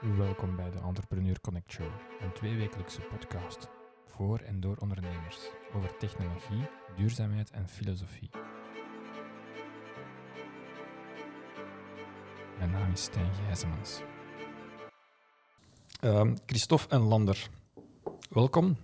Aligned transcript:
Welkom 0.00 0.56
bij 0.56 0.70
de 0.70 0.78
Entrepreneur 0.78 1.40
Connect 1.40 1.72
Show, 1.72 1.86
een 2.20 2.32
tweewekelijkse 2.32 3.00
podcast 3.00 3.68
voor 4.06 4.38
en 4.38 4.60
door 4.60 4.76
ondernemers 4.76 5.38
over 5.74 5.96
technologie, 5.96 6.68
duurzaamheid 6.96 7.50
en 7.50 7.68
filosofie. 7.68 8.30
Mijn 12.58 12.70
naam 12.70 12.92
is 12.92 13.02
Stijn 13.02 13.34
Gijzemans. 13.34 14.00
Uh, 16.04 16.32
Christophe 16.46 16.88
en 16.88 17.00
Lander, 17.00 17.48
welkom. 18.30 18.76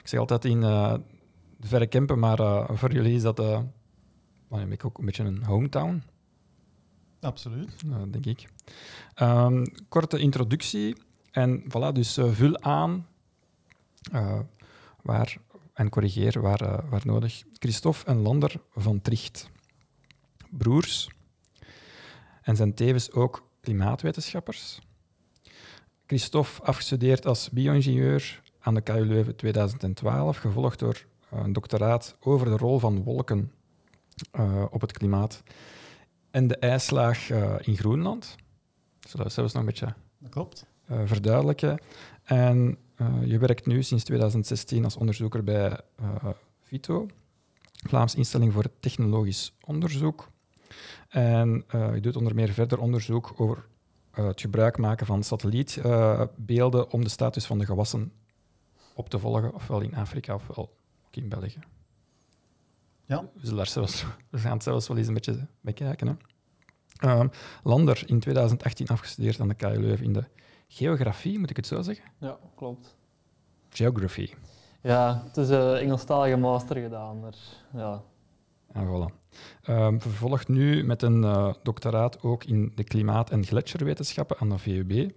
Ik 0.00 0.08
zeg 0.08 0.20
altijd 0.20 0.44
in 0.44 0.62
uh, 0.62 0.94
de 1.56 1.66
verre 1.66 1.86
Kempen, 1.86 2.18
maar 2.18 2.40
uh, 2.40 2.70
voor 2.70 2.92
jullie 2.92 3.14
is 3.14 3.22
dat 3.22 3.40
uh, 3.40 3.60
ook 4.84 4.98
een 4.98 5.04
beetje 5.04 5.24
een 5.24 5.44
hometown. 5.44 6.02
Absoluut. 7.22 7.70
denk 8.10 8.26
ik. 8.26 8.48
Um, 9.20 9.64
korte 9.88 10.18
introductie. 10.18 10.96
En 11.30 11.64
voilà, 11.68 11.92
dus 11.92 12.18
uh, 12.18 12.32
vul 12.32 12.60
aan 12.60 13.06
uh, 14.12 14.38
waar, 15.02 15.36
en 15.74 15.88
corrigeer 15.88 16.40
waar, 16.40 16.62
uh, 16.62 16.78
waar 16.90 17.00
nodig. 17.04 17.42
Christophe 17.58 18.04
en 18.04 18.16
Lander 18.16 18.54
van 18.74 19.02
Tricht. 19.02 19.50
Broers. 20.50 21.08
En 22.42 22.56
zijn 22.56 22.74
tevens 22.74 23.12
ook 23.12 23.48
klimaatwetenschappers. 23.60 24.80
Christophe 26.06 26.62
afgestudeerd 26.62 27.26
als 27.26 27.50
bio-ingenieur 27.50 28.42
aan 28.60 28.74
de 28.74 28.80
KU 28.80 29.04
Leuven 29.04 29.36
2012, 29.36 30.36
gevolgd 30.36 30.78
door 30.78 31.04
een 31.30 31.52
doctoraat 31.52 32.16
over 32.20 32.46
de 32.46 32.56
rol 32.56 32.78
van 32.78 33.02
wolken 33.02 33.52
op 34.70 34.80
het 34.80 34.92
klimaat 34.92 35.42
en 36.32 36.46
de 36.46 36.56
ijslaag 36.56 37.30
uh, 37.30 37.54
in 37.60 37.76
Groenland. 37.76 38.36
Zullen 39.08 39.26
we 39.26 39.32
zelfs 39.32 39.52
nog 39.52 39.62
een 39.62 39.68
beetje 39.68 39.94
dat 40.18 40.30
klopt. 40.30 40.66
Uh, 40.90 41.00
verduidelijken. 41.04 41.80
En 42.22 42.78
uh, 42.96 43.08
je 43.24 43.38
werkt 43.38 43.66
nu 43.66 43.82
sinds 43.82 44.04
2016 44.04 44.84
als 44.84 44.96
onderzoeker 44.96 45.44
bij 45.44 45.80
VITO, 46.60 47.06
Vlaams 47.72 48.14
Instelling 48.14 48.52
voor 48.52 48.64
Technologisch 48.80 49.54
Onderzoek. 49.60 50.30
En 51.08 51.64
je 51.70 52.00
doet 52.00 52.16
onder 52.16 52.34
meer 52.34 52.52
verder 52.52 52.78
onderzoek 52.78 53.32
over 53.36 53.66
het 54.10 54.40
gebruik 54.40 54.78
maken 54.78 55.06
van 55.06 55.22
satellietbeelden 55.22 56.90
om 56.90 57.04
de 57.04 57.10
status 57.10 57.46
van 57.46 57.58
de 57.58 57.64
gewassen 57.64 58.12
op 58.94 59.08
te 59.08 59.18
volgen, 59.18 59.54
ofwel 59.54 59.80
in 59.80 59.94
Afrika 59.94 60.34
ofwel 60.34 60.76
ook 61.06 61.16
in 61.16 61.28
België. 61.28 61.60
Ja. 63.06 63.28
We, 63.34 63.46
zullen 63.46 63.66
zelfs, 63.66 64.04
we 64.30 64.38
gaan 64.38 64.52
het 64.52 64.62
zelfs 64.62 64.88
wel 64.88 64.96
eens 64.96 65.06
een 65.06 65.14
beetje 65.14 65.46
bekijken. 65.60 66.06
Hè. 66.06 66.14
Uh, 67.04 67.24
Lander, 67.62 68.02
in 68.06 68.20
2018 68.20 68.86
afgestudeerd 68.86 69.40
aan 69.40 69.48
de 69.48 69.54
KU 69.54 69.80
Leuven 69.80 70.04
in 70.04 70.12
de 70.12 70.24
geografie, 70.68 71.38
moet 71.38 71.50
ik 71.50 71.56
het 71.56 71.66
zo 71.66 71.82
zeggen? 71.82 72.04
Ja, 72.18 72.38
klopt. 72.54 72.96
Geography. 73.70 74.30
Ja, 74.82 75.22
het 75.26 75.36
is 75.36 75.48
een 75.48 75.76
Engelstalige 75.76 76.36
master 76.36 76.76
gedaan. 76.76 77.20
Maar 77.20 77.34
ja. 77.74 78.02
En 78.72 78.86
voilà. 78.86 79.20
Uh, 79.68 79.88
vervolgt 79.98 80.48
nu 80.48 80.84
met 80.84 81.02
een 81.02 81.22
uh, 81.22 81.52
doctoraat 81.62 82.22
ook 82.22 82.44
in 82.44 82.72
de 82.74 82.84
klimaat- 82.84 83.30
en 83.30 83.44
gletsjerwetenschappen 83.46 84.38
aan 84.38 84.48
de 84.48 84.58
VUB. 84.58 85.10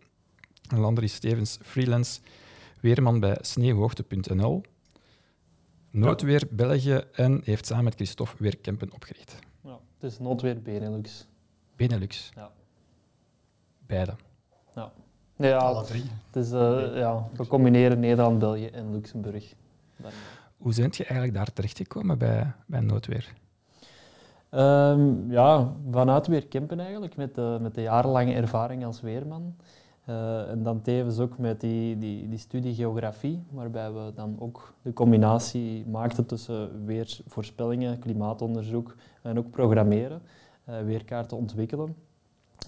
Lander 0.75 1.03
is 1.03 1.19
tevens 1.19 1.57
freelance 1.61 2.21
weerman 2.81 3.19
bij 3.19 3.37
sneeuwhoogte.nl 3.41 4.61
Noodweer 5.91 6.47
België 6.51 7.03
en 7.11 7.41
heeft 7.43 7.65
samen 7.65 7.83
met 7.83 7.95
Christophe 7.95 8.35
Weerkempen 8.39 8.93
opgericht. 8.93 9.39
Ja, 9.63 9.79
het 9.99 10.11
is 10.11 10.19
Noodweer 10.19 10.61
Benelux. 10.61 11.27
Benelux? 11.75 12.31
Ja. 12.35 12.51
Beide? 13.87 14.15
Ja. 14.75 14.91
Nee, 15.35 15.49
ja, 15.49 15.57
Alle 15.57 15.83
drie. 15.83 16.03
Het 16.31 16.35
is, 16.45 16.51
uh, 16.51 16.97
ja, 16.97 17.27
we 17.35 17.47
combineren 17.47 17.99
Nederland, 17.99 18.39
België 18.39 18.67
en 18.67 18.91
Luxemburg. 18.91 19.53
Dan. 19.95 20.11
Hoe 20.57 20.75
bent 20.75 20.97
je 20.97 21.03
eigenlijk 21.03 21.37
daar 21.37 21.53
terechtgekomen 21.53 22.17
bij, 22.17 22.51
bij 22.65 22.79
Noodweer? 22.79 23.33
Um, 24.51 25.31
ja, 25.31 25.73
vanuit 25.91 26.27
Weerkempen 26.27 26.79
eigenlijk, 26.79 27.15
met 27.15 27.35
de, 27.35 27.57
met 27.61 27.75
de 27.75 27.81
jarenlange 27.81 28.33
ervaring 28.33 28.85
als 28.85 29.01
weerman. 29.01 29.55
Uh, 30.09 30.49
en 30.49 30.63
dan 30.63 30.81
tevens 30.81 31.19
ook 31.19 31.37
met 31.37 31.59
die, 31.59 31.97
die, 31.97 32.29
die 32.29 32.37
studie 32.37 32.75
geografie, 32.75 33.43
waarbij 33.51 33.91
we 33.91 34.11
dan 34.15 34.35
ook 34.39 34.73
de 34.81 34.93
combinatie 34.93 35.85
maakten 35.87 36.25
tussen 36.25 36.85
weersvoorspellingen, 36.85 37.99
klimaatonderzoek 37.99 38.95
en 39.21 39.37
ook 39.37 39.49
programmeren, 39.49 40.21
uh, 40.69 40.79
weerkaarten 40.81 41.37
ontwikkelen. 41.37 41.95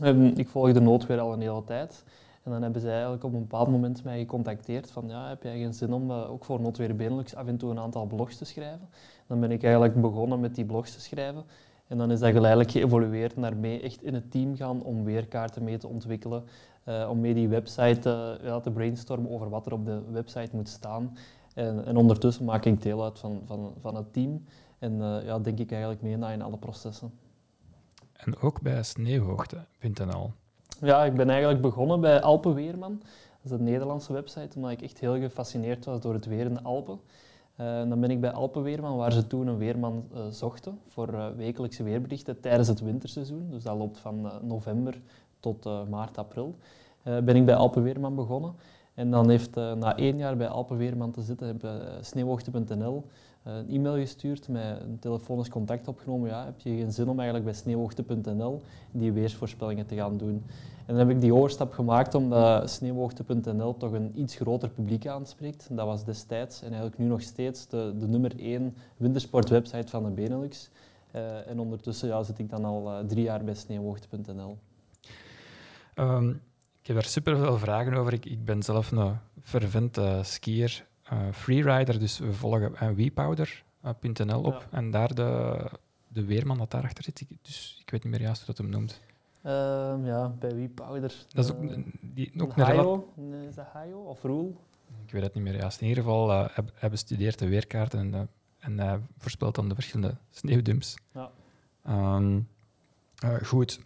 Um, 0.03 0.25
ik 0.25 0.49
volgde 0.49 0.79
noodweer 0.79 1.19
al 1.19 1.33
een 1.33 1.41
hele 1.41 1.63
tijd. 1.63 2.03
En 2.43 2.53
dan 2.53 2.61
hebben 2.61 2.81
zij 2.81 2.91
eigenlijk 2.91 3.23
op 3.23 3.33
een 3.33 3.39
bepaald 3.39 3.69
moment 3.69 4.03
mij 4.03 4.19
gecontacteerd 4.19 4.91
van 4.91 5.07
ja, 5.07 5.27
heb 5.27 5.43
jij 5.43 5.57
geen 5.57 5.73
zin 5.73 5.93
om 5.93 6.11
uh, 6.11 6.31
ook 6.31 6.45
voor 6.45 6.61
Noodweer 6.61 7.25
af 7.35 7.47
en 7.47 7.57
toe 7.57 7.71
een 7.71 7.79
aantal 7.79 8.05
blogs 8.05 8.37
te 8.37 8.45
schrijven? 8.45 8.89
Dan 9.27 9.39
ben 9.39 9.51
ik 9.51 9.63
eigenlijk 9.63 10.01
begonnen 10.01 10.39
met 10.39 10.55
die 10.55 10.65
blogs 10.65 10.93
te 10.93 11.01
schrijven. 11.01 11.43
En 11.87 11.97
dan 11.97 12.11
is 12.11 12.19
dat 12.19 12.31
geleidelijk 12.31 12.71
geëvolueerd 12.71 13.35
naar 13.35 13.55
mee 13.55 13.81
echt 13.81 14.03
in 14.03 14.13
het 14.13 14.31
team 14.31 14.55
gaan 14.55 14.83
om 14.83 15.03
weerkaarten 15.03 15.63
mee 15.63 15.77
te 15.77 15.87
ontwikkelen, 15.87 16.43
uh, 16.85 17.07
om 17.09 17.19
mee 17.19 17.33
die 17.33 17.47
website 17.47 18.09
uh, 18.09 18.47
ja, 18.47 18.59
te 18.59 18.71
brainstormen 18.71 19.31
over 19.31 19.49
wat 19.49 19.65
er 19.65 19.73
op 19.73 19.85
de 19.85 20.01
website 20.11 20.55
moet 20.55 20.69
staan. 20.69 21.17
En, 21.53 21.85
en 21.85 21.97
ondertussen 21.97 22.45
maak 22.45 22.65
ik 22.65 22.81
deel 22.81 23.03
uit 23.03 23.19
van, 23.19 23.41
van, 23.45 23.73
van 23.79 23.95
het 23.95 24.13
team 24.13 24.43
en 24.79 24.97
ja, 25.23 25.39
denk 25.39 25.59
ik 25.59 25.71
eigenlijk 25.71 26.01
mee 26.01 26.17
na 26.17 26.29
in 26.29 26.41
alle 26.41 26.57
processen. 26.57 27.11
En 28.27 28.39
ook 28.41 28.61
bij 28.61 28.83
sneeuwhoogte.nl? 28.83 30.31
Ja, 30.81 31.03
ik 31.03 31.13
ben 31.15 31.29
eigenlijk 31.29 31.61
begonnen 31.61 32.01
bij 32.01 32.21
Alpenweerman. 32.21 32.97
Dat 33.41 33.51
is 33.51 33.51
een 33.51 33.63
Nederlandse 33.63 34.13
website, 34.13 34.55
omdat 34.55 34.71
ik 34.71 34.81
echt 34.81 34.99
heel 34.99 35.19
gefascineerd 35.19 35.85
was 35.85 36.01
door 36.01 36.13
het 36.13 36.25
weer 36.25 36.45
in 36.45 36.53
de 36.53 36.61
Alpen. 36.61 36.99
Uh, 37.59 37.89
dan 37.89 37.99
ben 37.99 38.11
ik 38.11 38.21
bij 38.21 38.31
Alpenweerman, 38.31 38.97
waar 38.97 39.11
ze 39.11 39.27
toen 39.27 39.47
een 39.47 39.57
weerman 39.57 40.07
uh, 40.13 40.19
zochten 40.29 40.79
voor 40.87 41.13
uh, 41.13 41.27
wekelijkse 41.35 41.83
weerberichten 41.83 42.39
tijdens 42.39 42.67
het 42.67 42.79
winterseizoen. 42.79 43.47
Dus 43.49 43.63
dat 43.63 43.77
loopt 43.77 43.97
van 43.97 44.31
november 44.41 45.01
tot 45.39 45.89
maart, 45.89 46.17
april. 46.17 46.55
ben 47.03 47.35
ik 47.35 47.45
bij 47.45 47.55
Alpenweerman 47.55 48.15
begonnen. 48.15 48.53
En 48.93 49.11
dan 49.11 49.29
heeft 49.29 49.55
na 49.55 49.97
één 49.97 50.17
jaar 50.17 50.37
bij 50.37 50.47
Alpenweerman 50.47 51.11
te 51.11 51.21
zitten, 51.21 51.47
heb 51.47 51.67
sneeuwhoogte.nl 52.01 53.05
een 53.47 53.69
e-mail 53.69 53.95
gestuurd, 53.95 54.47
met 54.47 54.81
een 54.81 54.99
telefonisch 54.99 55.49
contact 55.49 55.87
opgenomen. 55.87 56.29
Ja, 56.29 56.45
heb 56.45 56.59
je 56.59 56.69
geen 56.69 56.91
zin 56.91 57.07
om 57.07 57.15
eigenlijk 57.15 57.45
bij 57.45 57.53
sneeuwhoogte.nl 57.53 58.61
die 58.91 59.11
weersvoorspellingen 59.11 59.85
te 59.85 59.95
gaan 59.95 60.17
doen? 60.17 60.43
En 60.85 60.95
dan 60.95 61.07
heb 61.07 61.09
ik 61.15 61.21
die 61.21 61.33
overstap 61.33 61.73
gemaakt 61.73 62.15
omdat 62.15 62.69
sneeuwhoogte.nl 62.69 63.77
toch 63.77 63.91
een 63.91 64.11
iets 64.15 64.35
groter 64.35 64.69
publiek 64.69 65.07
aanspreekt. 65.07 65.67
Dat 65.71 65.85
was 65.85 66.05
destijds 66.05 66.61
en 66.61 66.67
eigenlijk 66.67 66.97
nu 66.97 67.05
nog 67.05 67.21
steeds 67.21 67.67
de, 67.67 67.93
de 67.99 68.07
nummer 68.07 68.39
één 68.39 68.75
wintersportwebsite 68.97 69.87
van 69.87 70.03
de 70.03 70.09
Benelux. 70.09 70.69
Uh, 71.15 71.47
en 71.47 71.59
ondertussen 71.59 72.07
ja, 72.07 72.23
zit 72.23 72.39
ik 72.39 72.49
dan 72.49 72.65
al 72.65 72.91
uh, 72.91 73.07
drie 73.07 73.23
jaar 73.23 73.43
bij 73.43 73.53
sneeuwhoogte.nl. 73.53 74.57
Um, 75.95 76.41
ik 76.81 76.87
heb 76.87 76.95
daar 76.95 77.05
superveel 77.05 77.57
vragen 77.57 77.93
over. 77.93 78.13
Ik, 78.13 78.25
ik 78.25 78.45
ben 78.45 78.63
zelf 78.63 78.91
een 78.91 79.17
fervent 79.43 79.99
skier, 80.21 80.85
freerider, 81.31 81.99
dus 81.99 82.19
we 82.19 82.33
volgen 82.33 82.71
uh, 82.83 82.89
WePowder.nl 82.89 84.41
op. 84.41 84.53
Ja. 84.53 84.77
En 84.77 84.91
daar 84.91 85.15
de, 85.15 85.59
de 86.07 86.25
weerman 86.25 86.57
dat 86.57 86.71
daarachter 86.71 87.03
zit, 87.03 87.21
ik, 87.21 87.27
dus 87.41 87.77
ik 87.81 87.89
weet 87.89 88.03
niet 88.03 88.11
meer 88.11 88.21
juist 88.21 88.37
hoe 88.37 88.55
dat 88.55 88.57
hem 88.57 88.69
noemt. 88.69 89.01
Uh, 89.47 89.53
ja, 90.03 90.29
bij 90.39 90.55
wie 90.55 90.69
powder? 90.69 91.25
Dat 91.27 91.45
is 91.45 91.51
ook, 91.51 91.59
die, 92.01 92.31
ook 92.41 92.57
een 92.57 92.63
Hayo? 92.63 93.13
Is 93.47 93.55
dat 93.55 93.65
Hayo 93.73 93.99
of 93.99 94.21
Roel? 94.21 94.57
Ik 95.05 95.11
weet 95.11 95.23
het 95.23 95.33
niet 95.33 95.43
meer 95.43 95.55
juist. 95.55 95.81
In 95.81 95.87
ieder 95.87 96.03
geval, 96.03 96.31
uh, 96.31 96.47
hij 96.73 96.89
bestudeert 96.89 97.39
de 97.39 97.47
weerkaarten 97.47 97.99
en, 97.99 98.13
uh, 98.13 98.21
en 98.59 98.79
hij 98.79 98.99
voorspelt 99.17 99.55
dan 99.55 99.69
de 99.69 99.75
verschillende 99.75 100.17
sneeuwdumps. 100.29 100.97
Ja. 101.13 101.31
Um, 102.15 102.47
goed. 103.43 103.79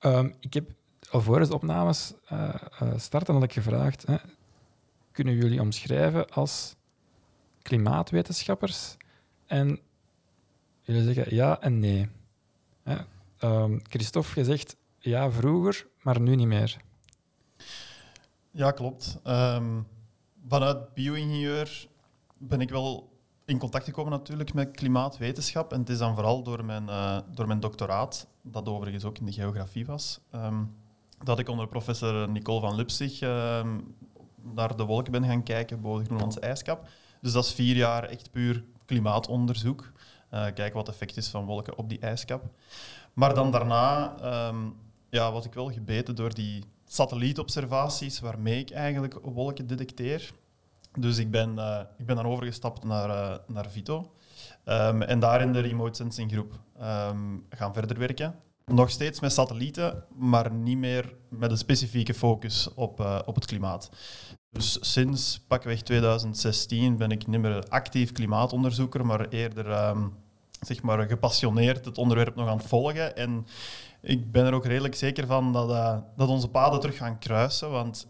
Um, 0.00 0.34
ik 0.40 0.54
heb 0.54 0.70
alvorens 1.10 1.48
de 1.48 1.54
opnames 1.54 2.14
starten 2.96 3.34
had 3.34 3.42
ik 3.42 3.52
gevraagd, 3.52 4.06
hè, 4.06 4.16
kunnen 5.14 5.34
jullie 5.34 5.60
omschrijven 5.60 6.30
als 6.30 6.76
klimaatwetenschappers? 7.62 8.96
En 9.46 9.80
jullie 10.82 11.02
zeggen 11.02 11.34
ja 11.34 11.60
en 11.60 11.78
nee. 11.78 12.08
Hè? 12.82 12.96
Um, 13.40 13.80
Christophe, 13.82 14.40
je 14.40 14.44
zegt 14.44 14.76
ja, 14.98 15.30
vroeger, 15.30 15.86
maar 16.02 16.20
nu 16.20 16.34
niet 16.34 16.46
meer. 16.46 16.76
Ja, 18.50 18.70
klopt. 18.70 19.20
Um, 19.24 19.86
vanuit 20.48 20.94
bio-ingenieur 20.94 21.88
ben 22.38 22.60
ik 22.60 22.70
wel 22.70 23.12
in 23.44 23.58
contact 23.58 23.84
gekomen 23.84 24.12
natuurlijk 24.12 24.54
met 24.54 24.70
klimaatwetenschap. 24.76 25.72
En 25.72 25.80
het 25.80 25.88
is 25.88 25.98
dan 25.98 26.14
vooral 26.14 26.42
door 26.42 26.64
mijn, 26.64 26.84
uh, 26.84 27.18
door 27.32 27.46
mijn 27.46 27.60
doctoraat, 27.60 28.28
dat 28.42 28.68
overigens 28.68 29.04
ook 29.04 29.18
in 29.18 29.26
de 29.26 29.32
geografie 29.32 29.86
was, 29.86 30.20
um, 30.34 30.76
dat 31.22 31.38
ik 31.38 31.48
onder 31.48 31.68
professor 31.68 32.28
Nicole 32.28 32.60
van 32.60 32.74
Lupzig 32.74 33.20
um, 33.20 33.94
naar 34.54 34.76
de 34.76 34.84
wolken 34.84 35.12
ben 35.12 35.24
gaan 35.24 35.42
kijken 35.42 35.80
boven 35.80 36.00
de 36.00 36.06
Groenlandse 36.06 36.40
ijskap. 36.40 36.88
Dus 37.20 37.32
dat 37.32 37.44
is 37.44 37.52
vier 37.52 37.76
jaar 37.76 38.04
echt 38.04 38.30
puur 38.30 38.64
klimaatonderzoek. 38.84 39.92
Uh, 40.30 40.44
kijken 40.44 40.74
wat 40.74 40.86
het 40.86 40.94
effect 40.94 41.16
is 41.16 41.28
van 41.28 41.44
wolken 41.44 41.78
op 41.78 41.88
die 41.88 41.98
ijskap. 41.98 42.42
Maar 43.12 43.34
dan 43.34 43.50
daarna 43.50 44.14
ja, 45.10 45.32
was 45.32 45.44
ik 45.44 45.54
wel 45.54 45.70
gebeten 45.70 46.14
door 46.14 46.34
die 46.34 46.64
satellietobservaties 46.86 48.20
waarmee 48.20 48.58
ik 48.58 48.70
eigenlijk 48.70 49.18
wolken 49.22 49.66
detecteer. 49.66 50.32
Dus 50.98 51.18
ik 51.18 51.30
ben, 51.30 51.54
uh, 51.56 51.80
ik 51.98 52.06
ben 52.06 52.16
dan 52.16 52.26
overgestapt 52.26 52.84
naar, 52.84 53.08
uh, 53.08 53.36
naar 53.46 53.70
Vito. 53.70 54.12
Um, 54.64 55.02
en 55.02 55.18
daar 55.18 55.40
in 55.40 55.52
de 55.52 55.60
remote 55.60 55.96
sensing 55.96 56.32
groep 56.32 56.52
um, 56.80 57.46
gaan 57.48 57.74
verder 57.74 57.98
werken. 57.98 58.34
Nog 58.64 58.90
steeds 58.90 59.20
met 59.20 59.32
satellieten, 59.32 60.04
maar 60.16 60.52
niet 60.52 60.78
meer 60.78 61.14
met 61.28 61.50
een 61.50 61.58
specifieke 61.58 62.14
focus 62.14 62.74
op, 62.74 63.00
uh, 63.00 63.18
op 63.24 63.34
het 63.34 63.46
klimaat. 63.46 63.90
Dus 64.50 64.92
sinds 64.92 65.44
pakweg 65.48 65.82
2016 65.82 66.96
ben 66.96 67.10
ik 67.10 67.26
niet 67.26 67.40
meer 67.40 67.68
actief 67.68 68.12
klimaatonderzoeker, 68.12 69.06
maar 69.06 69.28
eerder 69.28 69.88
um, 69.88 70.12
zeg 70.60 70.82
maar 70.82 71.08
gepassioneerd 71.08 71.84
het 71.84 71.98
onderwerp 71.98 72.34
nog 72.34 72.48
aan 72.48 72.56
het 72.56 72.66
volgen. 72.66 73.16
En 73.16 73.46
ik 74.00 74.32
ben 74.32 74.44
er 74.44 74.52
ook 74.52 74.66
redelijk 74.66 74.94
zeker 74.94 75.26
van 75.26 75.52
dat, 75.52 75.70
uh, 75.70 75.96
dat 76.16 76.28
onze 76.28 76.48
paden 76.48 76.80
terug 76.80 76.96
gaan 76.96 77.18
kruisen. 77.18 77.70
Want 77.70 78.06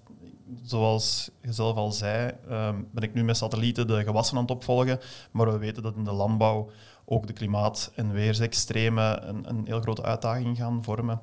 zoals 0.63 1.31
je 1.43 1.53
zelf 1.53 1.77
al 1.77 1.93
zei, 1.93 2.33
um, 2.51 2.89
ben 2.93 3.03
ik 3.03 3.15
nu 3.15 3.25
met 3.25 3.37
satellieten 3.37 3.87
de 3.87 4.05
gewassen 4.05 4.37
aan 4.37 4.43
het 4.43 4.51
opvolgen. 4.51 5.01
Maar 5.31 5.53
we 5.53 5.59
weten 5.59 5.83
dat 5.83 5.97
in 5.97 6.05
de 6.05 6.13
landbouw 6.13 6.71
ook 7.05 7.27
de 7.27 7.33
klimaat- 7.33 7.93
en 7.95 8.13
weersextremen 8.13 9.29
een, 9.29 9.49
een 9.49 9.67
heel 9.67 9.81
grote 9.81 10.03
uitdaging 10.03 10.57
gaan 10.57 10.85
vormen. 10.85 11.21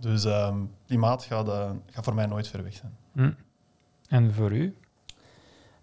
Dus 0.00 0.24
um, 0.24 0.70
klimaat 0.86 1.22
gaat, 1.22 1.48
uh, 1.48 1.70
gaat 1.86 2.04
voor 2.04 2.14
mij 2.14 2.26
nooit 2.26 2.48
ver 2.48 2.62
weg 2.62 2.74
zijn. 2.74 2.96
Hm. 3.12 3.30
En 4.08 4.32
voor 4.32 4.52
u? 4.52 4.74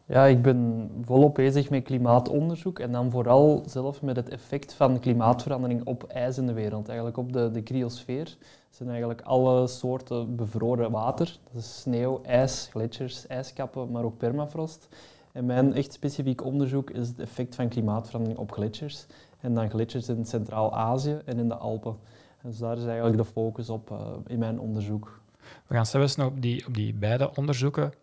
Ja, 0.06 0.26
ik 0.26 0.42
ben 0.42 0.90
volop 1.02 1.36
bezig 1.36 1.70
met 1.70 1.84
klimaatonderzoek 1.84 2.80
en 2.80 2.92
dan 2.92 3.12
vooral 3.12 3.64
zelf 3.66 4.02
met 4.02 4.16
het 4.16 4.30
effect 4.30 4.74
van 4.74 5.00
klimaatverandering 5.00 5.86
op 5.86 6.04
ijs 6.04 6.38
in 6.38 6.48
de 6.48 6.54
wereld, 6.54 6.88
eigenlijk 6.88 7.18
op 7.18 7.34
de, 7.34 7.52
de 7.52 7.64
cryosfeer. 7.64 8.24
Dat 8.24 8.76
zijn 8.76 8.90
eigenlijk 8.90 9.22
alle 9.22 9.68
soorten 9.68 10.36
bevroren 10.36 10.92
water. 10.92 11.38
Dat 11.52 11.62
is 11.62 11.80
sneeuw, 11.80 12.22
ijs, 12.24 12.68
gletsjers, 12.72 13.28
ijskappen, 13.28 13.92
maar 13.92 14.04
ook 14.04 14.18
permafrost. 14.18 14.88
En 15.32 15.46
mijn 15.46 15.74
echt 15.74 15.94
specifiek 15.94 16.44
onderzoek 16.44 16.90
is 16.90 17.08
het 17.08 17.20
effect 17.20 17.56
van 17.56 17.68
klimaatverandering 17.68 18.40
op 18.40 18.52
gletsjers. 18.52 19.06
En 19.48 19.54
dan 19.54 19.70
gletsjers 19.70 20.10
in 20.10 20.26
Centraal-Azië 20.26 21.20
en 21.26 21.40
in 21.40 21.48
de 21.48 21.56
Alpen. 21.56 21.98
En 22.42 22.50
dus 22.50 22.58
daar 22.58 22.78
is 22.78 22.86
eigenlijk 22.86 23.18
de 23.18 23.26
focus 23.26 23.70
op 23.70 23.90
uh, 23.92 23.98
in 24.26 24.40
mijn 24.40 24.60
onderzoek. 24.60 25.22
We 25.68 25.76
gaan 25.76 25.86
zelfs 25.86 26.16
nog 26.16 26.28
op 26.28 26.42
die, 26.42 26.68
op 26.68 26.74
die 26.74 26.94
beide 26.94 27.36
onderzoeken 27.36 27.94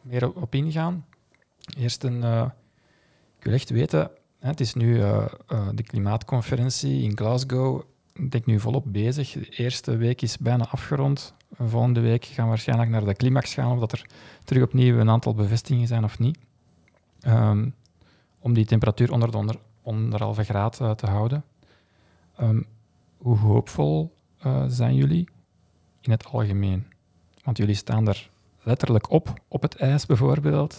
meer 0.00 0.34
op 0.34 0.54
ingaan. 0.54 1.06
Eerst 1.78 2.04
een, 2.04 2.16
uh, 2.22 2.46
ik 3.38 3.44
wil 3.44 3.52
echt 3.52 3.70
weten, 3.70 4.10
hè, 4.38 4.48
het 4.48 4.60
is 4.60 4.74
nu 4.74 4.96
uh, 4.96 5.26
de 5.74 5.82
klimaatconferentie 5.82 7.02
in 7.02 7.16
Glasgow. 7.16 7.82
Ik 8.12 8.30
denk 8.30 8.46
nu 8.46 8.60
volop 8.60 8.84
bezig. 8.86 9.32
De 9.32 9.48
eerste 9.48 9.96
week 9.96 10.22
is 10.22 10.38
bijna 10.38 10.68
afgerond. 10.68 11.34
Volgende 11.58 12.00
week 12.00 12.24
gaan 12.24 12.44
we 12.44 12.50
waarschijnlijk 12.50 12.90
naar 12.90 13.04
de 13.04 13.14
climax 13.14 13.54
gaan, 13.54 13.72
of 13.72 13.78
dat 13.78 13.92
er 13.92 14.06
terug 14.44 14.62
opnieuw 14.62 14.98
een 14.98 15.10
aantal 15.10 15.34
bevestigingen 15.34 15.86
zijn 15.86 16.04
of 16.04 16.18
niet. 16.18 16.38
Um, 17.26 17.74
om 18.38 18.54
die 18.54 18.64
temperatuur 18.64 19.12
onder 19.12 19.30
de 19.30 19.36
onder, 19.36 19.56
onderhalve 19.88 20.44
graad 20.44 20.76
te 20.76 21.06
houden. 21.06 21.44
Um, 22.40 22.66
hoe 23.16 23.36
hoopvol 23.36 24.14
zijn 24.66 24.94
jullie 24.94 25.28
in 26.00 26.10
het 26.10 26.26
algemeen? 26.26 26.86
Want 27.44 27.56
jullie 27.56 27.74
staan 27.74 28.08
er 28.08 28.30
letterlijk 28.62 29.10
op, 29.10 29.40
op 29.48 29.62
het 29.62 29.76
ijs 29.76 30.06
bijvoorbeeld. 30.06 30.78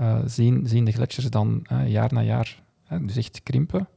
Uh, 0.00 0.18
zien, 0.24 0.66
zien 0.66 0.84
de 0.84 0.92
gletsjers 0.92 1.30
dan 1.30 1.66
jaar 1.86 2.12
na 2.12 2.20
jaar 2.22 2.62
dus 3.00 3.16
echt 3.16 3.42
krimpen. 3.42 3.88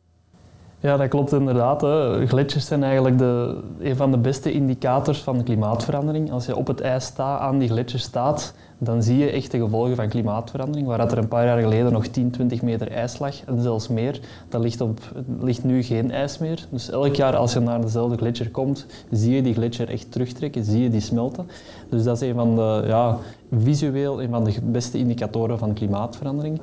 Ja, 0.82 0.98
dat 0.98 1.08
klopt 1.08 1.32
inderdaad. 1.32 1.82
Hè. 1.82 2.28
Gletsjers 2.28 2.66
zijn 2.66 2.84
eigenlijk 2.84 3.18
de, 3.18 3.58
een 3.80 3.96
van 3.96 4.12
de 4.12 4.18
beste 4.18 4.52
indicators 4.52 5.22
van 5.22 5.44
klimaatverandering. 5.44 6.32
Als 6.32 6.46
je 6.46 6.56
op 6.56 6.68
het 6.68 6.82
ijs 6.82 7.06
staat, 7.06 7.40
aan 7.40 7.58
die 7.58 7.70
gletsjers 7.70 8.04
staat, 8.04 8.54
dan 8.78 9.04
zie 9.04 9.18
je 9.18 9.30
echt 9.30 9.52
de 9.52 9.60
gevolgen 9.60 9.96
van 9.96 10.08
klimaatverandering. 10.08 10.88
Waar 10.88 11.00
er 11.00 11.18
een 11.18 11.28
paar 11.28 11.46
jaar 11.46 11.62
geleden 11.62 11.92
nog 11.92 12.08
10, 12.08 12.32
20 12.32 12.62
meter 12.62 12.92
ijs 12.92 13.20
lag, 13.20 13.44
en 13.46 13.62
zelfs 13.62 13.88
meer, 13.88 14.20
dat 14.50 14.62
ligt, 14.62 14.82
op, 14.82 15.00
ligt 15.40 15.64
nu 15.64 15.84
geen 15.84 16.12
ijs 16.12 16.38
meer. 16.38 16.68
Dus 16.70 16.90
elk 16.90 17.16
jaar 17.16 17.36
als 17.36 17.54
je 17.54 17.60
naar 17.60 17.82
dezelfde 17.82 18.18
gletsjer 18.18 18.50
komt, 18.50 18.86
zie 19.12 19.36
je 19.36 19.42
die 19.42 19.54
gletsjer 19.54 19.90
echt 19.90 20.12
terugtrekken, 20.12 20.64
zie 20.64 20.84
je 20.84 20.90
die 20.90 21.02
smelten. 21.02 21.48
Dus 21.90 22.04
dat 22.04 22.22
is 22.22 22.30
een 22.30 22.36
van 22.36 22.56
de, 22.56 22.84
ja, 22.88 23.18
visueel 23.52 24.22
een 24.22 24.30
van 24.30 24.44
de 24.44 24.54
beste 24.64 24.98
indicatoren 24.98 25.58
van 25.58 25.74
klimaatverandering. 25.74 26.60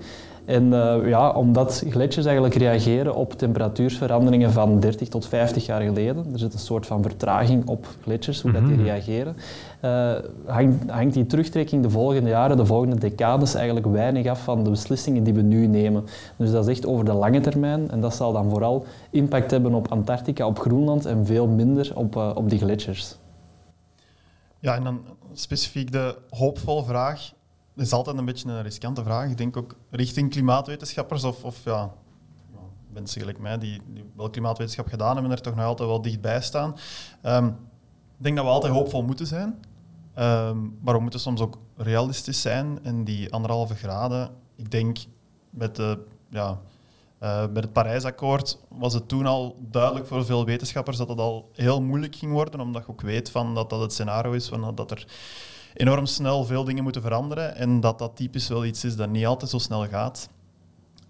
En 0.47 0.65
uh, 0.65 1.09
ja, 1.09 1.31
omdat 1.31 1.85
gletsjers 1.89 2.27
eigenlijk 2.27 2.55
reageren 2.55 3.15
op 3.15 3.33
temperatuurveranderingen 3.33 4.53
van 4.53 4.81
30 4.81 5.09
tot 5.09 5.27
50 5.27 5.67
jaar 5.67 5.81
geleden, 5.81 6.27
er 6.33 6.39
zit 6.39 6.53
een 6.53 6.59
soort 6.59 6.87
van 6.87 7.03
vertraging 7.03 7.69
op 7.69 7.87
gletsjers, 8.03 8.43
hoe 8.43 8.51
mm 8.51 8.57
-hmm. 8.57 8.69
dat 8.69 8.77
die 8.77 8.87
reageren, 8.87 9.37
uh, 9.85 10.13
hangt, 10.47 10.91
hangt, 10.91 11.15
die 11.15 11.27
terugtrekking 11.27 11.83
de 11.83 11.91
volgende 11.91 12.29
jaren, 12.29 12.57
de 12.57 12.67
volgende 12.67 12.99
decades 12.99 13.55
eigenlijk 13.55 13.87
weinig 13.87 14.27
af 14.27 14.43
van 14.43 14.65
de 14.65 14.71
beslissingen 14.71 15.25
die 15.25 15.35
we 15.35 15.43
nu 15.43 15.67
nemen. 15.67 16.05
Dus 16.37 16.51
dat 16.51 16.69
is 16.69 16.71
echt 16.71 16.87
over 16.87 17.05
de 17.05 17.13
lange 17.13 17.41
termijn 17.41 17.91
en 17.91 18.01
dat 18.01 18.15
zal 18.15 18.33
dan 18.33 18.51
vooral 18.51 18.87
impact 19.11 19.51
hebben 19.51 19.75
op 19.75 19.89
Antarctica, 19.89 20.47
op 20.47 20.59
Groenland 20.59 21.07
en 21.07 21.27
veel 21.27 21.47
minder 21.47 21.93
op, 21.95 22.17
uh, 22.17 22.31
op 22.35 22.51
die 22.51 22.59
gletsjers. 22.59 23.17
Ja, 24.59 24.75
en 24.75 24.85
dan 24.85 25.01
specifiek 25.33 25.93
de 25.93 26.17
hoopvolle 26.31 26.85
vraag. 26.85 27.35
Dat 27.77 27.87
is 27.87 27.93
altijd 27.93 28.19
een 28.19 28.25
beetje 28.25 28.49
een 28.49 28.63
riskante 28.63 29.03
vraag. 29.03 29.31
Ik 29.31 29.37
denk 29.37 29.57
ook 29.57 29.75
richting 29.91 30.31
klimaatwetenschappers 30.31 31.25
of, 31.25 31.45
of 31.45 31.65
ja, 31.65 31.93
mensen 32.93 33.21
gelijk 33.21 33.39
mij 33.39 33.59
die, 33.59 33.81
wel 34.17 34.31
klimaatwetenschap 34.31 34.87
gedaan 34.87 35.13
hebben, 35.13 35.33
er 35.33 35.41
toch 35.41 35.55
nog 35.55 35.65
altijd 35.65 35.89
wel 35.89 36.03
dichtbij 36.03 36.41
staan. 36.41 36.77
Um, 37.23 37.47
ik 38.19 38.25
denk 38.25 38.37
dat 38.37 38.45
we 38.45 38.51
altijd 38.51 38.73
hoopvol 38.73 39.03
moeten 39.03 39.27
zijn. 39.27 39.49
Um, 40.19 40.79
maar 40.81 40.95
we 40.95 41.01
moeten 41.01 41.21
soms 41.21 41.41
ook 41.41 41.59
realistisch 41.77 42.41
zijn. 42.41 42.79
En 42.83 43.05
die 43.05 43.33
anderhalve 43.33 43.75
graden, 43.75 44.31
ik 44.55 44.71
denk 44.71 44.99
met, 45.51 45.77
de, 45.77 45.99
ja, 46.31 46.61
uh, 47.23 47.41
met 47.41 47.65
het 47.65 47.73
Parijsakkoord 47.73 48.59
was 48.69 48.95
het 48.95 49.09
toen 49.09 49.27
al 49.27 49.57
duidelijk 49.71 50.07
voor 50.07 50.25
veel 50.25 50.45
wetenschappers 50.45 50.97
dat 50.97 51.09
het 51.09 51.19
al 51.19 51.51
heel 51.53 51.83
moeilijk 51.83 52.15
ging 52.15 52.33
worden, 52.33 52.61
omdat 52.61 52.83
je 52.83 52.91
ook 52.91 53.01
weet 53.01 53.31
van 53.31 53.55
dat 53.55 53.71
dat 53.71 53.81
het 53.81 53.93
scenario 53.93 54.33
is 54.33 54.49
van 54.49 54.75
dat 54.75 54.91
er 54.91 55.07
enorm 55.77 56.07
snel 56.07 56.45
veel 56.45 56.65
dingen 56.65 56.83
moeten 56.83 57.03
veranderen 57.03 57.57
en 57.57 57.81
dat 57.81 57.99
dat 57.99 58.17
typisch 58.17 58.49
wel 58.49 58.65
iets 58.65 58.85
is 58.85 58.97
dat 58.97 59.09
niet 59.09 59.27
altijd 59.27 59.51
zo 59.51 59.59
snel 59.59 59.87
gaat. 59.87 60.29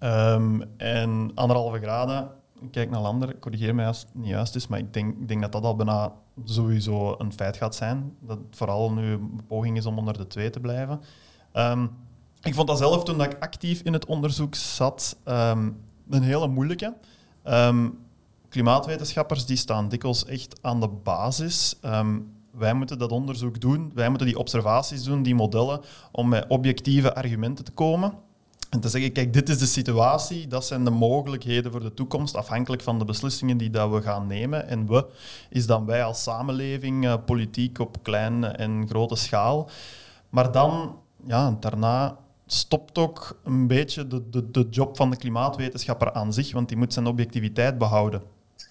Um, 0.00 0.62
en 0.76 1.30
anderhalve 1.34 1.78
graden, 1.78 2.30
kijk 2.70 2.90
naar 2.90 3.00
landen, 3.00 3.38
corrigeer 3.38 3.74
mij 3.74 3.86
als 3.86 4.00
het 4.00 4.14
niet 4.14 4.28
juist 4.28 4.54
is, 4.54 4.66
maar 4.66 4.78
ik 4.78 4.92
denk, 4.92 5.18
ik 5.18 5.28
denk 5.28 5.42
dat 5.42 5.52
dat 5.52 5.64
al 5.64 5.76
bijna 5.76 6.12
sowieso 6.44 7.14
een 7.18 7.32
feit 7.32 7.56
gaat 7.56 7.74
zijn. 7.74 8.16
Dat 8.20 8.38
het 8.38 8.56
vooral 8.56 8.92
nu 8.92 9.12
een 9.12 9.40
poging 9.46 9.76
is 9.76 9.86
om 9.86 9.98
onder 9.98 10.18
de 10.18 10.26
twee 10.26 10.50
te 10.50 10.60
blijven. 10.60 11.00
Um, 11.52 11.90
ik 12.42 12.54
vond 12.54 12.68
dat 12.68 12.78
zelf 12.78 13.04
toen 13.04 13.18
dat 13.18 13.32
ik 13.32 13.42
actief 13.42 13.80
in 13.80 13.92
het 13.92 14.06
onderzoek 14.06 14.54
zat 14.54 15.16
um, 15.24 15.80
een 16.10 16.22
hele 16.22 16.48
moeilijke. 16.48 16.94
Klimaatwetenschappers 18.48 19.46
die 19.46 19.56
staan 19.56 19.88
dikwijls 19.88 20.24
echt 20.24 20.58
aan 20.62 20.80
de 20.80 20.88
basis. 20.88 21.78
Wij 22.58 22.74
moeten 22.74 22.98
dat 22.98 23.10
onderzoek 23.12 23.60
doen, 23.60 23.90
wij 23.94 24.08
moeten 24.08 24.26
die 24.26 24.38
observaties 24.38 25.02
doen, 25.02 25.22
die 25.22 25.34
modellen, 25.34 25.80
om 26.12 26.28
met 26.28 26.44
objectieve 26.48 27.14
argumenten 27.14 27.64
te 27.64 27.72
komen. 27.72 28.12
En 28.70 28.80
te 28.80 28.88
zeggen, 28.88 29.12
kijk, 29.12 29.32
dit 29.32 29.48
is 29.48 29.58
de 29.58 29.66
situatie, 29.66 30.46
dat 30.46 30.64
zijn 30.64 30.84
de 30.84 30.90
mogelijkheden 30.90 31.70
voor 31.72 31.80
de 31.80 31.94
toekomst, 31.94 32.36
afhankelijk 32.36 32.82
van 32.82 32.98
de 32.98 33.04
beslissingen 33.04 33.56
die 33.56 33.70
dat 33.70 33.90
we 33.90 34.02
gaan 34.02 34.26
nemen. 34.26 34.68
En 34.68 34.86
we 34.86 35.06
is 35.50 35.66
dan 35.66 35.86
wij 35.86 36.04
als 36.04 36.22
samenleving, 36.22 37.04
uh, 37.04 37.14
politiek 37.26 37.78
op 37.78 38.02
kleine 38.02 38.46
en 38.46 38.88
grote 38.88 39.16
schaal. 39.16 39.68
Maar 40.30 40.52
dan, 40.52 40.98
ja, 41.26 41.56
daarna 41.60 42.18
stopt 42.46 42.98
ook 42.98 43.40
een 43.44 43.66
beetje 43.66 44.06
de, 44.06 44.28
de, 44.30 44.50
de 44.50 44.66
job 44.70 44.96
van 44.96 45.10
de 45.10 45.16
klimaatwetenschapper 45.16 46.12
aan 46.12 46.32
zich, 46.32 46.52
want 46.52 46.68
die 46.68 46.76
moet 46.76 46.92
zijn 46.92 47.06
objectiviteit 47.06 47.78
behouden. 47.78 48.22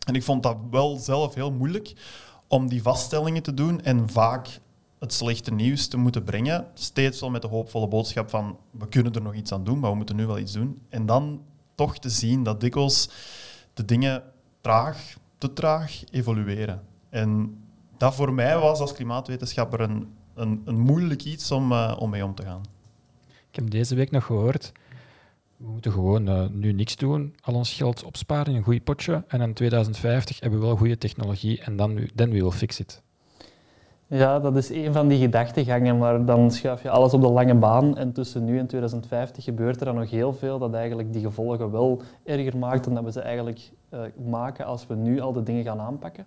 En 0.05 0.15
ik 0.15 0.23
vond 0.23 0.43
dat 0.43 0.57
wel 0.71 0.97
zelf 0.97 1.33
heel 1.33 1.51
moeilijk 1.51 1.93
om 2.47 2.69
die 2.69 2.81
vaststellingen 2.81 3.43
te 3.43 3.53
doen 3.53 3.81
en 3.81 4.09
vaak 4.09 4.59
het 4.99 5.13
slechte 5.13 5.53
nieuws 5.53 5.87
te 5.87 5.97
moeten 5.97 6.23
brengen. 6.23 6.67
Steeds 6.73 7.19
wel 7.19 7.29
met 7.29 7.41
de 7.41 7.47
hoopvolle 7.47 7.87
boodschap 7.87 8.29
van 8.29 8.57
we 8.71 8.87
kunnen 8.87 9.13
er 9.13 9.21
nog 9.21 9.33
iets 9.33 9.51
aan 9.51 9.63
doen, 9.63 9.79
maar 9.79 9.91
we 9.91 9.97
moeten 9.97 10.15
nu 10.15 10.25
wel 10.25 10.39
iets 10.39 10.51
doen. 10.51 10.81
En 10.89 11.05
dan 11.05 11.41
toch 11.75 11.97
te 11.97 12.09
zien 12.09 12.43
dat 12.43 12.61
dikwijls 12.61 13.09
de 13.73 13.85
dingen 13.85 14.23
traag, 14.61 15.17
te 15.37 15.53
traag 15.53 16.03
evolueren. 16.11 16.83
En 17.09 17.57
dat 17.97 18.15
voor 18.15 18.33
mij 18.33 18.57
was 18.57 18.79
als 18.79 18.93
klimaatwetenschapper 18.93 19.79
een, 19.79 20.13
een, 20.33 20.61
een 20.65 20.79
moeilijk 20.79 21.23
iets 21.23 21.51
om, 21.51 21.71
uh, 21.71 21.95
om 21.99 22.09
mee 22.09 22.25
om 22.25 22.35
te 22.35 22.43
gaan. 22.43 22.61
Ik 23.49 23.55
heb 23.61 23.69
deze 23.69 23.95
week 23.95 24.11
nog 24.11 24.25
gehoord, 24.25 24.71
we 25.57 25.67
moeten 25.67 25.91
gewoon 25.91 26.29
uh, 26.29 26.45
nu 26.51 26.71
niks 26.71 26.95
doen, 26.95 27.35
al 27.41 27.53
ons 27.53 27.73
geld 27.73 28.03
opsparen 28.03 28.51
in 28.51 28.57
een 28.57 28.63
goed 28.63 28.83
potje 28.83 29.23
en 29.27 29.41
in 29.41 29.53
2050 29.53 30.39
hebben 30.39 30.59
we 30.59 30.65
wel 30.65 30.75
goede 30.75 30.97
technologie 30.97 31.61
en 31.61 31.75
dan 31.75 31.99
then 32.15 32.29
we 32.29 32.39
will 32.39 32.51
fix 32.51 32.79
it. 32.79 33.03
Ja, 34.07 34.39
dat 34.39 34.55
is 34.55 34.69
een 34.69 34.93
van 34.93 35.07
die 35.07 35.19
gedachtegangen, 35.19 35.97
maar 35.97 36.25
dan 36.25 36.51
schuif 36.51 36.81
je 36.81 36.89
alles 36.89 37.13
op 37.13 37.21
de 37.21 37.29
lange 37.29 37.55
baan 37.55 37.97
en 37.97 38.11
tussen 38.11 38.45
nu 38.45 38.59
en 38.59 38.67
2050 38.67 39.43
gebeurt 39.43 39.79
er 39.79 39.85
dan 39.85 39.95
nog 39.95 40.09
heel 40.09 40.33
veel 40.33 40.59
dat 40.59 40.73
eigenlijk 40.73 41.13
die 41.13 41.21
gevolgen 41.21 41.71
wel 41.71 42.01
erger 42.23 42.57
maakt 42.57 42.83
dan 42.83 42.93
dat 42.93 43.03
we 43.03 43.11
ze 43.11 43.21
eigenlijk 43.21 43.71
uh, 43.93 43.99
maken 44.27 44.65
als 44.65 44.87
we 44.87 44.95
nu 44.95 45.19
al 45.19 45.33
de 45.33 45.43
dingen 45.43 45.63
gaan 45.63 45.79
aanpakken. 45.79 46.25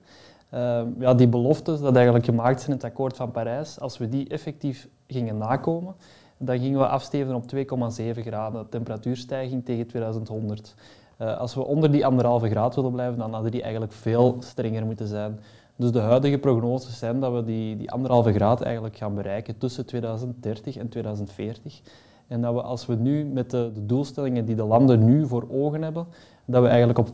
Ehm, 0.50 0.86
ja, 0.98 1.14
die 1.14 1.28
beloftes 1.28 1.80
dat 1.80 1.94
eigenlijk 1.94 2.24
gemaakt 2.24 2.58
zijn 2.60 2.70
in 2.70 2.76
het 2.76 2.84
akkoord 2.84 3.16
van 3.16 3.30
Parijs, 3.30 3.80
als 3.80 3.98
we 3.98 4.08
die 4.08 4.28
effectief 4.28 4.88
gingen 5.06 5.38
nakomen, 5.38 5.94
dan 6.38 6.58
gingen 6.58 6.78
we 6.78 6.86
afsteven 6.86 7.34
op 7.34 7.44
2,7 7.54 8.20
graden 8.20 8.68
temperatuurstijging 8.68 9.64
tegen 9.64 9.86
2100. 9.86 10.74
Uh, 11.20 11.38
als 11.38 11.54
we 11.54 11.64
onder 11.64 11.90
die 11.90 12.06
anderhalve 12.06 12.48
graad 12.48 12.74
willen 12.74 12.92
blijven, 12.92 13.18
dan 13.18 13.32
hadden 13.32 13.50
die 13.50 13.62
eigenlijk 13.62 13.92
veel 13.92 14.36
strenger 14.40 14.86
moeten 14.86 15.06
zijn. 15.06 15.40
Dus 15.76 15.92
de 15.92 16.00
huidige 16.00 16.38
prognoses 16.38 16.98
zijn 16.98 17.20
dat 17.20 17.32
we 17.32 17.44
die, 17.44 17.76
die 17.76 17.90
anderhalve 17.90 18.32
graad 18.32 18.60
eigenlijk 18.60 18.96
gaan 18.96 19.14
bereiken 19.14 19.58
tussen 19.58 19.86
2030 19.86 20.76
en 20.76 20.88
2040. 20.88 21.80
En 22.26 22.40
dat 22.40 22.54
we 22.54 22.62
als 22.62 22.86
we 22.86 22.94
nu 22.94 23.24
met 23.24 23.50
de, 23.50 23.70
de 23.74 23.86
doelstellingen 23.86 24.44
die 24.44 24.54
de 24.54 24.64
landen 24.64 25.04
nu 25.04 25.26
voor 25.26 25.46
ogen 25.50 25.82
hebben, 25.82 26.06
dat 26.44 26.62
we 26.62 26.68
eigenlijk 26.68 26.98
op 26.98 27.08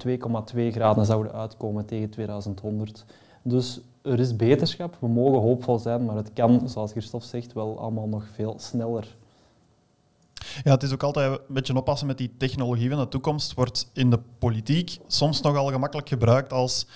2,2 0.54 0.60
graden 0.70 1.06
zouden 1.06 1.32
uitkomen 1.32 1.84
tegen 1.84 2.10
2100. 2.10 3.04
Dus 3.42 3.80
er 4.04 4.20
is 4.20 4.36
beterschap, 4.36 4.96
we 5.00 5.08
mogen 5.08 5.40
hoopvol 5.40 5.78
zijn, 5.78 6.04
maar 6.04 6.16
het 6.16 6.32
kan, 6.32 6.68
zoals 6.68 6.90
Christophe 6.90 7.26
zegt, 7.26 7.52
wel 7.52 7.78
allemaal 7.78 8.08
nog 8.08 8.24
veel 8.32 8.54
sneller. 8.58 9.16
Ja, 10.64 10.70
het 10.70 10.82
is 10.82 10.92
ook 10.92 11.02
altijd 11.02 11.30
een 11.30 11.54
beetje 11.54 11.76
oppassen 11.76 12.06
met 12.06 12.18
die 12.18 12.34
technologie 12.36 12.90
van 12.90 12.98
de 12.98 13.08
toekomst. 13.08 13.54
Wordt 13.54 13.90
in 13.92 14.10
de 14.10 14.20
politiek 14.38 14.98
soms 15.06 15.40
nogal 15.40 15.66
gemakkelijk 15.66 16.08
gebruikt 16.08 16.52
als 16.52 16.86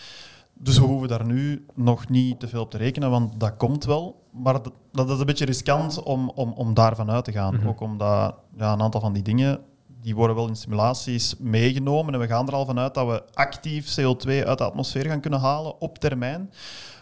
dus 0.60 0.78
we 0.78 0.84
hoeven 0.84 1.08
daar 1.08 1.26
nu 1.26 1.66
nog 1.74 2.08
niet 2.08 2.40
te 2.40 2.48
veel 2.48 2.62
op 2.62 2.70
te 2.70 2.76
rekenen, 2.76 3.10
want 3.10 3.40
dat 3.40 3.56
komt 3.56 3.84
wel. 3.84 4.22
Maar 4.30 4.52
dat, 4.52 4.72
dat 4.92 5.10
is 5.10 5.18
een 5.18 5.26
beetje 5.26 5.44
riskant 5.44 6.02
om, 6.02 6.30
om, 6.34 6.52
om 6.52 6.74
daarvan 6.74 7.10
uit 7.10 7.24
te 7.24 7.32
gaan. 7.32 7.54
Mhm. 7.54 7.68
Ook 7.68 7.80
omdat 7.80 8.34
ja, 8.56 8.72
een 8.72 8.82
aantal 8.82 9.00
van 9.00 9.12
die 9.12 9.22
dingen 9.22 9.60
die 10.00 10.14
worden 10.14 10.36
wel 10.36 10.48
in 10.48 10.56
simulaties 10.56 11.34
meegenomen. 11.38 12.14
En 12.14 12.20
we 12.20 12.26
gaan 12.26 12.46
er 12.46 12.54
al 12.54 12.66
vanuit 12.66 12.94
dat 12.94 13.06
we 13.06 13.22
actief 13.34 13.96
CO2 14.00 14.46
uit 14.46 14.58
de 14.58 14.64
atmosfeer 14.64 15.04
gaan 15.04 15.20
kunnen 15.20 15.40
halen 15.40 15.80
op 15.80 15.98
termijn. 15.98 16.50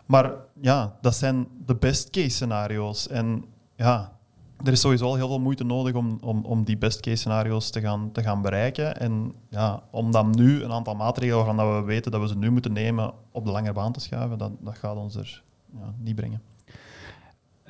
Maar 0.07 0.35
ja, 0.61 0.97
dat 1.01 1.15
zijn 1.15 1.49
de 1.67 1.75
best 1.75 2.11
case 2.11 2.29
scenario's. 2.29 3.09
En 3.09 3.45
ja, 3.77 4.17
er 4.65 4.73
is 4.73 4.81
sowieso 4.81 5.05
al 5.05 5.15
heel 5.15 5.29
veel 5.29 5.41
moeite 5.41 5.65
nodig 5.65 5.95
om, 5.95 6.19
om, 6.21 6.45
om 6.45 6.65
die 6.65 6.79
best 6.79 7.01
case 7.01 7.17
scenario's 7.17 7.71
te 7.71 7.81
gaan, 7.81 8.13
te 8.13 8.23
gaan 8.23 8.43
bereiken. 8.43 8.97
En 8.97 9.35
ja, 9.49 9.83
om 9.91 10.11
dan 10.11 10.31
nu 10.31 10.63
een 10.63 10.73
aantal 10.73 10.95
maatregelen 10.95 11.45
waarvan 11.45 11.57
dat 11.57 11.81
we 11.81 11.87
weten 11.87 12.11
dat 12.11 12.21
we 12.21 12.29
ze 12.29 12.37
nu 12.37 12.51
moeten 12.51 12.73
nemen 12.73 13.13
op 13.31 13.45
de 13.45 13.51
lange 13.51 13.73
baan 13.73 13.93
te 13.93 14.01
schuiven, 14.01 14.39
dat, 14.39 14.53
dat 14.61 14.79
gaat 14.79 14.97
ons 14.97 15.17
er 15.17 15.43
ja, 15.73 15.95
niet 15.99 16.15
brengen. 16.17 16.43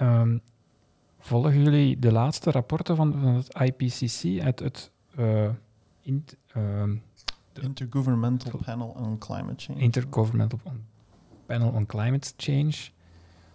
Um, 0.00 0.40
volgen 1.18 1.62
jullie 1.62 1.98
de 1.98 2.12
laatste 2.12 2.50
rapporten 2.50 2.96
van, 2.96 3.12
van 3.12 3.34
het 3.34 3.54
IPCC 3.54 4.42
uit 4.42 4.58
het 4.58 4.90
uh, 5.18 5.48
Intergovernmental 7.52 8.60
Panel 8.64 8.88
on 8.88 9.18
Climate 9.18 9.64
Change? 9.64 9.80
Intergovernmental 9.80 10.58
Panel 10.62 10.80
on 11.48 11.86
Climate 11.86 12.32
Change. 12.36 12.74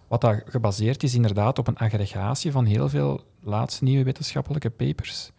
Wat 0.07 0.21
dat 0.21 0.41
gebaseerd 0.45 1.03
is 1.03 1.15
inderdaad 1.15 1.59
op 1.59 1.67
een 1.67 1.77
aggregatie 1.77 2.51
van 2.51 2.65
heel 2.65 2.89
veel 2.89 3.23
laatste 3.39 3.83
nieuwe 3.83 4.03
wetenschappelijke 4.03 4.69
papers. 4.69 5.31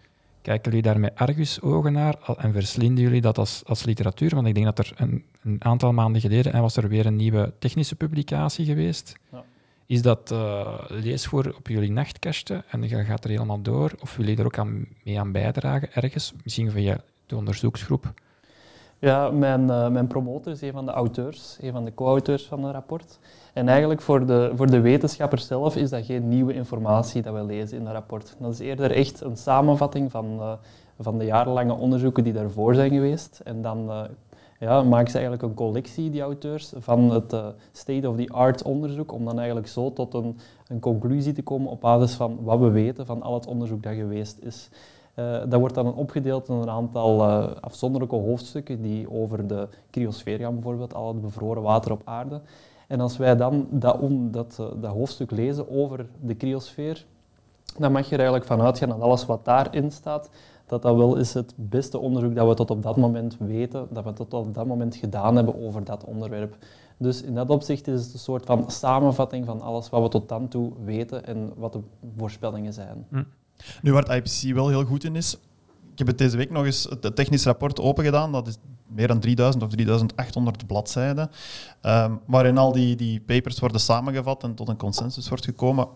Kijken 0.42 0.70
jullie 0.70 0.82
daar 0.82 1.00
met 1.00 1.14
argusogen 1.14 1.92
naar 1.92 2.34
en 2.36 2.52
verslinden 2.52 3.04
jullie 3.04 3.20
dat 3.20 3.38
als, 3.38 3.62
als 3.64 3.84
literatuur? 3.84 4.34
Want 4.34 4.46
ik 4.46 4.54
denk 4.54 4.66
dat 4.66 4.78
er 4.78 4.92
een, 4.96 5.24
een 5.42 5.64
aantal 5.64 5.92
maanden 5.92 6.20
geleden 6.20 6.52
en 6.52 6.60
was 6.60 6.76
er 6.76 6.88
weer 6.88 7.06
een 7.06 7.16
nieuwe 7.16 7.52
technische 7.58 7.94
publicatie 7.94 8.64
geweest. 8.64 9.14
Ja. 9.32 9.44
Is 9.86 10.02
dat 10.02 10.30
uh, 10.32 10.78
leesvoer 10.88 11.54
op 11.56 11.68
jullie 11.68 11.90
nachtkastje 11.90 12.64
en 12.68 12.80
dan 12.80 13.04
gaat 13.04 13.24
er 13.24 13.30
helemaal 13.30 13.62
door? 13.62 13.92
Of 14.00 14.16
jullie 14.16 14.36
er 14.36 14.44
ook 14.44 14.58
aan, 14.58 14.86
mee 15.04 15.20
aan 15.20 15.32
bijdragen 15.32 15.92
ergens? 15.94 16.32
Misschien 16.42 16.70
via 16.70 17.00
de 17.26 17.36
onderzoeksgroep? 17.36 18.12
Ja, 19.04 19.30
mijn, 19.30 19.60
uh, 19.62 19.88
mijn 19.88 20.06
promotor 20.06 20.52
is 20.52 20.60
een 20.60 20.72
van 20.72 20.86
de 20.86 20.92
auteurs, 20.92 21.58
een 21.60 21.72
van 21.72 21.84
de 21.84 21.94
co-auteurs 21.94 22.46
van 22.46 22.64
het 22.64 22.72
rapport. 22.72 23.18
En 23.52 23.68
eigenlijk 23.68 24.00
voor 24.00 24.26
de, 24.26 24.52
voor 24.54 24.66
de 24.70 24.80
wetenschappers 24.80 25.46
zelf 25.46 25.76
is 25.76 25.90
dat 25.90 26.04
geen 26.04 26.28
nieuwe 26.28 26.54
informatie 26.54 27.22
dat 27.22 27.34
we 27.34 27.44
lezen 27.44 27.78
in 27.78 27.84
dat 27.84 27.92
rapport. 27.92 28.36
Dat 28.38 28.52
is 28.52 28.58
eerder 28.58 28.90
echt 28.90 29.20
een 29.20 29.36
samenvatting 29.36 30.10
van, 30.10 30.26
uh, 30.38 30.52
van 30.98 31.18
de 31.18 31.24
jarenlange 31.24 31.74
onderzoeken 31.74 32.24
die 32.24 32.32
daarvoor 32.32 32.74
zijn 32.74 32.90
geweest. 32.90 33.40
En 33.44 33.62
dan 33.62 33.90
uh, 33.90 34.02
ja, 34.58 34.82
maken 34.82 35.10
ze 35.10 35.18
eigenlijk 35.18 35.42
een 35.42 35.54
collectie, 35.54 36.10
die 36.10 36.20
auteurs, 36.20 36.72
van 36.76 37.10
het 37.10 37.36
state-of-the-art 37.72 38.62
onderzoek, 38.62 39.12
om 39.12 39.24
dan 39.24 39.36
eigenlijk 39.36 39.68
zo 39.68 39.92
tot 39.92 40.14
een, 40.14 40.38
een 40.66 40.80
conclusie 40.80 41.32
te 41.32 41.42
komen 41.42 41.70
op 41.70 41.80
basis 41.80 42.14
van 42.14 42.38
wat 42.42 42.58
we 42.58 42.70
weten 42.70 43.06
van 43.06 43.22
al 43.22 43.34
het 43.34 43.46
onderzoek 43.46 43.82
dat 43.82 43.94
geweest 43.94 44.38
is. 44.40 44.68
Uh, 45.14 45.40
dat 45.48 45.60
wordt 45.60 45.74
dan 45.74 45.94
opgedeeld 45.94 46.48
in 46.48 46.54
een 46.54 46.70
aantal 46.70 47.28
uh, 47.28 47.50
afzonderlijke 47.60 48.16
hoofdstukken 48.16 48.82
die 48.82 49.10
over 49.10 49.46
de 49.46 49.68
cryosfeer 49.90 50.38
gaan, 50.38 50.54
bijvoorbeeld 50.54 50.94
al 50.94 51.08
het 51.08 51.20
bevroren 51.20 51.62
water 51.62 51.92
op 51.92 52.02
aarde. 52.04 52.40
En 52.88 53.00
als 53.00 53.16
wij 53.16 53.36
dan 53.36 53.66
dat, 53.70 53.98
dat, 54.30 54.56
uh, 54.60 54.66
dat 54.80 54.92
hoofdstuk 54.92 55.30
lezen 55.30 55.70
over 55.70 56.06
de 56.20 56.36
cryosfeer, 56.36 57.06
dan 57.78 57.92
mag 57.92 58.02
je 58.02 58.12
er 58.12 58.20
eigenlijk 58.20 58.46
van 58.46 58.60
uitgaan 58.60 58.88
dat 58.88 59.00
alles 59.00 59.26
wat 59.26 59.44
daarin 59.44 59.90
staat, 59.90 60.30
dat 60.66 60.82
dat 60.82 60.96
wel 60.96 61.16
is 61.16 61.34
het 61.34 61.54
beste 61.56 61.98
onderzoek 61.98 62.34
dat 62.34 62.48
we 62.48 62.54
tot 62.54 62.70
op 62.70 62.82
dat 62.82 62.96
moment 62.96 63.36
weten, 63.38 63.86
dat 63.90 64.04
we 64.04 64.12
tot 64.12 64.34
op 64.34 64.54
dat 64.54 64.66
moment 64.66 64.96
gedaan 64.96 65.36
hebben 65.36 65.64
over 65.64 65.84
dat 65.84 66.04
onderwerp. 66.04 66.56
Dus 66.96 67.22
in 67.22 67.34
dat 67.34 67.50
opzicht 67.50 67.86
is 67.86 68.04
het 68.04 68.12
een 68.12 68.18
soort 68.18 68.46
van 68.46 68.70
samenvatting 68.70 69.46
van 69.46 69.60
alles 69.60 69.90
wat 69.90 70.02
we 70.02 70.08
tot 70.08 70.28
dan 70.28 70.48
toe 70.48 70.72
weten 70.84 71.26
en 71.26 71.52
wat 71.56 71.72
de 71.72 71.80
voorspellingen 72.16 72.72
zijn. 72.72 73.06
Hm. 73.08 73.22
Nu, 73.82 73.92
waar 73.92 74.02
het 74.02 74.12
IPCC 74.12 74.54
wel 74.54 74.68
heel 74.68 74.84
goed 74.84 75.04
in 75.04 75.16
is, 75.16 75.34
ik 75.92 75.98
heb 75.98 76.06
het 76.06 76.18
deze 76.18 76.36
week 76.36 76.50
nog 76.50 76.64
eens 76.64 76.86
het 77.00 77.16
technisch 77.16 77.44
rapport 77.44 77.80
open 77.80 78.04
gedaan. 78.04 78.32
Dat 78.32 78.46
is 78.46 78.56
meer 78.86 79.08
dan 79.08 79.20
3000 79.20 79.62
of 79.62 79.70
3800 79.70 80.66
bladzijden. 80.66 81.30
Um, 81.82 82.20
waarin 82.26 82.58
al 82.58 82.72
die, 82.72 82.96
die 82.96 83.20
papers 83.20 83.58
worden 83.58 83.80
samengevat 83.80 84.42
en 84.42 84.54
tot 84.54 84.68
een 84.68 84.76
consensus 84.76 85.28
wordt 85.28 85.44
gekomen. 85.44 85.88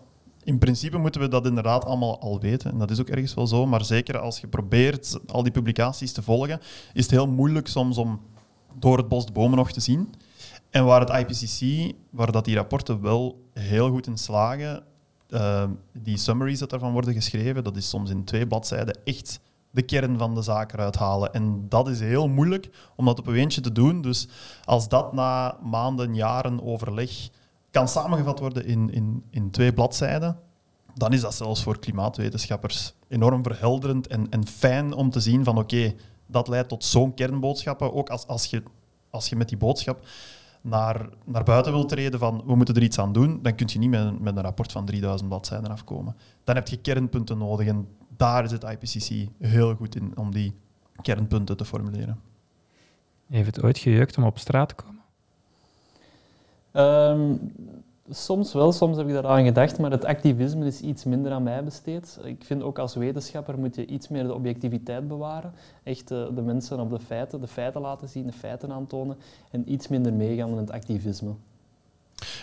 In 0.43 0.57
principe 0.57 0.97
moeten 0.97 1.21
we 1.21 1.27
dat 1.27 1.45
inderdaad 1.45 1.85
allemaal 1.85 2.19
al 2.19 2.39
weten. 2.39 2.71
En 2.71 2.77
dat 2.77 2.91
is 2.91 2.99
ook 2.99 3.09
ergens 3.09 3.33
wel 3.33 3.47
zo. 3.47 3.65
Maar 3.65 3.85
zeker 3.85 4.19
als 4.19 4.39
je 4.39 4.47
probeert 4.47 5.19
al 5.27 5.43
die 5.43 5.51
publicaties 5.51 6.11
te 6.11 6.21
volgen, 6.21 6.59
is 6.93 7.03
het 7.03 7.11
heel 7.11 7.27
moeilijk 7.27 7.67
soms 7.67 7.97
om 7.97 8.21
door 8.73 8.97
het 8.97 9.07
bos 9.07 9.25
de 9.25 9.31
bomen 9.31 9.57
nog 9.57 9.71
te 9.71 9.79
zien. 9.79 10.13
En 10.69 10.85
waar 10.85 10.99
het 10.99 11.09
IPCC, 11.09 11.93
waar 12.09 12.31
dat 12.31 12.45
die 12.45 12.55
rapporten 12.55 13.01
wel 13.01 13.49
heel 13.53 13.89
goed 13.89 14.07
in 14.07 14.17
slagen, 14.17 14.83
Ehm, 15.29 15.71
die 15.93 16.17
summaries 16.17 16.59
dat 16.59 16.69
daarvan 16.69 16.91
worden 16.91 17.13
geschreven, 17.13 17.63
dat 17.63 17.75
is 17.75 17.89
soms 17.89 18.09
in 18.09 18.23
twee 18.23 18.47
bladzijden 18.47 18.99
echt 19.03 19.39
de 19.71 19.81
kern 19.81 20.17
van 20.17 20.35
de 20.35 20.41
zaak 20.41 20.73
eruit 20.73 20.95
halen. 20.95 21.33
En 21.33 21.65
dat 21.69 21.87
is 21.87 21.99
heel 21.99 22.27
moeilijk 22.27 22.69
om 22.95 23.05
dat 23.05 23.19
op 23.19 23.27
een 23.27 23.35
eentje 23.35 23.61
te 23.61 23.71
doen. 23.71 24.01
Dus 24.01 24.27
als 24.63 24.89
dat 24.89 25.13
na 25.13 25.57
maanden, 25.63 26.15
jaren 26.15 26.63
overleg 26.63 27.29
kan 27.71 27.87
samengevat 27.87 28.39
worden 28.39 28.65
in, 28.65 28.91
in, 28.91 29.23
in 29.29 29.51
twee 29.51 29.73
bladzijden, 29.73 30.39
dan 30.93 31.13
is 31.13 31.21
dat 31.21 31.35
zelfs 31.35 31.63
voor 31.63 31.79
klimaatwetenschappers 31.79 32.93
enorm 33.07 33.43
verhelderend 33.43 34.07
en, 34.07 34.29
en 34.29 34.47
fijn 34.47 34.93
om 34.93 35.09
te 35.09 35.19
zien 35.19 35.43
van 35.43 35.57
oké, 35.57 35.93
dat 36.25 36.47
leidt 36.47 36.69
tot 36.69 36.83
zo'n 36.83 37.13
kernboodschappen. 37.13 37.93
Ook 37.93 38.09
als, 38.09 38.27
als, 38.27 38.45
je, 38.45 38.63
als 39.09 39.29
je 39.29 39.35
met 39.35 39.49
die 39.49 39.57
boodschap 39.57 40.05
naar, 40.67 41.09
naar 41.25 41.43
buiten 41.43 41.71
wilt 41.71 41.89
treden 41.89 42.19
van 42.19 42.43
we 42.45 42.55
moeten 42.55 42.75
er 42.75 42.83
iets 42.83 42.99
aan 42.99 43.13
doen, 43.13 43.39
dan 43.41 43.55
kun 43.55 43.67
je 43.71 43.79
niet 43.79 43.89
met, 43.89 44.19
met 44.19 44.35
een 44.35 44.43
rapport 44.43 44.71
van 44.71 44.85
3000 44.85 45.29
bladzijden 45.29 45.71
afkomen. 45.71 46.15
Dan 46.43 46.55
heb 46.55 46.67
je 46.67 46.77
kernpunten 46.77 47.37
nodig 47.37 47.67
en 47.67 47.87
daar 48.17 48.43
is 48.43 48.51
het 48.51 48.63
IPCC 48.63 49.29
heel 49.39 49.75
goed 49.75 49.95
in 49.95 50.17
om 50.17 50.31
die 50.31 50.53
kernpunten 51.01 51.57
te 51.57 51.65
formuleren. 51.65 52.19
Heeft 53.27 53.55
het 53.55 53.63
ooit 53.63 53.77
gejeukt 53.77 54.17
om 54.17 54.23
op 54.23 54.37
straat 54.37 54.69
te 54.69 54.75
komen? 54.75 54.95
Um, 56.73 57.51
Soms 58.09 58.53
wel, 58.53 58.71
soms 58.71 58.97
heb 58.97 59.07
ik 59.07 59.13
daaraan 59.13 59.45
gedacht, 59.45 59.79
maar 59.79 59.91
het 59.91 60.05
activisme 60.05 60.65
is 60.65 60.81
iets 60.81 61.03
minder 61.03 61.31
aan 61.31 61.43
mij 61.43 61.63
besteed. 61.63 62.19
Ik 62.23 62.43
vind 62.43 62.63
ook 62.63 62.79
als 62.79 62.95
wetenschapper 62.95 63.59
moet 63.59 63.75
je 63.75 63.85
iets 63.85 64.07
meer 64.07 64.23
de 64.23 64.33
objectiviteit 64.33 65.07
bewaren. 65.07 65.53
Echt 65.83 66.07
de, 66.07 66.31
de 66.35 66.41
mensen 66.41 66.79
op 66.79 66.89
de 66.89 66.99
feiten, 66.99 67.41
de 67.41 67.47
feiten 67.47 67.81
laten 67.81 68.09
zien, 68.09 68.25
de 68.25 68.33
feiten 68.33 68.71
aantonen 68.71 69.17
en 69.51 69.71
iets 69.71 69.87
minder 69.87 70.13
meegaan 70.13 70.49
in 70.49 70.57
het 70.57 70.71
activisme. 70.71 71.31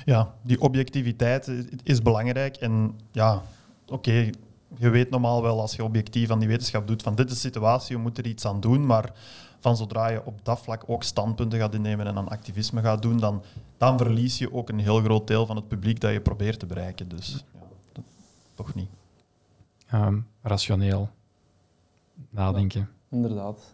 Ja, 0.04 0.35
die 0.42 0.61
objectiviteit 0.61 1.50
is 1.83 2.02
belangrijk. 2.02 2.56
En 2.56 2.99
ja, 3.12 3.42
oké, 3.88 4.30
je 4.76 4.88
weet 4.88 5.11
normaal 5.11 5.42
wel 5.42 5.61
als 5.61 5.76
je 5.76 5.85
objectief 5.85 6.30
aan 6.30 6.38
die 6.38 6.49
wetenschap 6.49 6.87
doet 6.87 7.02
van 7.02 7.14
dit 7.14 7.26
is 7.30 7.35
de 7.35 7.40
situatie, 7.40 7.97
je 7.97 8.02
moet 8.02 8.18
er 8.18 8.26
iets 8.26 8.44
aan 8.44 8.61
doen, 8.61 8.87
maar 8.87 9.12
van 9.64 9.76
zodra 9.76 10.09
je 10.09 10.25
op 10.25 10.44
dat 10.44 10.61
vlak 10.61 10.85
ook 10.87 11.02
standpunten 11.02 11.59
gaat 11.59 11.75
innemen 11.75 12.06
en 12.06 12.16
aan 12.16 12.28
activisme 12.28 12.80
gaat 12.80 13.02
doen, 13.02 13.18
dan, 13.18 13.42
dan 13.76 13.99
verlies 13.99 14.38
je 14.38 14.52
ook 14.52 14.68
een 14.68 14.78
heel 14.78 15.00
groot 15.00 15.26
deel 15.26 15.47
van 15.47 15.56
het 15.56 15.68
publiek 15.68 16.00
dat 16.00 16.12
je 16.12 16.21
probeert 16.21 16.59
te 16.59 16.66
bereiken. 16.66 17.09
Dus 17.09 17.44
ja, 17.54 17.61
dat, 17.92 18.04
toch 18.54 18.75
niet. 18.75 18.88
Um, 19.92 20.26
rationeel 20.42 21.09
nadenken. 22.30 22.88
inderdaad. 23.11 23.73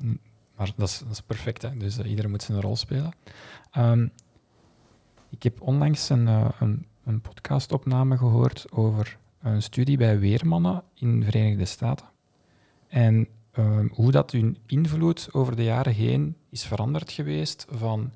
Maar 0.57 0.73
dat 0.77 0.89
is, 0.89 0.99
dat 0.99 1.11
is 1.11 1.21
perfect, 1.21 1.63
hè? 1.63 1.77
dus 1.77 1.99
uh, 1.99 2.11
iedereen 2.11 2.31
moet 2.31 2.43
zijn 2.43 2.61
rol 2.61 2.77
spelen. 2.77 3.13
Um, 3.77 4.11
ik 5.29 5.43
heb 5.43 5.61
onlangs 5.61 6.09
een, 6.09 6.27
uh, 6.27 6.49
een, 6.61 6.87
een 7.05 7.21
podcastopname 7.21 8.17
gehoord 8.17 8.73
over 8.73 9.19
een 9.43 9.63
studie 9.63 9.97
bij 9.97 10.19
weermannen 10.19 10.83
in 10.95 11.21
de 11.21 11.27
Verenigde 11.27 11.65
Staten. 11.65 12.07
En 12.89 13.29
Ehm, 13.61 13.89
hoe 13.93 14.11
dat 14.11 14.31
hun 14.31 14.59
invloed 14.67 15.29
over 15.33 15.57
de 15.57 15.65
jaren 15.65 15.93
heen 15.93 16.37
is 16.51 16.65
veranderd 16.65 17.13
geweest 17.13 17.67
van 17.71 18.11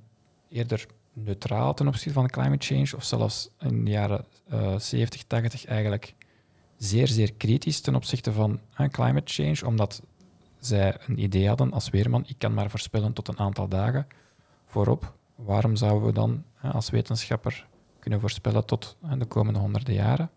eerder 0.48 0.86
neutraal 1.12 1.74
ten 1.74 1.88
opzichte 1.88 2.12
van 2.12 2.28
climate 2.28 2.66
change, 2.66 2.96
of 2.96 3.04
zelfs 3.04 3.50
in 3.60 3.84
de 3.84 3.90
jaren 3.90 4.24
uh, 4.52 4.78
70, 4.78 5.24
80 5.24 5.64
eigenlijk 5.64 6.14
zeer, 6.76 7.06
zeer 7.06 7.32
kritisch 7.32 7.80
ten 7.80 7.94
opzichte 7.94 8.32
van 8.32 8.60
uh, 8.80 8.88
climate 8.88 9.32
change, 9.32 9.66
omdat 9.66 10.02
zij 10.58 10.96
een 11.06 11.22
idee 11.22 11.48
hadden 11.48 11.72
als 11.72 11.90
weerman, 11.90 12.24
ik 12.26 12.38
kan 12.38 12.54
maar 12.54 12.70
voorspellen 12.70 13.12
tot 13.12 13.28
een 13.28 13.38
aantal 13.38 13.68
dagen 13.68 14.06
voorop. 14.66 15.12
Waarom 15.34 15.76
zouden 15.76 16.06
we 16.06 16.12
dan 16.12 16.44
uh, 16.64 16.74
als 16.74 16.90
wetenschapper 16.90 17.66
kunnen 17.98 18.20
voorspellen 18.20 18.66
tot 18.66 18.96
de 19.18 19.24
komende 19.24 19.58
honderden 19.58 19.94
jaren? 19.94 20.30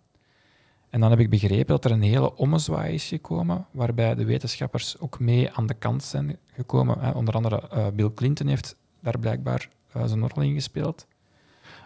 En 0.89 0.99
dan 0.99 1.09
heb 1.09 1.19
ik 1.19 1.29
begrepen 1.29 1.67
dat 1.67 1.85
er 1.85 1.91
een 1.91 2.01
hele 2.01 2.35
ommezwaai 2.35 2.93
is 2.93 3.07
gekomen, 3.07 3.65
waarbij 3.71 4.15
de 4.15 4.25
wetenschappers 4.25 4.99
ook 4.99 5.19
mee 5.19 5.51
aan 5.51 5.67
de 5.67 5.73
kant 5.73 6.03
zijn 6.03 6.37
gekomen. 6.53 7.15
Onder 7.15 7.33
andere 7.33 7.69
uh, 7.73 7.87
Bill 7.93 8.11
Clinton 8.13 8.47
heeft 8.47 8.75
daar 8.99 9.19
blijkbaar 9.19 9.69
uh, 9.95 10.05
zijn 10.05 10.27
rol 10.27 10.43
in 10.43 10.53
gespeeld. 10.53 11.07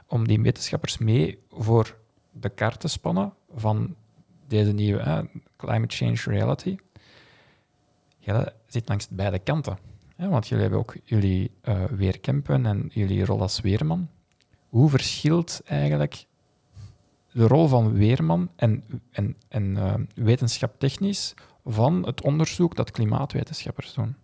Om 0.08 0.27
die 0.27 0.41
wetenschappers 0.41 0.98
mee 0.98 1.39
voor 1.50 1.98
de 2.31 2.50
kaart 2.50 2.79
te 2.79 2.88
spannen 2.88 3.34
van 3.55 3.96
deze 4.48 4.72
nieuwe 4.72 5.29
climate 5.58 5.96
change 5.96 6.22
reality. 6.38 6.77
Jij 8.17 8.53
zit 8.67 8.88
langs 8.88 9.08
beide 9.10 9.39
kanten. 9.39 9.77
Want 10.17 10.48
jullie 10.48 10.63
hebben 10.63 10.79
ook 10.79 10.96
jullie 11.03 11.51
uh, 11.63 11.84
weerkampen 11.84 12.65
en 12.65 12.89
jullie 12.93 13.25
rol 13.25 13.41
als 13.41 13.62
weerman. 13.62 14.10
Hoe 14.70 14.89
verschilt 14.89 15.62
eigenlijk 15.65 16.25
de 17.33 17.47
rol 17.47 17.67
van 17.67 17.93
weerman 17.93 18.50
en, 18.55 18.83
en, 19.11 19.35
en 19.47 19.77
technisch 20.77 21.33
van 21.65 22.05
het 22.05 22.21
onderzoek 22.21 22.75
dat 22.75 22.91
klimaatwetenschappers 22.91 23.93
doen? 23.93 24.15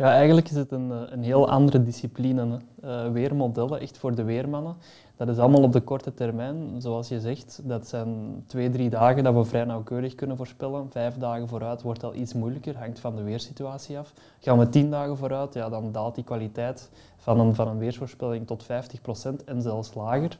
Ja, 0.00 0.12
eigenlijk 0.12 0.48
is 0.48 0.56
het 0.56 0.72
een, 0.72 1.12
een 1.12 1.22
heel 1.22 1.50
andere 1.50 1.82
discipline. 1.82 2.60
Uh, 2.84 3.12
weermodellen, 3.12 3.80
echt 3.80 3.98
voor 3.98 4.14
de 4.14 4.22
weermannen. 4.22 4.76
Dat 5.16 5.28
is 5.28 5.38
allemaal 5.38 5.62
op 5.62 5.72
de 5.72 5.80
korte 5.80 6.14
termijn, 6.14 6.80
zoals 6.80 7.08
je 7.08 7.20
zegt. 7.20 7.60
Dat 7.64 7.88
zijn 7.88 8.42
twee, 8.46 8.70
drie 8.70 8.90
dagen 8.90 9.24
dat 9.24 9.34
we 9.34 9.44
vrij 9.44 9.64
nauwkeurig 9.64 10.14
kunnen 10.14 10.36
voorspellen. 10.36 10.90
Vijf 10.90 11.16
dagen 11.16 11.48
vooruit 11.48 11.82
wordt 11.82 12.04
al 12.04 12.14
iets 12.14 12.34
moeilijker, 12.34 12.78
hangt 12.78 13.00
van 13.00 13.16
de 13.16 13.22
weersituatie 13.22 13.98
af. 13.98 14.12
Gaan 14.40 14.58
we 14.58 14.68
tien 14.68 14.90
dagen 14.90 15.16
vooruit, 15.16 15.54
ja, 15.54 15.68
dan 15.68 15.92
daalt 15.92 16.14
die 16.14 16.24
kwaliteit 16.24 16.90
van 17.16 17.40
een, 17.40 17.54
van 17.54 17.68
een 17.68 17.78
weersvoorspelling 17.78 18.46
tot 18.46 18.64
50% 18.64 18.66
en 19.44 19.62
zelfs 19.62 19.94
lager. 19.94 20.38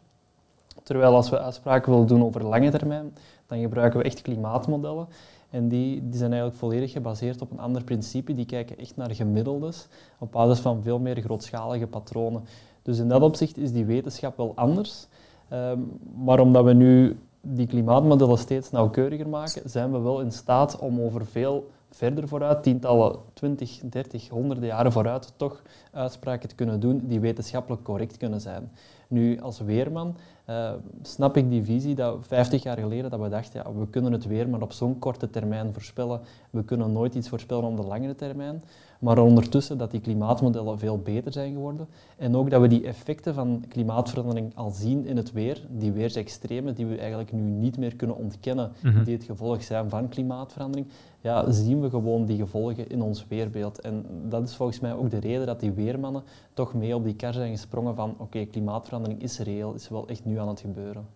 Terwijl 0.90 1.14
als 1.14 1.30
we 1.30 1.40
uitspraken 1.40 1.92
willen 1.92 2.06
doen 2.06 2.24
over 2.24 2.44
lange 2.44 2.70
termijn, 2.70 3.14
dan 3.46 3.60
gebruiken 3.60 3.98
we 3.98 4.04
echt 4.04 4.22
klimaatmodellen. 4.22 5.08
En 5.50 5.68
die, 5.68 6.08
die 6.08 6.18
zijn 6.18 6.30
eigenlijk 6.30 6.60
volledig 6.60 6.92
gebaseerd 6.92 7.42
op 7.42 7.50
een 7.50 7.60
ander 7.60 7.84
principe. 7.84 8.34
Die 8.34 8.46
kijken 8.46 8.78
echt 8.78 8.96
naar 8.96 9.10
gemiddeldes, 9.10 9.88
op 10.18 10.32
basis 10.32 10.58
van 10.58 10.82
veel 10.82 10.98
meer 10.98 11.20
grootschalige 11.20 11.86
patronen. 11.86 12.44
Dus 12.82 12.98
in 12.98 13.08
dat 13.08 13.22
opzicht 13.22 13.56
is 13.56 13.72
die 13.72 13.84
wetenschap 13.84 14.36
wel 14.36 14.52
anders. 14.54 15.06
Um, 15.52 15.98
maar 16.24 16.40
omdat 16.40 16.64
we 16.64 16.72
nu 16.72 17.18
die 17.40 17.66
klimaatmodellen 17.66 18.38
steeds 18.38 18.70
nauwkeuriger 18.70 19.28
maken, 19.28 19.70
zijn 19.70 19.92
we 19.92 19.98
wel 19.98 20.20
in 20.20 20.32
staat 20.32 20.78
om 20.78 21.00
over 21.00 21.26
veel 21.26 21.70
verder 21.90 22.28
vooruit, 22.28 22.62
tientallen, 22.62 23.18
20, 23.32 23.80
30, 23.84 24.28
honderden 24.28 24.66
jaren 24.66 24.92
vooruit, 24.92 25.32
toch 25.36 25.62
uitspraken 25.92 26.48
te 26.48 26.54
kunnen 26.54 26.80
doen 26.80 27.02
die 27.04 27.20
wetenschappelijk 27.20 27.82
correct 27.82 28.16
kunnen 28.16 28.40
zijn. 28.40 28.70
Nu, 29.10 29.40
als 29.40 29.60
weerman 29.60 30.16
uh, 30.50 30.72
snap 31.02 31.36
ik 31.36 31.50
die 31.50 31.64
visie 31.64 31.94
dat 31.94 32.26
50 32.26 32.62
jaar 32.62 32.78
geleden 32.78 33.10
dat 33.10 33.20
we 33.20 33.28
dachten, 33.28 33.62
ja, 33.64 33.72
we 33.72 33.88
kunnen 33.88 34.12
het 34.12 34.26
weer 34.26 34.48
maar 34.48 34.62
op 34.62 34.72
zo'n 34.72 34.98
korte 34.98 35.30
termijn 35.30 35.72
voorspellen. 35.72 36.20
We 36.50 36.64
kunnen 36.64 36.92
nooit 36.92 37.14
iets 37.14 37.28
voorspellen 37.28 37.64
op 37.64 37.76
de 37.76 37.82
langere 37.82 38.14
termijn. 38.14 38.62
Maar 39.00 39.18
ondertussen 39.18 39.78
dat 39.78 39.90
die 39.90 40.00
klimaatmodellen 40.00 40.78
veel 40.78 40.98
beter 40.98 41.32
zijn 41.32 41.52
geworden. 41.52 41.86
En 42.16 42.36
ook 42.36 42.50
dat 42.50 42.60
we 42.60 42.68
die 42.68 42.86
effecten 42.86 43.34
van 43.34 43.64
klimaatverandering 43.68 44.52
al 44.54 44.70
zien 44.70 45.06
in 45.06 45.16
het 45.16 45.32
weer. 45.32 45.62
Die 45.68 45.92
weersextremen 45.92 46.74
die 46.74 46.86
we 46.86 46.96
eigenlijk 46.98 47.32
nu 47.32 47.40
niet 47.40 47.78
meer 47.78 47.96
kunnen 47.96 48.16
ontkennen, 48.16 48.72
Mhm. 48.82 49.04
die 49.04 49.14
het 49.14 49.24
gevolg 49.24 49.62
zijn 49.62 49.88
van 49.88 50.08
klimaatverandering. 50.08 50.86
Ja, 51.20 51.50
zien 51.50 51.80
we 51.80 51.90
gewoon 51.90 52.24
die 52.26 52.36
gevolgen 52.38 52.88
in 52.90 53.02
ons 53.02 53.26
weerbeeld. 53.28 53.80
En 53.80 54.04
dat 54.28 54.42
is 54.48 54.54
volgens 54.56 54.80
mij 54.80 54.94
ook 54.94 55.10
de 55.10 55.18
reden 55.18 55.46
dat 55.46 55.60
die 55.60 55.72
weermannen 55.72 56.22
toch 56.54 56.74
mee 56.74 56.94
op 56.94 57.04
die 57.04 57.14
kar 57.14 57.32
zijn 57.32 57.50
gesprongen 57.50 57.94
van 57.94 58.14
oké, 58.18 58.44
klimaatverandering 58.44 59.22
is 59.22 59.38
reëel, 59.38 59.74
is 59.74 59.88
wel 59.88 60.08
echt 60.08 60.24
nu 60.24 60.38
aan 60.38 60.48
het 60.48 60.60
gebeuren. 60.60 61.06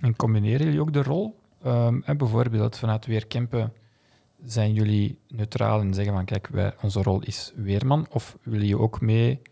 En 0.00 0.16
combineren 0.16 0.66
jullie 0.66 0.80
ook 0.80 0.92
de 0.92 1.02
rol? 1.02 1.34
Um, 1.66 2.02
en 2.04 2.16
bijvoorbeeld 2.16 2.76
vanuit 2.76 3.06
Weerkempen 3.06 3.72
zijn 4.44 4.72
jullie 4.72 5.18
neutraal 5.28 5.80
en 5.80 5.94
zeggen 5.94 6.14
van 6.14 6.24
kijk, 6.24 6.46
wij, 6.46 6.74
onze 6.82 7.02
rol 7.02 7.22
is 7.22 7.52
weerman? 7.56 8.06
Of 8.10 8.38
willen 8.42 8.60
jullie 8.66 8.82
ook 8.82 9.00
mee 9.00 9.42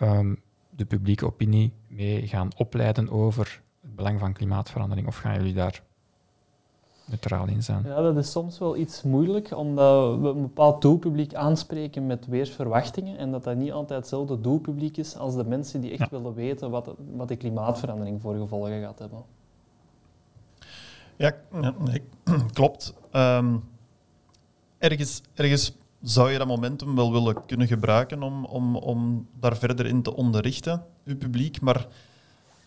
um, 0.00 0.40
de 0.70 0.84
publieke 0.84 1.26
opinie 1.26 1.72
mee 1.88 2.26
gaan 2.26 2.50
opleiden 2.56 3.10
over 3.10 3.62
het 3.80 3.94
belang 3.94 4.20
van 4.20 4.32
klimaatverandering? 4.32 5.06
Of 5.06 5.16
gaan 5.16 5.34
jullie 5.34 5.54
daar 5.54 5.82
neutraal 7.04 7.46
in 7.48 7.62
zijn? 7.62 7.82
Ja, 7.84 8.00
dat 8.02 8.16
is 8.16 8.30
soms 8.30 8.58
wel 8.58 8.76
iets 8.76 9.02
moeilijk, 9.02 9.56
omdat 9.56 10.20
we 10.20 10.28
een 10.28 10.42
bepaald 10.42 10.82
doelpubliek 10.82 11.34
aanspreken 11.34 12.06
met 12.06 12.26
weersverwachtingen 12.26 13.18
en 13.18 13.30
dat 13.30 13.44
dat 13.44 13.56
niet 13.56 13.72
altijd 13.72 13.98
hetzelfde 14.00 14.40
doelpubliek 14.40 14.96
is 14.96 15.16
als 15.16 15.34
de 15.34 15.44
mensen 15.44 15.80
die 15.80 15.90
echt 15.90 15.98
Ja. 16.00 16.08
willen 16.10 16.34
weten 16.34 16.70
wat, 16.70 16.94
wat 17.16 17.28
de 17.28 17.36
klimaatverandering 17.36 18.20
voor 18.20 18.34
gevolgen 18.36 18.80
gaat 18.82 18.98
hebben. 18.98 19.22
Ja, 21.16 21.34
nee, 21.78 22.02
klopt. 22.52 22.94
Ehm, 23.10 23.56
ergens, 24.90 25.22
ergens 25.34 25.72
zou 26.02 26.30
je 26.30 26.38
dat 26.38 26.46
momentum 26.46 26.94
wel 26.94 27.12
willen 27.12 27.46
kunnen 27.46 27.66
gebruiken 27.66 28.22
om, 28.22 28.44
om, 28.44 28.76
om 28.76 29.28
daar 29.40 29.56
verder 29.56 29.86
in 29.86 30.02
te 30.02 30.16
onderrichten, 30.16 30.84
uw 31.04 31.16
publiek. 31.16 31.60
Maar 31.60 31.86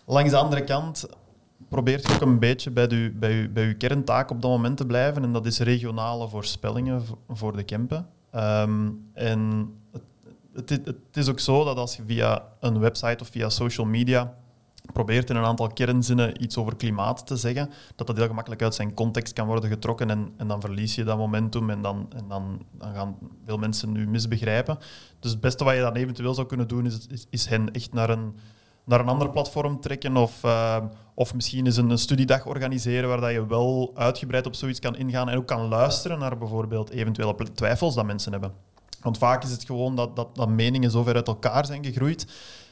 langs 0.06 0.32
de 0.32 0.38
andere 0.38 0.64
kant 0.64 1.06
probeert 1.70 2.08
je 2.08 2.14
ook 2.14 2.22
een 2.22 2.40
beetje 2.40 2.72
bij 2.72 2.88
je, 2.90 3.12
bij, 3.12 3.32
je, 3.32 3.50
bij 3.50 3.66
uw 3.66 3.78
kerntaak 3.78 4.32
op 4.32 4.42
dat 4.42 4.52
moment 4.52 4.78
te 4.78 4.86
blijven. 4.86 5.24
En 5.24 5.34
dat 5.34 5.46
is 5.46 5.60
regionale 5.60 6.28
voorspellingen 6.28 7.04
voor 7.30 7.56
de 7.56 7.64
Kempen. 7.64 8.08
Ehm, 8.32 8.90
en 9.14 9.72
het, 10.54 10.70
het, 10.70 10.86
het 10.86 11.18
is 11.18 11.30
ook 11.30 11.40
zo 11.40 11.64
dat 11.64 11.78
als 11.78 11.96
je 11.96 12.04
via 12.06 12.44
een 12.60 12.80
website 12.80 13.24
of 13.24 13.28
via 13.28 13.50
social 13.50 13.88
media 13.88 14.36
probeert 14.94 15.30
in 15.30 15.36
een 15.36 15.46
aantal 15.46 15.68
kernzinnen 15.68 16.44
iets 16.44 16.58
over 16.58 16.76
klimaat 16.76 17.28
te 17.28 17.36
zeggen, 17.36 17.70
dat 17.96 18.08
dat 18.08 18.18
heel 18.18 18.28
gemakkelijk 18.28 18.62
uit 18.62 18.76
zijn 18.76 18.94
context 18.94 19.34
kan 19.34 19.48
worden 19.48 19.70
getrokken 19.70 20.10
en, 20.10 20.34
en 20.38 20.48
dan 20.48 20.62
verlies 20.62 20.96
je 20.96 21.04
dat 21.04 21.18
momentum 21.18 21.70
en, 21.70 21.82
dan, 21.82 22.08
en 22.16 22.26
dan, 22.28 22.66
gaan 22.80 23.18
veel 23.46 23.58
mensen 23.58 23.92
nu 23.92 24.08
misbegrijpen. 24.08 24.78
Dus 25.20 25.32
het 25.32 25.40
beste 25.40 25.64
wat 25.64 25.76
je 25.76 25.82
dan 25.82 25.96
eventueel 25.96 26.34
zou 26.34 26.48
kunnen 26.48 26.68
doen, 26.68 26.86
is, 26.86 27.26
is, 27.30 27.46
hen 27.46 27.72
echt 27.72 27.94
naar 27.94 28.10
een, 28.10 28.36
naar 28.84 29.00
een 29.00 29.08
ander 29.08 29.30
platform 29.30 29.80
trekken 29.80 30.18
of, 30.18 30.44
eh, 30.44 30.84
of 31.14 31.34
misschien 31.34 31.66
eens 31.66 31.78
een, 31.78 31.98
studiedag 31.98 32.46
organiseren 32.46 33.10
waar 33.10 33.22
dat 33.22 33.32
je 33.32 33.48
wel 33.48 33.92
uitgebreid 33.96 34.46
op 34.46 34.56
zoiets 34.56 34.80
kan 34.80 34.96
ingaan 34.96 35.30
en 35.30 35.38
ook 35.38 35.48
kan 35.48 35.68
luisteren 35.68 36.20
naar 36.20 36.38
bijvoorbeeld 36.38 36.90
eventuele 36.90 37.36
twijfels 37.54 37.96
dat 37.96 38.06
mensen 38.06 38.32
hebben. 38.32 38.54
Want 39.02 39.18
vaak 39.18 39.44
is 39.44 39.52
het 39.52 39.64
gewoon 39.64 39.96
dat, 39.96 40.16
dat, 40.16 40.36
dat 40.36 40.50
meningen 40.50 40.92
zo 40.92 41.04
ver 41.04 41.16
uit 41.16 41.28
elkaar 41.28 41.66
zijn 41.66 41.86
gegroeid 41.86 42.28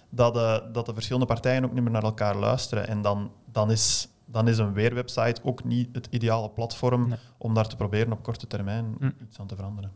dat, 0.09 0.33
de, 0.33 0.69
dat 0.71 0.85
de 0.85 0.93
verschillende 0.93 1.27
partijen 1.27 1.65
ook 1.65 1.73
niet 1.73 1.83
meer 1.83 1.91
naar 1.91 2.03
elkaar 2.03 2.35
luisteren. 2.35 2.87
En 2.87 3.01
dan, 3.01 3.31
dan, 3.51 3.71
is, 3.71 4.07
dan 4.25 4.47
is 4.47 4.57
een 4.57 4.73
weerwebsite 4.73 5.41
ook 5.43 5.63
niet 5.63 5.89
het 5.91 6.07
ideale 6.09 6.49
platform 6.49 7.07
Nee. 7.07 7.17
om 7.37 7.53
daar 7.53 7.67
te 7.67 7.75
proberen 7.75 8.11
op 8.11 8.23
korte 8.23 8.47
termijn 8.47 8.95
Hm. 8.99 9.09
iets 9.23 9.39
aan 9.39 9.47
te 9.47 9.55
veranderen. 9.55 9.91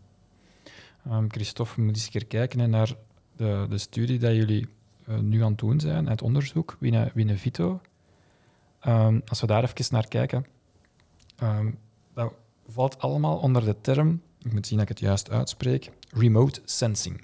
Um, 1.12 1.32
Christophe, 1.32 1.76
we 1.76 1.82
moeten 1.82 2.02
eens 2.02 2.14
een 2.14 2.20
keer 2.20 2.30
kijken 2.40 2.60
hè, 2.60 2.68
naar 2.68 2.94
de, 3.36 3.66
de 3.70 3.78
studie 3.78 4.20
dat 4.20 4.36
jullie 4.36 4.68
eh, 5.06 5.18
nu 5.18 5.44
aan 5.44 5.50
het 5.52 5.60
doen 5.60 5.80
zijn, 5.80 6.08
het 6.08 6.22
onderzoek, 6.22 6.76
Winnen, 6.80 7.12
Winnen 7.14 7.38
Vito. 7.38 7.82
Ehm, 8.80 9.20
als 9.28 9.42
we 9.42 9.48
daar 9.48 9.64
even 9.64 9.86
naar 9.94 10.08
kijken, 10.08 10.46
ehm, 11.36 11.72
dat 12.14 12.34
valt 12.68 13.00
allemaal 13.00 13.38
onder 13.38 13.66
de 13.66 13.82
term, 13.82 14.22
ik 14.42 14.54
moet 14.54 14.68
zien 14.68 14.78
dat 14.78 14.90
ik 14.90 14.98
het 14.98 15.08
juist 15.08 15.30
uitspreek, 15.30 15.92
remote 16.12 16.62
sensing. 16.66 17.24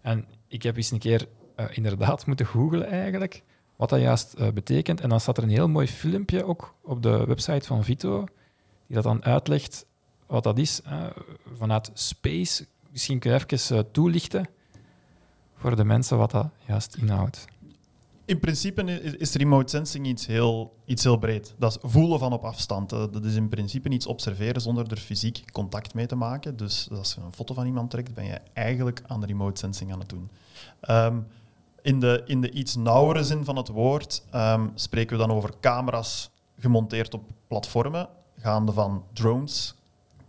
En 0.00 0.26
ik 0.48 0.62
heb 0.62 0.76
eens 0.76 0.90
een 0.90 0.98
keer 0.98 1.28
eh, 1.54 1.66
inderdaad 1.70 2.26
moeten 2.26 2.46
googlen 2.46 2.86
eigenlijk, 2.86 3.42
wat 3.76 3.88
dat 3.88 4.00
juist 4.00 4.32
eh, 4.32 4.48
betekent. 4.48 5.00
En 5.00 5.08
dan 5.08 5.20
staat 5.20 5.36
er 5.36 5.42
een 5.42 5.48
heel 5.48 5.68
mooi 5.68 5.86
filmpje 5.86 6.44
ook 6.44 6.74
op 6.82 7.02
de 7.02 7.24
website 7.26 7.66
van 7.66 7.84
Vito, 7.84 8.24
die 8.86 8.94
dat 8.94 9.04
dan 9.04 9.24
uitlegt 9.24 9.86
wat 10.26 10.42
dat 10.42 10.58
is. 10.58 10.80
vanuit 11.56 11.90
space, 11.94 12.66
misschien 12.90 13.18
kun 13.18 13.32
je 13.32 13.44
even 13.44 13.76
eh, 13.76 13.82
toelichten 13.92 14.48
voor 15.56 15.76
de 15.76 15.84
mensen 15.84 16.18
wat 16.18 16.30
dat 16.30 16.48
juist 16.66 16.96
inhoudt. 16.96 17.44
In 18.24 18.40
principe 18.40 18.82
is, 19.18 19.34
remote 19.34 19.70
sensing 19.70 20.06
iets 20.06 20.26
heel, 20.26 20.76
iets 20.84 21.02
heel 21.02 21.16
breed. 21.16 21.54
Dat 21.58 21.70
is 21.70 21.90
voelen 21.90 22.18
van 22.18 22.32
op 22.32 22.44
afstand. 22.44 22.90
Dat 22.90 23.24
is 23.24 23.34
in 23.34 23.48
principe 23.48 23.88
iets 23.88 24.06
observeren 24.06 24.60
zonder 24.60 24.90
er 24.90 24.96
fysiek 24.96 25.52
contact 25.52 25.94
mee 25.94 26.06
te 26.06 26.14
maken. 26.14 26.56
Dus 26.56 26.88
als 26.90 27.14
je 27.14 27.20
een 27.20 27.32
foto 27.32 27.54
van 27.54 27.66
iemand 27.66 27.90
trekt, 27.90 28.14
ben 28.14 28.24
je 28.24 28.40
eigenlijk 28.52 29.02
aan 29.06 29.20
de 29.20 29.26
remote 29.26 29.58
sensing 29.58 29.92
aan 29.92 29.98
het 29.98 30.08
doen. 30.08 30.30
Ehm, 30.80 31.20
in, 31.82 32.00
de, 32.00 32.22
in 32.26 32.40
de 32.40 32.50
iets 32.50 32.76
nauwere 32.76 33.24
zin 33.24 33.44
van 33.44 33.56
het 33.56 33.68
woord 33.68 34.22
ehm, 34.30 34.68
spreken 34.74 35.16
we 35.16 35.26
dan 35.26 35.36
over 35.36 35.50
camera's 35.60 36.30
gemonteerd 36.58 37.14
op 37.14 37.22
platformen, 37.48 38.08
gaande 38.36 38.72
van 38.72 39.04
drones, 39.12 39.74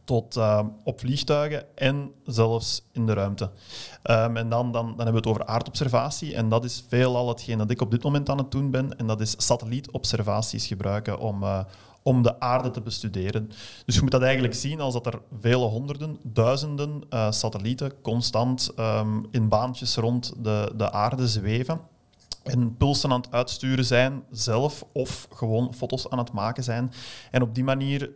tot 0.03 0.37
uh, 0.37 0.59
op 0.83 0.99
vliegtuigen 0.99 1.77
en 1.77 2.11
zelfs 2.25 2.83
in 2.91 3.05
de 3.05 3.13
ruimte. 3.13 3.43
Um, 4.03 4.37
en 4.37 4.49
dan, 4.49 4.71
dan, 4.71 4.85
dan 4.85 4.95
hebben 4.95 5.05
we 5.05 5.19
het 5.19 5.27
over 5.27 5.45
aardobservatie. 5.45 6.35
En 6.35 6.49
dat 6.49 6.63
is 6.63 6.85
veelal 6.87 7.27
hetgeen 7.27 7.57
dat 7.57 7.69
ik 7.69 7.81
op 7.81 7.91
dit 7.91 8.03
moment 8.03 8.29
aan 8.29 8.37
het 8.37 8.51
doen 8.51 8.71
ben. 8.71 8.97
En 8.97 9.07
dat 9.07 9.21
is 9.21 9.35
satellietobservaties 9.37 10.67
gebruiken 10.67 11.19
om, 11.19 11.43
uh, 11.43 11.59
om 12.03 12.21
de 12.21 12.39
aarde 12.39 12.71
te 12.71 12.81
bestuderen. 12.81 13.51
Dus 13.85 13.95
je 13.95 14.01
moet 14.01 14.11
dat 14.11 14.21
eigenlijk 14.21 14.53
zien 14.53 14.79
als 14.79 14.93
dat 14.93 15.05
er 15.05 15.21
vele 15.39 15.65
honderden, 15.65 16.17
duizenden 16.23 17.01
uh, 17.09 17.31
satellieten 17.31 18.01
constant 18.01 18.71
um, 18.79 19.25
in 19.31 19.47
baantjes 19.47 19.95
rond 19.95 20.33
de, 20.37 20.73
de 20.75 20.91
aarde 20.91 21.27
zweven 21.27 21.79
en 22.43 22.77
pulsen 22.77 23.11
aan 23.11 23.21
het 23.21 23.31
uitsturen 23.31 23.85
zijn 23.85 24.23
zelf 24.31 24.85
of 24.93 25.27
gewoon 25.33 25.73
foto's 25.73 26.09
aan 26.09 26.17
het 26.17 26.31
maken 26.31 26.63
zijn. 26.63 26.91
En 27.31 27.41
op 27.41 27.55
die 27.55 27.63
manier 27.63 28.11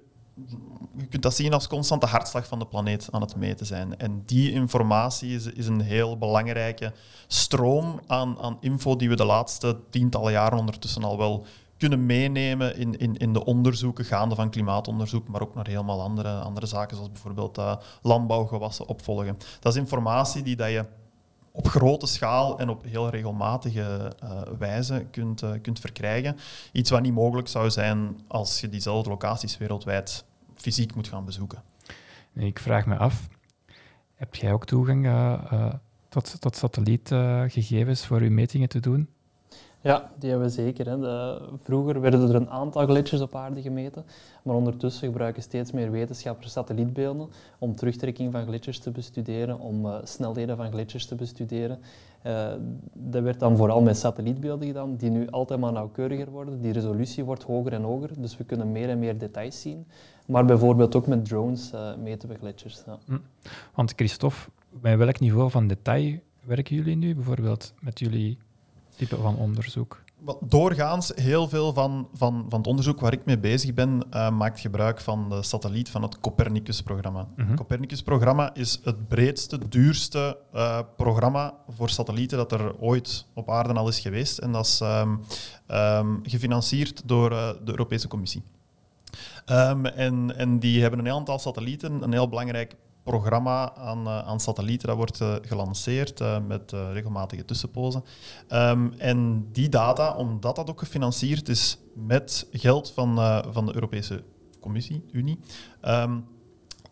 je 0.97 1.07
kunt 1.09 1.23
dat 1.23 1.35
zien 1.35 1.53
als 1.53 1.67
constante 1.67 2.05
hartslag 2.05 2.47
van 2.47 2.59
de 2.59 2.65
planeet 2.65 3.07
aan 3.11 3.21
het 3.21 3.35
meten 3.35 3.65
zijn. 3.65 3.99
En 3.99 4.23
die 4.25 4.51
informatie 4.51 5.35
is, 5.35 5.45
is 5.45 5.67
een 5.67 5.81
heel 5.81 6.17
belangrijke 6.17 6.93
stroom 7.27 7.99
aan, 8.07 8.39
aan 8.39 8.57
info 8.61 8.95
die 8.95 9.09
we 9.09 9.15
de 9.15 9.25
laatste 9.25 9.79
tientallen 9.89 10.31
jaren 10.31 10.59
ondertussen 10.59 11.03
al 11.03 11.17
wel 11.17 11.45
kunnen 11.77 12.05
meenemen 12.05 12.77
in, 12.77 12.97
in, 12.97 13.17
in 13.17 13.33
de 13.33 13.45
onderzoeken 13.45 14.05
gaande 14.05 14.35
van 14.35 14.49
klimaatonderzoek, 14.49 15.27
maar 15.27 15.41
ook 15.41 15.55
naar 15.55 15.67
helemaal 15.67 16.01
andere, 16.01 16.39
andere 16.39 16.65
zaken, 16.65 16.95
zoals 16.95 17.11
bijvoorbeeld 17.11 17.57
uh, 17.57 17.75
landbouwgewassen 18.01 18.87
opvolgen. 18.87 19.37
Dat 19.59 19.73
is 19.73 19.79
informatie 19.79 20.43
die 20.43 20.55
dat 20.55 20.69
je 20.69 20.85
op 21.51 21.67
grote 21.67 22.07
schaal 22.07 22.59
en 22.59 22.69
op 22.69 22.83
heel 22.83 23.09
regelmatige 23.09 24.15
uh, 24.23 24.41
wijze 24.57 25.05
kunt, 25.11 25.41
uh, 25.41 25.51
kunt 25.61 25.79
verkrijgen. 25.79 26.37
Iets 26.71 26.89
wat 26.89 27.01
niet 27.01 27.13
mogelijk 27.13 27.47
zou 27.47 27.69
zijn 27.69 28.19
als 28.27 28.61
je 28.61 28.69
diezelfde 28.69 29.09
locaties 29.09 29.57
wereldwijd 29.57 30.25
fysiek 30.55 30.95
moet 30.95 31.07
gaan 31.07 31.25
bezoeken. 31.25 31.63
Ik 32.33 32.59
vraag 32.59 32.85
me 32.85 32.97
af, 32.97 33.27
heb 34.15 34.35
jij 34.35 34.53
ook 34.53 34.65
toegang 34.65 35.09
tot, 36.09 36.41
tot 36.41 36.55
satellietgegevens 36.55 38.05
voor 38.05 38.23
je 38.23 38.29
metingen 38.29 38.69
te 38.69 38.79
doen? 38.79 39.09
Ja, 39.87 40.11
die 40.19 40.29
hebben 40.29 40.47
we 40.47 40.53
zeker. 40.53 40.89
Hè. 40.89 40.97
Vroeger 41.63 42.01
werden 42.01 42.29
er 42.29 42.35
een 42.35 42.49
aantal 42.49 42.85
gletsjers 42.85 43.21
op 43.21 43.35
aarde 43.35 43.61
gemeten, 43.61 44.05
maar 44.43 44.55
ondertussen 44.55 45.07
gebruiken 45.07 45.41
steeds 45.41 45.71
meer 45.71 45.91
wetenschappers 45.91 46.51
satellietbeelden 46.51 47.29
om 47.59 47.75
terugtrekking 47.75 48.31
van 48.31 48.45
gletsjers 48.45 48.79
te 48.79 48.91
bestuderen, 48.91 49.59
om 49.59 49.85
uh, 49.85 49.95
snelheden 50.03 50.57
van 50.57 50.71
gletsjers 50.71 51.05
te 51.05 51.15
bestuderen. 51.15 51.79
Uh, 52.25 52.47
dat 52.93 53.23
werd 53.23 53.39
dan 53.39 53.57
vooral 53.57 53.81
met 53.81 53.97
satellietbeelden 53.97 54.67
gedaan, 54.67 54.95
die 54.95 55.09
nu 55.09 55.29
altijd 55.29 55.59
maar 55.59 55.71
nauwkeuriger 55.71 56.29
worden. 56.29 56.61
Die 56.61 56.71
resolutie 56.71 57.23
wordt 57.23 57.43
hoger 57.43 57.73
en 57.73 57.83
hoger, 57.83 58.09
dus 58.17 58.37
we 58.37 58.43
kunnen 58.43 58.71
meer 58.71 58.89
en 58.89 58.99
meer 58.99 59.17
details 59.17 59.61
zien. 59.61 59.87
Maar 60.25 60.45
bijvoorbeeld 60.45 60.95
ook 60.95 61.07
met 61.07 61.25
drones 61.25 61.73
uh, 61.73 61.95
meten 61.95 62.29
we 62.29 62.35
gletsjers. 62.35 62.81
Ja. 62.85 62.97
Hm. 63.05 63.17
Want 63.73 63.93
Christophe, 63.95 64.49
bij 64.81 64.97
welk 64.97 65.19
niveau 65.19 65.49
van 65.49 65.67
detail 65.67 66.19
werken 66.45 66.75
jullie 66.75 66.95
nu? 66.95 67.15
Bijvoorbeeld 67.15 67.73
met 67.79 67.99
jullie 67.99 68.37
type 68.97 69.15
van 69.15 69.35
onderzoek? 69.35 70.03
Doorgaans, 70.39 71.11
heel 71.15 71.47
veel 71.47 71.73
van, 71.73 72.07
van, 72.13 72.45
van 72.49 72.57
het 72.59 72.67
onderzoek 72.67 72.99
waar 72.99 73.13
ik 73.13 73.25
mee 73.25 73.37
bezig 73.39 73.73
ben, 73.73 74.03
uh, 74.11 74.29
maakt 74.29 74.59
gebruik 74.59 75.01
van 75.01 75.29
de 75.29 75.43
satelliet 75.43 75.89
van 75.89 76.01
het 76.01 76.19
Copernicus-programma. 76.19 77.21
Mm 77.21 77.29
-hmm. 77.35 77.47
Het 77.47 77.57
Copernicus-programma 77.57 78.53
is 78.53 78.79
het 78.83 79.07
breedste, 79.07 79.67
duurste 79.67 80.37
uh, 80.53 80.79
programma 80.95 81.53
voor 81.69 81.89
satellieten 81.89 82.37
dat 82.37 82.51
er 82.51 82.79
ooit 82.79 83.25
op 83.33 83.49
aarde 83.49 83.73
al 83.73 83.87
is 83.87 83.99
geweest. 83.99 84.37
En 84.37 84.51
dat 84.51 84.65
is 84.65 84.79
um, 84.79 85.21
um, 85.67 86.19
gefinancierd 86.23 87.01
door 87.05 87.31
uh, 87.31 87.49
de 87.63 87.71
Europese 87.71 88.07
Commissie. 88.07 88.43
Um, 89.45 89.85
en, 89.85 90.37
en 90.37 90.59
die 90.59 90.81
hebben 90.81 90.99
een 90.99 91.05
heel 91.05 91.17
aantal 91.17 91.39
satellieten, 91.39 92.01
een 92.01 92.11
heel 92.11 92.29
belangrijk 92.29 92.75
programma 93.07 93.75
aan, 93.75 94.07
uh, 94.07 94.17
aan 94.19 94.39
satellieten. 94.39 94.87
Dat 94.87 94.97
wordt 94.97 95.19
uh, 95.19 95.35
gelanceerd 95.41 96.21
uh, 96.21 96.37
met 96.47 96.71
regelmatige 96.71 97.45
tussenpozen. 97.45 98.03
Um, 98.49 98.93
en 98.97 99.47
die 99.51 99.69
data, 99.69 100.15
omdat 100.15 100.55
dat 100.55 100.69
ook 100.69 100.79
gefinancierd 100.79 101.49
is 101.49 101.77
met 101.95 102.47
geld 102.51 102.91
van, 102.91 103.15
van 103.51 103.65
de 103.65 103.73
Europese 103.73 104.23
Commissie, 104.59 105.03
Unie, 105.11 105.39
um, 105.85 106.25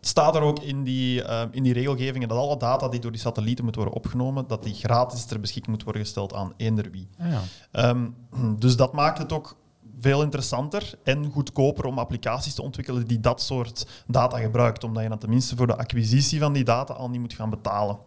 staat 0.00 0.36
er 0.36 0.42
ook 0.42 0.58
in 0.58 0.84
die, 0.84 1.22
in 1.50 1.62
die 1.62 1.72
regelgevingen 1.72 2.28
dat 2.28 2.38
alle 2.38 2.56
data 2.56 2.88
die 2.88 3.00
door 3.00 3.10
die 3.10 3.20
satellieten 3.20 3.64
moeten 3.64 3.82
worden 3.82 4.00
opgenomen, 4.02 4.46
dat 4.46 4.62
die 4.62 4.74
gratis 4.74 5.24
ter 5.24 5.40
beschikking 5.40 5.74
moet 5.74 5.84
worden 5.84 6.02
gesteld 6.02 6.34
aan 6.34 6.52
eender 6.56 6.90
wie. 6.90 7.08
Ah, 7.18 7.26
ja. 7.72 7.88
um, 7.88 8.14
dus 8.58 8.76
dat 8.76 8.92
maakt 8.92 9.18
het 9.18 9.32
ook 9.32 9.56
veel 9.98 10.22
interessanter 10.22 10.94
en 11.02 11.30
goedkoper 11.30 11.84
om 11.84 11.98
applicaties 11.98 12.54
te 12.54 12.62
ontwikkelen 12.62 13.06
die 13.06 13.20
dat 13.20 13.42
soort 13.42 13.86
data 14.06 14.38
gebruikt, 14.38 14.84
omdat 14.84 15.02
je 15.02 15.08
dan 15.08 15.18
tenminste 15.18 15.56
voor 15.56 15.66
de 15.66 15.76
acquisitie 15.76 16.38
van 16.38 16.52
die 16.52 16.64
data 16.64 16.94
al 16.94 17.10
niet 17.10 17.20
moet 17.20 17.34
gaan 17.34 17.50
betalen. 17.50 17.98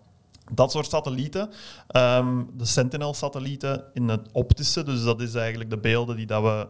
Dat 0.51 0.71
soort 0.71 0.89
satellieten, 0.89 1.49
um, 1.95 2.49
de 2.57 2.65
Sentinel-satellieten 2.65 3.83
in 3.93 4.07
het 4.07 4.31
optische, 4.31 4.83
dus 4.83 5.03
dat 5.03 5.21
is 5.21 5.35
eigenlijk 5.35 5.69
de 5.69 5.77
beelden 5.77 6.15
die 6.15 6.25
dat 6.25 6.41
we 6.41 6.67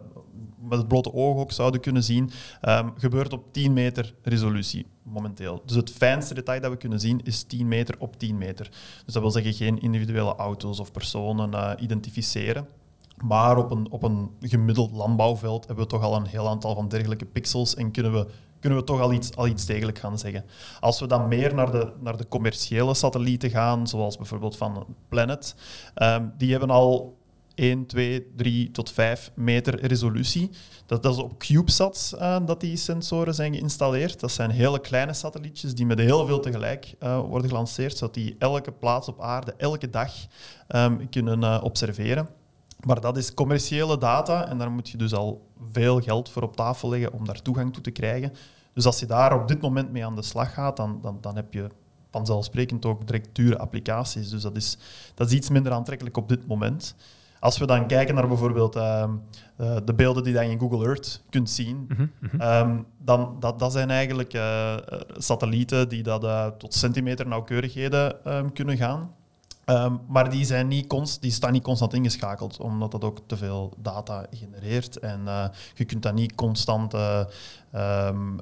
met 0.61 0.77
het 0.77 0.87
blote 0.87 1.13
oog 1.13 1.37
ook 1.37 1.51
zouden 1.51 1.81
kunnen 1.81 2.03
zien, 2.03 2.31
um, 2.61 2.93
gebeurt 2.97 3.33
op 3.33 3.53
10 3.53 3.73
meter 3.73 4.13
resolutie 4.21 4.85
momenteel. 5.03 5.61
Dus 5.65 5.75
het 5.75 5.91
fijnste 5.91 6.33
detail 6.33 6.61
dat 6.61 6.71
we 6.71 6.77
kunnen 6.77 6.99
zien 6.99 7.21
is 7.23 7.43
10 7.43 7.67
meter 7.67 7.95
op 7.99 8.19
10 8.19 8.37
meter. 8.37 8.69
Dus 9.05 9.13
dat 9.13 9.21
wil 9.21 9.31
zeggen 9.31 9.53
geen 9.53 9.79
individuele 9.79 10.35
auto's 10.35 10.79
of 10.79 10.91
personen 10.91 11.51
uh, 11.51 11.71
identificeren. 11.79 12.67
Maar 13.23 13.57
op 13.57 13.71
een, 13.71 13.91
op 13.91 14.03
een 14.03 14.29
gemiddeld 14.39 14.91
landbouwveld 14.91 15.65
hebben 15.65 15.83
we 15.83 15.89
toch 15.89 16.03
al 16.03 16.15
een 16.15 16.25
heel 16.25 16.47
aantal 16.47 16.75
van 16.75 16.87
dergelijke 16.87 17.25
pixels 17.25 17.75
en 17.75 17.91
kunnen 17.91 18.13
we, 18.13 18.27
kunnen 18.59 18.79
we 18.79 18.85
toch 18.85 19.01
al 19.01 19.13
iets, 19.13 19.35
al 19.35 19.47
iets 19.47 19.65
degelijk 19.65 19.99
gaan 19.99 20.17
zeggen. 20.17 20.45
Als 20.79 20.99
we 20.99 21.07
dan 21.07 21.27
meer 21.27 21.55
naar 21.55 21.71
de, 21.71 21.91
naar 21.99 22.17
de 22.17 22.27
commerciële 22.27 22.93
satellieten 22.93 23.49
gaan, 23.49 23.87
zoals 23.87 24.17
bijvoorbeeld 24.17 24.57
van 24.57 24.85
Planet, 25.09 25.55
um, 25.95 26.33
die 26.37 26.51
hebben 26.51 26.69
al 26.69 27.17
1, 27.59 27.85
2, 27.85 28.27
3 28.35 28.71
tot 28.71 28.91
5 28.91 29.31
meter 29.35 29.85
resolutie. 29.85 30.49
Dat, 30.85 31.03
dat 31.03 31.13
is 31.13 31.21
op 31.21 31.39
CubeSats 31.39 32.13
uh, 32.13 32.37
dat 32.45 32.59
die 32.61 32.77
sensoren 32.77 33.33
zijn 33.35 33.53
geïnstalleerd. 33.53 34.19
Dat 34.19 34.31
zijn 34.31 34.49
hele 34.49 34.79
kleine 34.79 35.13
satellietjes 35.13 35.75
die 35.75 35.85
met 35.85 35.99
heel 35.99 36.25
veel 36.25 36.39
tegelijk 36.39 36.95
uh, 36.99 37.19
worden 37.19 37.49
gelanceerd, 37.49 37.97
zodat 37.97 38.13
die 38.13 38.35
elke 38.39 38.71
plaats 38.71 39.07
op 39.07 39.21
aarde, 39.21 39.53
elke 39.57 39.89
dag 39.89 40.13
um, 40.67 41.09
kunnen 41.09 41.41
uh, 41.41 41.59
observeren. 41.63 42.38
Maar 42.85 43.01
dat 43.01 43.17
is 43.17 43.33
commerciële 43.33 43.97
data 43.97 44.47
en 44.47 44.57
daar 44.57 44.71
moet 44.71 44.89
je 44.89 44.97
dus 44.97 45.13
al 45.13 45.47
veel 45.71 45.99
geld 45.99 46.29
voor 46.29 46.41
op 46.41 46.55
tafel 46.55 46.89
leggen 46.89 47.13
om 47.13 47.25
daar 47.25 47.41
toegang 47.41 47.73
toe 47.73 47.83
te 47.83 47.91
krijgen. 47.91 48.33
Dus 48.73 48.85
als 48.85 48.99
je 48.99 49.05
daar 49.05 49.41
op 49.41 49.47
dit 49.47 49.61
moment 49.61 49.91
mee 49.91 50.05
aan 50.05 50.15
de 50.15 50.21
slag 50.21 50.53
gaat, 50.53 50.77
dan, 50.77 50.99
dan, 51.01 51.17
dan 51.21 51.35
heb 51.35 51.53
je 51.53 51.67
vanzelfsprekend 52.11 52.85
ook 52.85 53.07
direct 53.07 53.29
dure 53.35 53.57
applicaties. 53.57 54.29
Dus 54.29 54.41
dat 54.41 54.55
is, 54.55 54.77
dat 55.13 55.27
is 55.27 55.33
iets 55.33 55.49
minder 55.49 55.71
aantrekkelijk 55.71 56.17
op 56.17 56.29
dit 56.29 56.47
moment. 56.47 56.95
Als 57.39 57.57
we 57.57 57.65
dan 57.65 57.87
kijken 57.87 58.15
naar 58.15 58.27
bijvoorbeeld 58.27 58.75
uh, 58.75 59.03
uh, 59.57 59.75
de 59.85 59.93
beelden 59.93 60.23
die 60.23 60.33
je 60.33 60.49
in 60.49 60.59
Google 60.59 60.85
Earth 60.85 61.23
kunt 61.29 61.49
zien, 61.49 61.77
mm 61.87 62.11
-hmm. 62.19 62.41
um, 62.41 62.85
dan 62.97 63.35
dat, 63.39 63.59
dat 63.59 63.71
zijn 63.71 63.89
eigenlijk 63.89 64.33
uh, 64.33 64.75
satellieten 65.17 65.89
die 65.89 66.03
dat, 66.03 66.53
tot 66.59 66.73
centimeter 66.73 67.27
nauwkeurigheden 67.27 68.33
um, 68.33 68.53
kunnen 68.53 68.77
gaan. 68.77 69.11
Um, 69.69 69.99
maar 70.07 70.29
die, 70.29 70.45
zijn 70.45 70.67
niet 70.67 71.19
die 71.21 71.31
staan 71.31 71.51
niet 71.51 71.63
constant 71.63 71.93
ingeschakeld, 71.93 72.59
omdat 72.59 72.91
dat 72.91 73.03
ook 73.03 73.19
te 73.25 73.37
veel 73.37 73.73
data 73.77 74.25
genereert. 74.31 74.97
En 74.97 75.21
uh, 75.25 75.45
je 75.73 75.85
kunt 75.85 76.03
dat 76.03 76.13
niet 76.13 76.35
constant, 76.35 76.93
um, 76.93 76.99
uh, 77.71 78.39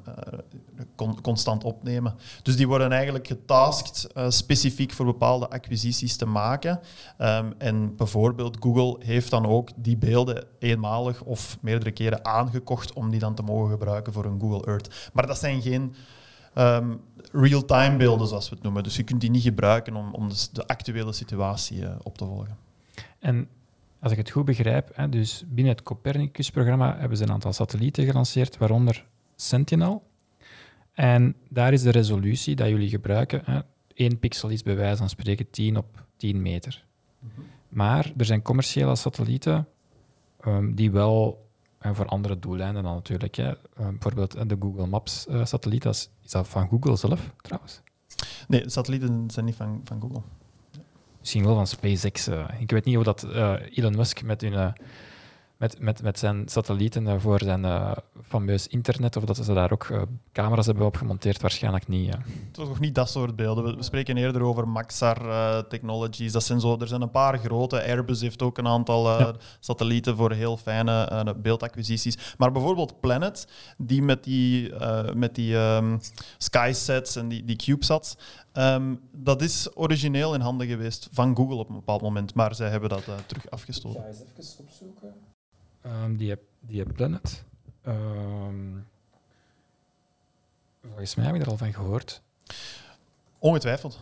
con 0.96 1.20
constant 1.20 1.64
opnemen. 1.64 2.14
Dus 2.42 2.56
die 2.56 2.68
worden 2.68 2.92
eigenlijk 2.92 3.26
getasked 3.26 4.06
specifiek 4.28 4.92
voor 4.92 5.04
bepaalde 5.04 5.50
acquisities 5.50 6.16
te 6.16 6.26
maken. 6.26 6.80
Um, 7.18 7.54
en 7.58 7.96
bijvoorbeeld 7.96 8.56
Google 8.60 8.96
heeft 9.06 9.30
dan 9.30 9.46
ook 9.46 9.70
die 9.76 9.96
beelden 9.96 10.44
eenmalig 10.58 11.22
of 11.22 11.58
meerdere 11.60 11.90
keren 11.90 12.24
aangekocht 12.24 12.92
om 12.92 13.10
die 13.10 13.20
dan 13.20 13.34
te 13.34 13.42
mogen 13.42 13.70
gebruiken 13.70 14.12
voor 14.12 14.24
een 14.24 14.40
Google 14.40 14.66
Earth. 14.66 15.10
Maar 15.12 15.26
dat 15.26 15.38
zijn 15.38 15.62
geen 15.62 15.94
um, 16.58 17.00
real-time 17.32 17.96
beelden, 17.96 18.26
zoals 18.26 18.48
we 18.48 18.54
het 18.54 18.64
noemen. 18.64 18.82
Dus 18.82 18.96
je 18.96 19.02
kunt 19.02 19.20
die 19.20 19.30
niet 19.30 19.42
gebruiken 19.42 19.96
om, 19.96 20.14
om 20.14 20.28
de, 20.28 20.48
de 20.52 20.66
actuele 20.66 21.12
situatie 21.12 21.80
uh, 21.80 21.90
op 22.02 22.18
te 22.18 22.24
volgen. 22.24 22.56
En 23.18 23.48
als 24.00 24.12
ik 24.12 24.18
het 24.18 24.30
goed 24.30 24.44
begrijp, 24.44 24.90
hè, 24.94 25.08
dus 25.08 25.44
binnen 25.48 25.72
het 25.72 25.82
Copernicus-programma 25.82 26.96
hebben 26.98 27.18
ze 27.18 27.24
een 27.24 27.32
aantal 27.32 27.52
satellieten 27.52 28.04
gelanceerd, 28.04 28.56
waaronder 28.56 29.06
Sentinel. 29.36 30.06
En 30.92 31.34
daar 31.48 31.72
is 31.72 31.82
de 31.82 31.90
resolutie 31.90 32.56
dat 32.56 32.68
jullie 32.68 32.88
gebruiken. 32.88 33.42
Hè, 33.44 33.60
1 33.94 34.18
pixel 34.18 34.48
is 34.48 34.62
bij 34.62 34.76
wijze 34.76 34.96
van 34.96 35.08
spreken 35.08 35.50
10 35.50 35.76
op 35.76 36.04
10 36.16 36.42
meter. 36.42 36.84
Mm 37.18 37.30
-hmm. 37.34 37.44
Maar 37.68 38.12
er 38.16 38.24
zijn 38.24 38.42
commerciële 38.42 38.96
satellieten 38.96 39.68
um, 40.46 40.74
die 40.74 40.90
wel 40.90 41.48
en 41.78 41.94
voor 41.94 42.06
andere 42.06 42.38
doeleinden 42.38 42.82
dan 42.82 42.94
natuurlijk. 42.94 43.34
Hè. 43.34 43.48
Uh, 43.48 43.56
bijvoorbeeld 43.76 44.48
de 44.48 44.56
Google 44.60 44.86
Maps 44.86 45.26
uh, 45.28 45.44
satelliet, 45.44 45.82
dat 45.82 45.94
is, 45.94 46.10
is, 46.28 46.34
dat 46.34 46.48
van 46.48 46.68
Google 46.68 46.96
zelf 46.96 47.30
trouwens? 47.40 47.80
Nee, 48.48 48.70
satellieten 48.70 49.30
zijn 49.30 49.44
niet 49.44 49.54
van, 49.54 49.80
van 49.84 50.00
Google. 50.00 50.22
Misschien 51.18 51.44
wel 51.44 51.54
van 51.54 51.66
SpaceX. 51.66 52.28
Uh. 52.28 52.48
Ik 52.58 52.70
weet 52.70 52.84
niet 52.84 52.94
hoe 52.94 53.04
dat 53.04 53.22
Elon 53.70 53.96
Musk 53.96 54.22
met 54.22 54.40
hun 54.40 54.74
met, 55.58 55.80
met, 55.80 56.02
met 56.02 56.18
zijn 56.18 56.48
satellieten 56.48 57.06
eh, 57.06 57.14
voor 57.18 57.40
zijn 57.42 57.64
uh, 57.64 57.92
fameus 58.22 58.66
internet, 58.66 59.16
of 59.16 59.24
dat 59.24 59.36
ze 59.36 59.54
daar 59.54 59.72
ook 59.72 59.88
uh, 59.88 60.02
camera's 60.32 60.66
hebben 60.66 60.86
op 60.86 60.96
gemonteerd, 60.96 61.40
waarschijnlijk 61.40 61.88
niet. 61.88 62.06
Ja. 62.06 62.18
Toch 62.52 62.68
nog 62.68 62.80
niet 62.80 62.94
dat 62.94 63.10
soort 63.10 63.36
beelden. 63.36 63.64
We, 63.64 63.74
we 63.74 63.82
spreken 63.82 64.16
eerder 64.16 64.42
over 64.42 64.68
Maxar 64.68 65.18
Technologies. 65.68 66.32
Dat 66.32 66.44
zijn 66.44 66.60
zo, 66.60 66.76
er 66.78 66.88
zijn 66.88 67.02
een 67.02 67.10
paar 67.10 67.38
grote. 67.38 67.82
Airbus 67.82 68.20
heeft 68.20 68.42
ook 68.42 68.58
een 68.58 68.66
aantal 68.66 69.18
ja. 69.18 69.34
satellieten 69.60 70.16
voor 70.16 70.32
heel 70.32 70.56
fijne 70.56 71.34
beeldacquisities. 71.36 72.34
Maar 72.36 72.52
bijvoorbeeld 72.52 73.00
Planet, 73.00 73.48
die 73.76 74.02
met 74.02 74.24
die, 74.24 74.72
met 75.14 75.34
die 75.34 75.56
um, 75.56 76.00
SkySats 76.38 77.16
en 77.16 77.28
die, 77.28 77.44
die 77.44 77.56
CubeSats, 77.56 78.16
um, 78.52 79.00
dat 79.12 79.42
is 79.42 79.68
origineel 79.74 80.34
in 80.34 80.40
handen 80.40 80.66
geweest 80.66 81.08
van 81.12 81.36
Google 81.36 81.56
op 81.56 81.68
een 81.68 81.74
bepaald 81.74 82.02
moment, 82.02 82.34
maar 82.34 82.54
zij 82.54 82.68
hebben 82.68 82.88
dat 82.88 83.04
terug 83.26 83.50
afgestoten. 83.50 84.00
Ik 84.00 84.06
ga 84.06 84.08
eens 84.08 84.20
even 84.20 84.64
opzoeken. 84.64 85.14
Um, 85.88 86.16
die, 86.16 86.36
die 86.60 86.92
Planet. 86.92 87.44
Um, 87.86 88.86
volgens 90.82 91.14
mij 91.14 91.26
heb 91.26 91.34
ik 91.34 91.42
er 91.42 91.48
al 91.48 91.56
van 91.56 91.72
gehoord. 91.72 92.22
Ongetwijfeld. 93.38 93.98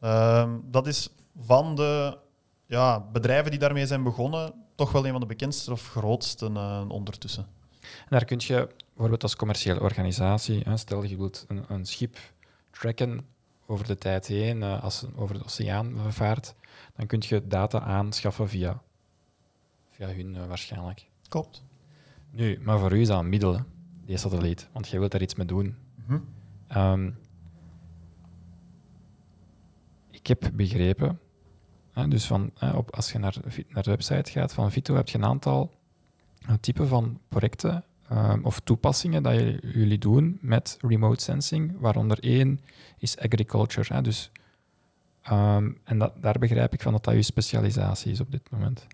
Um, 0.00 0.64
dat 0.70 0.86
is 0.86 1.10
van 1.40 1.74
de 1.74 2.18
ja, 2.66 3.00
bedrijven 3.00 3.50
die 3.50 3.60
daarmee 3.60 3.86
zijn 3.86 4.02
begonnen, 4.02 4.54
toch 4.74 4.92
wel 4.92 5.06
een 5.06 5.10
van 5.10 5.20
de 5.20 5.26
bekendste 5.26 5.72
of 5.72 5.88
grootste 5.88 6.50
uh, 6.50 6.84
ondertussen. 6.88 7.46
En 7.80 8.08
daar 8.08 8.24
kun 8.24 8.40
je 8.40 8.68
bijvoorbeeld 8.88 9.22
als 9.22 9.36
commerciële 9.36 9.80
organisatie, 9.80 10.62
hè, 10.64 10.76
stel 10.76 11.02
je 11.02 11.16
wilt 11.16 11.44
een, 11.48 11.64
een, 11.68 11.86
schip 11.86 12.18
tracken 12.70 13.26
over 13.66 13.86
de 13.86 13.98
tijd 13.98 14.26
heen, 14.26 14.60
uh, 14.60 14.82
als 14.82 15.04
over 15.16 15.38
de 15.38 15.44
oceaan 15.44 16.12
vaart, 16.12 16.54
dan 16.96 17.06
kun 17.06 17.22
je 17.26 17.46
data 17.46 17.80
aanschaffen 17.80 18.48
via, 18.48 18.82
via 19.90 20.06
hun 20.06 20.34
uh, 20.34 20.46
waarschijnlijk. 20.46 21.06
Klopt. 21.28 21.62
Nu, 22.30 22.60
maar 22.62 22.78
voor 22.78 22.92
u 22.92 23.00
is 23.00 23.08
dat 23.08 23.18
een 23.18 23.28
middel, 23.28 23.60
die 24.04 24.16
satelliet, 24.16 24.68
want 24.72 24.88
jij 24.88 24.98
wilt 24.98 25.12
daar 25.12 25.22
iets 25.22 25.34
mee 25.34 25.46
doen. 25.46 25.76
Mm 26.06 26.32
um, 26.76 27.16
ik 30.10 30.26
heb 30.26 30.50
begrepen, 30.54 31.20
hè, 31.92 32.08
dus 32.08 32.26
van, 32.26 32.50
hè, 32.54 32.70
op, 32.70 32.94
als 32.94 33.12
je 33.12 33.18
naar, 33.18 33.36
naar 33.68 33.82
de 33.82 33.90
website 33.90 34.30
gaat 34.30 34.52
van 34.52 34.72
Vito, 34.72 34.94
heb 34.94 35.08
je 35.08 35.18
een 35.18 35.24
aantal 35.24 35.70
typen 36.60 36.88
van 36.88 37.20
projecten 37.28 37.84
um, 38.12 38.44
of 38.44 38.60
toepassingen 38.60 39.22
dat 39.22 39.34
jullie 39.62 39.98
doen 39.98 40.38
met 40.40 40.78
remote 40.80 41.22
sensing, 41.22 41.72
waaronder 41.78 42.18
één 42.22 42.60
is 42.98 43.18
agriculture. 43.18 43.94
Hè, 43.94 44.02
dus, 44.02 44.30
um, 45.30 45.78
en 45.84 45.98
dat, 45.98 46.12
daar 46.20 46.38
begrijp 46.38 46.72
ik 46.72 46.82
van 46.82 46.92
dat 46.92 47.04
dat 47.04 47.14
je 47.14 47.22
specialisatie 47.22 48.12
is 48.12 48.20
op 48.20 48.30
dit 48.30 48.50
moment. 48.50 48.86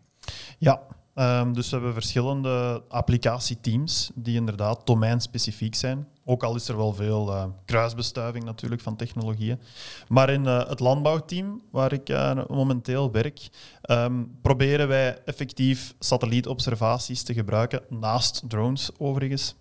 Ja, 0.59 0.83
Um, 1.14 1.53
dus 1.53 1.68
we 1.68 1.77
hebben 1.77 1.92
verschillende 1.92 2.83
applicatieteams 2.88 4.11
die 4.14 4.37
inderdaad 4.37 4.87
domeinspecifiek 4.87 5.75
zijn. 5.75 6.07
Ook 6.25 6.42
al 6.42 6.55
is 6.55 6.68
er 6.68 6.77
wel 6.77 6.92
veel 6.92 7.29
uh, 7.29 7.44
kruisbestuiving 7.64 8.44
natuurlijk 8.44 8.81
van 8.81 8.96
technologieën. 8.96 9.61
Maar 10.09 10.31
in 10.31 10.44
uh, 10.44 10.68
het 10.68 10.81
landbouwteam, 10.81 11.62
waar 11.70 11.92
ik 11.92 12.09
uh, 12.09 12.38
momenteel 12.49 13.11
werk, 13.11 13.49
um, 13.83 14.38
proberen 14.42 14.88
wij 14.88 15.18
effectief 15.25 15.94
satellietobservaties 15.99 17.23
te 17.23 17.35
gebruiken, 17.35 17.83
naast 17.88 18.42
drones 18.49 18.90
overigens, 18.99 19.55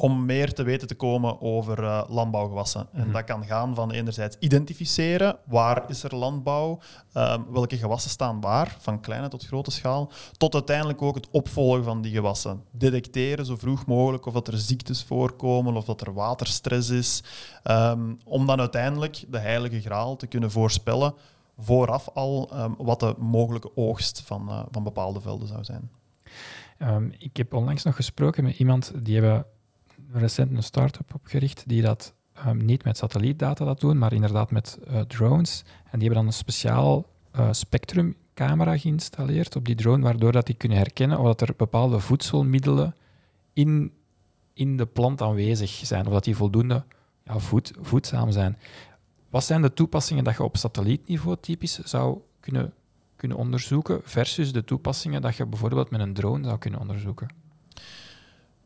om 0.00 0.24
meer 0.24 0.52
te 0.52 0.62
weten 0.62 0.88
te 0.88 0.94
komen 0.94 1.40
over 1.40 1.82
uh, 1.82 2.02
landbouwgewassen. 2.08 2.88
En 2.92 3.02
mhm. 3.02 3.12
dat 3.12 3.24
kan 3.24 3.44
gaan 3.44 3.74
van 3.74 3.90
enerzijds 3.90 4.36
identificeren 4.38 5.38
waar 5.46 5.84
is 5.88 6.02
er 6.02 6.16
landbouw, 6.16 6.78
um, 7.14 7.46
welke 7.52 7.76
gewassen 7.76 8.10
staan 8.10 8.40
waar, 8.40 8.76
van 8.78 9.00
kleine 9.00 9.28
tot 9.28 9.46
grote 9.46 9.70
schaal, 9.70 10.10
tot 10.36 10.54
uiteindelijk 10.54 11.02
ook 11.02 11.14
het 11.14 11.28
opvolgen 11.30 11.84
van 11.84 12.02
die 12.02 12.12
gewassen. 12.12 12.62
Detecteren 12.70 13.46
zo 13.46 13.56
vroeg 13.56 13.86
mogelijk 13.86 14.26
of 14.26 14.32
dat 14.32 14.48
er 14.48 14.58
ziektes 14.58 15.04
voorkomen 15.04 15.76
of 15.76 15.84
dat 15.84 16.00
er 16.00 16.12
waterstress 16.12 16.90
is, 16.90 17.22
um, 17.64 18.18
om 18.24 18.46
dan 18.46 18.60
uiteindelijk 18.60 19.24
de 19.28 19.38
heilige 19.38 19.80
graal 19.80 20.16
te 20.16 20.26
kunnen 20.26 20.50
voorspellen 20.50 21.14
vooraf 21.58 22.08
al 22.14 22.50
um, 22.54 22.74
wat 22.78 23.00
de 23.00 23.14
mogelijke 23.18 23.76
oogst 23.76 24.22
van, 24.24 24.48
uh, 24.48 24.62
van 24.70 24.84
bepaalde 24.84 25.20
velden 25.20 25.48
zou 25.48 25.64
zijn. 25.64 25.90
ik 27.18 27.36
heb 27.36 27.54
onlangs 27.54 27.82
nog 27.82 27.96
gesproken 27.96 28.44
met 28.44 28.58
iemand 28.58 28.92
die 29.02 29.14
hebben 29.14 29.46
recent 30.12 30.56
een 30.56 30.62
start-up 30.62 31.14
opgericht 31.14 31.62
die 31.66 31.82
dat 31.82 32.14
um, 32.46 32.64
niet 32.64 32.84
met 32.84 32.96
satellietdata 32.96 33.64
dat 33.64 33.80
doen, 33.80 33.98
maar 33.98 34.12
inderdaad 34.12 34.50
met 34.50 34.78
uh, 34.88 35.00
drones. 35.00 35.62
En 35.66 35.98
die 35.98 36.00
hebben 36.00 36.18
dan 36.18 36.26
een 36.26 36.32
speciaal 36.32 37.06
uh, 37.36 37.48
spectrumcamera 37.50 38.78
geïnstalleerd 38.78 39.56
op 39.56 39.64
die 39.64 39.74
drone, 39.74 40.02
waardoor 40.02 40.32
dat 40.32 40.46
die 40.46 40.54
kunnen 40.54 40.78
herkennen 40.78 41.18
of 41.18 41.24
dat 41.24 41.40
er 41.40 41.54
bepaalde 41.56 42.00
voedselmiddelen 42.00 42.94
in, 43.52 43.92
in 44.54 44.76
de 44.76 44.86
plant 44.86 45.22
aanwezig 45.22 45.70
zijn, 45.70 46.06
of 46.06 46.12
dat 46.12 46.24
die 46.24 46.36
voldoende 46.36 46.84
ja, 47.24 47.38
voed, 47.38 47.72
voedzaam 47.80 48.30
zijn. 48.30 48.58
Wat 49.30 49.44
zijn 49.44 49.62
de 49.62 49.72
toepassingen 49.72 50.24
dat 50.24 50.36
je 50.36 50.42
op 50.42 50.56
satellietniveau 50.56 51.36
typisch 51.40 51.78
zou 51.78 52.18
kunnen, 52.40 52.72
kunnen 53.16 53.36
onderzoeken 53.36 54.00
versus 54.04 54.52
de 54.52 54.64
toepassingen 54.64 55.22
dat 55.22 55.36
je 55.36 55.46
bijvoorbeeld 55.46 55.90
met 55.90 56.00
een 56.00 56.14
drone 56.14 56.44
zou 56.44 56.58
kunnen 56.58 56.80
onderzoeken? 56.80 57.28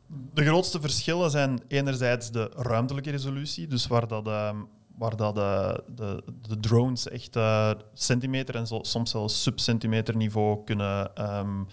De 0.07 0.45
grootste 0.45 0.81
verschillen 0.81 1.31
zijn 1.31 1.61
enerzijds 1.67 2.31
de 2.31 2.51
ruimtelijke 2.55 3.11
resolutie, 3.11 3.67
dus 3.67 3.87
waar 3.87 4.07
dat, 4.07 4.27
uh, 4.27 4.49
waar 4.97 5.15
dat 5.15 5.37
uh, 5.37 5.73
de, 5.95 6.23
de 6.47 6.59
drones 6.59 7.07
echt 7.07 7.35
uh, 7.35 7.71
centimeter 7.93 8.55
en 8.55 8.67
zo, 8.67 8.79
soms 8.81 9.11
zelfs 9.11 9.43
subcentimeter 9.43 10.15
niveau 10.15 10.63
kunnen, 10.63 11.11
um, 11.39 11.67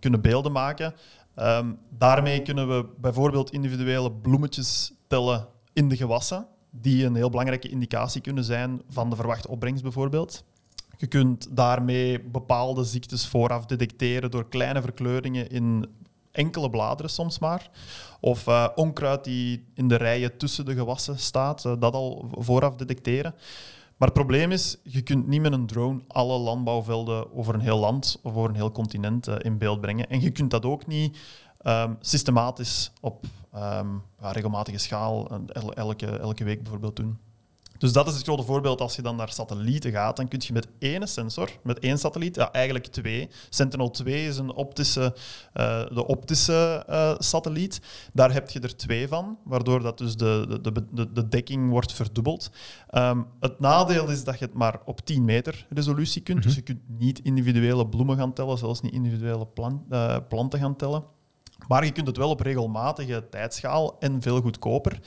kunnen 0.00 0.20
beelden 0.20 0.52
maken. 0.52 0.94
Um, 1.36 1.78
daarmee 1.98 2.42
kunnen 2.42 2.68
we 2.68 2.86
bijvoorbeeld 2.98 3.52
individuele 3.52 4.12
bloemetjes 4.12 4.92
tellen 5.06 5.48
in 5.72 5.88
de 5.88 5.96
gewassen, 5.96 6.46
die 6.70 7.04
een 7.04 7.14
heel 7.14 7.30
belangrijke 7.30 7.68
indicatie 7.68 8.20
kunnen 8.20 8.44
zijn 8.44 8.82
van 8.88 9.10
de 9.10 9.16
verwachte 9.16 9.48
opbrengst 9.48 9.82
bijvoorbeeld. 9.82 10.44
Je 10.96 11.06
kunt 11.06 11.56
daarmee 11.56 12.20
bepaalde 12.20 12.84
ziektes 12.84 13.26
vooraf 13.26 13.66
detecteren 13.66 14.30
door 14.30 14.48
kleine 14.48 14.80
verkleuringen 14.80 15.50
in 15.50 15.86
enkele 16.32 16.70
bladeren 16.70 17.10
soms 17.10 17.38
maar. 17.38 17.70
Of 18.20 18.46
uh, 18.46 18.68
onkruid 18.74 19.24
die 19.24 19.66
in 19.74 19.88
de 19.88 19.96
rijen 19.96 20.36
tussen 20.36 20.64
de 20.64 20.74
gewassen 20.74 21.18
staat, 21.18 21.64
uh, 21.64 21.72
dat 21.78 21.94
al 21.94 22.28
vooraf 22.30 22.76
detecteren. 22.76 23.34
Maar 23.96 24.08
het 24.08 24.18
probleem 24.18 24.52
is, 24.52 24.76
je 24.82 25.02
kunt 25.02 25.26
niet 25.26 25.40
met 25.40 25.52
een 25.52 25.66
drone 25.66 26.00
alle 26.08 26.38
landbouwvelden 26.38 27.36
over 27.36 27.54
een 27.54 27.60
heel 27.60 27.78
land 27.78 28.18
of 28.22 28.34
over 28.34 28.48
een 28.48 28.56
heel 28.56 28.72
continent 28.72 29.28
uh, 29.28 29.34
in 29.38 29.58
beeld 29.58 29.80
brengen. 29.80 30.08
En 30.08 30.20
je 30.20 30.30
kunt 30.30 30.50
dat 30.50 30.64
ook 30.64 30.86
niet 30.86 31.18
um, 31.66 31.96
systematisch 32.00 32.92
op 33.00 33.26
ja, 33.52 34.30
regelmatige 34.30 34.78
schaal 34.78 35.28
elke, 35.74 36.06
elke 36.06 36.44
week 36.44 36.62
bijvoorbeeld 36.62 36.96
doen. 36.96 37.18
Dus 37.82 37.92
dat 37.92 38.06
is 38.06 38.14
het 38.14 38.22
grote 38.22 38.42
voorbeeld. 38.42 38.80
Als 38.80 38.96
je 38.96 39.02
dan 39.02 39.16
naar 39.16 39.32
satellieten 39.32 39.90
gaat, 39.90 40.16
dan 40.16 40.28
kun 40.28 40.40
je 40.42 40.52
met 40.52 40.68
één 40.78 41.08
sensor, 41.08 41.50
met 41.62 41.78
één 41.78 41.98
satelliet, 41.98 42.36
ja, 42.36 42.52
eigenlijk 42.52 42.86
twee. 42.86 43.28
Sentinel-2 43.48 44.04
is 44.04 44.38
een 44.38 44.52
optische, 44.52 45.14
uh, 45.54 45.84
de 45.88 46.06
optische 46.06 46.86
uh, 46.90 47.14
satelliet. 47.18 47.80
Daar 48.12 48.32
heb 48.32 48.50
je 48.50 48.60
er 48.60 48.76
twee 48.76 49.08
van, 49.08 49.38
waardoor 49.44 49.82
dat 49.82 49.98
dus 49.98 50.16
de, 50.16 50.58
de, 50.62 50.72
de, 50.90 51.12
de 51.12 51.28
dekking 51.28 51.70
wordt 51.70 51.92
verdubbeld. 51.92 52.50
Um, 52.90 53.26
het 53.40 53.60
nadeel 53.60 54.10
is 54.10 54.24
dat 54.24 54.38
je 54.38 54.44
het 54.44 54.54
maar 54.54 54.80
op 54.84 55.00
10 55.00 55.24
meter 55.24 55.66
resolutie 55.70 56.22
kunt. 56.22 56.38
Mm 56.38 56.42
-hmm. 56.42 56.52
Dus 56.52 56.58
je 56.58 56.64
kunt 56.64 56.98
niet 56.98 57.20
individuele 57.22 57.86
bloemen 57.86 58.16
gaan 58.16 58.32
tellen, 58.32 58.58
zelfs 58.58 58.80
niet 58.80 58.92
individuele 58.92 59.46
plant, 59.46 59.82
uh, 59.90 60.16
planten 60.28 60.58
gaan 60.58 60.76
tellen. 60.76 61.04
Maar 61.68 61.84
je 61.84 61.92
kunt 61.92 62.06
het 62.06 62.16
wel 62.16 62.30
op 62.30 62.40
regelmatige 62.40 63.28
tijdschaal 63.30 63.96
en 63.98 64.22
veel 64.22 64.40
goedkoper. 64.40 65.00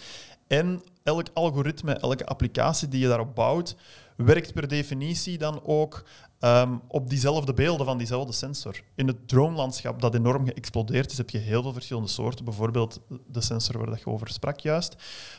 En 0.48 0.82
elk 1.04 1.28
algoritme, 1.34 1.94
elke 1.94 2.26
applicatie 2.26 2.88
die 2.88 3.02
je 3.02 3.08
daarop 3.08 3.36
bouwt, 3.36 3.76
werkt 4.18 4.54
per 4.54 4.68
definitie 4.68 5.38
dan 5.38 5.62
ook 5.64 6.04
um, 6.40 6.82
op 6.88 7.10
diezelfde 7.10 7.54
beelden 7.54 7.86
van 7.86 7.98
diezelfde 7.98 8.34
sensor. 8.34 8.82
In 8.96 9.08
het 9.08 9.28
drone-landschap 9.28 10.02
dat 10.02 10.16
enorm 10.16 10.46
geëxplodeerd 10.46 11.12
is, 11.12 11.18
heb 11.18 11.30
je 11.30 11.38
heel 11.38 11.62
veel 11.62 11.74
verschillende 11.74 12.10
soorten. 12.10 12.46
Bijvoorbeeld 12.46 13.00
de 13.28 13.42
sensor 13.42 13.78
waar 13.78 14.00
je 14.00 14.06
over 14.06 14.30
sprak 14.30 14.60
juist. 14.60 14.96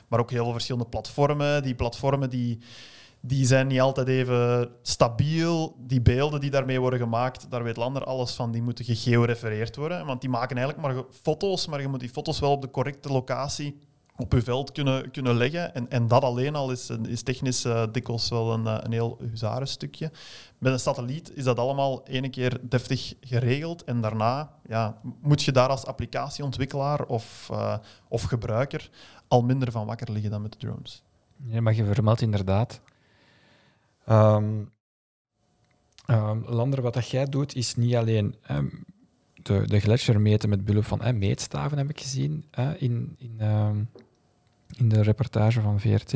Maar 0.09 0.21
ook 0.21 0.31
heel 0.31 0.45
veel 0.45 0.53
verschillende 0.53 0.89
platformen. 0.89 1.63
Die 1.63 1.75
platformen 1.75 2.31
die, 2.31 2.59
die 3.21 3.47
zijn 3.47 3.67
niet 3.67 3.81
altijd 3.81 4.09
even 4.09 4.71
stabiel. 4.83 5.77
Die 5.79 6.01
beelden 6.01 6.41
die 6.41 6.51
daarmee 6.51 6.81
worden 6.81 6.99
gemaakt, 6.99 7.51
daar 7.51 7.63
weet 7.63 7.77
Lander 7.77 8.05
alles 8.05 8.33
van. 8.33 8.53
Die 8.53 8.63
moeten 8.63 8.85
gegeorefereerd 8.85 9.77
worden. 9.77 10.07
Want 10.07 10.21
die 10.21 10.31
maken 10.31 10.57
eigenlijk 10.57 10.87
maar 10.87 11.05
foto's, 11.23 11.67
maar 11.67 11.81
je 11.81 11.89
moet 11.89 12.01
die 12.01 12.09
foto's 12.09 12.39
wel 12.39 12.53
op 12.53 12.63
de 12.63 12.71
correcte 12.71 13.09
locatie 13.09 13.79
op 14.17 14.33
je 14.33 14.43
veld 14.43 14.73
kunnen, 14.73 15.11
kunnen 15.11 15.37
leggen. 15.37 15.75
En, 15.75 15.91
en 15.91 16.09
dat 16.09 16.23
alleen 16.23 16.55
al 16.55 16.71
is, 16.71 16.91
is 17.09 17.23
technisch 17.23 17.65
uh, 17.65 17.85
dikwijls 17.93 18.29
wel 18.29 18.53
een, 18.53 18.65
uh, 18.65 18.79
een 18.81 18.93
heel 18.93 19.19
huzarenstukje. 19.31 20.11
Met 20.59 20.73
een 20.73 20.81
satelliet 20.81 21.37
is 21.37 21.45
dat 21.45 21.59
allemaal 21.59 22.07
ene 22.07 22.29
keer 22.29 22.59
deftig 22.63 23.15
geregeld. 23.21 23.85
En 23.85 24.01
daarna 24.01 24.51
ja, 24.67 25.01
moet 25.21 25.43
je 25.43 25.53
daar 25.53 25.69
als 25.69 25.87
applicatieontwikkelaar 25.87 27.05
of, 27.05 27.49
uh, 27.53 27.77
of 28.09 28.23
gebruiker 28.23 28.91
al 29.29 29.43
minder 29.43 29.71
van 29.71 29.87
wakker 29.87 30.13
liggen 30.13 30.31
dan 30.31 30.43
met 30.43 30.53
de 30.53 30.59
drones. 30.59 31.03
Ja, 31.45 31.61
maar 31.61 31.75
je 31.75 31.85
vermeldt 31.85 32.21
inderdaad. 32.21 32.81
Um, 34.09 34.73
um, 36.07 36.45
Lander, 36.47 36.83
wat 36.83 36.95
dat 36.95 37.09
jij 37.09 37.25
doet, 37.25 37.55
is 37.55 37.75
niet 37.75 37.95
alleen 37.95 38.35
um, 38.51 38.85
de, 39.47 39.63
de 39.67 39.81
gletsjer 39.81 40.21
meten 40.21 40.49
met 40.49 40.65
behulp 40.65 40.85
van 40.85 41.03
eh, 41.03 41.15
meetstaven, 41.15 41.79
heb 41.79 41.91
ik 41.91 42.01
gezien 42.01 42.45
eh, 42.51 42.71
in, 42.79 43.15
in, 43.19 43.35
ehm, 43.39 43.85
in 44.77 44.89
de 44.89 45.03
reportage 45.03 45.61
van 45.61 45.81
VRT. 45.81 46.15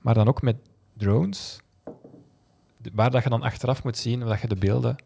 Maar 0.00 0.14
dan 0.14 0.28
ook 0.28 0.42
met 0.42 0.56
drones, 0.96 1.60
waar 2.92 3.10
dat 3.10 3.22
je 3.22 3.28
dan 3.28 3.42
achteraf 3.42 3.84
moet 3.84 3.96
zien 3.96 4.20
dat 4.20 4.40
je 4.40 4.48
de 4.48 4.56
beelden 4.56 4.96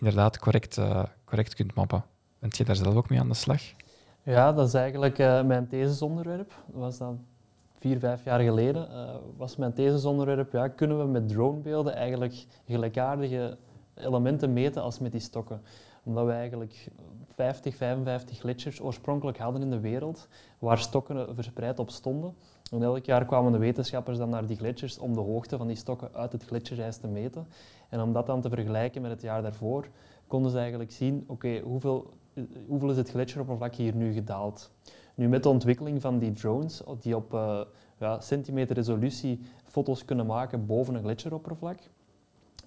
inderdaad 0.00 0.38
correct, 0.38 0.78
eh, 0.78 1.02
correct 1.24 1.54
kunt 1.54 1.74
mappen. 1.74 2.04
Bent 2.38 2.56
je 2.56 2.64
daar 2.64 2.76
zelf 2.76 2.94
ook 2.94 3.08
mee 3.08 3.20
aan 3.20 3.28
de 3.28 3.34
slag? 3.34 3.60
Ja, 4.22 4.52
dat 4.52 4.68
is 4.68 4.74
eigenlijk 4.74 5.18
eh, 5.18 5.42
mijn 5.42 5.68
thesisonderwerp. 5.68 6.48
Dat 6.66 6.80
was 6.80 6.98
dan 6.98 7.24
vier, 7.74 7.98
vijf 7.98 8.24
jaar 8.24 8.40
geleden. 8.40 8.90
eh, 8.90 9.14
was 9.36 9.56
mijn 9.56 9.72
thesisonderwerp, 9.72 10.52
ja, 10.52 10.68
kunnen 10.68 10.98
we 10.98 11.04
met 11.04 11.28
dronebeelden 11.28 11.94
eigenlijk 11.94 12.46
gelijkaardige 12.66 13.58
elementen 13.94 14.52
meten 14.52 14.82
als 14.82 14.98
met 14.98 15.12
die 15.12 15.20
stokken? 15.20 15.62
Omdat 16.02 16.26
we 16.26 16.32
eigenlijk 16.32 16.88
50, 17.40 17.76
55 17.76 18.38
gletsjers 18.38 18.80
oorspronkelijk 18.80 19.38
hadden 19.38 19.62
in 19.62 19.70
de 19.70 19.80
wereld, 19.80 20.28
waar 20.58 20.78
stokken 20.78 21.34
verspreid 21.34 21.78
op 21.78 21.90
stonden. 21.90 22.34
En 22.72 22.82
elk 22.82 23.04
jaar 23.04 23.24
kwamen 23.24 23.52
de 23.52 23.58
wetenschappers 23.58 24.18
dan 24.18 24.28
naar 24.28 24.46
die 24.46 24.56
gletsjers 24.56 24.98
om 24.98 25.14
de 25.14 25.20
hoogte 25.20 25.56
van 25.56 25.66
die 25.66 25.76
stokken 25.76 26.14
uit 26.14 26.32
het 26.32 26.44
gletsjerijs 26.44 26.96
te 26.96 27.08
meten. 27.08 27.46
En 27.88 28.00
om 28.00 28.12
dat 28.12 28.26
dan 28.26 28.40
te 28.40 28.48
vergelijken 28.48 29.02
met 29.02 29.10
het 29.10 29.22
jaar 29.22 29.42
daarvoor, 29.42 29.88
konden 30.26 30.50
ze 30.50 30.58
eigenlijk 30.58 30.92
zien, 30.92 31.24
oké, 31.26 31.60
hoeveel 31.60 32.10
hoeveel 32.66 32.90
is 32.90 32.96
het 32.96 33.10
gletsjeroppervlak 33.10 33.74
hier 33.74 33.94
nu 33.94 34.12
gedaald? 34.12 34.70
Nu, 35.14 35.28
met 35.28 35.42
de 35.42 35.48
ontwikkeling 35.48 36.00
van 36.00 36.18
die 36.18 36.32
drones, 36.32 36.82
die 37.00 37.16
op 37.16 37.34
eh, 37.34 37.60
ja, 37.98 38.20
centimeter 38.20 38.76
resolutie 38.76 39.40
foto's 39.64 40.04
kunnen 40.04 40.26
maken 40.26 40.66
boven 40.66 40.94
een 40.94 41.02
gletsjeroppervlak, 41.02 41.78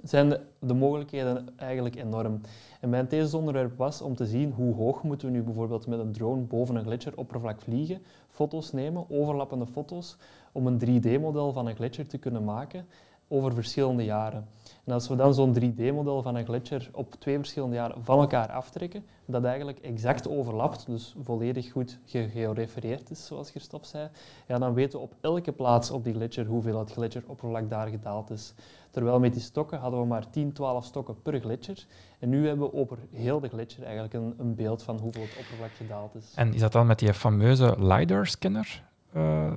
zijn 0.04 0.30
de, 0.30 0.40
de 0.60 0.74
mogelijkheden 0.74 1.48
eigenlijk 1.56 1.96
enorm. 1.96 2.42
En 2.80 2.90
mijn 2.90 3.08
thesisonderwerp 3.08 3.78
was 3.78 4.02
om 4.02 4.16
te 4.16 4.26
zien 4.26 4.52
hoe 4.52 4.76
hoog 4.76 5.04
moeten 5.04 5.28
we 5.28 5.34
nu 5.34 5.44
bijvoorbeeld 5.44 5.88
met 5.88 6.00
een 6.00 6.12
drone 6.12 6.42
boven 6.42 6.76
een 6.76 6.84
gletsjeroppervlak 6.84 7.62
vliegen, 7.62 8.02
foto's 8.30 8.72
nemen, 8.72 9.06
overlappende 9.10 9.68
foto's, 9.68 10.18
om 10.52 10.68
een 10.68 10.80
3D-model 10.80 11.52
van 11.52 11.68
een 11.68 11.76
gletsjer 11.76 12.08
te 12.08 12.18
kunnen 12.18 12.44
maken 12.44 12.86
over 13.28 13.54
verschillende 13.54 14.04
jaren. 14.04 14.48
En 14.86 14.94
als 14.94 15.08
we 15.08 15.16
dan 15.16 15.34
zo'n 15.34 15.56
3D-model 15.60 16.22
van 16.22 16.36
een 16.36 16.46
gletsjer 16.46 16.90
op 16.94 17.16
twee 17.20 17.38
verschillende 17.38 17.76
jaren 17.76 18.04
van 18.04 18.20
elkaar 18.20 18.52
aftrekken, 18.52 19.06
dat 19.26 19.44
eigenlijk 19.44 19.80
exact 19.80 20.28
overlapt, 20.28 20.86
dus 20.86 21.16
volledig 21.24 21.72
goed 21.72 22.00
ge- 22.06 22.30
gerefereerd 22.30 23.10
is, 23.10 23.26
zoals 23.26 23.50
Christophe 23.50 23.88
zei, 23.88 24.10
ja, 24.48 24.58
dan 24.58 24.74
weten 24.74 25.00
we 25.00 25.06
op 25.06 25.14
elke 25.22 25.52
plaats 25.52 25.92
op 25.92 26.04
die 26.04 26.14
gletsjer 26.14 26.46
hoeveel 26.46 26.80
het 26.80 26.92
gletsjeroppervlak 26.92 27.70
daar 27.70 27.88
gedaald 27.88 28.30
is. 28.30 28.54
Terwijl 28.92 29.20
met 29.20 29.34
die 29.34 29.42
stokken 29.42 29.80
hadden 29.80 30.00
we 30.00 30.06
maar 30.06 30.30
10, 30.30 30.54
12 30.54 30.86
stokken 30.86 31.22
per 31.22 31.40
gletsjer. 31.40 31.86
En 32.20 32.30
nu 32.30 32.48
hebben 32.48 32.66
we 32.70 32.74
over 32.74 32.98
heel 33.12 33.40
de 33.40 33.48
gletsjer 33.48 33.84
eigenlijk 33.84 34.14
een, 34.14 34.34
een 34.38 34.56
beeld 34.56 34.84
van 34.84 34.98
hoeveel 35.00 35.22
het 35.22 35.38
oppervlak 35.40 35.72
gedaald 35.72 36.16
is. 36.16 36.32
En 36.36 36.54
is 36.54 36.60
dat 36.60 36.72
dan 36.72 36.88
met 36.88 37.00
die 37.00 37.14
fameuze 37.14 37.76
LiDAR-scanner 37.80 38.84
eh, 39.14 39.52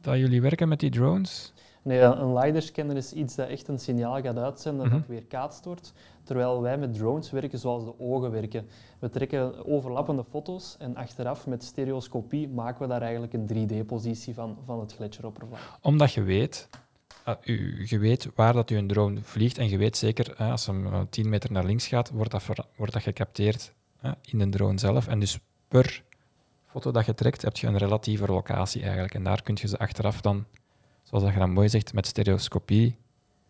dat 0.00 0.16
jullie 0.16 0.40
werken 0.42 0.68
met 0.68 0.80
die 0.80 0.90
drones? 0.90 1.52
Nee, 1.82 2.00
een 2.00 2.38
LiDAR-scanner 2.38 2.96
is 2.96 3.12
iets 3.12 3.34
dat 3.34 3.48
echt 3.48 3.68
een 3.68 3.78
signaal 3.78 4.20
gaat 4.22 4.36
uitzenden 4.38 4.86
Mhm. 4.86 4.96
dat 4.96 5.06
weer 5.06 5.24
kaatst 5.24 5.64
wordt. 5.64 5.92
Terwijl 6.24 6.62
wij 6.62 6.78
met 6.78 6.94
drones 6.94 7.30
werken 7.30 7.58
zoals 7.58 7.84
de 7.84 7.98
ogen 7.98 8.30
werken. 8.30 8.68
We 8.98 9.08
trekken 9.08 9.66
overlappende 9.66 10.24
foto's 10.30 10.76
en 10.78 10.96
achteraf 10.96 11.46
met 11.46 11.64
stereoscopie 11.64 12.48
maken 12.48 12.82
we 12.82 12.88
daar 12.88 13.02
eigenlijk 13.02 13.32
een 13.32 13.46
3D-positie 13.46 14.34
van, 14.34 14.58
van 14.66 14.80
het 14.80 14.94
gletsjeroppervlak. 14.94 15.60
Omdat 15.82 16.12
je 16.12 16.22
weet, 16.22 16.68
eh, 17.24 17.34
u, 17.44 17.84
je 17.86 17.98
weet 17.98 18.28
waar 18.34 18.52
dat 18.52 18.68
je 18.68 18.76
een 18.76 18.86
drone 18.86 19.20
vliegt 19.22 19.58
en 19.58 19.68
je 19.68 19.78
weet 19.78 19.96
zeker, 19.96 20.34
eh, 20.36 20.50
als 20.50 20.66
hem 20.66 20.86
eh, 20.86 21.00
10 21.10 21.28
meter 21.28 21.52
naar 21.52 21.64
links 21.64 21.86
gaat, 21.86 22.10
wordt 22.10 22.30
dat, 22.30 22.44
wordt 22.76 22.92
dat 22.92 23.02
gecapteerd 23.02 23.72
eh, 24.00 24.12
in 24.22 24.38
de 24.38 24.48
drone 24.48 24.78
zelf. 24.78 25.06
En 25.08 25.18
dus 25.20 25.38
per 25.68 26.02
foto 26.66 26.90
dat 26.90 27.06
je 27.06 27.14
trekt, 27.14 27.42
heb 27.42 27.56
je 27.56 27.66
een 27.66 27.76
relatieve 27.78 28.26
locatie 28.26 28.82
eigenlijk. 28.82 29.14
En 29.14 29.22
daar 29.24 29.42
kun 29.42 29.56
je 29.60 29.68
ze 29.68 29.78
achteraf 29.78 30.20
dan, 30.20 30.44
zoals 31.08 31.24
dat 31.24 31.32
je 31.32 31.38
dan 31.38 31.52
mooi 31.52 31.68
zegt, 31.68 31.94
met 31.94 32.06
stereoscopie, 32.06 32.96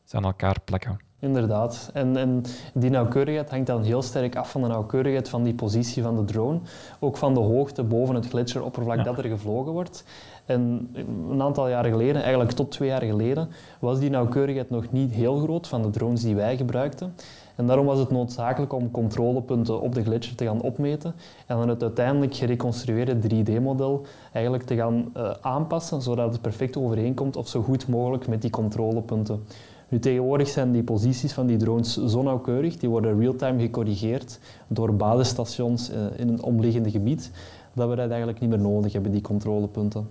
ze 0.05 0.16
aan 0.16 0.25
elkaar 0.25 0.57
plakken. 0.64 0.99
Inderdaad. 1.21 1.90
En, 1.92 2.16
en 2.16 2.42
die 2.75 2.90
nauwkeurigheid 2.90 3.51
hangt 3.51 3.66
dan 3.66 3.83
heel 3.83 4.03
sterk 4.03 4.37
af 4.37 4.51
van 4.51 4.62
de 4.62 4.68
nauwkeurigheid 4.68 5.29
van 5.29 5.42
die 5.42 5.55
positie 5.55 6.03
van 6.03 6.16
de 6.16 6.25
drone. 6.25 6.61
Ook 6.99 7.16
van 7.16 7.35
de 7.35 7.40
hoogte 7.40 7.83
boven 7.83 8.14
het 8.14 8.29
gletsjeroppervlak 8.29 8.97
Ja. 8.97 9.03
dat 9.03 9.18
er 9.18 9.25
gevlogen 9.25 9.73
wordt. 9.73 10.05
En 10.47 10.90
een 11.31 11.42
aantal 11.42 11.68
jaren 11.68 11.90
geleden, 11.90 12.23
eigenlijk 12.23 12.53
tot 12.53 12.71
twee 12.71 12.88
jaar 12.88 13.03
geleden, 13.03 13.49
was 13.81 13.99
die 13.99 14.11
nauwkeurigheid 14.11 14.71
nog 14.71 14.92
niet 14.92 15.12
heel 15.12 15.38
groot 15.38 15.68
van 15.68 15.83
de 15.83 15.90
drones 15.90 16.23
die 16.23 16.35
wij 16.35 16.57
gebruikten. 16.57 17.14
En 17.59 17.66
daarom 17.66 17.87
was 17.87 17.99
het 17.99 18.11
noodzakelijk 18.11 18.73
om 18.73 18.90
controlepunten 18.90 19.81
op 19.81 19.94
de 19.94 20.03
gletsjer 20.03 20.37
te 20.37 20.44
gaan 20.44 20.61
opmeten 20.61 21.14
en 21.47 21.57
dan 21.57 21.68
het 21.68 21.83
uiteindelijk 21.83 22.35
gereconstrueerde 22.35 23.16
3D-model 23.29 24.07
eigenlijk 24.33 24.64
te 24.64 24.77
gaan 24.77 25.11
eh, 25.14 25.31
aanpassen, 25.40 26.03
zodat 26.03 26.33
het 26.33 26.42
perfect 26.42 26.77
overeenkomt 26.77 27.37
of 27.37 27.49
zo 27.49 27.62
goed 27.62 27.88
mogelijk 27.88 28.29
met 28.29 28.42
die 28.42 28.51
controlepunten. 28.51 29.44
Nu, 29.88 29.99
tegenwoordig 29.99 30.49
zijn 30.49 30.73
die 30.73 30.83
posities 30.83 31.33
van 31.33 31.47
die 31.47 31.57
drones 31.57 32.05
zo 32.07 32.23
nauwkeurig, 32.23 32.77
die 32.77 32.88
worden 32.88 33.18
real-time 33.21 33.61
gecorrigeerd 33.61 34.38
door 34.68 34.94
basisstations 34.94 35.90
eh, 35.90 36.07
in 36.16 36.29
een 36.29 36.42
omliggende 36.42 36.90
gebied, 36.90 37.31
dat 37.75 37.88
we 37.88 37.97
dat 37.97 38.09
eigenlijk 38.09 38.40
niet 38.40 38.51
meer 38.51 38.61
nodig 38.61 38.92
hebben, 38.92 39.12
die 39.12 39.21
controlepunten. 39.21 40.09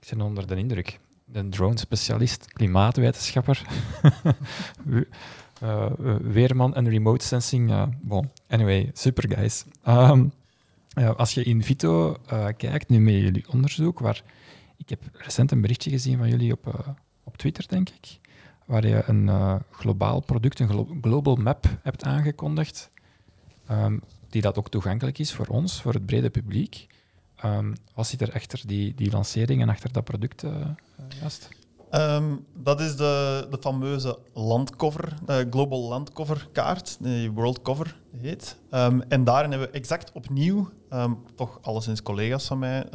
Ik 0.00 0.08
ben 0.10 0.20
onder 0.20 0.46
de 0.46 0.56
indruk. 0.56 1.00
Een 1.32 1.50
drone-specialist, 1.50 2.52
klimaatwetenschapper, 2.52 3.66
eh, 5.60 5.86
eh, 5.86 6.16
weerman 6.22 6.74
en 6.74 6.88
remote 6.88 7.24
sensing. 7.24 7.70
eh, 7.70 7.82
bon, 8.02 8.30
anyway, 8.48 8.90
super 8.94 9.36
guys. 9.36 9.64
Ehm, 9.82 10.26
als 11.16 11.34
je 11.34 11.42
in 11.44 11.62
Vito 11.62 12.16
kijkt, 12.56 12.88
nu 12.88 13.00
met 13.00 13.14
jullie 13.14 13.44
onderzoek, 13.50 13.98
waar 13.98 14.22
ik 14.76 14.88
heb 14.88 15.00
recent 15.12 15.50
een 15.50 15.60
berichtje 15.60 15.90
gezien 15.90 16.18
van 16.18 16.28
jullie 16.28 16.52
op, 16.52 16.94
op 17.24 17.36
Twitter, 17.36 17.68
denk 17.68 17.88
ik, 17.88 18.18
waar 18.64 18.86
je 18.86 19.02
een 19.06 19.30
globaal 19.70 20.20
product, 20.20 20.60
een 20.60 20.68
glo- 20.68 20.96
global 21.00 21.36
map 21.36 21.66
hebt 21.82 22.04
aangekondigd, 22.04 22.90
ehm, 23.66 23.98
die 24.28 24.42
dat 24.42 24.58
ook 24.58 24.68
toegankelijk 24.70 25.18
is 25.18 25.32
voor 25.32 25.46
ons, 25.46 25.82
voor 25.82 25.92
het 25.94 26.06
brede 26.06 26.30
publiek. 26.30 26.86
Ehm, 27.36 27.74
wat 27.94 28.06
zit 28.06 28.20
er 28.20 28.32
achter 28.32 28.60
die, 28.66 28.94
die 28.94 29.10
lancering 29.10 29.60
en 29.62 29.68
achter 29.68 29.92
dat 29.92 30.04
product, 30.04 30.42
eh, 30.42 30.50
Ehm, 31.94 32.36
dat 32.54 32.80
is 32.80 32.96
de, 32.96 33.46
de 33.50 33.58
fameuze 33.60 34.18
landcover, 34.32 35.14
de 35.26 35.46
Global 35.50 35.80
Landcover 35.80 36.48
kaart, 36.52 36.96
die 37.00 37.30
World 37.30 37.62
Cover 37.62 37.96
heet. 38.16 38.56
Ehm, 38.70 39.00
en 39.08 39.24
daarin 39.24 39.50
hebben 39.50 39.68
we 39.68 39.74
exact 39.74 40.12
opnieuw, 40.12 40.68
ehm, 40.88 41.12
toch 41.34 41.58
alleszins 41.62 42.02
collega's 42.02 42.46
van 42.46 42.58
mij, 42.58 42.86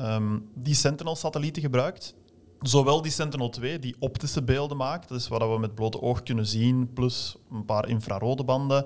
die 0.56 0.76
Sentinel-satellieten 0.76 1.62
gebruikt. 1.62 2.16
Zowel 2.62 3.02
die 3.02 3.12
Sentinel-2, 3.12 3.80
die 3.80 3.96
optische 4.00 4.44
beelden 4.44 4.78
maakt, 4.78 5.10
dat 5.10 5.18
is 5.18 5.28
wat 5.28 5.42
we 5.42 5.60
met 5.60 5.76
blote 5.76 6.02
oog 6.02 6.24
kunnen 6.24 6.46
zien, 6.46 6.94
plus 6.94 7.38
een 7.52 7.66
paar 7.66 7.88
infrarode 7.88 8.44
banden. 8.44 8.86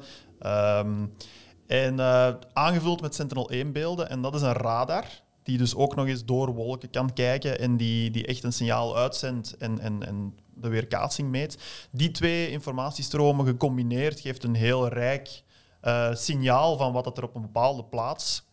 En 1.67 1.99
eh, 1.99 2.33
aangevuld 2.53 3.01
met 3.01 3.15
Sentinel-1-beelden. 3.15 4.09
En 4.09 4.21
dat 4.21 4.35
is 4.35 4.41
een 4.41 4.53
radar 4.53 5.05
die 5.43 5.57
dus 5.57 5.75
ook 5.75 5.95
nog 5.95 6.07
eens 6.07 6.25
door 6.25 6.53
wolken 6.53 6.89
kan 6.89 7.13
kijken 7.13 7.59
en 7.59 7.77
die, 7.77 8.11
die 8.11 8.25
echt 8.25 8.43
een 8.43 8.53
signaal 8.53 8.97
uitzendt 8.97 9.57
en, 9.57 9.79
en, 9.79 10.05
en 10.05 10.35
de 10.53 10.67
weerkaatsing 10.67 11.29
meet. 11.29 11.57
Die 11.91 12.11
twee 12.11 12.49
informatiestromen 12.49 13.45
gecombineerd 13.45 14.19
geeft 14.19 14.43
een 14.43 14.55
heel 14.55 14.87
rijk 14.87 15.43
eh, 15.81 16.13
signaal 16.13 16.77
van 16.77 16.91
wat 16.91 17.17
er 17.17 17.23
op 17.23 17.35
een 17.35 17.41
bepaalde 17.41 17.83
plaats, 17.83 18.43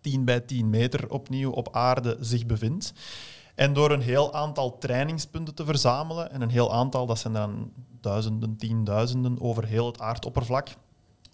10 0.00 0.24
bij 0.24 0.40
10 0.40 0.70
meter 0.70 1.10
opnieuw 1.10 1.50
op 1.50 1.68
aarde, 1.72 2.16
zich 2.20 2.46
bevindt. 2.46 2.92
En 3.54 3.72
door 3.72 3.90
een 3.90 4.00
heel 4.00 4.34
aantal 4.34 4.78
trainingspunten 4.78 5.54
te 5.54 5.64
verzamelen, 5.64 6.30
en 6.30 6.40
een 6.40 6.50
heel 6.50 6.72
aantal, 6.72 7.06
dat 7.06 7.18
zijn 7.18 7.32
dan 7.32 7.72
duizenden, 8.00 8.56
tienduizenden 8.56 9.40
over 9.40 9.66
heel 9.66 9.86
het 9.86 10.00
aardoppervlak, 10.00 10.68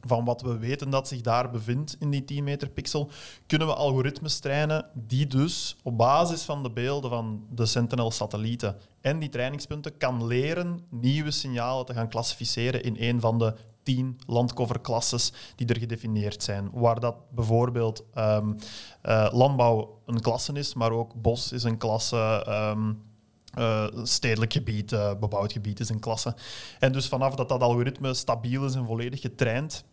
van 0.06 0.24
wat 0.24 0.42
we 0.42 0.58
weten 0.58 0.90
dat 0.90 1.08
zich 1.08 1.20
daar 1.20 1.50
bevindt 1.50 1.96
in 1.98 2.10
die 2.10 2.24
10 2.24 2.44
meter 2.44 2.68
pixel, 2.68 3.10
kunnen 3.46 3.68
we 3.68 3.74
algoritmes 3.74 4.38
trainen 4.38 4.86
die 4.94 5.26
dus 5.26 5.76
op 5.82 5.98
basis 5.98 6.42
van 6.42 6.62
de 6.62 6.70
beelden 6.70 7.10
van 7.10 7.46
de 7.50 7.66
Sentinel-satellieten 7.66 8.76
en 9.00 9.18
die 9.18 9.28
trainingspunten 9.28 9.96
kan 9.96 10.26
leren 10.26 10.80
nieuwe 10.88 11.30
signalen 11.30 11.86
te 11.86 11.94
gaan 11.94 12.08
klassificeren 12.08 12.82
in 12.82 12.96
een 12.98 13.20
van 13.20 13.38
de 13.38 13.55
tien 13.82 14.20
landcoverklasses 14.26 15.32
die 15.57 15.66
er 15.66 15.78
gedefinieerd 15.78 16.42
zijn. 16.42 16.70
Waar 16.72 17.00
dat 17.00 17.16
bijvoorbeeld 17.30 18.05
ehm, 18.14 18.52
eh, 19.02 19.28
landbouw 19.32 20.00
een 20.07 20.20
klasse 20.20 20.52
is, 20.52 20.74
maar 20.74 20.90
ook 20.90 21.14
bos 21.14 21.52
is 21.52 21.62
een 21.62 21.78
klasse. 21.78 22.44
ehm, 22.46 22.92
eh, 23.55 23.86
stedelijk 24.02 24.52
gebied, 24.52 24.92
eh, 24.92 25.11
bebouwd 25.20 25.52
gebied 25.52 25.80
is 25.80 25.88
een 25.88 26.00
klasse. 26.00 26.34
En 26.78 26.92
dus 26.92 27.09
vanaf 27.09 27.34
dat 27.34 27.48
dat 27.48 27.61
algoritme 27.61 28.14
stabiel 28.14 28.64
is 28.64 28.74
en 28.74 28.86
volledig 28.86 29.20
getraind, 29.20 29.84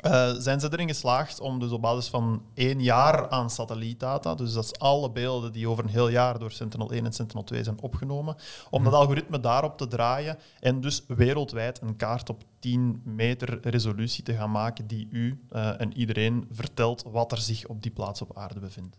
eh, 0.00 0.32
zijn 0.38 0.60
ze 0.60 0.68
erin 0.72 0.88
geslaagd 0.88 1.40
om 1.40 1.58
dus 1.58 1.70
op 1.70 1.82
basis 1.82 2.08
van 2.08 2.42
één 2.54 2.82
jaar 2.82 3.28
aan 3.28 3.50
satellietdata, 3.50 4.34
dus 4.34 4.52
dat 4.52 4.64
is 4.64 4.78
alle 4.78 5.10
beelden 5.10 5.52
die 5.52 5.68
over 5.68 5.84
een 5.84 5.90
heel 5.90 6.08
jaar 6.08 6.38
door 6.38 6.50
Sentinel-1 6.50 7.04
en 7.04 7.12
Sentinel-2 7.12 7.60
zijn 7.60 7.80
opgenomen, 7.80 8.36
om 8.70 8.84
dat 8.84 8.92
algoritme 8.92 9.40
daarop 9.40 9.78
te 9.78 9.88
draaien 9.88 10.38
en 10.60 10.80
dus 10.80 11.04
wereldwijd 11.06 11.80
een 11.80 11.96
kaart 11.96 12.28
op 12.28 12.42
10 12.58 13.00
meter 13.04 13.68
resolutie 13.68 14.24
te 14.24 14.34
gaan 14.34 14.50
maken 14.50 14.86
die 14.86 15.08
u 15.10 15.44
eh, 15.50 15.80
en 15.80 15.96
iedereen 15.96 16.48
vertelt 16.50 17.04
wat 17.10 17.32
er 17.32 17.38
zich 17.38 17.66
op 17.66 17.82
die 17.82 17.92
plaats 17.92 18.22
op 18.22 18.36
aarde 18.36 18.60
bevindt. 18.60 18.98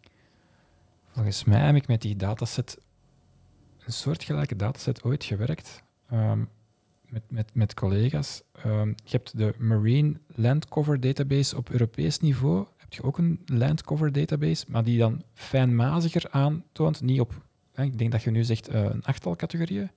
Volgens 1.14 1.44
mij 1.44 1.66
heb 1.66 1.76
ik 1.76 1.88
met 1.88 2.02
die 2.02 2.16
dataset, 2.16 2.78
een 3.86 3.94
soortgelijke 3.94 4.56
dataset 4.56 5.04
ooit 5.04 5.24
gewerkt. 5.24 5.84
ehm, 6.10 6.44
met, 7.12 7.24
met, 7.28 7.50
met 7.54 7.74
collega's. 7.74 8.42
Ehm, 8.52 8.88
je 8.88 9.12
hebt 9.12 9.38
de 9.38 9.54
Marine 9.58 10.20
Land 10.36 10.68
Cover 10.68 11.00
Database 11.00 11.58
op 11.58 11.70
Europees 11.70 12.20
niveau. 12.20 12.66
Heb 12.78 12.94
je 12.94 13.04
ook 13.04 13.18
een 13.18 13.40
Land 13.46 13.84
Cover 13.84 14.12
Database, 14.12 14.66
maar 14.68 14.84
die 14.84 14.98
dan 14.98 15.24
fijnmaziger 15.34 16.26
aantoont. 16.30 17.02
Niet 17.02 17.20
op, 17.20 17.42
hè, 17.74 17.84
ik 17.84 17.98
denk 17.98 18.12
dat 18.12 18.24
je 18.24 18.32
nu 18.32 18.44
zegt 18.44 18.68
eh, 18.68 18.84
een 18.84 19.04
achttal 19.04 19.36
categorieën. 19.36 19.92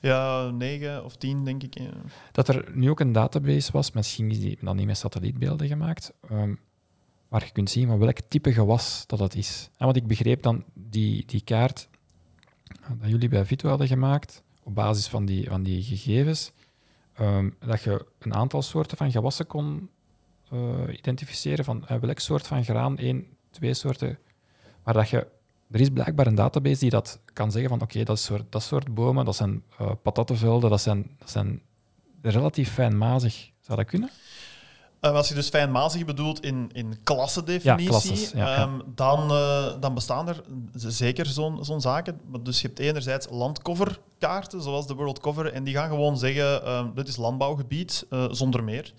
Ja, 0.00 0.50
9 0.50 1.04
of 1.04 1.16
10 1.16 1.44
denk 1.44 1.62
ik. 1.62 1.78
ja. 1.78 1.90
Dat 2.32 2.48
er 2.48 2.70
nu 2.74 2.90
ook 2.90 3.00
een 3.00 3.12
database 3.12 3.72
was, 3.72 3.92
misschien 3.92 4.30
is 4.30 4.40
die 4.40 4.58
dan 4.60 4.76
niet 4.76 4.86
met 4.86 4.98
satellietbeelden 4.98 5.66
gemaakt, 5.66 6.12
ehm, 6.28 6.54
waar 7.28 7.44
je 7.44 7.52
kunt 7.52 7.70
zien 7.70 7.86
van 7.86 7.98
welk 7.98 8.20
type 8.20 8.52
gewas 8.52 9.04
dat 9.06 9.18
het 9.18 9.34
is. 9.34 9.68
En 9.76 9.84
want 9.84 9.96
ik 9.96 10.06
begreep 10.06 10.42
dan 10.42 10.64
die, 10.74 11.26
die 11.26 11.40
kaart 11.40 11.88
eh, 12.82 12.90
dat 13.00 13.10
jullie 13.10 13.28
bij 13.28 13.44
Vito 13.44 13.68
hadden 13.68 13.86
gemaakt, 13.86 14.42
op 14.66 14.74
basis 14.74 15.06
van 15.06 15.24
die, 15.24 15.48
van 15.48 15.62
die 15.62 15.82
gegevens, 15.82 16.52
ehm, 17.12 17.50
dat 17.58 17.82
je 17.82 18.06
een 18.18 18.34
aantal 18.34 18.62
soorten 18.62 18.96
van 18.96 19.10
gewassen 19.10 19.46
kon 19.46 19.90
eh, 20.50 20.58
identificeren 20.90 21.64
van 21.64 21.86
eh, 21.86 21.98
welk 21.98 22.18
soort 22.18 22.46
van 22.46 22.64
graan, 22.64 22.98
één, 22.98 23.26
twee 23.50 23.74
soorten. 23.74 24.18
Maar 24.84 24.94
dat 24.94 25.08
je, 25.08 25.26
er 25.70 25.80
is 25.80 25.88
blijkbaar 25.90 26.26
een 26.26 26.34
database 26.34 26.80
die 26.80 26.90
dat 26.90 27.20
kan 27.32 27.50
zeggen 27.50 27.70
van 27.70 27.80
oké, 27.80 28.02
dat, 28.02 28.18
soort, 28.18 28.52
dat 28.52 28.62
soort 28.62 28.94
bomen, 28.94 29.24
dat 29.24 29.36
zijn 29.36 29.62
eh 29.78 29.90
patattenvelden, 30.02 30.70
dat 30.70 30.80
zijn, 30.80 31.10
dat 31.18 31.30
zijn 31.30 31.62
relatief 32.22 32.72
fijnmazig. 32.72 33.50
Zou 33.60 33.78
dat 33.78 33.86
kunnen? 33.86 34.10
Eh, 35.00 35.12
als 35.12 35.28
je 35.28 35.34
dus 35.34 35.48
fijnmazig 35.48 36.04
bedoelt 36.04 36.40
in, 36.44 36.70
in 36.72 37.02
klassendefinitie, 37.02 37.84
Ja, 37.84 37.88
klasses, 37.90 38.30
ja, 38.30 38.38
ja. 38.38 38.56
ehm, 38.56 38.80
dan, 38.94 39.30
eh, 39.30 39.66
dan 39.80 39.94
bestaan 39.94 40.28
er 40.28 40.42
zeker 40.74 41.26
zo'n 41.26 41.64
zo'n 41.64 41.80
zaken. 41.80 42.20
Dus 42.42 42.60
je 42.60 42.66
hebt 42.66 42.78
enerzijds 42.78 43.26
landcoverkaarten, 43.30 44.62
zoals 44.62 44.86
de 44.86 44.94
World 44.94 45.18
Cover, 45.18 45.52
en 45.52 45.64
die 45.64 45.74
gaan 45.74 45.88
gewoon 45.88 46.18
zeggen, 46.18 46.64
ehm, 46.64 46.94
dit 46.94 47.08
is 47.08 47.16
landbouwgebied, 47.16 48.06
eh, 48.10 48.24
zonder 48.30 48.64
meer. 48.64 48.92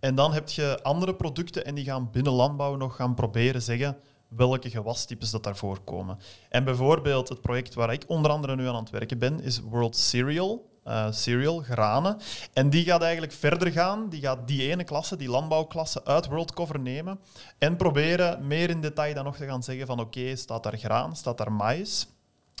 En 0.00 0.14
dan 0.14 0.32
heb 0.32 0.48
je 0.48 0.78
andere 0.82 1.14
producten 1.14 1.64
en 1.64 1.74
die 1.74 1.84
gaan 1.84 2.08
binnen 2.12 2.32
landbouw 2.32 2.76
nog 2.76 2.96
gaan 2.96 3.14
proberen 3.14 3.62
zeggen 3.62 3.96
welke 4.28 4.70
gewastypes 4.70 5.30
dat 5.30 5.42
daarvoor 5.44 5.80
komen. 5.84 6.18
En 6.48 6.64
bijvoorbeeld 6.64 7.28
het 7.28 7.40
project 7.40 7.74
waar 7.74 7.92
ik 7.92 8.04
onder 8.06 8.30
andere 8.30 8.56
nu 8.56 8.68
aan 8.68 8.74
het 8.74 8.90
werken 8.90 9.18
ben, 9.18 9.40
is 9.42 9.60
World 9.60 9.96
Cereal. 9.96 10.69
Eh, 10.90 11.06
cereal, 11.10 11.58
granen. 11.58 12.16
En 12.52 12.70
die 12.70 12.84
gaat 12.84 13.02
eigenlijk 13.02 13.32
verder 13.32 13.72
gaan. 13.72 14.08
Die 14.08 14.20
gaat 14.20 14.48
die 14.48 14.70
ene 14.70 14.84
klasse, 14.84 15.16
die 15.16 15.28
landbouwklasse, 15.28 16.04
uit 16.04 16.26
World 16.26 16.52
Cover 16.54 16.80
nemen 16.80 17.18
en 17.58 17.76
proberen 17.76 18.46
meer 18.46 18.70
in 18.70 18.80
detail 18.80 19.14
dan 19.14 19.24
nog 19.24 19.36
te 19.36 19.46
gaan 19.46 19.62
zeggen 19.62 19.86
van 19.86 20.00
oké, 20.00 20.36
staat 20.36 20.62
daar 20.62 20.78
graan, 20.78 21.16
staat 21.16 21.38
daar 21.38 21.52
maïs? 21.52 22.08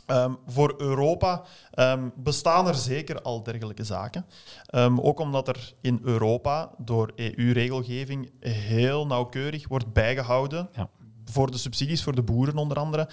Ehm, 0.06 0.32
voor 0.46 0.74
Europa 0.78 1.42
ehm, 1.70 2.08
bestaan 2.16 2.66
er 2.68 2.74
zeker 2.74 3.22
al 3.22 3.42
dergelijke 3.42 3.84
zaken. 3.84 4.26
Ehm, 4.66 4.98
ook 5.00 5.18
omdat 5.20 5.48
er 5.48 5.74
in 5.80 6.00
Europa 6.04 6.70
door 6.78 7.12
EU-regelgeving 7.16 8.30
heel 8.40 9.06
nauwkeurig 9.06 9.68
wordt 9.68 9.92
bijgehouden, 9.92 10.68
Ja. 10.72 10.88
voor 11.24 11.50
de 11.50 11.58
subsidies 11.58 12.02
voor 12.02 12.14
de 12.14 12.22
boeren 12.22 12.56
onder 12.56 12.78
andere, 12.78 13.08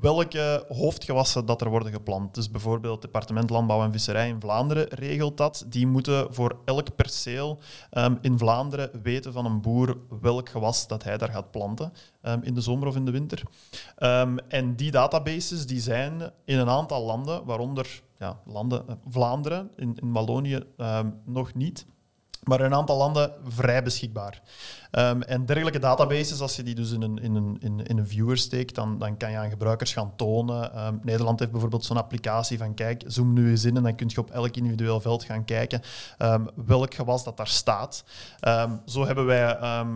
welke 0.00 0.64
hoofdgewassen 0.68 1.46
dat 1.46 1.60
er 1.60 1.68
worden 1.68 1.92
geplant. 1.92 2.34
Dus 2.34 2.50
bijvoorbeeld 2.50 3.02
het 3.02 3.12
departement 3.12 3.50
Landbouw 3.50 3.82
en 3.82 3.92
Visserij 3.92 4.28
in 4.28 4.40
Vlaanderen 4.40 4.86
regelt 4.88 5.36
dat. 5.36 5.64
Die 5.68 5.86
moeten 5.86 6.34
voor 6.34 6.58
elk 6.64 6.96
perceel 6.96 7.58
ehm, 7.90 8.16
in 8.20 8.38
Vlaanderen 8.38 8.90
weten 9.02 9.32
van 9.32 9.44
een 9.44 9.60
boer 9.60 9.96
welk 10.20 10.48
gewas 10.48 10.86
dat 10.86 11.04
hij 11.04 11.18
daar 11.18 11.30
gaat 11.30 11.50
planten, 11.50 11.92
ehm, 12.20 12.40
in 12.42 12.54
de 12.54 12.60
zomer 12.60 12.88
of 12.88 12.96
in 12.96 13.04
de 13.04 13.10
winter. 13.10 13.42
Ehm, 13.96 14.36
en 14.48 14.76
die 14.76 14.90
databases 14.90 15.66
die 15.66 15.80
zijn 15.80 16.30
in 16.44 16.58
een 16.58 16.68
aantal 16.68 17.04
landen, 17.04 17.44
waaronder 17.44 18.02
ja, 18.18 18.40
landen, 18.46 18.88
eh, 18.88 18.94
Vlaanderen, 19.08 19.70
in, 19.76 19.96
in 20.00 20.12
Wallonië 20.12 20.62
nog 21.24 21.54
niet, 21.54 21.86
maar 22.44 22.58
in 22.58 22.64
een 22.64 22.74
aantal 22.74 22.96
landen 22.96 23.32
vrij 23.44 23.82
beschikbaar. 23.82 24.42
Ehm, 24.90 25.20
en 25.20 25.46
dergelijke 25.46 25.78
databases, 25.78 26.40
als 26.40 26.56
je 26.56 26.62
die 26.62 26.74
dus 26.74 26.90
in 26.90 27.02
een, 27.02 27.18
in 27.18 27.34
een, 27.34 27.56
in, 27.60 27.86
in 27.86 27.98
een 27.98 28.08
viewer 28.08 28.38
steekt, 28.38 28.74
dan, 28.74 28.98
dan 28.98 29.16
kan 29.16 29.30
je 29.30 29.36
aan 29.36 29.50
gebruikers 29.50 29.92
gaan 29.92 30.12
tonen. 30.16 30.72
Ehm, 30.74 30.94
Nederland 31.02 31.38
heeft 31.38 31.50
bijvoorbeeld 31.50 31.84
zo'n 31.84 31.96
applicatie 31.96 32.58
van 32.58 32.74
kijk, 32.74 33.02
zoom 33.06 33.32
nu 33.32 33.50
eens 33.50 33.64
in 33.64 33.76
en 33.76 33.82
dan 33.82 33.94
kun 33.94 34.10
je 34.10 34.20
op 34.20 34.30
elk 34.30 34.56
individueel 34.56 35.00
veld 35.00 35.24
gaan 35.24 35.44
kijken 35.44 35.80
ehm, 36.18 36.44
welk 36.66 36.94
gewas 36.94 37.24
dat 37.24 37.36
daar 37.36 37.48
staat. 37.48 38.04
Zo 38.86 39.06
hebben 39.06 39.26
wij 39.26 39.56
eh, 39.56 39.86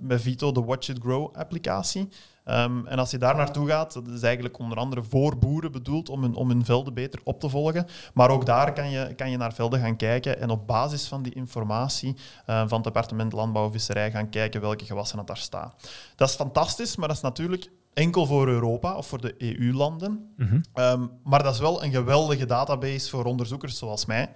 met 0.00 0.20
Vito 0.20 0.52
de 0.52 0.64
Watch 0.64 0.88
It 0.88 0.98
Grow 0.98 1.36
applicatie. 1.36 2.08
Ehm, 2.46 2.86
en 2.86 2.98
als 2.98 3.10
je 3.10 3.18
daar 3.18 3.36
naartoe 3.36 3.68
gaat, 3.68 3.92
dat 3.92 4.08
is 4.08 4.22
eigenlijk 4.22 4.58
onder 4.58 4.78
andere 4.78 5.02
voor 5.02 5.38
boeren 5.38 5.72
bedoeld 5.72 6.08
om 6.08 6.22
hun, 6.22 6.34
om 6.34 6.48
hun 6.48 6.64
velden 6.64 6.94
beter 6.94 7.20
op 7.24 7.40
te 7.40 7.48
volgen. 7.48 7.86
Maar 8.14 8.30
ook 8.30 8.46
daar 8.46 8.72
kan 8.72 8.90
je, 8.90 9.14
kan 9.14 9.30
je 9.30 9.36
naar 9.36 9.52
velden 9.52 9.80
gaan 9.80 9.96
kijken 9.96 10.40
en 10.40 10.50
op 10.50 10.66
basis 10.66 11.06
van 11.06 11.22
die 11.22 11.34
informatie 11.34 12.16
eh, 12.46 12.62
van 12.66 12.74
het 12.74 12.84
departement 12.84 13.32
Landbouw 13.32 13.64
en 13.64 13.72
Visserij 13.72 14.10
gaan 14.10 14.28
kijken 14.28 14.60
welke 14.60 14.84
gewassen 14.84 15.18
het 15.18 15.26
daar 15.26 15.36
staan. 15.36 15.72
Dat 16.16 16.28
is 16.28 16.34
fantastisch, 16.34 16.96
maar 16.96 17.08
dat 17.08 17.16
is 17.16 17.22
natuurlijk 17.22 17.70
enkel 17.96 18.26
voor 18.26 18.48
Europa 18.48 18.96
of 18.96 19.06
voor 19.06 19.20
de 19.20 19.34
EU-landen. 19.38 20.32
Mhm. 20.36 20.60
Ehm, 20.74 21.06
maar 21.24 21.42
dat 21.42 21.54
is 21.54 21.60
wel 21.60 21.84
een 21.84 21.90
geweldige 21.90 22.46
database 22.46 23.10
voor 23.10 23.24
onderzoekers 23.24 23.78
zoals 23.78 24.06
mij, 24.06 24.32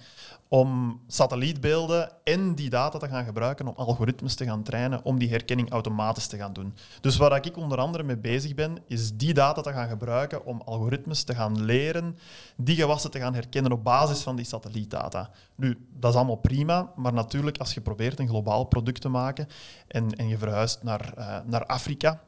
om 0.48 1.00
satellietbeelden 1.06 2.12
en 2.24 2.54
die 2.54 2.70
data 2.70 2.98
te 2.98 3.08
gaan 3.08 3.24
gebruiken 3.24 3.66
om 3.66 3.74
algoritmes 3.76 4.34
te 4.34 4.44
gaan 4.44 4.62
trainen, 4.62 5.04
om 5.04 5.18
die 5.18 5.28
herkenning 5.28 5.70
automatisch 5.70 6.26
te 6.26 6.36
gaan 6.36 6.52
doen. 6.52 6.74
Dus 7.00 7.16
waar 7.16 7.46
ik 7.46 7.56
onder 7.56 7.78
andere 7.78 8.02
mee 8.02 8.16
bezig 8.16 8.54
ben, 8.54 8.78
is 8.86 9.16
die 9.16 9.34
data 9.34 9.61
te 9.61 9.72
gaan 9.72 9.88
gebruiken 9.88 10.44
om 10.44 10.61
algoritmes 10.64 11.22
te 11.22 11.34
gaan 11.34 11.64
leren, 11.64 12.16
die 12.56 12.76
gewassen 12.76 13.11
te 13.11 13.18
gaan 13.18 13.34
herkennen 13.34 13.72
op 13.72 13.84
basis 13.84 14.20
van 14.20 14.36
die 14.36 14.44
satellietdata. 14.44 15.30
Nu, 15.54 15.86
dat 15.98 16.11
is 16.11 16.16
allemaal 16.16 16.36
prima, 16.36 16.92
maar 16.96 17.12
natuurlijk 17.12 17.58
als 17.58 17.74
je 17.74 17.80
probeert 17.80 18.18
een 18.18 18.28
globaal 18.28 18.64
product 18.64 19.00
te 19.00 19.08
maken 19.08 19.46
en, 19.88 20.14
en 20.14 20.28
je 20.28 20.38
verhuist 20.38 20.82
naar, 20.82 21.12
eh, 21.16 21.38
naar 21.46 21.66
Afrika, 21.66 22.20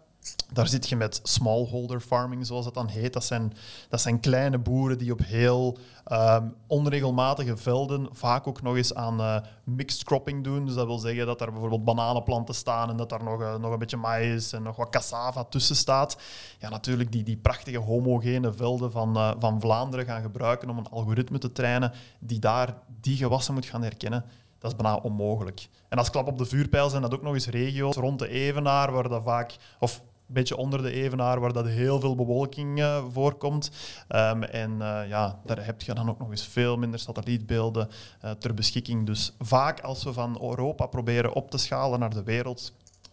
daar 0.52 0.68
zit 0.68 0.88
je 0.88 0.96
met 0.96 1.20
smallholder 1.22 2.00
farming, 2.00 2.46
zoals 2.46 2.64
het 2.64 2.74
dan 2.74 2.88
heet. 2.88 3.12
Dat 3.12 3.24
zijn, 3.24 3.52
dat 3.88 4.00
zijn 4.00 4.20
kleine 4.20 4.58
boeren 4.58 4.98
die 4.98 5.12
op 5.12 5.20
heel 5.24 5.78
ehm, 6.04 6.48
onregelmatige 6.66 7.56
velden 7.56 8.08
vaak 8.12 8.46
ook 8.46 8.62
nog 8.62 8.76
eens 8.76 8.94
aan 8.94 9.20
eh, 9.20 9.36
mixed 9.64 10.04
cropping 10.04 10.44
doen. 10.44 10.66
Dus 10.66 10.74
dat 10.74 10.86
wil 10.86 10.98
zeggen 10.98 11.26
dat 11.26 11.40
er 11.40 11.50
bijvoorbeeld 11.50 11.84
bananenplanten 11.84 12.54
staan 12.54 12.90
en 12.90 12.96
dat 12.96 13.08
daar 13.08 13.24
nog, 13.24 13.40
eh, 13.40 13.56
nog 13.56 13.72
een 13.72 13.78
beetje 13.78 13.96
maïs 13.96 14.52
en 14.52 14.62
nog 14.62 14.76
wat 14.76 14.90
cassava 14.90 15.44
tussen 15.44 15.76
staat. 15.76 16.16
Ja, 16.58 16.68
natuurlijk 16.68 17.12
die, 17.12 17.22
die 17.22 17.36
prachtige 17.36 17.78
homogene 17.78 18.52
velden 18.52 18.92
van, 18.92 19.16
eh, 19.16 19.30
van 19.38 19.60
Vlaanderen 19.60 20.06
gaan 20.06 20.22
gebruiken 20.22 20.70
om 20.70 20.78
een 20.78 20.90
algoritme 20.90 21.38
te 21.38 21.52
trainen 21.52 21.92
die 22.18 22.38
daar 22.38 22.74
die 23.00 23.16
gewassen 23.16 23.54
moet 23.54 23.66
gaan 23.66 23.82
herkennen. 23.82 24.24
Dat 24.58 24.70
is 24.70 24.76
bijna 24.76 24.96
onmogelijk. 24.96 25.68
En 25.88 25.98
als 25.98 26.10
klap 26.10 26.26
op 26.26 26.38
de 26.38 26.44
vuurpijl 26.44 26.88
zijn 26.88 27.02
dat 27.02 27.14
ook 27.14 27.22
nog 27.22 27.34
eens 27.34 27.46
regio's 27.46 27.96
rond 27.96 28.18
de 28.18 28.28
Evenaar, 28.28 28.92
waar 28.92 29.08
dat 29.08 29.22
vaak, 29.22 29.56
of 29.80 30.02
beetje 30.32 30.56
onder 30.56 30.82
de 30.82 30.92
Evenaar, 30.92 31.40
waar 31.40 31.52
dat 31.52 31.66
heel 31.66 32.00
veel 32.00 32.14
bewolking 32.14 32.80
eh, 32.80 33.04
voorkomt. 33.12 33.70
Ehm, 34.08 34.42
en 34.42 34.70
eh, 34.72 35.08
ja, 35.08 35.40
daar 35.44 35.64
heb 35.64 35.82
je 35.82 35.94
dan 35.94 36.10
ook 36.10 36.18
nog 36.18 36.30
eens 36.30 36.46
veel 36.46 36.76
minder 36.76 37.00
satellietbeelden 37.00 37.88
eh, 38.20 38.30
ter 38.30 38.54
beschikking. 38.54 39.06
Dus 39.06 39.32
vaak 39.38 39.80
als 39.80 40.04
we 40.04 40.12
van 40.12 40.38
Europa 40.40 40.86
proberen 40.86 41.32
op 41.32 41.50
te 41.50 41.58
schalen 41.58 41.98
naar 41.98 42.14
de 42.14 42.22
wereld, 42.22 42.72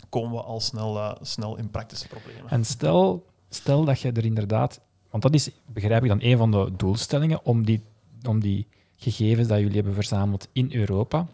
komen 0.09 0.31
we 0.31 0.43
al 0.43 0.59
snel, 0.59 1.17
snel 1.21 1.57
in 1.57 1.69
praktische 1.69 2.07
problemen. 2.07 2.49
En 2.49 2.65
stel, 2.65 3.25
stel 3.49 3.85
dat 3.85 3.99
je 3.99 4.11
er 4.11 4.25
inderdaad, 4.25 4.79
want 5.09 5.23
dat 5.23 5.33
is, 5.33 5.49
begrijp 5.65 6.03
ik 6.03 6.09
dan, 6.09 6.21
een 6.21 6.37
van 6.37 6.51
de 6.51 6.71
doelstellingen 6.77 7.45
om 7.45 7.65
die, 7.65 7.83
om 8.27 8.39
die 8.39 8.67
gegevens 8.97 9.47
dat 9.47 9.59
jullie 9.59 9.75
hebben 9.75 9.93
verzameld 9.93 10.47
in 10.51 10.73
Europa, 10.73 11.27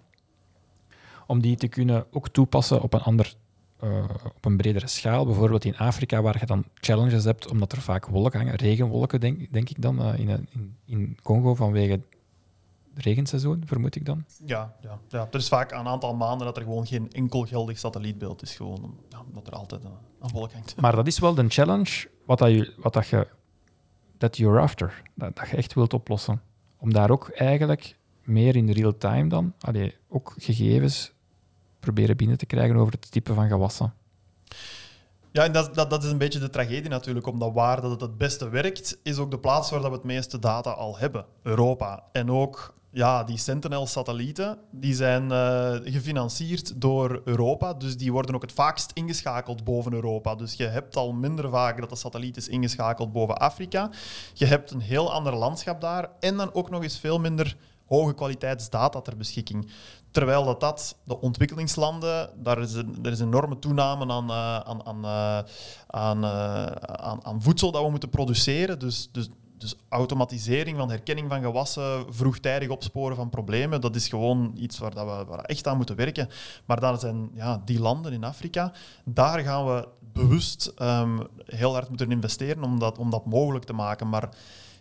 om 1.27 1.41
die 1.41 1.55
te 1.55 1.67
kunnen 1.67 2.05
ook 2.11 2.29
toepassen 2.29 2.81
op 2.81 2.93
een 2.93 3.01
ander, 3.01 3.35
eh, 3.85 4.03
op 4.35 4.45
een 4.45 4.57
bredere 4.57 4.87
schaal. 4.87 5.25
Bijvoorbeeld 5.25 5.65
in 5.65 5.77
Afrika, 5.77 6.21
waar 6.21 6.39
je 6.39 6.45
dan 6.45 6.65
challenges 6.73 7.23
hebt, 7.23 7.47
omdat 7.51 7.71
er 7.71 7.81
vaak 7.81 8.05
wolken 8.05 8.39
hangen, 8.39 8.55
regenwolken, 8.55 9.19
denk, 9.19 9.53
denk 9.53 9.69
ik 9.69 9.81
dan, 9.81 10.01
eh, 10.01 10.19
in, 10.19 10.47
in, 10.51 10.77
in 10.85 11.17
Congo 11.23 11.55
vanwege 11.55 11.91
het 11.91 12.01
regenseizoen, 12.93 13.63
vermoed 13.65 13.95
ik 13.95 14.05
dan. 14.05 14.25
Ja, 14.45 14.75
ja, 14.81 14.99
ja, 15.09 15.27
er 15.31 15.39
is 15.39 15.47
vaak 15.47 15.71
een 15.71 15.87
aantal 15.87 16.15
maanden 16.15 16.45
dat 16.45 16.57
er 16.57 16.63
gewoon 16.63 16.87
geen 16.87 17.11
enkel 17.11 17.45
geldig 17.45 17.77
satellietbeeld 17.77 18.41
is. 18.41 18.55
Gewoon 18.55 18.97
ja, 19.09 19.21
omdat 19.27 19.47
er 19.47 19.53
altijd 19.53 19.83
een, 19.83 19.91
een 20.19 20.31
wolk 20.33 20.51
hangt. 20.51 20.75
Maar 20.75 20.95
dat 20.95 21.07
is 21.07 21.19
wel 21.19 21.33
de 21.33 21.45
challenge 21.47 22.07
wat, 22.25 22.37
dat 22.37 22.51
je, 22.51 22.73
wat 22.77 22.93
dat 22.93 23.07
je, 23.07 23.27
that 24.17 24.37
you're 24.37 24.59
after, 24.59 25.01
dat, 25.13 25.35
dat 25.35 25.49
je 25.49 25.55
echt 25.55 25.73
wilt 25.73 25.93
oplossen. 25.93 26.41
Om 26.77 26.93
daar 26.93 27.11
ook 27.11 27.29
eigenlijk 27.29 27.97
meer 28.23 28.55
in 28.55 28.69
real 28.69 28.97
time 28.97 29.29
dan, 29.29 29.53
allee, 29.59 29.95
ook 30.07 30.35
gegevens 30.37 31.13
proberen 31.85 32.17
binnen 32.17 32.37
te 32.37 32.45
krijgen 32.45 32.75
over 32.75 32.93
het 32.93 33.11
type 33.11 33.33
van 33.33 33.47
gewassen. 33.47 33.93
Ja, 35.31 35.43
en 35.43 35.51
dat, 35.51 35.75
dat, 35.75 35.89
dat 35.89 36.03
is 36.03 36.11
een 36.11 36.17
beetje 36.17 36.39
de 36.39 36.49
tragedie 36.49 36.89
natuurlijk, 36.89 37.27
omdat 37.27 37.53
waar 37.53 37.81
dat 37.81 37.91
het 37.91 38.01
het 38.01 38.17
beste 38.17 38.49
werkt, 38.49 38.97
is 39.03 39.17
ook 39.17 39.31
de 39.31 39.39
plaats 39.39 39.69
waar 39.69 39.81
dat 39.81 39.89
we 39.89 39.95
het 39.95 40.05
meeste 40.05 40.39
data 40.39 40.71
al 40.71 40.97
hebben, 40.97 41.25
Europa. 41.43 42.03
En 42.11 42.31
ook 42.31 42.73
ja, 42.91 43.23
die 43.23 43.37
Sentinel-satellieten 43.37 44.57
die 44.71 44.93
zijn 44.93 45.23
uh, 45.23 45.93
gefinancierd 45.93 46.81
door 46.81 47.21
Europa, 47.25 47.73
dus 47.73 47.97
die 47.97 48.11
worden 48.11 48.35
ook 48.35 48.41
het 48.41 48.51
vaakst 48.51 48.91
ingeschakeld 48.93 49.63
boven 49.63 49.93
Europa. 49.93 50.35
Dus 50.35 50.53
je 50.53 50.65
hebt 50.65 50.95
al 50.95 51.13
minder 51.13 51.49
vaak 51.49 51.79
dat 51.79 51.89
de 51.89 51.95
satelliet 51.95 52.37
is 52.37 52.47
ingeschakeld 52.47 53.11
boven 53.11 53.37
Afrika. 53.37 53.89
Je 54.33 54.45
hebt 54.45 54.71
een 54.71 54.81
heel 54.81 55.13
ander 55.13 55.35
landschap 55.35 55.81
daar 55.81 56.09
en 56.19 56.37
dan 56.37 56.53
ook 56.53 56.69
nog 56.69 56.83
eens 56.83 56.99
veel 56.99 57.19
minder 57.19 57.55
hoge 57.85 58.13
kwaliteitsdata 58.13 59.01
ter 59.01 59.17
beschikking. 59.17 59.71
Terwijl 60.15 60.45
dat, 60.45 60.59
dat 60.59 60.97
de 61.03 61.21
ontwikkelingslanden, 61.21 62.29
daar 62.43 62.61
is 62.61 62.73
een, 62.73 62.99
er 63.03 63.11
is 63.11 63.19
een 63.19 63.27
enorme 63.27 63.59
toename 63.59 64.13
aan, 64.13 64.29
uh, 64.29 64.59
aan, 64.59 64.85
aan, 64.85 65.05
aan, 65.87 66.23
uh, 66.23 66.65
aan, 66.85 67.25
aan, 67.25 67.41
voedsel 67.41 67.71
dat 67.71 67.83
we 67.83 67.89
moeten 67.89 68.09
produceren. 68.09 68.79
Dus, 68.79 69.09
dus, 69.11 69.29
dus 69.57 69.75
automatisering 69.89 70.77
van 70.77 70.89
herkenning 70.89 71.29
van 71.29 71.41
gewassen, 71.41 72.05
vroegtijdig 72.13 72.69
opsporen 72.69 73.15
van 73.15 73.29
problemen, 73.29 73.81
dat 73.81 73.95
is 73.95 74.07
gewoon 74.07 74.51
iets 74.57 74.77
waar, 74.77 74.93
dat 74.93 75.27
we, 75.27 75.35
echt 75.35 75.67
aan 75.67 75.77
moeten 75.77 75.95
werken. 75.95 76.29
Maar 76.65 76.79
daar 76.79 76.99
zijn 76.99 77.29
ja, 77.33 77.61
die 77.65 77.79
landen 77.79 78.13
in 78.13 78.23
Afrika, 78.23 78.73
daar 79.03 79.39
gaan 79.39 79.65
we 79.65 79.87
bewust 80.13 80.73
um, 80.81 81.27
heel 81.45 81.73
hard 81.73 81.89
moeten 81.89 82.11
investeren 82.11 82.63
om 82.63 82.79
dat, 82.79 82.97
om 82.97 83.09
dat 83.09 83.25
mogelijk 83.25 83.65
te 83.65 83.73
maken. 83.73 84.09
Maar 84.09 84.29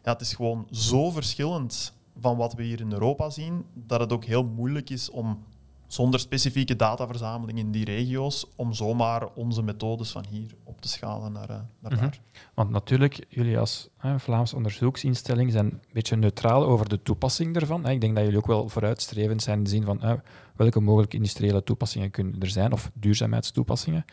het 0.03 0.21
is 0.21 0.35
gewoon 0.35 0.67
zo 0.71 1.11
verschillend 1.11 1.93
van 2.19 2.37
wat 2.37 2.55
we 2.55 2.63
hier 2.63 2.81
in 2.81 2.93
Europa 2.93 3.31
zien, 3.31 3.65
dat 3.73 4.01
het 4.01 4.13
ook 4.13 4.25
heel 4.25 4.45
moeilijk 4.45 4.91
is 4.91 5.11
om 5.11 5.45
zonder 5.87 6.21
specifieke 6.21 6.77
dataverzameling 6.77 7.59
in 7.59 7.71
die 7.71 7.85
regio's, 7.85 8.47
om 8.57 8.73
zomaar 8.73 9.29
onze 9.35 9.63
methodes 9.63 10.11
van 10.11 10.25
hier 10.31 10.55
op 10.65 10.81
te 10.81 10.89
schalen 10.89 11.33
naar, 11.33 11.51
uh, 11.51 11.57
naar 11.79 11.93
-hmm. 11.93 12.01
daar. 12.01 12.21
Want 12.55 12.71
natuurlijk, 12.71 13.27
jullie 13.29 13.59
als 13.59 13.89
hè, 13.97 14.19
Vlaams 14.19 14.55
onderzoeksinstelling 14.55 15.53
zijn 15.53 15.67
een 15.67 15.81
beetje 15.93 16.17
neutraal 16.17 16.65
over 16.65 16.89
de 16.89 17.03
toepassing 17.03 17.57
ervan. 17.57 17.85
Hè. 17.85 17.91
Ik 17.91 18.01
denk 18.01 18.15
dat 18.15 18.25
jullie 18.25 18.39
ook 18.39 18.47
wel 18.47 18.69
vooruitstrevend 18.69 19.43
zijn 19.43 19.59
in 19.59 19.65
de 19.65 19.71
zin 19.71 19.85
van 19.85 20.01
hè, 20.01 20.15
welke 20.57 20.81
mogelijke 20.81 21.17
industriële 21.17 21.63
toepassingen 21.63 22.11
kunnen 22.11 22.41
er 22.41 22.49
zijn, 22.49 22.73
of 22.73 22.91
duurzaamheidstoepassingen. 22.95 24.05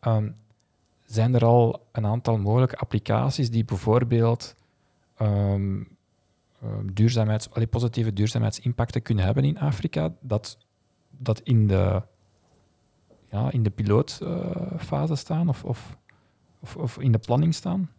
Um, 0.00 0.36
zijn 1.06 1.34
er 1.34 1.44
al 1.44 1.86
een 1.92 2.06
aantal 2.06 2.38
mogelijke 2.38 2.76
applicaties 2.76 3.50
die 3.50 3.64
bijvoorbeeld 3.64 4.54
um, 5.20 5.91
duurzaamheids, 6.92 7.50
allee, 7.50 7.66
positieve 7.66 8.12
duurzaamheidsimpacten 8.12 9.02
kunnen 9.02 9.24
hebben 9.24 9.44
in 9.44 9.58
Afrika, 9.58 10.12
dat, 10.20 10.58
dat 11.10 11.40
in 11.40 11.66
de, 11.66 12.02
ja, 13.30 13.50
in 13.50 13.62
de 13.62 13.70
pilootfase 13.70 15.16
staan 15.16 15.48
of, 15.48 15.64
of, 15.64 15.98
of, 16.60 16.76
of, 16.76 16.98
in 16.98 17.12
de 17.12 17.18
planning 17.18 17.54
staan? 17.54 17.90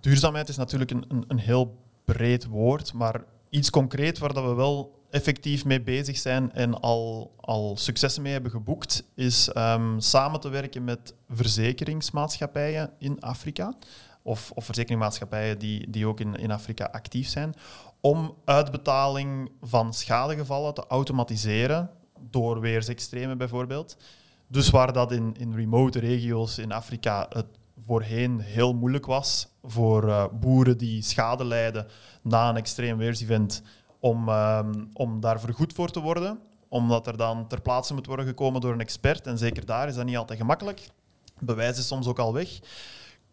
Duurzaamheid 0.00 0.48
is 0.48 0.56
natuurlijk 0.56 0.90
een, 0.90 1.04
een, 1.08 1.24
een 1.28 1.38
heel 1.38 1.78
breed 2.04 2.46
woord, 2.46 2.92
maar 2.92 3.24
iets 3.48 3.70
concreet 3.70 4.18
waar 4.18 4.32
dat 4.32 4.44
we 4.44 4.54
wel 4.54 5.02
effectief 5.10 5.64
mee 5.64 5.82
bezig 5.82 6.16
zijn 6.16 6.52
en 6.52 6.80
al, 6.80 7.32
al 7.36 7.76
successen 7.76 8.22
mee 8.22 8.32
hebben 8.32 8.50
geboekt, 8.50 9.04
is 9.14 9.50
um, 9.56 10.00
samen 10.00 10.40
te 10.40 10.48
werken 10.48 10.84
met 10.84 11.14
verzekeringsmaatschappijen 11.28 12.92
in 12.98 13.20
Afrika 13.20 13.74
of, 14.24 14.50
of 14.54 14.70
die, 15.58 15.90
die 15.90 16.06
ook 16.06 16.20
in, 16.20 16.34
in 16.34 16.50
Afrika 16.50 16.84
actief 16.84 17.28
zijn, 17.28 17.54
om 18.00 18.34
uitbetaling 18.44 19.50
van 19.62 19.94
schadegevallen 19.94 20.74
te 20.74 20.84
automatiseren 20.88 21.90
door 22.30 22.60
weersextremen 22.60 23.38
bijvoorbeeld. 23.38 23.96
Dus 24.46 24.70
waar 24.70 24.92
dat 24.92 25.12
in, 25.12 25.34
in 25.38 25.54
remote 25.54 25.98
regio's 25.98 26.58
in 26.58 26.72
Afrika 26.72 27.26
het 27.28 27.46
voorheen 27.86 28.40
heel 28.40 28.74
moeilijk 28.74 29.06
was 29.06 29.48
voor 29.62 30.04
uh, 30.08 30.24
boeren 30.32 30.78
die 30.78 31.02
schade 31.02 31.44
lijden 31.44 31.86
na 32.22 32.48
een 32.48 32.56
extreem 32.56 32.96
weersevent 32.96 33.62
om, 34.00 34.28
um, 34.28 34.90
om 34.92 35.20
daar 35.20 35.40
vergoed 35.40 35.72
voor 35.72 35.90
te 35.90 36.00
worden, 36.00 36.38
omdat 36.68 37.06
er 37.06 37.16
dan 37.16 37.48
ter 37.48 37.60
plaatse 37.60 37.94
moet 37.94 38.06
worden 38.06 38.26
gekomen 38.26 38.60
door 38.60 38.72
een 38.72 38.80
expert. 38.80 39.26
En 39.26 39.38
zeker 39.38 39.66
daar 39.66 39.88
is 39.88 39.94
dat 39.94 40.04
niet 40.04 40.16
altijd 40.16 40.38
gemakkelijk. 40.38 40.88
Bewijs 41.38 41.78
is 41.78 41.86
soms 41.86 42.06
ook 42.06 42.18
al 42.18 42.32
weg 42.32 42.60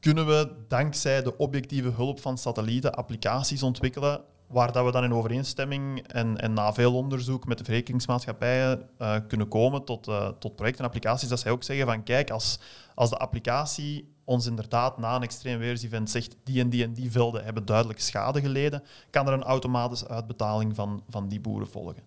kunnen 0.01 0.27
we 0.27 0.51
dankzij 0.67 1.23
de 1.23 1.37
objectieve 1.37 1.89
hulp 1.89 2.19
van 2.19 2.37
satellieten 2.37 2.93
applicaties 2.93 3.63
ontwikkelen 3.63 4.21
waar 4.47 4.71
dat 4.71 4.85
we 4.85 4.91
dan 4.91 5.03
in 5.03 5.13
overeenstemming 5.13 6.07
en, 6.07 6.37
en 6.37 6.53
na 6.53 6.73
veel 6.73 6.95
onderzoek 6.95 7.45
met 7.45 7.57
de 7.57 7.63
verzekeringsmaatschappijen 7.63 8.89
uh, 8.99 9.15
kunnen 9.27 9.47
komen 9.47 9.83
tot, 9.83 10.07
uh, 10.07 10.27
tot 10.27 10.55
projecten 10.55 10.83
en 10.83 10.85
applicaties. 10.85 11.29
Dat 11.29 11.39
zij 11.39 11.51
ook 11.51 11.63
zeggen 11.63 11.85
van 11.85 12.03
kijk, 12.03 12.29
als, 12.29 12.59
als 12.95 13.09
de 13.09 13.17
applicatie 13.17 14.13
ons 14.23 14.45
inderdaad 14.45 14.97
na 14.97 15.15
een 15.15 15.23
extreem 15.23 15.59
weersevent 15.59 16.09
zegt 16.09 16.35
die 16.43 16.61
en 16.61 16.69
die 16.69 16.83
en 16.83 16.93
die 16.93 17.11
velden 17.11 17.43
hebben 17.43 17.65
duidelijk 17.65 17.99
schade 17.99 18.41
geleden, 18.41 18.83
kan 19.09 19.27
er 19.27 19.33
een 19.33 19.43
automatische 19.43 20.07
uitbetaling 20.07 20.75
van, 20.75 21.03
van 21.09 21.27
die 21.27 21.39
boeren 21.39 21.67
volgen. 21.67 22.03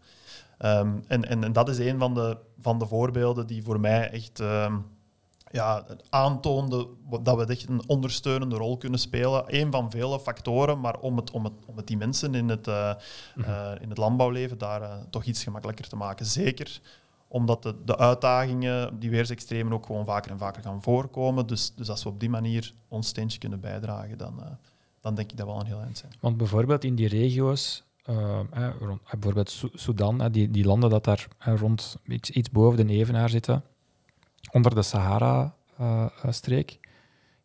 Um, 0.59 1.05
en, 1.09 1.43
en, 1.43 1.53
dat 1.53 1.69
is 1.69 1.79
een 1.79 1.99
van 1.99 2.15
de, 2.15 2.37
van 2.61 2.79
de 2.79 2.87
voorbeelden 2.87 3.47
die 3.47 3.63
voor 3.63 3.81
mij 3.81 4.11
echt... 4.11 4.39
Um, 4.39 4.93
ja, 5.55 5.85
aantoonde 6.09 6.89
dat 7.23 7.37
we 7.37 7.47
echt 7.47 7.69
een 7.69 7.89
ondersteunende 7.89 8.57
rol 8.57 8.77
kunnen 8.77 8.99
spelen. 8.99 9.45
Een 9.47 9.71
van 9.71 9.91
vele 9.91 10.21
factoren, 10.21 10.81
maar 10.81 10.99
om 10.99 11.17
het, 11.17 11.31
om 11.31 11.45
het, 11.45 11.53
om 11.67 11.77
het 11.77 11.87
die 11.87 11.97
mensen 11.97 12.35
in 12.35 12.49
het, 12.49 12.67
uh, 12.67 12.95
uh, 13.37 13.71
in 13.81 13.89
het 13.89 13.99
landbouwleven 13.99 14.59
daar 14.59 14.83
uh, 14.83 14.95
toch 15.11 15.25
iets 15.25 15.43
gemakkelijker 15.43 15.89
te 15.89 15.97
maken. 15.97 16.27
Zeker 16.27 16.81
omdat 17.29 17.63
de, 17.63 17.75
de 17.85 17.99
uitdagingen, 17.99 18.99
die 18.99 19.11
weersextremen, 19.11 19.73
ook 19.73 19.87
gewoon 19.87 20.05
vaker 20.05 20.31
en 20.31 20.39
vaker 20.39 20.63
gaan 20.63 20.83
voorkomen. 20.83 21.47
Dus, 21.47 21.75
dus 21.75 21.89
als 21.89 22.03
we 22.03 22.09
op 22.09 22.21
die 22.21 22.31
manier 22.31 22.75
ons 22.89 23.09
steentje 23.09 23.39
kunnen 23.39 23.61
bijdragen, 23.61 24.19
dan, 24.19 24.43
dan 25.01 25.15
denk 25.15 25.31
ik 25.31 25.37
dat 25.37 25.47
we 25.47 25.53
al 25.53 25.61
een 25.61 25.67
heel 25.67 25.81
eind 25.81 25.99
zijn. 25.99 26.13
Want 26.21 26.37
bijvoorbeeld 26.37 26.85
in 26.85 26.95
die 26.95 27.09
regio's, 27.09 27.85
eh, 28.05 28.41
rond, 28.81 29.01
bijvoorbeeld 29.11 29.65
Sudan, 29.75 30.29
die, 30.31 30.51
die 30.51 30.65
landen 30.65 30.91
dat 30.91 31.05
daar 31.05 31.29
rond 31.39 31.97
iets, 32.07 32.31
iets 32.31 32.51
boven 32.51 32.87
de 32.87 32.93
evenaar 32.93 33.29
zitten, 33.29 33.65
onder 34.55 34.75
de 34.75 34.83
Sahara-streek, 34.83 36.79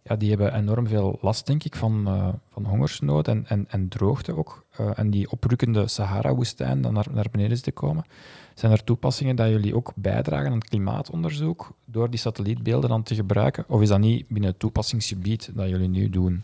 ja, 0.04 0.16
die 0.16 0.30
hebben 0.30 0.54
enorm 0.54 0.88
veel 0.88 1.18
last, 1.22 1.48
denk 1.48 1.64
ik, 1.64 1.76
van, 1.76 2.04
uh, 2.08 2.28
van 2.52 2.66
hongersnood 2.66 3.28
en, 3.28 3.46
en, 3.48 3.66
en 3.70 3.88
droogte 3.88 4.36
ook. 4.36 4.66
Uh, 4.80 4.90
en 4.96 5.10
die 5.10 5.32
oprukkende 5.32 5.88
Sahara-woestijn 5.88 6.82
dan 6.82 6.94
naar, 6.94 7.06
naar 7.12 7.28
beneden 7.32 7.52
is 7.52 7.62
te 7.62 7.72
komen. 7.72 8.06
Zijn 8.54 8.72
er 8.72 8.84
toepassingen 8.84 9.36
dat 9.36 9.50
jullie 9.50 9.76
ook 9.76 9.92
bijdragen 9.96 10.52
aan 10.52 10.58
het 10.58 10.70
klimaatonderzoek 10.70 11.72
door 11.86 12.10
die 12.10 12.20
satellietbeelden 12.20 12.90
dan 12.90 13.04
te 13.04 13.16
gebruiken? 13.16 13.66
Of 13.68 13.82
is 13.82 13.90
dat 13.90 14.00
niet 14.00 14.28
binnen 14.28 14.50
het 14.50 14.60
toepassingsgebied 14.60 15.52
dat 15.54 15.70
jullie 15.70 15.90
nu 15.90 16.10
doen? 16.10 16.44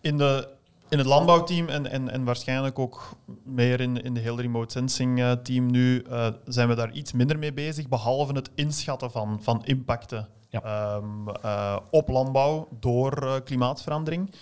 In 0.00 0.18
de 0.18 0.48
in 0.88 0.98
het 0.98 1.06
landbouwteam 1.06 1.68
en, 1.68 1.90
en, 1.90 2.10
en 2.10 2.24
waarschijnlijk 2.24 2.78
ook 2.78 3.16
meer 3.44 3.80
in, 3.80 4.02
in 4.02 4.14
de 4.14 4.20
hele 4.20 4.42
remote 4.42 4.72
sensing 4.72 5.18
uh, 5.18 5.32
team 5.32 5.70
nu 5.70 6.04
uh, 6.08 6.26
zijn 6.44 6.68
we 6.68 6.74
daar 6.74 6.92
iets 6.92 7.12
minder 7.12 7.38
mee 7.38 7.52
bezig, 7.52 7.88
behalve 7.88 8.32
het 8.32 8.50
inschatten 8.54 9.10
van, 9.10 9.38
van 9.42 9.64
impacten 9.64 10.28
ja. 10.48 10.94
um, 10.96 11.28
uh, 11.44 11.76
op 11.90 12.08
landbouw 12.08 12.68
door 12.80 13.42
klimaatverandering. 13.44 14.34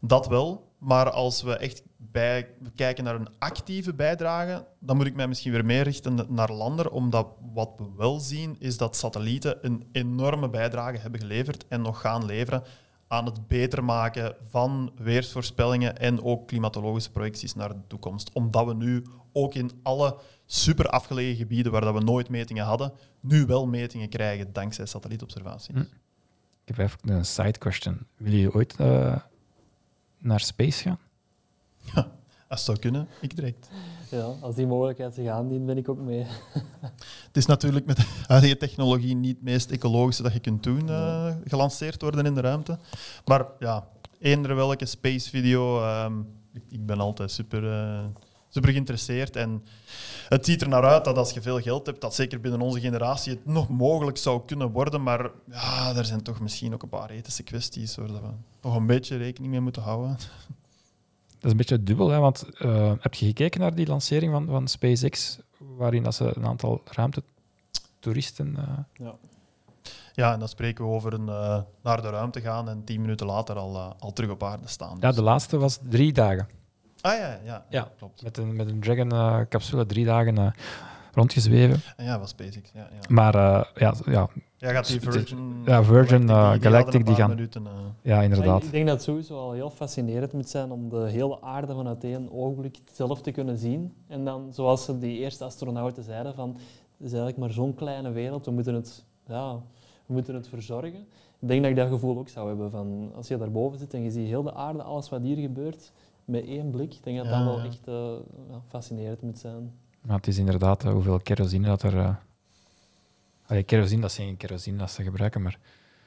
Dat 0.00 0.26
wel, 0.26 0.72
maar 0.78 1.10
als 1.10 1.42
we 1.42 1.56
echt 1.56 1.82
bij, 1.96 2.48
kijken 2.74 3.04
naar 3.04 3.14
een 3.14 3.28
actieve 3.38 3.94
bijdrage, 3.94 4.64
dan 4.78 4.96
moet 4.96 5.06
ik 5.06 5.14
mij 5.14 5.28
misschien 5.28 5.52
weer 5.52 5.64
meer 5.64 5.82
richten 5.82 6.26
naar 6.28 6.52
landen, 6.52 6.90
omdat 6.92 7.26
wat 7.52 7.70
we 7.76 7.84
wel 7.96 8.20
zien 8.20 8.56
is 8.58 8.76
dat 8.76 8.96
satellieten 8.96 9.58
een 9.62 9.88
enorme 9.92 10.48
bijdrage 10.48 10.98
hebben 10.98 11.20
geleverd 11.20 11.64
en 11.68 11.82
nog 11.82 12.00
gaan 12.00 12.24
leveren 12.24 12.62
aan 13.10 13.24
het 13.24 13.48
beter 13.48 13.84
maken 13.84 14.36
van 14.42 14.92
weersvoorspellingen 14.96 15.98
en 15.98 16.22
ook 16.22 16.46
klimatologische 16.46 17.10
projecties 17.10 17.54
naar 17.54 17.68
de 17.68 17.86
toekomst. 17.86 18.32
Omdat 18.32 18.66
we 18.66 18.74
nu 18.74 19.06
ook 19.32 19.54
in 19.54 19.70
alle 19.82 20.18
super 20.46 20.86
afgelegen 20.86 21.36
gebieden 21.36 21.72
waar 21.72 21.80
dat 21.80 21.94
we 21.94 22.00
nooit 22.00 22.28
metingen 22.28 22.64
hadden, 22.64 22.92
nu 23.20 23.46
wel 23.46 23.66
metingen 23.66 24.08
krijgen 24.08 24.52
dankzij 24.52 24.86
satellietobservaties. 24.86 25.74
Hm. 25.74 25.80
Ik 26.64 26.76
heb 26.76 26.78
even 26.78 26.98
een 27.10 27.24
side 27.24 27.58
question. 27.58 28.06
Wil 28.16 28.32
je 28.32 28.54
ooit 28.54 28.78
uh, 28.80 29.16
naar 30.18 30.40
space 30.40 30.82
gaan? 30.82 30.98
Ja, 31.94 32.02
als 32.48 32.48
het 32.48 32.60
zou 32.60 32.78
kunnen, 32.78 33.08
ik 33.20 33.36
direct. 33.36 33.70
Ja, 34.10 34.34
als 34.40 34.54
die 34.54 34.66
mogelijkheid 34.66 35.14
zich 35.14 35.28
aandient, 35.28 35.66
ben 35.66 35.76
ik 35.76 35.88
ook 35.88 35.98
mee. 35.98 36.26
Het 37.26 37.36
is 37.36 37.46
natuurlijk 37.46 37.86
met 37.86 37.96
de 38.00 38.06
huidige 38.26 38.56
technologie 38.56 39.14
niet 39.14 39.34
het 39.34 39.44
meest 39.44 39.70
ecologische 39.70 40.22
dat 40.22 40.32
je 40.32 40.40
kunt 40.40 40.62
doen, 40.62 40.88
uh, 40.88 41.34
gelanceerd 41.44 42.02
worden 42.02 42.26
in 42.26 42.34
de 42.34 42.40
ruimte. 42.40 42.78
Maar 43.24 43.46
ja, 43.58 43.88
eender 44.18 44.54
welke 44.54 44.86
space 44.86 45.30
video, 45.30 45.84
um, 46.04 46.26
ik, 46.52 46.62
ik, 46.68 46.86
ben 46.86 47.00
altijd 47.00 47.30
super, 47.30 47.62
uh, 47.62 48.04
super 48.48 48.70
geïnteresseerd. 48.70 49.36
En 49.36 49.64
het 50.28 50.44
ziet 50.44 50.62
er 50.62 50.68
naar 50.68 50.84
uit 50.84 51.04
dat 51.04 51.16
als 51.16 51.30
je 51.30 51.42
veel 51.42 51.60
geld 51.60 51.86
hebt, 51.86 52.00
dat 52.00 52.14
zeker 52.14 52.40
binnen 52.40 52.60
onze 52.60 52.80
generatie 52.80 53.32
het 53.32 53.46
nog 53.46 53.68
mogelijk 53.68 54.16
zou 54.16 54.42
kunnen 54.46 54.70
worden. 54.70 55.02
Maar 55.02 55.30
ja, 55.50 55.96
er 55.96 56.04
zijn 56.04 56.22
toch 56.22 56.40
misschien 56.40 56.74
ook 56.74 56.82
een 56.82 56.88
paar 56.88 57.10
ethische 57.10 57.42
kwesties 57.42 57.96
waar 57.96 58.12
we 58.12 58.30
nog 58.62 58.74
een 58.74 58.86
beetje 58.86 59.16
rekening 59.16 59.52
mee 59.52 59.60
moeten 59.60 59.82
houden. 59.82 60.18
Dat 61.40 61.44
is 61.44 61.50
een 61.50 61.56
beetje 61.56 61.82
dubbel, 61.82 62.08
hè? 62.08 62.18
want 62.18 62.44
uh, 62.58 62.92
heb 63.00 63.14
je 63.14 63.26
gekeken 63.26 63.60
naar 63.60 63.74
die 63.74 63.86
lancering 63.86 64.32
van, 64.32 64.46
van 64.46 64.68
SpaceX 64.68 65.38
waarin 65.76 66.02
dat 66.02 66.14
ze 66.14 66.32
een 66.36 66.46
aantal 66.46 66.82
ruimtetoeristen... 66.84 68.56
eh, 68.56 68.78
Ja. 69.06 69.14
Ja, 70.14 70.32
en 70.32 70.38
dan 70.38 70.48
spreken 70.48 70.84
we 70.84 70.90
over 70.90 71.12
een, 71.12 71.28
eh, 71.28 71.60
naar 71.82 72.02
de 72.02 72.10
ruimte 72.10 72.40
gaan 72.40 72.68
en 72.68 72.84
tien 72.84 73.00
minuten 73.00 73.26
later 73.26 73.56
al, 73.56 73.74
eh, 73.74 73.90
al 73.98 74.12
terug 74.12 74.30
op 74.30 74.42
aarde 74.42 74.68
staan. 74.68 74.96
ja, 75.00 75.06
Dus- 75.06 75.16
de 75.16 75.22
laatste 75.22 75.58
was 75.58 75.78
drie 75.88 76.12
dagen. 76.12 76.48
Ah 77.00 77.12
ja, 77.18 77.40
ja, 77.44 77.64
Ja. 77.70 77.88
klopt. 77.98 78.22
Met 78.22 78.36
een, 78.38 78.56
met 78.56 78.68
een 78.68 78.80
Dragon-capsule 78.80 79.86
drie 79.86 80.04
dagen 80.04 80.38
eh, 80.38 80.46
rondgezweven. 81.14 81.80
Ja, 81.96 82.18
was 82.18 82.28
SpaceX. 82.30 82.70
Ja, 82.74 82.80
ja. 82.80 82.98
Maar 83.08 83.34
eh, 83.34 83.64
ja, 83.74 83.94
ja, 84.06 84.28
Ja, 84.56 84.70
gaat 84.72 84.86
die 84.86 85.00
Virgin, 85.00 85.62
ja, 85.64 85.82
Virgin, 85.84 86.28
eh, 86.28 86.52
Galactic, 86.60 87.06
die 87.06 87.14
gaan- 87.14 87.28
Minuten, 87.28 87.66
eh, 87.66 87.72
ja, 88.02 88.14
Ja, 88.16 88.22
inderdaad. 88.22 88.62
ik 88.64 88.70
denk 88.70 88.86
dat 88.86 88.94
het 88.94 89.04
sowieso 89.04 89.38
al 89.38 89.52
heel 89.52 89.70
fascinerend 89.70 90.32
moet 90.32 90.48
zijn 90.48 90.70
om 90.70 90.88
de 90.88 91.08
hele 91.10 91.42
aarde 91.42 91.74
vanuit 91.74 92.04
één 92.04 92.32
ogenblik 92.32 92.78
zelf 92.92 93.22
te 93.22 93.30
kunnen 93.30 93.58
zien. 93.58 93.92
En 94.06 94.24
dan, 94.24 94.52
zoals 94.52 94.84
ze 94.84 94.98
die 94.98 95.18
eerste 95.18 95.44
astronauten 95.44 96.02
zeiden, 96.02 96.34
van, 96.34 96.48
het 96.50 97.06
is 97.06 97.10
eigenlijk 97.12 97.36
maar 97.38 97.50
zo'n 97.50 97.74
kleine 97.74 98.10
wereld, 98.10 98.44
we 98.46 98.50
moeten, 98.52 98.74
het, 98.74 99.04
ja, 99.26 99.54
we 100.06 100.12
moeten 100.12 100.34
het 100.34 100.48
verzorgen. 100.48 101.06
Ik 101.40 101.48
denk 101.48 101.60
dat 101.62 101.70
ik 101.70 101.76
dat 101.76 101.88
gevoel 101.88 102.18
ook 102.18 102.28
zou 102.28 102.48
hebben 102.48 102.70
van, 102.70 103.12
als 103.14 103.28
je 103.28 103.36
daarboven 103.36 103.78
zit 103.78 103.94
en 103.94 104.02
je 104.02 104.10
ziet 104.10 104.26
heel 104.26 104.42
de 104.42 104.54
aarde, 104.54 104.82
alles 104.82 105.08
wat 105.08 105.20
hier 105.22 105.36
gebeurt, 105.36 105.92
met 106.24 106.44
één 106.44 106.70
blik, 106.70 106.94
ik 106.94 107.02
denk 107.04 107.16
dat 107.16 107.26
dat 107.26 107.34
Ja, 107.38 107.44
wel 107.44 107.58
ja. 107.58 107.64
echt 107.64 107.86
eh, 107.88 107.94
ja, 108.50 108.60
fascinerend 108.68 109.22
moet 109.22 109.38
zijn. 109.38 109.72
Maar 110.00 110.16
het 110.16 110.26
is 110.26 110.38
inderdaad 110.38 110.84
eh, 110.84 110.92
hoeveel 110.92 111.18
kerosine 111.20 111.66
dat 111.66 111.82
er... 111.82 111.98
eh 111.98 112.14
allee, 113.46 113.62
kerosine, 113.62 114.00
dat 114.00 114.10
is 114.10 114.16
geen 114.16 114.36
kerosine 114.36 114.76
dat 114.78 114.90
ze 114.90 115.02
gebruiken, 115.02 115.42
maar 115.42 115.58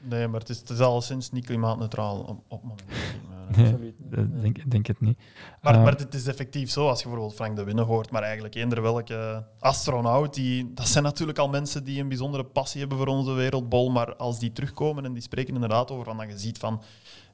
Nee, 0.05 0.27
maar 0.27 0.39
het 0.39 0.49
is, 0.49 0.59
het 0.59 0.69
is 0.69 0.79
al 0.79 1.01
sinds 1.01 1.31
niet 1.31 1.45
klimaatneutraal 1.45 2.19
op, 2.19 2.43
op 2.47 2.61
het 2.61 2.69
moment. 2.69 2.83
Maar, 3.29 3.57
Nee, 3.57 3.65
Absoluut 3.71 3.95
niet. 3.99 4.13
eh, 4.13 4.19
Ja. 4.35 4.41
denk, 4.41 4.71
denk 4.71 4.87
het 4.87 4.99
niet. 5.01 5.17
Maar, 5.61 5.79
maar 5.79 5.95
het 5.97 6.13
is 6.13 6.27
effectief 6.27 6.69
zo, 6.71 6.87
als 6.87 6.97
je 7.01 7.03
bijvoorbeeld 7.05 7.35
Frank 7.35 7.55
de 7.55 7.63
Winne 7.63 7.81
hoort, 7.81 8.11
maar 8.11 8.21
eigenlijk 8.23 8.55
eender 8.55 8.81
welke 8.81 9.45
astronaut, 9.59 10.33
die, 10.33 10.73
dat 10.73 10.87
zijn 10.87 11.03
natuurlijk 11.03 11.37
al 11.39 11.49
mensen 11.49 11.83
die 11.83 12.01
een 12.01 12.07
bijzondere 12.07 12.43
passie 12.45 12.79
hebben 12.79 12.97
voor 12.97 13.07
onze 13.07 13.31
wereldbol, 13.31 13.89
maar 13.91 14.15
als 14.15 14.39
die 14.39 14.51
terugkomen 14.51 15.05
en 15.05 15.13
die 15.13 15.21
spreken 15.21 15.53
inderdaad 15.53 15.91
over 15.91 16.05
van 16.05 16.17
dat 16.17 16.29
je 16.29 16.37
ziet 16.37 16.57
van, 16.57 16.81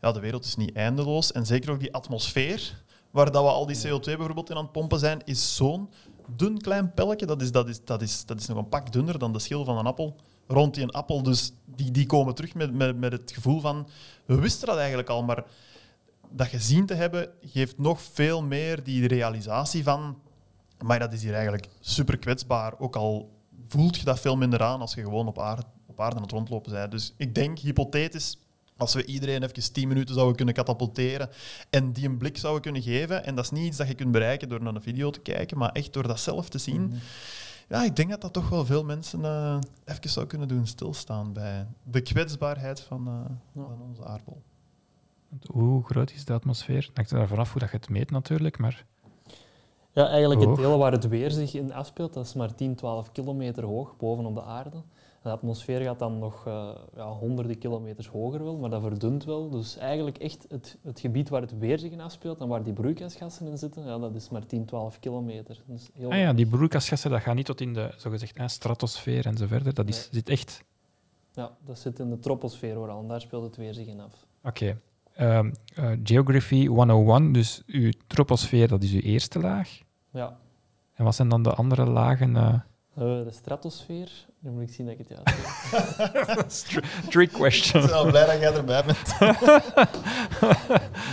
ja, 0.02 0.12
de 0.12 0.20
wereld 0.20 0.46
is 0.46 0.56
niet 0.56 0.76
eindeloos, 0.76 1.32
en 1.32 1.46
zeker 1.46 1.72
ook 1.72 1.80
die 1.80 1.94
atmosfeer, 1.94 2.84
waar 3.12 3.32
dat 3.32 3.44
we 3.44 3.50
al 3.50 3.66
die 3.66 3.78
CO2 3.78 4.00
bijvoorbeeld 4.04 4.50
in 4.50 4.56
aan 4.56 4.64
het 4.64 4.72
pompen 4.72 5.00
zijn, 5.00 5.22
is 5.26 5.56
zo'n 5.56 5.90
dun 6.36 6.58
klein 6.58 6.94
pelletje, 6.94 7.26
dat 7.26 7.42
is, 7.42 7.52
dat, 7.52 7.70
is, 7.70 7.86
dat, 7.86 8.02
is, 8.02 8.26
dat 8.26 8.40
is 8.40 8.48
nog 8.48 8.58
een 8.58 8.70
pak 8.70 8.92
dunner 8.92 9.20
dan 9.20 9.34
de 9.34 9.40
schil 9.40 9.66
van 9.66 9.78
een 9.78 9.86
appel, 9.86 10.16
rond 10.48 10.74
die 10.74 10.84
een 10.84 10.92
appel, 10.92 11.24
dus 11.24 11.54
die, 11.66 11.92
die 11.92 12.06
komen 12.06 12.36
terug 12.36 12.54
met, 12.54 12.74
met, 12.74 12.98
met 12.98 13.12
het 13.12 13.32
gevoel 13.32 13.60
van, 13.60 13.88
we 14.26 14.36
wisten 14.40 14.68
dat 14.68 14.78
eigenlijk 14.78 15.10
al, 15.10 15.24
maar 15.24 15.44
dat 16.30 16.48
gezien 16.48 16.86
te 16.86 16.94
hebben 16.94 17.30
geeft 17.42 17.78
nog 17.78 18.02
veel 18.02 18.44
meer 18.44 18.84
die 18.84 19.08
realisatie 19.08 19.84
van, 19.84 20.18
maar 20.84 21.00
dat 21.00 21.14
is 21.14 21.24
hier 21.24 21.34
eigenlijk 21.34 21.68
super 21.80 22.18
kwetsbaar. 22.18 22.80
Ook 22.80 22.96
al 22.96 23.30
voelt 23.68 23.98
je 23.98 24.06
dat 24.06 24.20
veel 24.20 24.38
minder 24.38 24.64
aan 24.64 24.82
als 24.82 24.94
je 24.94 25.02
gewoon 25.02 25.28
op 25.28 25.40
aarde, 25.40 25.64
op 25.86 26.00
aarde 26.00 26.16
aan 26.16 26.22
het 26.22 26.32
rondlopen 26.32 26.72
bent. 26.72 26.92
Dus 26.92 27.14
ik 27.18 27.36
denk, 27.36 27.60
hypothetisch, 27.60 28.38
als 28.80 28.94
we 28.94 29.06
iedereen 29.06 29.44
even 29.44 29.74
10 29.74 29.88
minuten 29.88 30.14
zouden 30.16 30.36
kunnen 30.36 30.54
katapulteren 30.56 31.30
en 31.70 31.92
die 31.94 32.08
een 32.08 32.18
blik 32.18 32.38
zouden 32.38 32.62
kunnen 32.62 32.82
geven, 32.82 33.26
en 33.26 33.36
dat 33.36 33.44
is 33.44 33.52
niet 33.52 33.66
iets 33.66 33.78
dat 33.78 33.88
je 33.88 33.94
kunt 33.96 34.12
bereiken 34.12 34.50
door 34.50 34.64
naar 34.64 34.76
een 34.76 34.82
video 34.82 35.10
te 35.10 35.20
kijken, 35.20 35.58
maar 35.58 35.72
echt 35.72 35.94
door 35.94 36.08
dat 36.08 36.20
zelf 36.20 36.50
te 36.50 36.58
zien, 36.58 36.82
Mhm. 36.82 36.96
ja, 37.70 37.84
ik 37.84 37.96
denk 37.96 38.10
dat 38.10 38.22
dat 38.22 38.34
toch 38.34 38.50
wel 38.50 38.66
veel 38.66 38.84
mensen 38.84 39.26
eh 39.26 39.58
even 39.86 40.10
zou 40.10 40.26
kunnen 40.26 40.48
doen 40.48 40.68
stilstaan 40.68 41.34
bij 41.34 41.68
de 41.84 42.02
kwetsbaarheid 42.02 42.80
van, 42.82 43.08
eh, 43.08 43.14
Ja. 43.54 43.62
van 43.68 43.82
onze 43.90 44.06
aardbol. 44.06 44.42
Hoe 45.52 45.84
groot 45.86 46.12
is 46.12 46.26
de 46.26 46.34
atmosfeer? 46.34 46.90
Hangt 46.94 47.12
er 47.12 47.28
vanaf 47.28 47.52
hoe 47.52 47.60
dat 47.62 47.72
je 47.72 47.78
het 47.78 47.90
meet 47.90 48.12
natuurlijk, 48.12 48.58
maar 48.58 48.86
Ja, 49.92 50.08
eigenlijk 50.08 50.42
Hoog. 50.42 50.50
het 50.58 50.66
deel 50.66 50.78
waar 50.78 50.92
het 50.92 51.08
weer 51.08 51.32
zich 51.32 51.54
in 51.54 51.74
afspeelt, 51.74 52.14
dat 52.14 52.26
is 52.26 52.34
maar 52.34 52.56
10, 52.56 52.76
12 52.76 53.12
kilometer 53.12 53.64
hoog 53.64 53.98
bovenop 53.98 54.36
de 54.36 54.44
aarde. 54.44 54.82
De 55.24 55.30
atmosfeer 55.30 55.82
gaat 55.82 56.00
dan 56.00 56.20
nog 56.20 56.48
eh, 56.48 56.70
ja, 56.96 57.08
honderden 57.08 57.58
kilometers 57.58 58.08
hoger 58.08 58.44
wel, 58.44 58.58
maar 58.58 58.70
dat 58.70 58.82
verdunt 58.82 59.24
wel. 59.26 59.50
Dus 59.50 59.78
eigenlijk 59.78 60.18
echt 60.18 60.46
het, 60.50 60.78
het 60.84 61.00
gebied 61.00 61.30
waar 61.30 61.42
het 61.42 61.58
weer 61.58 61.80
zich 61.80 61.92
in 61.92 62.02
afspeelt 62.02 62.40
en 62.42 62.48
waar 62.48 62.64
die 62.64 62.74
broeikasgassen 62.74 63.48
in 63.48 63.58
zitten, 63.58 63.86
ja, 63.86 63.98
dat 63.98 64.16
is 64.16 64.30
maar 64.30 64.46
10, 64.46 64.66
12 64.66 65.00
kilometer. 65.00 65.64
Dus 65.66 65.90
heel 65.94 66.12
ah 66.12 66.18
ja, 66.18 66.34
die 66.34 66.48
broeikasgassen 66.48 67.12
dat 67.12 67.22
gaat 67.22 67.36
niet 67.36 67.46
tot 67.46 67.62
in 67.62 67.74
de 67.74 67.94
zogezegd 67.98 68.36
eh, 68.38 68.48
stratosfeer 68.48 69.26
en 69.26 69.38
zo 69.38 69.48
verder. 69.48 69.74
Dat 69.74 69.88
is, 69.88 69.96
Nee. 69.96 70.08
zit 70.12 70.30
echt... 70.30 70.64
ja, 71.34 71.52
dat 71.66 71.80
zit 71.80 72.00
in 72.00 72.10
de 72.10 72.20
troposfeer 72.20 72.74
vooral 72.76 73.02
en 73.02 73.08
daar 73.08 73.22
speelt 73.22 73.44
het 73.44 73.56
weer 73.56 73.74
zich 73.74 73.88
in 73.88 74.00
af. 74.00 74.26
Oké. 74.44 74.80
Ehm, 75.14 75.52
eh, 75.76 75.92
Geography 76.04 76.68
101, 76.68 77.32
dus 77.32 77.64
uw 77.66 77.92
troposfeer, 78.08 78.68
dat 78.68 78.84
is 78.84 78.94
uw 78.94 79.00
eerste 79.00 79.40
laag. 79.40 79.80
Ja, 80.12 80.38
En 80.94 81.04
wat 81.04 81.16
zijn 81.16 81.30
dan 81.30 81.44
de 81.44 81.54
andere 81.54 81.86
lagen? 81.86 82.64
Eh? 83.00 83.06
dan 83.06 83.08
hebben 83.08 83.26
we 83.26 83.32
de 83.32 83.38
stratosfeer. 83.38 84.12
Nu 84.40 84.50
moet 84.52 84.62
ik 84.62 84.70
zien 84.70 84.86
dat 84.86 85.00
ik 85.00 85.08
het 85.08 85.18
juist 85.18 86.68
zeg. 86.68 86.82
Trick 87.10 87.30
Ik 87.30 87.34
question. 87.36 87.82
ben 87.82 87.90
wel 87.92 88.06
blij 88.06 88.26
dat 88.26 88.40
jij 88.40 88.54
erbij 88.54 88.84
bent. 88.86 89.20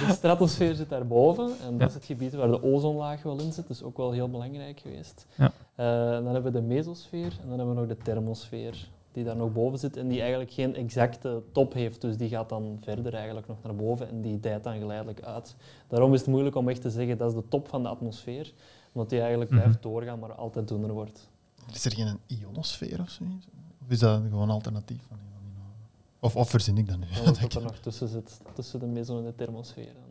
De 0.06 0.12
stratosfeer 0.12 0.74
zit 0.74 0.88
daarboven 0.88 1.50
en 1.66 1.78
dat 1.78 1.88
is 1.88 1.94
het 1.94 2.04
gebied 2.04 2.34
waar 2.34 2.48
de 2.48 2.62
ozonlaag 2.62 3.22
wel 3.22 3.38
in 3.40 3.52
zit, 3.52 3.66
dus 3.68 3.82
ook 3.82 3.96
wel 3.96 4.12
heel 4.12 4.30
belangrijk 4.30 4.80
geweest. 4.80 5.26
Ja. 5.34 5.52
Eh, 5.74 6.10
dan 6.24 6.32
hebben 6.34 6.52
we 6.52 6.60
de 6.60 6.66
mesosfeer 6.66 7.32
en 7.42 7.48
dan 7.48 7.58
hebben 7.58 7.74
we 7.74 7.80
nog 7.80 7.88
de 7.88 7.96
thermosfeer, 7.96 8.88
die 9.12 9.24
daar 9.24 9.36
nog 9.36 9.52
boven 9.52 9.78
zit 9.78 9.96
en 9.96 10.08
die 10.08 10.20
eigenlijk 10.20 10.50
geen 10.52 10.74
exacte 10.74 11.42
top 11.52 11.72
heeft, 11.72 12.00
dus 12.00 12.16
die 12.16 12.28
gaat 12.28 12.48
dan 12.48 12.78
verder 12.82 13.14
eigenlijk 13.14 13.46
nog 13.46 13.56
naar 13.62 13.74
boven 13.74 14.08
en 14.08 14.20
die 14.20 14.40
dijt 14.40 14.64
dan 14.64 14.78
geleidelijk 14.78 15.22
uit. 15.22 15.56
Daarom 15.88 16.14
is 16.14 16.20
het 16.20 16.28
moeilijk 16.28 16.56
om 16.56 16.68
echt 16.68 16.80
te 16.82 16.90
zeggen 16.90 17.18
dat 17.18 17.28
is 17.28 17.34
de 17.36 17.48
top 17.48 17.68
van 17.68 17.82
de 17.82 17.88
atmosfeer, 17.88 18.52
omdat 18.92 19.10
die 19.10 19.20
eigenlijk 19.20 19.50
Mhm. 19.50 19.60
blijft 19.60 19.82
doorgaan, 19.82 20.18
maar 20.18 20.32
altijd 20.34 20.68
dunner 20.68 20.92
wordt. 20.92 21.28
Is 21.72 21.84
er 21.84 21.92
geen 21.94 22.18
ionosfeer 22.26 23.00
of 23.00 23.10
zoiets? 23.10 23.46
Of 23.84 23.90
is 23.90 23.98
dat 23.98 24.20
gewoon 24.28 24.50
alternatief? 24.50 25.02
van? 25.08 25.16
Of, 26.20 26.36
of 26.36 26.50
verzin 26.50 26.78
ik 26.78 26.88
dat 26.88 26.98
nu? 26.98 27.06
Alles 27.24 27.40
wat 27.42 27.54
er 27.54 27.62
nog 27.62 27.76
tussen 27.78 28.08
zit, 28.08 28.40
tussen 28.54 28.80
de 28.80 28.86
meso 28.86 29.18
en 29.18 29.24
de 29.24 29.34
thermosfeer. 29.34 29.92
dan. 29.94 30.02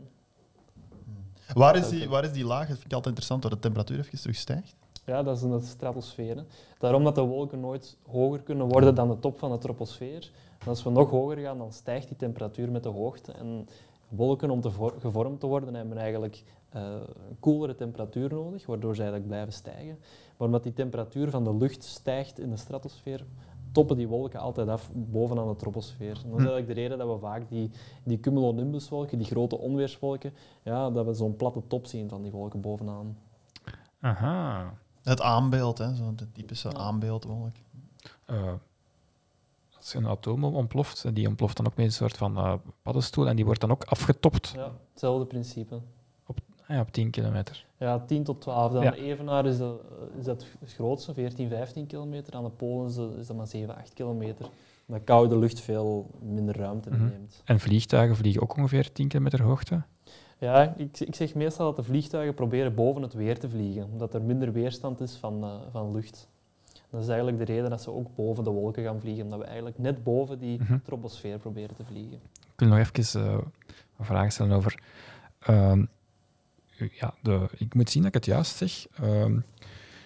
Waar 1.53 1.75
is, 1.75 1.89
die, 1.89 2.09
waar 2.09 2.23
is 2.23 2.31
die 2.31 2.45
laag? 2.45 2.59
Dat 2.67 2.77
vind 2.77 2.85
ik 2.85 2.93
altijd 2.93 3.05
interessant, 3.05 3.41
dat 3.41 3.51
de 3.51 3.59
temperatuur 3.59 3.99
even 3.99 4.19
terugstijgt. 4.19 4.75
Ja, 5.05 5.23
dat 5.23 5.37
is 5.37 5.43
in 5.43 5.51
de 5.51 5.61
stratosfeer. 5.61 6.35
hè. 6.35 6.43
Daarom 6.79 7.03
dat 7.03 7.15
de 7.15 7.21
wolken 7.21 7.59
nooit 7.59 7.97
hoger 8.07 8.41
kunnen 8.41 8.67
worden 8.67 8.95
dan 8.95 9.07
de 9.09 9.19
top 9.19 9.37
van 9.39 9.51
de 9.51 9.57
troposfeer. 9.57 10.31
En 10.59 10.67
als 10.67 10.83
we 10.83 10.89
nog 10.89 11.09
hoger 11.09 11.37
gaan, 11.37 11.57
dan 11.57 11.73
stijgt 11.73 12.07
die 12.07 12.17
temperatuur 12.17 12.71
met 12.71 12.83
de 12.83 12.89
hoogte. 12.89 13.31
En 13.31 13.67
wolken, 14.09 14.49
om 14.49 14.61
te 14.61 14.71
vor- 14.71 14.95
gevormd 14.99 15.39
te 15.39 15.47
worden, 15.47 15.73
hebben 15.73 15.97
eigenlijk 15.97 16.43
eh, 16.69 16.81
een 17.29 17.39
koelere 17.39 17.75
temperatuur 17.75 18.29
nodig, 18.33 18.65
waardoor 18.65 18.95
ze 18.95 19.01
eigenlijk 19.01 19.29
blijven 19.31 19.53
stijgen. 19.53 19.97
Maar 20.37 20.47
omdat 20.47 20.63
die 20.63 20.73
temperatuur 20.73 21.29
van 21.29 21.43
de 21.43 21.55
lucht 21.55 21.83
stijgt 21.83 22.39
in 22.39 22.49
de 22.49 22.57
stratosfeer, 22.57 23.25
toppen 23.71 23.97
die 23.97 24.07
wolken 24.07 24.39
altijd 24.39 24.67
af 24.67 24.89
bovenaan 24.93 25.47
de 25.47 25.55
troposfeer. 25.55 26.07
En 26.23 26.29
dat 26.29 26.39
is 26.39 26.45
Hm. 26.45 26.51
eigenlijk 26.51 26.67
de 26.67 26.73
reden 26.73 26.97
dat 26.97 27.07
we 27.07 27.17
vaak 27.19 27.49
die, 27.49 27.71
die 28.03 28.19
cumulonimbuswolken, 28.19 29.17
die 29.17 29.27
grote 29.27 29.57
onweerswolken, 29.57 30.33
ja, 30.63 30.89
dat 30.89 31.05
we 31.05 31.13
zo'n 31.13 31.35
platte 31.35 31.61
top 31.67 31.85
zien 31.85 32.09
van 32.09 32.21
die 32.21 32.31
wolken 32.31 32.61
bovenaan. 32.61 33.17
Aha. 33.99 34.73
Het 35.03 35.21
aanbeeld, 35.21 35.77
hè, 35.77 35.95
zo'n 35.95 36.15
de 36.15 36.31
typische 36.31 36.69
Ja. 36.69 36.75
aanbeeldwolk. 36.75 37.51
Eh, 38.25 38.53
als 39.77 39.93
een 39.93 40.07
atoom 40.07 40.43
ontploft, 40.43 41.05
en 41.05 41.13
die 41.13 41.27
ontploft 41.27 41.57
dan 41.57 41.65
ook 41.65 41.75
met 41.75 41.85
een 41.85 41.91
soort 41.91 42.17
van 42.17 42.37
eh, 42.37 42.53
paddenstoel 42.81 43.27
en 43.27 43.35
die 43.35 43.45
wordt 43.45 43.61
dan 43.61 43.71
ook 43.71 43.83
afgetopt 43.83 44.51
Ja, 44.55 44.71
hetzelfde 44.91 45.25
principe. 45.25 45.79
Ah 46.67 46.75
ja, 46.75 46.81
op 46.81 46.91
10 46.91 47.09
kilometer. 47.09 47.65
Ja, 47.77 47.99
10 47.99 48.23
tot 48.23 48.41
12. 48.41 48.71
Dan 48.71 48.83
Ja. 48.83 48.93
Evenaar 48.93 49.45
is, 49.45 49.57
dat, 49.57 49.79
is 50.19 50.23
dat 50.25 50.45
het 50.59 50.73
grootste, 50.73 51.13
14, 51.13 51.49
15 51.49 51.85
kilometer. 51.87 52.33
Aan 52.33 52.43
de 52.43 52.49
Polen 52.49 52.87
is 53.19 53.27
dat, 53.27 53.35
maar 53.35 53.47
7, 53.47 53.75
8 53.75 53.93
kilometer. 53.93 54.45
Omdat 54.87 55.03
koude 55.03 55.37
lucht 55.37 55.59
veel 55.59 56.09
minder 56.21 56.57
ruimte 56.57 56.89
Mhm. 56.89 57.01
inneemt. 57.03 57.41
En 57.45 57.59
vliegtuigen 57.59 58.15
vliegen 58.15 58.41
ook 58.41 58.57
ongeveer 58.57 58.91
10 58.91 59.07
kilometer 59.07 59.41
hoogte. 59.41 59.81
Ja, 60.39 60.73
ik, 60.77 60.99
ik 60.99 61.15
zeg 61.15 61.35
meestal 61.35 61.65
dat 61.65 61.75
de 61.75 61.83
vliegtuigen 61.91 62.33
proberen 62.33 62.75
boven 62.75 63.01
het 63.01 63.13
weer 63.13 63.39
te 63.39 63.49
vliegen, 63.49 63.87
omdat 63.91 64.13
er 64.13 64.21
minder 64.21 64.51
weerstand 64.51 65.01
is 65.01 65.15
van, 65.15 65.43
eh, 65.43 65.49
van 65.71 65.91
lucht. 65.91 66.27
Dat 66.89 67.01
is 67.01 67.07
eigenlijk 67.07 67.37
de 67.37 67.53
reden 67.53 67.69
dat 67.69 67.81
ze 67.81 67.91
ook 67.91 68.07
boven 68.15 68.43
de 68.43 68.49
wolken 68.49 68.83
gaan 68.83 68.99
vliegen, 68.99 69.23
omdat 69.23 69.39
we 69.39 69.45
eigenlijk 69.45 69.77
net 69.77 70.03
boven 70.03 70.39
die 70.39 70.59
Mhm. 70.59 70.77
troposfeer 70.83 71.37
proberen 71.37 71.75
te 71.75 71.83
vliegen. 71.85 72.19
Ik 72.33 72.59
wil 72.59 72.67
nog 72.67 72.77
even 72.77 73.21
eh, 73.21 73.37
een 73.97 74.05
vraag 74.05 74.31
stellen 74.31 74.55
over. 74.57 74.83
ehm, 75.39 75.85
ja, 76.91 77.13
de, 77.21 77.49
ik 77.57 77.73
moet 77.73 77.89
zien 77.89 78.01
dat 78.03 78.15
ik 78.15 78.25
het 78.25 78.33
juist 78.33 78.55
zeg. 78.57 78.85
Ehm, 79.01 79.39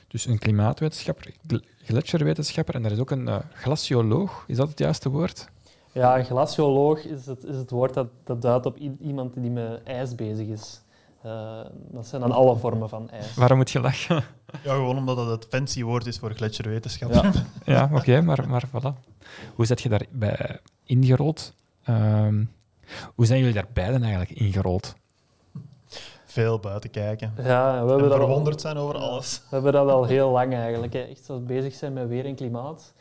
dus 0.08 0.26
een 0.26 0.40
klimaatwetenschapper, 0.40 1.32
gl- 1.48 1.66
gletsjerwetenschapper 1.84 2.76
en 2.76 2.86
er 2.86 2.92
is 2.92 3.00
ook 3.00 3.12
een 3.12 3.28
eh, 3.28 3.38
glacioloog. 3.54 4.44
Is 4.48 4.58
dat 4.58 4.70
het 4.70 4.80
juiste 4.80 5.10
woord? 5.10 5.50
Ja, 5.92 6.18
een 6.18 6.26
glacioloog 6.26 7.06
is 7.06 7.26
het, 7.26 7.44
is 7.44 7.56
het 7.56 7.70
woord 7.70 7.94
dat, 7.94 8.08
dat 8.24 8.42
duidt 8.42 8.66
op 8.66 8.78
iemand 9.02 9.34
die 9.34 9.50
met 9.52 9.84
ijs 9.84 10.16
bezig 10.16 10.48
is. 10.48 10.82
Eh, 11.22 11.60
dat 11.92 12.08
zijn 12.08 12.22
dan 12.22 12.32
alle 12.32 12.56
vormen 12.58 12.90
van 12.90 13.10
ijs. 13.10 13.36
Waarom 13.36 13.58
moet 13.58 13.72
je 13.72 13.80
lachen? 13.80 14.24
Ja, 14.64 14.74
gewoon 14.74 14.98
omdat 14.98 15.16
dat 15.16 15.28
het 15.28 15.46
fancy 15.50 15.84
woord 15.84 16.06
is 16.06 16.18
voor 16.18 16.34
gletsjerwetenschap. 16.34 17.14
Ja. 17.14 17.32
ja, 17.74 17.90
oké, 17.94 18.22
maar, 18.22 18.50
maar 18.50 18.64
voilà. 18.68 19.08
Hoe 19.56 19.66
zet 19.66 19.82
je 19.82 19.90
daarbij 19.90 20.60
ingerold? 20.84 21.54
Ehm, 21.84 22.44
hoe 23.16 23.26
zijn 23.26 23.40
jullie 23.40 23.54
daar 23.54 23.68
beiden 23.74 24.02
eigenlijk 24.04 24.32
ingerold? 24.32 24.96
Veel 26.30 26.60
buiten 26.60 26.90
kijken. 26.90 27.34
Ja, 27.38 27.74
we 27.74 27.80
En 27.80 27.88
hebben, 27.88 28.10
dat 28.10 28.12
al, 28.12 28.26
verwonderd 28.26 28.62
zijn 28.62 28.78
over 28.78 28.96
alles. 28.96 29.38
we 29.38 29.48
hebben 29.50 29.74
dat 29.74 29.90
al 29.90 30.06
heel 30.06 30.30
lang 30.30 30.54
eigenlijk. 30.54 30.94
Hè. 30.94 31.00
Echt 31.00 31.46
bezig 31.46 31.74
zijn 31.74 31.94
met 31.94 32.08
weer 32.08 32.26
en 32.26 32.36
klimaat. 32.36 32.94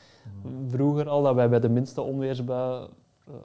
Vroeger 0.68 1.08
al 1.08 1.22
dat 1.22 1.34
wij 1.34 1.48
bij 1.48 1.60
de 1.60 1.68
minste 1.68 2.00
onweersbui 2.00 2.88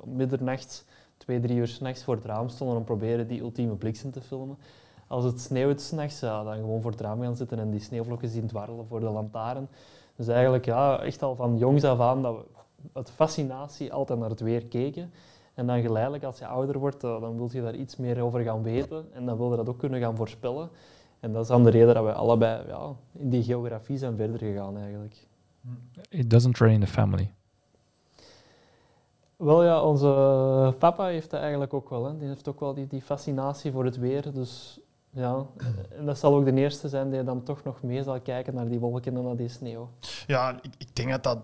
om 0.01 0.15
middernacht, 0.15 0.85
twee, 1.17 1.39
drie 1.39 1.57
uur 1.57 1.67
s'nachts 1.67 2.03
voor 2.03 2.15
het 2.15 2.25
raam 2.25 2.49
stonden 2.49 2.77
om 2.77 2.83
proberen 2.83 3.27
die 3.27 3.41
ultieme 3.41 3.75
bliksem 3.75 4.11
te 4.11 4.21
filmen. 4.21 4.57
Als 5.07 5.23
het 5.23 5.41
sneeuwt 5.41 5.81
s'nachts, 5.81 6.19
ja, 6.19 6.43
dan 6.43 6.55
gewoon 6.55 6.81
voor 6.81 6.91
het 6.91 7.01
raam 7.01 7.21
gaan 7.21 7.35
zitten 7.35 7.59
en 7.59 7.71
die 7.71 7.79
sneeuwvlokken 7.79 8.29
zien 8.29 8.47
dwarrelen 8.47 8.85
voor 8.87 8.99
de 8.99 9.09
lantaarn. 9.09 9.67
Dus 10.15 10.27
eigenlijk 10.27 10.65
ja, 10.65 10.99
echt 11.01 11.23
al 11.23 11.35
van 11.35 11.57
jongs 11.57 11.83
af 11.83 11.99
aan 11.99 12.21
dat 12.21 12.35
we 12.35 12.43
uit 12.93 13.11
fascinatie 13.11 13.93
altijd 13.93 14.19
naar 14.19 14.29
het 14.29 14.39
weer 14.39 14.65
keken. 14.65 15.11
En 15.53 15.67
dan 15.67 15.81
geleidelijk, 15.81 16.23
als 16.23 16.39
je 16.39 16.47
ouder 16.47 16.79
wordt, 16.79 17.03
eh, 17.03 17.21
dan 17.21 17.37
wil 17.37 17.49
je 17.51 17.61
daar 17.61 17.75
iets 17.75 17.95
meer 17.95 18.21
over 18.21 18.41
gaan 18.41 18.63
weten. 18.63 19.05
En 19.13 19.25
dan 19.25 19.37
wil 19.37 19.49
je 19.49 19.55
dat 19.55 19.69
ook 19.69 19.79
kunnen 19.79 19.99
gaan 19.99 20.15
voorspellen. 20.15 20.69
En 21.19 21.33
dat 21.33 21.41
is 21.41 21.47
dan 21.47 21.63
de 21.63 21.69
reden 21.69 21.93
dat 21.93 22.03
wij 22.03 22.13
allebei 22.13 22.67
ja, 22.67 22.91
in 23.11 23.29
die 23.29 23.43
geografie 23.43 23.97
zijn 23.97 24.15
verder 24.15 24.39
gegaan 24.39 24.77
eigenlijk. 24.77 25.27
It 26.09 26.29
doesn't 26.29 26.57
run 26.57 26.71
in 26.71 26.79
the 26.79 26.87
family. 26.87 27.31
Wel 29.35 29.63
ja, 29.63 29.81
onze 29.81 30.75
papa 30.79 31.05
heeft 31.05 31.29
dat 31.29 31.39
eigenlijk 31.39 31.73
ook 31.73 31.89
wel. 31.89 32.05
Hè. 32.05 32.17
Die 32.17 32.27
heeft 32.27 32.47
ook 32.47 32.59
wel 32.59 32.73
die, 32.73 32.87
die 32.87 33.01
fascinatie 33.01 33.71
voor 33.71 33.85
het 33.85 33.97
weer. 33.97 34.33
Dus 34.33 34.79
ja, 35.09 35.45
en 35.97 36.05
dat 36.05 36.17
zal 36.17 36.35
ook 36.35 36.45
de 36.45 36.53
eerste 36.53 36.89
zijn 36.89 37.09
die 37.09 37.23
dan 37.23 37.43
toch 37.43 37.63
nog 37.63 37.83
mee 37.83 38.03
zal 38.03 38.21
kijken 38.21 38.53
naar 38.53 38.67
die 38.67 38.79
wolken 38.79 39.15
en 39.15 39.23
naar 39.23 39.35
die 39.35 39.49
sneeuw. 39.49 39.89
Ja, 40.27 40.59
ik, 40.61 40.73
ik 40.77 40.95
denk 40.95 41.09
dat 41.09 41.23
dat, 41.23 41.37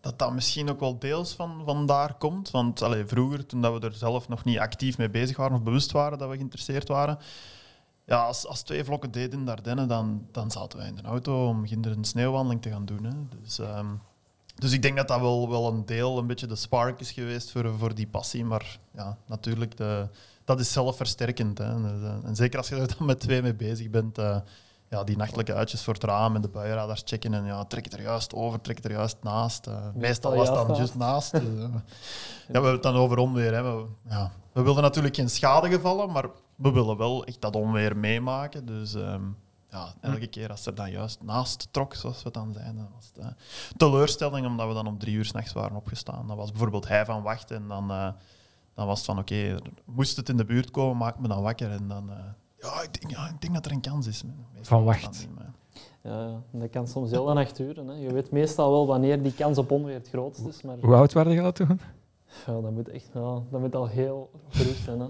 dat 0.00 0.18
dat 0.18 0.32
misschien 0.32 0.70
ook 0.70 0.80
wel 0.80 0.98
deels 0.98 1.32
van, 1.32 1.86
daar 1.86 2.14
komt. 2.14 2.50
Want 2.50 2.82
allee, 2.82 3.06
vroeger, 3.06 3.46
toen 3.46 3.62
dat 3.62 3.80
we 3.80 3.86
er 3.86 3.94
zelf 3.94 4.28
nog 4.28 4.44
niet 4.44 4.58
actief 4.58 4.98
mee 4.98 5.10
bezig 5.10 5.36
waren 5.36 5.56
of 5.56 5.62
bewust 5.62 5.92
waren 5.92 6.18
dat 6.18 6.28
we 6.28 6.36
geïnteresseerd 6.36 6.88
waren, 6.88 7.18
ja, 8.10 8.24
als, 8.24 8.46
als 8.46 8.62
twee 8.62 8.84
vlokken 8.84 9.10
deden 9.10 9.38
in 9.38 9.44
de 9.44 9.50
Ardennen, 9.50 9.88
dan, 9.88 10.26
dan 10.32 10.50
zaten 10.50 10.78
wij 10.78 10.88
in 10.88 10.94
de 10.94 11.02
auto 11.02 11.48
om 11.48 11.66
ginder 11.66 11.92
een 11.92 12.04
sneeuwwandeling 12.04 12.62
te 12.62 12.70
gaan 12.70 12.84
doen. 12.84 13.04
Hè. 13.04 13.12
Dus, 13.42 13.58
ehm, 13.58 13.86
dus 14.54 14.72
ik 14.72 14.82
denk 14.82 14.96
dat 14.96 15.08
dat 15.08 15.20
wel, 15.20 15.50
wel 15.50 15.68
een 15.68 15.86
deel, 15.86 16.18
een 16.18 16.26
beetje 16.26 16.46
de 16.46 16.56
spark 16.56 17.00
is 17.00 17.12
geweest 17.12 17.50
voor, 17.50 17.78
voor 17.78 17.94
die 17.94 18.06
passie. 18.06 18.44
Maar 18.44 18.78
ja, 18.94 19.16
natuurlijk, 19.26 19.76
de, 19.76 20.08
dat 20.44 20.60
is 20.60 20.72
zelfversterkend. 20.72 21.58
Hè. 21.58 21.64
En 22.24 22.36
zeker 22.36 22.58
als 22.58 22.68
je 22.68 22.76
er 22.76 22.96
dan 22.96 23.06
met 23.06 23.20
twee 23.20 23.42
mee 23.42 23.54
bezig 23.54 23.90
bent, 23.90 24.18
eh, 24.18 24.36
ja, 24.90 25.04
die 25.04 25.16
nachtelijke 25.16 25.54
uitjes 25.54 25.82
voor 25.82 25.94
het 25.94 26.04
raam 26.04 26.34
en 26.34 26.40
de 26.42 26.48
buienradars 26.48 27.02
checken 27.04 27.34
en 27.34 27.44
ja, 27.44 27.64
trek 27.64 27.84
het 27.84 27.94
er 27.94 28.02
juist 28.02 28.34
over, 28.34 28.60
trek 28.60 28.76
het 28.76 28.84
er 28.84 28.90
juist 28.92 29.16
naast. 29.22 29.66
eh. 29.66 29.86
meestal 29.94 30.34
was 30.34 30.48
het 30.48 30.66
dan 30.66 30.76
juist 30.76 30.94
naast. 30.94 31.32
dus, 31.32 31.42
eh. 31.42 31.58
ja, 31.64 31.72
we 32.46 32.52
hebben 32.52 32.72
het 32.72 32.82
dan 32.82 32.94
over 32.94 33.18
onweer. 33.18 33.54
Hè. 33.54 33.62
We, 33.62 33.86
ja, 34.08 34.32
we 34.52 34.62
wilden 34.62 34.82
natuurlijk 34.82 35.14
geen 35.14 35.30
schadegevallen, 35.30 36.10
maar 36.12 36.28
we 36.54 36.70
willen 36.70 36.96
wel 36.96 37.24
echt 37.24 37.40
dat 37.40 37.56
onweer 37.56 37.96
meemaken. 37.96 38.66
Dus 38.66 38.94
ehm, 38.94 39.22
ja, 39.68 39.94
elke 40.00 40.26
keer 40.26 40.50
als 40.50 40.66
er 40.66 40.74
dan 40.74 40.90
juist 40.90 41.22
naast 41.22 41.68
trok, 41.70 41.94
zoals 41.94 42.16
we 42.16 42.24
het 42.24 42.34
dan 42.34 42.52
zijn, 42.52 42.76
dan 42.76 42.88
was 42.94 43.10
het 43.14 43.24
eh, 43.24 43.30
teleurstelling 43.76 44.46
omdat 44.46 44.68
we 44.68 44.74
dan 44.74 44.86
om 44.86 44.98
drie 44.98 45.14
uur 45.14 45.24
s'nachts 45.24 45.52
waren 45.52 45.76
opgestaan. 45.76 46.26
Dan 46.26 46.36
was 46.36 46.50
bijvoorbeeld 46.50 46.88
hij 46.88 47.04
van 47.04 47.22
wachten 47.22 47.56
en 47.56 47.68
dan, 47.68 47.88
dan 48.74 48.86
was 48.86 48.96
het 48.96 49.06
van 49.06 49.18
oké, 49.18 49.34
er 49.34 49.62
moest 49.84 50.16
het 50.16 50.28
in 50.28 50.36
de 50.36 50.44
buurt 50.44 50.70
komen, 50.70 50.96
maak 50.96 51.18
me 51.18 51.28
dan 51.28 51.42
wakker. 51.42 51.70
En 51.70 51.88
dan, 51.88 52.10
ja, 52.60 52.82
ik 52.82 53.00
denk, 53.00 53.12
ja, 53.14 53.28
ik 53.28 53.40
denk 53.40 53.54
dat 53.54 53.66
er 53.66 53.72
een 53.72 53.80
kans 53.80 54.06
is. 54.06 54.22
Van 54.60 54.84
wacht. 54.84 55.28
Ja, 56.02 56.42
dat 56.50 56.70
kan 56.70 56.86
soms 56.88 57.10
heel 57.10 57.24
lang 57.24 57.38
echt 57.38 57.56
duren. 57.56 57.86
Hè. 57.88 57.94
Je 57.94 58.12
weet 58.12 58.30
meestal 58.30 58.70
wel 58.70 58.86
wanneer 58.86 59.22
die 59.22 59.34
kans 59.34 59.58
op 59.58 59.70
onweer 59.70 59.94
het 59.94 60.08
grootst 60.08 60.46
is, 60.46 60.62
maar 60.62 60.76
Hoe 60.80 60.94
oud 60.94 61.12
waren 61.12 61.32
je 61.32 61.42
dat 61.42 61.54
toen? 61.54 61.80
ja, 62.46 62.60
dat 62.60 62.70
moet 62.70 62.88
echt 62.88 63.10
ja, 63.14 63.40
dat 63.50 63.60
moet 63.60 63.74
al 63.74 63.86
heel 63.88 64.30
vroeg 64.48 64.74
zijn. 64.84 65.00
Hè. 65.00 65.06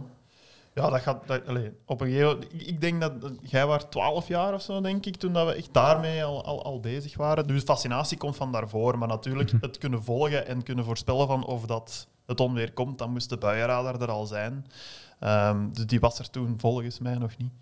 Ja, 0.75 0.91
dat 0.91 1.01
gaat. 1.01 1.27
Dat, 1.27 1.47
allee, 1.47 1.73
op 1.87 2.01
een 2.01 2.07
gegeven, 2.11 2.43
ik, 2.43 2.63
ik 2.63 2.81
denk 2.81 3.01
dat 3.01 3.21
dat- 3.21 3.33
jij 3.43 3.67
was 3.67 3.85
12 3.91 4.29
jaar 4.29 4.55
of 4.55 4.63
zo, 4.63 4.81
denk 4.81 5.07
ik, 5.07 5.17
toen 5.17 5.33
dat 5.33 5.47
we 5.47 5.53
echt 5.55 5.73
daarmee 5.75 6.25
al, 6.25 6.45
al, 6.45 6.65
al 6.65 6.81
bezig 6.81 7.17
waren. 7.17 7.47
Dus 7.47 7.63
fascinatie 7.63 8.19
komt 8.19 8.37
van 8.37 8.53
daarvoor. 8.53 8.99
Maar 8.99 9.09
natuurlijk, 9.09 9.53
Mhm. 9.53 9.65
het 9.65 9.79
kunnen 9.79 10.03
volgen 10.05 10.47
en 10.47 10.63
kunnen 10.63 10.85
voorspellen 10.85 11.27
van 11.27 11.47
of 11.47 11.67
dat 11.67 12.09
het 12.27 12.41
onweer 12.41 12.73
komt, 12.73 12.99
dan 12.99 13.11
moest 13.11 13.29
de 13.29 13.37
buienradar 13.39 14.01
er 14.01 14.11
al 14.11 14.27
zijn. 14.27 14.67
Ehm, 15.21 15.73
dus 15.73 15.87
die 15.87 16.01
was 16.01 16.19
er 16.19 16.31
toen 16.31 16.55
volgens 16.59 16.99
mij 16.99 17.19
nog 17.19 17.37
niet. 17.37 17.53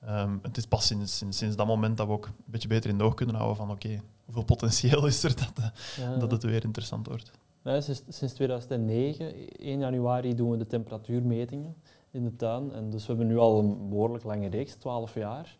Ehm, 0.00 0.36
het 0.42 0.56
is 0.56 0.66
pas 0.66 0.86
sinds, 0.86 1.16
sinds, 1.16 1.38
sinds 1.38 1.56
dat 1.56 1.66
moment 1.66 1.96
dat 1.96 2.06
we 2.06 2.12
ook 2.12 2.26
een 2.26 2.32
beetje 2.44 2.68
beter 2.68 2.90
in 2.90 2.98
de 2.98 3.04
oog 3.04 3.14
kunnen 3.14 3.34
houden 3.34 3.56
van 3.56 3.70
oké, 3.70 4.00
hoeveel 4.24 4.44
potentieel 4.44 5.06
is 5.06 5.22
er 5.22 5.36
dat, 5.36 5.52
eh, 5.58 6.04
Ja, 6.04 6.16
dat 6.16 6.30
het 6.30 6.42
weer 6.42 6.64
interessant 6.64 7.06
wordt. 7.06 7.30
Ja, 7.62 7.80
sinds, 7.80 8.02
sinds 8.08 8.34
2009, 8.34 9.32
1 9.68 9.78
januari, 9.78 10.34
doen 10.34 10.50
we 10.50 10.56
de 10.56 10.66
temperatuurmetingen 10.66 11.76
in 12.10 12.24
de 12.24 12.36
tuin. 12.36 12.72
En 12.72 12.90
dus 12.90 13.02
we 13.02 13.08
hebben 13.08 13.26
nu 13.26 13.38
al 13.38 13.58
een 13.58 13.88
behoorlijk 13.88 14.24
lange 14.24 14.48
reeks, 14.48 14.74
12 14.74 15.14
jaar, 15.14 15.56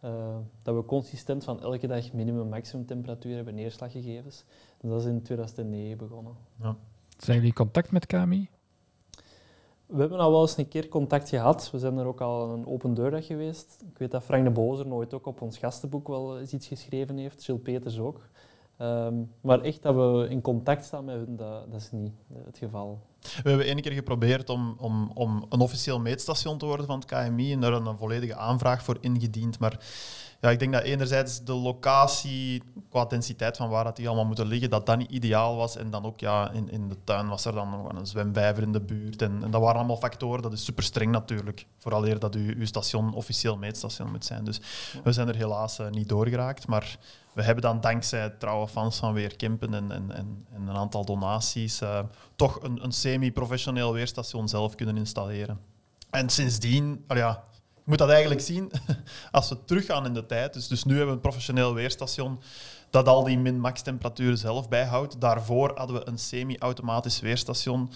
eh, 0.00 0.36
dat 0.62 0.74
we 0.74 0.84
consistent 0.84 1.44
van 1.44 1.60
elke 1.60 1.86
dag 1.86 2.12
minimum 2.12 2.48
maximum 2.48 2.86
temperatuur 2.86 3.34
hebben 3.34 3.54
neerslaggegevens. 3.54 4.44
En 4.80 4.88
dat 4.88 5.00
is 5.00 5.06
in 5.06 5.22
2009 5.22 5.96
begonnen. 5.96 6.32
Ja. 6.62 6.76
Zijn 7.16 7.36
jullie 7.36 7.50
in 7.50 7.56
contact 7.56 7.90
met 7.90 8.06
KMI? 8.06 8.48
We 9.90 10.00
hebben 10.00 10.18
al 10.18 10.30
wel 10.30 10.40
eens 10.40 10.56
een 10.56 10.68
keer 10.68 10.88
contact 10.88 11.28
gehad. 11.28 11.70
We 11.70 11.78
zijn 11.78 11.98
er 11.98 12.06
ook 12.06 12.20
al 12.20 12.50
een 12.50 12.66
open 12.66 12.94
deurdag 12.94 13.26
geweest. 13.26 13.84
Ik 13.92 13.98
weet 13.98 14.10
dat 14.10 14.22
Frank 14.22 14.44
de 14.44 14.50
Bozer 14.50 14.86
nooit 14.86 15.14
ook 15.14 15.26
op 15.26 15.40
ons 15.40 15.58
gastenboek 15.58 16.08
wel 16.08 16.38
eens 16.38 16.52
iets 16.52 16.66
geschreven 16.66 17.16
heeft. 17.16 17.44
Gilles 17.44 17.62
Peters 17.62 17.98
ook. 17.98 18.20
Ehm, 18.76 19.14
maar 19.40 19.60
echt 19.60 19.82
dat 19.82 19.94
we 19.94 20.26
in 20.28 20.40
contact 20.40 20.84
staan 20.84 21.04
met 21.04 21.14
hun, 21.14 21.36
dat, 21.36 21.70
dat 21.70 21.80
is 21.80 21.90
niet 21.90 22.12
het 22.44 22.58
geval. 22.58 23.00
We 23.42 23.48
hebben 23.48 23.66
één 23.66 23.80
keer 23.80 23.92
geprobeerd 23.92 24.50
om, 24.50 24.74
om, 24.78 25.10
om 25.14 25.44
een 25.48 25.60
officieel 25.60 26.00
meetstation 26.00 26.58
te 26.58 26.66
worden 26.66 26.86
van 26.86 26.98
het 26.98 27.08
KMI 27.08 27.52
en 27.52 27.60
daar 27.60 27.72
een 27.72 27.96
volledige 27.96 28.36
aanvraag 28.36 28.82
voor 28.82 28.96
ingediend. 29.00 29.58
Maar 29.58 29.80
ja, 30.40 30.50
ik 30.50 30.58
denk 30.58 30.72
dat 30.72 30.82
enerzijds 30.82 31.44
de 31.44 31.52
locatie 31.52 32.62
qua 32.90 33.04
densiteit 33.04 33.56
van 33.56 33.68
waar 33.68 33.84
dat 33.84 33.96
die 33.96 34.06
allemaal 34.06 34.26
moeten 34.26 34.46
liggen, 34.46 34.70
dat 34.70 34.86
dat 34.86 34.98
niet 34.98 35.10
ideaal 35.10 35.56
was. 35.56 35.76
En 35.76 35.90
dan 35.90 36.04
ook 36.04 36.20
ja, 36.20 36.50
in, 36.50 36.70
in 36.70 36.88
de 36.88 36.96
tuin 37.04 37.28
was 37.28 37.44
er 37.44 37.52
dan 37.52 37.70
nog 37.70 37.92
een 37.92 38.06
zwemvijver 38.06 38.62
in 38.62 38.72
de 38.72 38.80
buurt. 38.80 39.22
En, 39.22 39.42
en 39.42 39.50
dat 39.50 39.60
waren 39.60 39.76
allemaal 39.76 39.96
factoren. 39.96 40.42
Dat 40.42 40.52
is 40.52 40.64
super 40.64 40.84
streng 40.84 41.12
natuurlijk. 41.12 41.66
Vooral 41.78 42.06
eer 42.06 42.18
dat 42.18 42.34
uw, 42.34 42.54
uw 42.54 42.66
station 42.66 43.14
officieel 43.14 43.56
meetstation 43.56 44.10
moet 44.10 44.24
zijn. 44.24 44.44
Dus 44.44 44.60
we 45.04 45.12
zijn 45.12 45.28
er 45.28 45.36
helaas 45.36 45.78
eh, 45.78 45.90
niet 45.90 46.08
doorgeraakt. 46.08 46.66
Maar 46.66 46.98
we 47.32 47.42
hebben 47.42 47.62
dan 47.62 47.80
dankzij 47.80 48.30
trouwe 48.30 48.68
fans 48.68 48.96
van 48.96 49.12
Weer 49.12 49.36
Kempen 49.36 49.74
en, 49.74 49.92
en, 49.92 50.12
en, 50.12 50.46
en 50.52 50.66
een 50.68 50.76
aantal 50.76 51.04
donaties 51.04 51.80
eh, 51.80 51.98
toch 52.36 52.62
een, 52.62 52.84
een 52.84 52.92
semi-professioneel 52.92 53.92
weerstation 53.92 54.48
zelf 54.48 54.74
kunnen 54.74 54.96
installeren. 54.96 55.60
En 56.10 56.28
sindsdien, 56.28 57.04
al 57.06 57.16
ja, 57.16 57.42
moet 57.90 57.98
dat 57.98 58.10
eigenlijk 58.10 58.40
zien 58.40 58.70
als 59.30 59.48
we 59.48 59.64
teruggaan 59.64 60.06
in 60.06 60.14
de 60.14 60.26
tijd. 60.26 60.52
Dus, 60.52 60.68
dus 60.68 60.84
nu 60.84 60.90
hebben 60.90 61.08
we 61.08 61.14
een 61.14 61.20
professioneel 61.20 61.74
weerstation 61.74 62.40
dat 62.90 63.08
al 63.08 63.24
die 63.24 63.38
min-max 63.38 63.82
temperaturen 63.82 64.38
zelf 64.38 64.68
bijhoudt. 64.68 65.20
Daarvoor 65.20 65.72
hadden 65.74 65.96
we 65.96 66.08
een 66.08 66.18
semi-automatisch 66.18 67.20
weerstation 67.20 67.90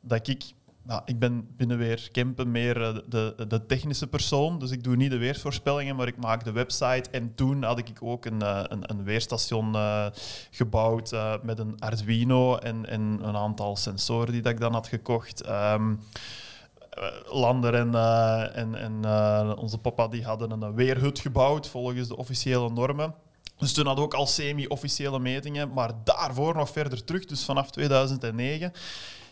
dat 0.00 0.28
ik... 0.28 0.44
Nou, 0.86 1.02
ik 1.04 1.18
ben 1.18 1.48
binnen 1.56 1.78
weer 1.78 2.08
Kempen 2.12 2.50
meer 2.50 2.82
eh, 2.82 2.94
de, 3.08 3.44
de 3.48 3.66
technische 3.66 4.06
persoon, 4.06 4.58
dus 4.58 4.70
ik 4.70 4.84
doe 4.84 4.96
niet 4.96 5.10
de 5.10 5.16
weersvoorspellingen, 5.16 5.96
maar 5.96 6.06
ik 6.06 6.16
maak 6.16 6.44
de 6.44 6.52
website. 6.52 7.10
En 7.10 7.34
toen 7.34 7.62
had 7.62 7.78
ik 7.78 7.98
ook 8.00 8.24
een, 8.24 8.42
eh, 8.42 8.64
een, 8.68 8.90
een 8.90 9.04
weerstation 9.04 9.74
eh, 9.74 10.06
gebouwd 10.50 11.14
met 11.42 11.58
een 11.58 11.80
Arduino 11.80 12.56
en, 12.56 12.86
en 12.88 13.18
een 13.22 13.36
aantal 13.36 13.76
sensoren 13.76 14.32
die 14.32 14.42
dat 14.42 14.52
ik 14.52 14.60
dan 14.60 14.72
had 14.72 14.86
gekocht. 14.86 15.42
Ehm, 15.42 15.90
eh, 15.90 15.96
Lander 17.26 17.74
en, 17.74 17.94
eh, 17.94 18.56
en, 18.56 18.74
en 18.74 19.04
eh, 19.04 19.52
onze 19.56 19.78
papa 19.78 20.08
die 20.08 20.24
hadden 20.24 20.50
een 20.50 20.74
weerhut 20.74 21.18
gebouwd 21.18 21.68
volgens 21.68 22.08
de 22.08 22.16
officiële 22.16 22.70
normen. 22.70 23.14
Dus 23.58 23.72
toen 23.72 23.86
hadden 23.86 24.04
we 24.04 24.10
ook 24.10 24.18
al 24.18 24.26
semi-officiële 24.26 25.18
metingen, 25.18 25.72
maar 25.72 25.90
daarvoor 26.04 26.56
nog 26.56 26.70
verder 26.70 27.04
terug, 27.04 27.24
dus 27.24 27.44
vanaf 27.44 27.70
2009. 27.70 28.72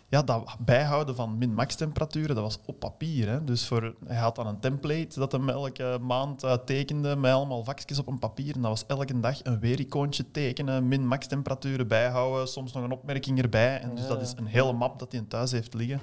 Ja, 0.08 0.22
dat 0.22 0.56
bijhouden 0.58 1.14
van 1.14 1.38
min-max 1.38 1.74
temperaturen, 1.74 2.34
dat 2.34 2.44
was 2.44 2.58
op 2.66 2.78
papier. 2.78 3.28
Hè. 3.28 3.44
Dus 3.44 3.66
voor, 3.66 3.94
hij 4.04 4.16
had 4.16 4.34
dan 4.34 4.46
een 4.46 4.60
template 4.60 5.18
dat 5.18 5.32
hem 5.32 5.48
elke 5.48 5.98
maand 6.00 6.42
eh, 6.42 6.52
tekende 6.52 7.16
met 7.16 7.32
allemaal 7.32 7.64
vakjes 7.64 7.98
op 7.98 8.06
een 8.06 8.18
papier. 8.18 8.54
En 8.54 8.60
dat 8.60 8.70
was 8.70 8.86
elke 8.86 9.20
dag 9.20 9.44
een 9.44 9.60
weericoontje 9.60 10.30
tekenen, 10.30 10.88
min-max 10.88 11.26
temperaturen 11.26 11.88
bijhouden, 11.88 12.48
soms 12.48 12.72
nog 12.72 12.84
een 12.84 12.92
opmerking 12.92 13.42
erbij. 13.42 13.80
En 13.80 13.94
dus 13.94 14.06
dat 14.06 14.22
is 14.22 14.32
een 14.36 14.46
hele 14.46 14.72
map 14.72 14.98
dat 14.98 15.12
hij 15.12 15.20
in 15.20 15.28
thuis 15.28 15.52
heeft 15.52 15.74
liggen 15.74 16.00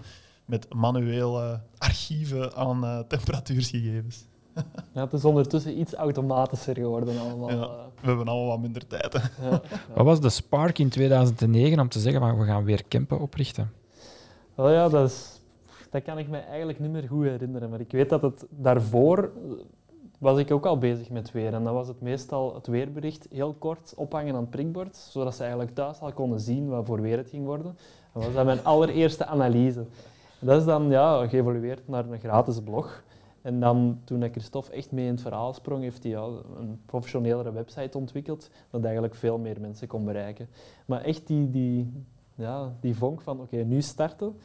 met 0.50 0.74
manuele 0.74 1.60
archieven 1.78 2.56
aan 2.56 2.84
eh, 2.84 3.00
temperatuurgegevens. 3.08 4.28
Ja, 4.94 5.04
het 5.04 5.14
is 5.14 5.26
ondertussen 5.26 5.80
iets 5.80 5.94
automatischer 5.94 6.76
geworden 6.76 7.20
allemaal. 7.20 7.50
Ja. 7.50 7.56
eh. 7.56 7.70
We 8.02 8.08
hebben 8.08 8.28
allemaal 8.28 8.48
wat 8.48 8.60
minder 8.60 8.88
tijd. 8.88 9.14
Hè. 9.14 9.48
Ja, 9.50 9.52
ja. 9.52 9.80
Wat 9.96 10.06
was 10.06 10.22
de 10.22 10.30
spark 10.30 10.80
in 10.80 10.90
2009 10.90 11.80
om 11.80 11.90
te 11.90 12.00
zeggen 12.00 12.22
van 12.22 12.38
we 12.38 12.46
gaan 12.46 12.64
weer 12.64 12.84
Kempen 12.84 13.20
oprichten? 13.20 13.72
Wel 14.56 14.72
ja, 14.72 14.90
dat, 14.90 15.10
is, 15.10 15.42
dat 15.90 16.04
kan 16.04 16.18
ik 16.18 16.28
me 16.28 16.38
eigenlijk 16.38 16.80
niet 16.80 16.92
meer 16.92 17.08
goed 17.08 17.24
herinneren. 17.24 17.70
Maar 17.70 17.80
ik 17.80 17.92
weet 17.92 18.10
dat 18.10 18.22
het 18.22 18.46
daarvoor 18.50 19.18
eh, 19.18 19.52
was 20.20 20.38
ik 20.38 20.52
ook 20.52 20.66
al 20.66 20.78
bezig 20.78 21.10
met 21.10 21.32
weer. 21.32 21.54
En 21.54 21.64
dan 21.64 21.74
was 21.74 21.88
het 21.88 22.02
meestal 22.02 22.54
het 22.56 22.68
weerbericht 22.68 23.28
heel 23.32 23.54
kort 23.54 23.94
ophangen 23.96 24.36
aan 24.36 24.42
het 24.42 24.50
prikbord, 24.50 24.96
zodat 24.96 25.36
ze 25.36 25.42
eigenlijk 25.42 25.76
thuis 25.76 26.00
al 26.00 26.14
konden 26.14 26.40
zien 26.40 26.68
wat 26.68 26.86
voor 26.86 27.02
weer 27.02 27.18
het 27.18 27.30
ging 27.30 27.46
worden. 27.46 27.78
Dat 28.14 28.24
was 28.24 28.34
dat 28.34 28.46
mijn 28.46 28.64
allereerste 28.64 29.26
analyse. 29.26 29.86
Dat 30.40 30.60
is 30.60 30.66
dan 30.66 30.90
ja, 30.90 31.28
geëvolueerd 31.28 31.88
naar 31.88 32.10
een 32.10 32.20
gratis 32.20 32.60
blog. 32.60 33.04
En 33.42 33.60
dan, 33.60 34.02
toen 34.04 34.30
Christophe 34.32 34.72
echt 34.72 34.92
mee 34.92 35.06
in 35.06 35.12
het 35.12 35.22
verhaal 35.22 35.54
sprong, 35.54 35.82
heeft 35.82 36.04
hij 36.04 36.14
een 36.14 36.82
professionelere 36.86 37.52
website 37.52 37.98
ontwikkeld, 37.98 38.50
dat 38.70 38.84
eigenlijk 38.84 39.16
veel 39.16 39.38
meer 39.38 39.62
mensen 39.62 39.88
kon 39.88 40.06
bereiken. 40.06 40.48
Maar 40.86 41.02
echt 41.02 41.28
die, 41.28 41.50
die, 41.50 42.06
ja, 42.36 42.76
die 42.80 42.96
vonk 42.96 43.22
van, 43.22 43.42
oké, 43.42 43.58
nu 43.58 43.82
starten, 43.82 44.36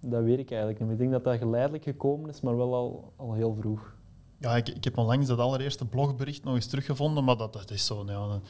dat 0.00 0.22
weet 0.22 0.38
ik 0.38 0.50
eigenlijk 0.50 0.80
niet. 0.80 0.90
Ik 0.90 0.98
denk 0.98 1.10
dat 1.10 1.24
dat 1.24 1.38
geleidelijk 1.38 1.82
gekomen 1.82 2.30
is, 2.30 2.40
maar 2.40 2.56
wel 2.56 2.74
al, 2.74 3.12
al 3.16 3.32
heel 3.32 3.54
vroeg. 3.54 3.94
Ja, 4.38 4.56
ik, 4.56 4.68
ik 4.68 4.84
heb 4.84 4.98
onlangs 4.98 5.26
dat 5.26 5.38
allereerste 5.38 5.86
blogbericht 5.86 6.44
nog 6.44 6.54
eens 6.54 6.66
teruggevonden, 6.66 7.24
maar 7.24 7.36
dat, 7.36 7.52
dat 7.52 7.70
is 7.70 7.86
zo'n 7.86 8.06
ja, 8.06 8.40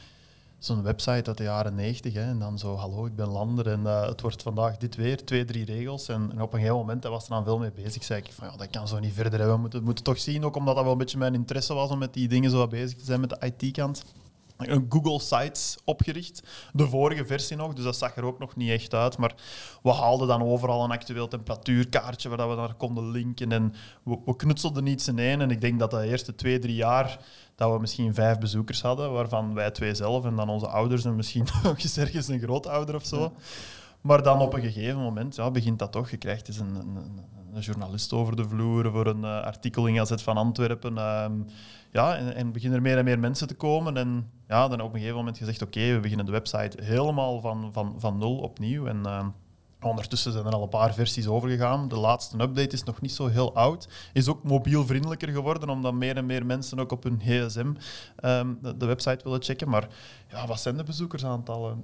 zo'n 0.65 0.83
website 0.83 1.27
uit 1.27 1.37
de 1.37 1.43
jaren 1.43 1.75
90. 1.75 2.13
En 2.13 2.39
dan 2.39 2.59
zo, 2.59 2.75
hallo, 2.75 3.05
ik 3.05 3.15
ben 3.15 3.27
Lander 3.27 3.67
en 3.67 3.79
uh, 3.79 4.07
het 4.07 4.21
wordt 4.21 4.41
vandaag 4.41 4.77
dit 4.77 4.95
weer, 4.95 5.25
twee, 5.25 5.45
drie 5.45 5.65
regels. 5.65 6.07
En, 6.07 6.41
op 6.41 6.53
een 6.53 6.59
gegeven 6.59 6.75
moment, 6.75 7.03
hij 7.03 7.11
was 7.11 7.23
er 7.23 7.29
dan 7.29 7.43
veel 7.43 7.59
mee 7.59 7.71
bezig, 7.71 8.03
zei 8.03 8.21
ik 8.21 8.33
van, 8.33 8.47
ja, 8.47 8.57
dat 8.57 8.69
kan 8.69 8.87
zo 8.87 8.99
niet 8.99 9.13
verder. 9.13 9.39
Hè. 9.39 9.47
We 9.47 9.57
moeten, 9.57 9.83
moeten 9.83 10.03
toch 10.03 10.19
zien, 10.19 10.45
ook 10.45 10.55
omdat 10.55 10.75
dat 10.75 10.83
wel 10.83 10.93
een 10.93 10.97
beetje 10.97 11.17
mijn 11.17 11.33
interesse 11.33 11.73
was 11.73 11.89
om 11.89 11.99
met 11.99 12.13
die 12.13 12.27
dingen 12.27 12.51
zo 12.51 12.67
bezig 12.67 12.97
te 12.97 13.05
zijn 13.05 13.19
met 13.19 13.29
de 13.29 13.53
IT-kant 13.57 14.03
een 14.57 14.85
Google 14.89 15.19
Sites 15.19 15.77
opgericht. 15.85 16.43
De 16.73 16.87
vorige 16.87 17.25
versie 17.25 17.57
nog, 17.57 17.73
dus 17.73 17.83
dat 17.83 17.97
zag 17.97 18.15
er 18.15 18.25
ook 18.25 18.39
nog 18.39 18.55
niet 18.55 18.69
echt 18.69 18.93
uit. 18.93 19.17
Maar 19.17 19.35
we 19.83 19.91
haalden 19.91 20.27
dan 20.27 20.43
overal 20.43 20.83
een 20.83 20.91
actueel 20.91 21.27
temperatuurkaartje 21.27 22.29
waar 22.29 22.49
we 22.49 22.55
naar 22.55 22.73
konden 22.73 23.11
linken. 23.11 23.51
En 23.51 23.73
we, 24.03 24.17
we 24.25 24.35
knutselden 24.35 24.85
iets 24.85 25.07
in 25.07 25.19
één. 25.19 25.41
En 25.41 25.51
ik 25.51 25.61
denk 25.61 25.79
dat 25.79 25.91
de 25.91 26.03
eerste 26.03 26.35
twee, 26.35 26.59
drie 26.59 26.75
jaar 26.75 27.19
dat 27.55 27.71
we 27.71 27.79
misschien 27.79 28.13
vijf 28.13 28.37
bezoekers 28.37 28.81
hadden, 28.81 29.11
waarvan 29.11 29.53
wij 29.53 29.71
twee 29.71 29.95
zelf 29.95 30.25
en 30.25 30.35
dan 30.35 30.49
onze 30.49 30.67
ouders 30.67 31.05
en 31.05 31.15
misschien 31.15 31.47
nog 31.63 31.79
eens 31.79 31.97
ergens 31.97 32.27
een 32.27 32.39
grootouder 32.39 32.95
of 32.95 33.05
zo. 33.05 33.33
Maar 34.01 34.23
dan 34.23 34.41
op 34.41 34.53
een 34.53 34.61
gegeven 34.61 35.01
moment 35.01 35.35
ja, 35.35 35.51
begint 35.51 35.79
dat 35.79 35.91
toch. 35.91 36.09
Je 36.09 36.17
krijgt 36.17 36.47
eens 36.47 36.59
een, 36.59 36.75
een, 36.75 36.97
een 37.53 37.61
journalist 37.61 38.13
over 38.13 38.35
de 38.35 38.47
vloer 38.47 38.91
voor 38.91 39.07
een 39.07 39.21
uh, 39.21 39.41
artikel 39.41 39.87
in 39.87 39.95
Gazet 39.95 40.21
van 40.21 40.37
Antwerpen. 40.37 40.93
Uh, 40.93 41.25
ja, 41.91 42.15
en, 42.15 42.35
en, 42.35 42.51
beginnen 42.51 42.77
er 42.77 42.83
meer 42.83 42.97
en 42.97 43.05
meer 43.05 43.19
mensen 43.19 43.47
te 43.47 43.55
komen. 43.55 43.97
En 43.97 44.29
ja, 44.53 44.67
dan 44.67 44.81
op 44.81 44.93
een 44.93 44.99
gegeven 44.99 45.17
moment 45.17 45.37
gezegd, 45.37 45.61
oké, 45.61 45.93
we 45.93 45.99
beginnen 45.99 46.25
de 46.25 46.31
website 46.31 46.83
helemaal 46.83 47.39
van, 47.39 47.69
van, 47.71 47.93
van 47.97 48.17
nul 48.17 48.37
opnieuw. 48.37 48.85
En 48.87 49.01
uh, 49.05 49.25
ondertussen 49.81 50.31
zijn 50.31 50.45
er 50.45 50.53
al 50.53 50.63
een 50.63 50.69
paar 50.69 50.93
versies 50.93 51.27
overgegaan. 51.27 51.87
De 51.87 51.97
laatste 51.97 52.41
update 52.41 52.75
is 52.75 52.83
nog 52.83 53.01
niet 53.01 53.11
zo 53.11 53.27
heel 53.27 53.55
oud. 53.55 53.87
Is 54.13 54.29
ook 54.29 54.43
mobielvriendelijker 54.43 55.29
geworden, 55.29 55.69
omdat 55.69 55.93
meer 55.93 56.17
en 56.17 56.25
meer 56.25 56.45
mensen 56.45 56.79
ook 56.79 56.91
op 56.91 57.03
hun 57.03 57.19
gsm 57.19 57.73
um, 58.23 58.59
de, 58.77 58.85
website 58.85 59.23
willen 59.23 59.43
checken. 59.43 59.69
Maar 59.69 59.87
ja, 60.27 60.47
wat 60.47 60.59
zijn 60.59 60.77
de 60.77 60.83
bezoekersaantallen? 60.83 61.83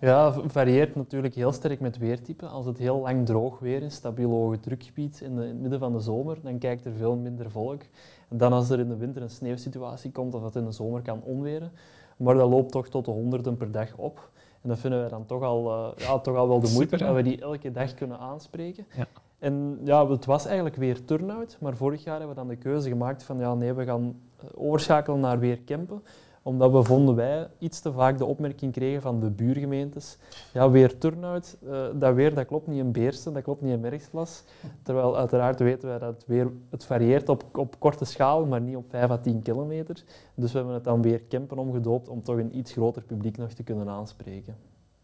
Ja, 0.00 0.34
varieert 0.46 0.94
natuurlijk 0.94 1.34
heel 1.34 1.52
sterk 1.52 1.80
met 1.80 1.98
weertype. 1.98 2.46
Als 2.46 2.66
het 2.66 2.78
heel 2.78 3.00
lang 3.00 3.26
droog 3.26 3.58
weer 3.58 3.82
is, 3.82 3.94
stabiel 3.94 4.30
hoge 4.30 4.60
drukgebied 4.60 5.20
in, 5.20 5.36
de, 5.36 5.42
het 5.42 5.60
midden 5.60 5.78
van 5.78 5.92
de 5.92 6.00
zomer, 6.00 6.38
dan 6.42 6.58
kijkt 6.58 6.84
er 6.84 6.92
veel 6.92 7.16
minder 7.16 7.50
volk 7.50 7.82
dan 8.28 8.52
als 8.52 8.70
er 8.70 8.78
in 8.78 8.88
de 8.88 8.96
winter 8.96 9.22
een 9.22 9.30
sneeuwsituatie 9.30 10.10
komt 10.10 10.34
of 10.34 10.42
dat 10.42 10.56
in 10.56 10.64
de 10.64 10.72
zomer 10.72 11.02
kan 11.02 11.22
onweren. 11.22 11.72
Maar 12.18 12.34
dat 12.34 12.50
loopt 12.50 12.72
toch 12.72 12.88
tot 12.88 13.04
de 13.04 13.10
honderden 13.10 13.56
per 13.56 13.72
dag 13.72 13.96
op. 13.96 14.30
En 14.62 14.68
dat 14.68 14.78
vinden 14.78 15.00
wij 15.00 15.08
dan 15.08 15.26
toch 15.26 15.42
al, 15.42 15.66
uh, 15.66 16.06
ja, 16.06 16.18
toch 16.18 16.36
al 16.36 16.48
wel 16.48 16.60
de 16.60 16.70
moeite 16.72 16.96
dat 16.96 17.14
we 17.14 17.22
die 17.22 17.40
elke 17.40 17.70
dag 17.70 17.94
kunnen 17.94 18.18
aanspreken. 18.18 18.86
Ja. 18.96 19.06
En 19.38 19.80
ja, 19.84 20.08
het 20.08 20.24
was 20.24 20.46
eigenlijk 20.46 20.76
weer 20.76 21.04
turnout, 21.04 21.56
maar 21.60 21.76
vorig 21.76 22.04
jaar 22.04 22.18
hebben 22.18 22.34
we 22.36 22.40
dan 22.40 22.48
de 22.48 22.56
keuze 22.56 22.88
gemaakt 22.88 23.22
van 23.22 23.38
ja, 23.38 23.54
nee, 23.54 23.72
we 23.72 23.84
gaan 23.84 24.20
eh, 24.36 24.46
overschakelen 24.54 25.20
naar 25.20 25.38
weer 25.38 25.64
campen 25.64 26.02
omdat 26.48 26.72
we 26.72 26.82
vonden 26.82 27.14
wij 27.14 27.48
iets 27.58 27.80
te 27.80 27.92
vaak 27.92 28.18
de 28.18 28.24
opmerking 28.24 28.72
kregen 28.72 29.02
van 29.02 29.20
de 29.20 29.30
buurgemeentes. 29.30 30.18
Ja, 30.52 30.70
weer 30.70 30.98
turnout, 30.98 31.56
uh, 31.62 31.86
dat 31.94 32.14
weer 32.14 32.34
dat 32.34 32.46
klopt 32.46 32.66
niet 32.66 32.78
in 32.78 32.92
Beersen, 32.92 33.32
dat 33.32 33.42
klopt 33.42 33.62
niet 33.62 33.72
in 33.72 33.80
Merksplas. 33.80 34.44
Terwijl 34.82 35.16
uiteraard 35.16 35.60
weten 35.60 35.88
wij 35.88 35.98
dat 35.98 36.14
het 36.14 36.26
weer, 36.26 36.52
het 36.70 36.84
varieert 36.84 37.28
op, 37.28 37.44
op 37.52 37.78
korte 37.78 38.04
schaal, 38.04 38.46
maar 38.46 38.60
niet 38.60 38.76
op 38.76 38.88
5 38.88 39.10
à 39.10 39.16
10 39.18 39.42
kilometer. 39.42 40.04
Dus 40.34 40.52
we 40.52 40.56
hebben 40.56 40.74
het 40.74 40.84
dan 40.84 41.02
weer 41.02 41.22
campen 41.28 41.58
omgedoopt 41.58 42.08
om 42.08 42.22
toch 42.22 42.36
een 42.36 42.56
iets 42.58 42.72
groter 42.72 43.02
publiek 43.02 43.36
nog 43.36 43.52
te 43.52 43.62
kunnen 43.62 43.88
aanspreken. 43.88 44.56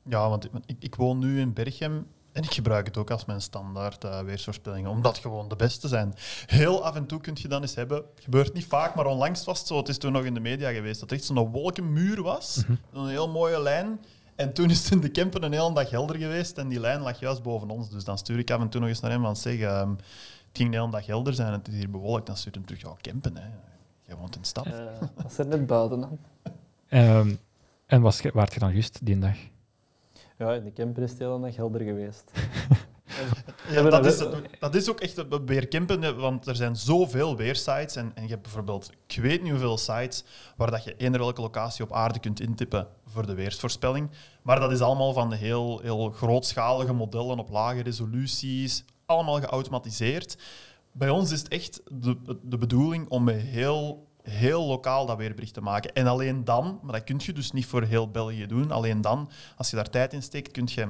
Ja, 0.03 0.29
want 0.29 0.45
ik, 0.45 0.77
ik 0.79 0.95
woon 0.95 1.19
nu 1.19 1.41
in 1.41 1.53
Berchem 1.53 2.07
en 2.35 2.43
ik 2.43 2.55
gebruik 2.55 2.87
het 2.87 2.97
ook 2.97 3.11
als 3.11 3.25
mijn 3.25 3.41
standaard 3.41 4.05
uh, 4.05 4.21
weersvoorspellingen, 4.21 4.91
omdat 4.91 5.19
gewoon 5.19 5.49
de 5.49 5.57
beste 5.57 5.89
zijn. 5.89 6.15
Heel 6.47 6.85
af 6.85 6.95
en 6.95 7.07
toe 7.07 7.21
kun 7.21 7.37
je 7.41 7.49
dan 7.49 7.63
eens 7.63 7.75
hebben, 7.75 8.05
gebeurt 8.15 8.55
niet 8.55 8.67
vaak, 8.67 8.95
maar 8.95 9.07
onlangs 9.07 9.45
was 9.45 9.59
het 9.59 9.67
zo, 9.67 9.77
het 9.77 9.89
is 9.89 9.99
toen 9.99 10.13
nog 10.13 10.25
in 10.25 10.35
de 10.35 10.41
media 10.41 10.73
geweest, 10.73 11.01
dat 11.01 11.11
er 11.11 11.17
echt 11.17 11.27
zo'n 11.27 11.51
wolkenmuur 11.51 12.23
was, 12.23 12.57
mm 12.57 12.79
-hmm. 12.91 13.01
een 13.01 13.09
heel 13.09 13.29
mooie 13.29 13.61
lijn. 13.61 14.01
En 14.35 14.53
toen 14.53 14.71
is 14.71 14.83
het 14.83 14.93
in 14.93 15.01
de 15.01 15.09
Kempen 15.09 15.43
een 15.43 15.53
hele 15.53 15.73
dag 15.73 15.91
helder 15.91 16.17
geweest 16.17 16.59
en 16.59 16.69
die 16.69 16.81
lijn 16.81 17.01
lag 17.01 17.21
juist 17.21 17.43
boven 17.43 17.71
ons. 17.71 17.91
Dus 17.91 18.05
dan 18.05 18.19
stuur 18.19 18.39
ik 18.39 18.51
af 18.51 18.61
en 18.61 18.69
toe 18.69 18.81
nog 18.81 18.89
eens 18.89 19.01
naar 19.01 19.11
hem 19.11 19.23
van 19.23 19.37
zeg, 19.37 19.61
um, 19.61 19.91
het 19.91 20.53
ging 20.53 20.69
een 20.69 20.81
hele 20.81 20.91
dag 20.91 21.07
helder 21.07 21.35
zijn 21.35 21.49
en 21.49 21.59
het 21.59 21.69
is 21.69 21.75
hier 21.75 21.91
bewolkt. 21.91 22.27
Dan 22.27 22.37
stuur 22.37 22.49
ik 22.49 22.55
hem 22.55 22.67
terug, 22.67 22.83
ja, 22.83 22.97
Kempen, 23.01 23.37
hè. 23.37 23.47
je 24.07 24.17
woont 24.17 24.35
in 24.35 24.41
de 24.41 24.47
stad. 24.47 24.67
Uh, 24.67 24.73
dat 25.17 25.31
is 25.31 25.39
er 25.39 25.47
net 25.47 25.67
buiten 25.67 26.01
dan. 26.01 26.19
Um, 26.89 27.39
en 27.87 28.01
was, 28.01 28.21
waart 28.33 28.55
je 28.55 28.61
dan 28.61 28.73
juist 28.73 29.07
die 29.07 29.19
dag? 29.19 29.37
Ja, 30.39 30.53
in 30.53 30.65
de 30.65 30.73
camper 30.73 31.03
is 31.03 31.11
het 31.11 31.19
heel 31.19 31.41
dag 31.41 31.57
helder 31.57 31.81
geweest. 31.81 32.31
ja, 33.71 33.83
dat, 33.83 34.07
is, 34.07 34.25
dat 34.59 34.75
is 34.75 34.91
ook 34.91 35.01
echt 35.01 35.25
weer 35.45 35.69
campen, 35.69 36.17
want 36.17 36.47
er 36.47 36.57
zijn 36.57 36.77
zoveel 36.77 37.37
weersites. 37.37 37.97
En, 37.97 38.13
en 38.15 38.23
je 38.23 38.29
hebt 38.29 38.43
bijvoorbeeld, 38.43 38.91
ik 39.07 39.23
weet 39.23 39.43
niet 39.43 39.51
hoeveel 39.51 39.79
sites 39.79 40.25
waar 40.57 40.71
dat 40.71 40.85
je 40.85 40.97
eender 40.97 41.21
welke 41.21 41.41
locatie 41.41 41.85
op 41.85 41.93
aarde 41.93 42.19
kunt 42.19 42.41
intippen 42.41 42.89
voor 43.07 43.27
de 43.27 43.35
weersvoorspelling. 43.35 44.11
Maar 44.43 44.61
dat 44.61 44.73
is 44.73 44.81
allemaal 44.81 45.13
van 45.13 45.31
de 45.31 45.37
heel, 45.37 45.81
heel 45.81 46.11
grootschalige 46.11 46.93
modellen 46.93 47.39
op 47.39 47.51
lage 47.51 47.83
resoluties, 47.83 48.85
allemaal 49.07 49.41
geautomatiseerd. 49.41 50.37
Bij 50.93 51.11
ons 51.11 51.31
is 51.31 51.39
het 51.39 51.49
echt 51.49 51.81
de, 51.93 52.39
de 52.43 52.59
bedoeling 52.59 53.09
om 53.09 53.25
met 53.25 53.41
heel 53.41 54.07
heel 54.31 54.67
lokaal 54.67 55.07
dat 55.07 55.17
weerbericht 55.17 55.55
te 55.55 55.61
maken. 55.61 55.93
En 55.93 56.07
alleen 56.07 56.45
dan, 56.45 56.81
maar 56.83 56.93
dat 56.93 57.05
kun 57.05 57.21
je 57.23 57.33
dus 57.33 57.53
niet 57.53 57.67
voor 57.67 57.83
heel 57.83 58.11
België 58.11 58.47
doen, 58.47 58.71
alleen 58.71 59.01
dan, 59.01 59.31
als 59.57 59.71
je 59.71 59.77
daar 59.77 59.91
tijd 59.91 60.13
in 60.13 60.23
steekt, 60.23 60.51
kun 60.51 60.69
je 60.71 60.89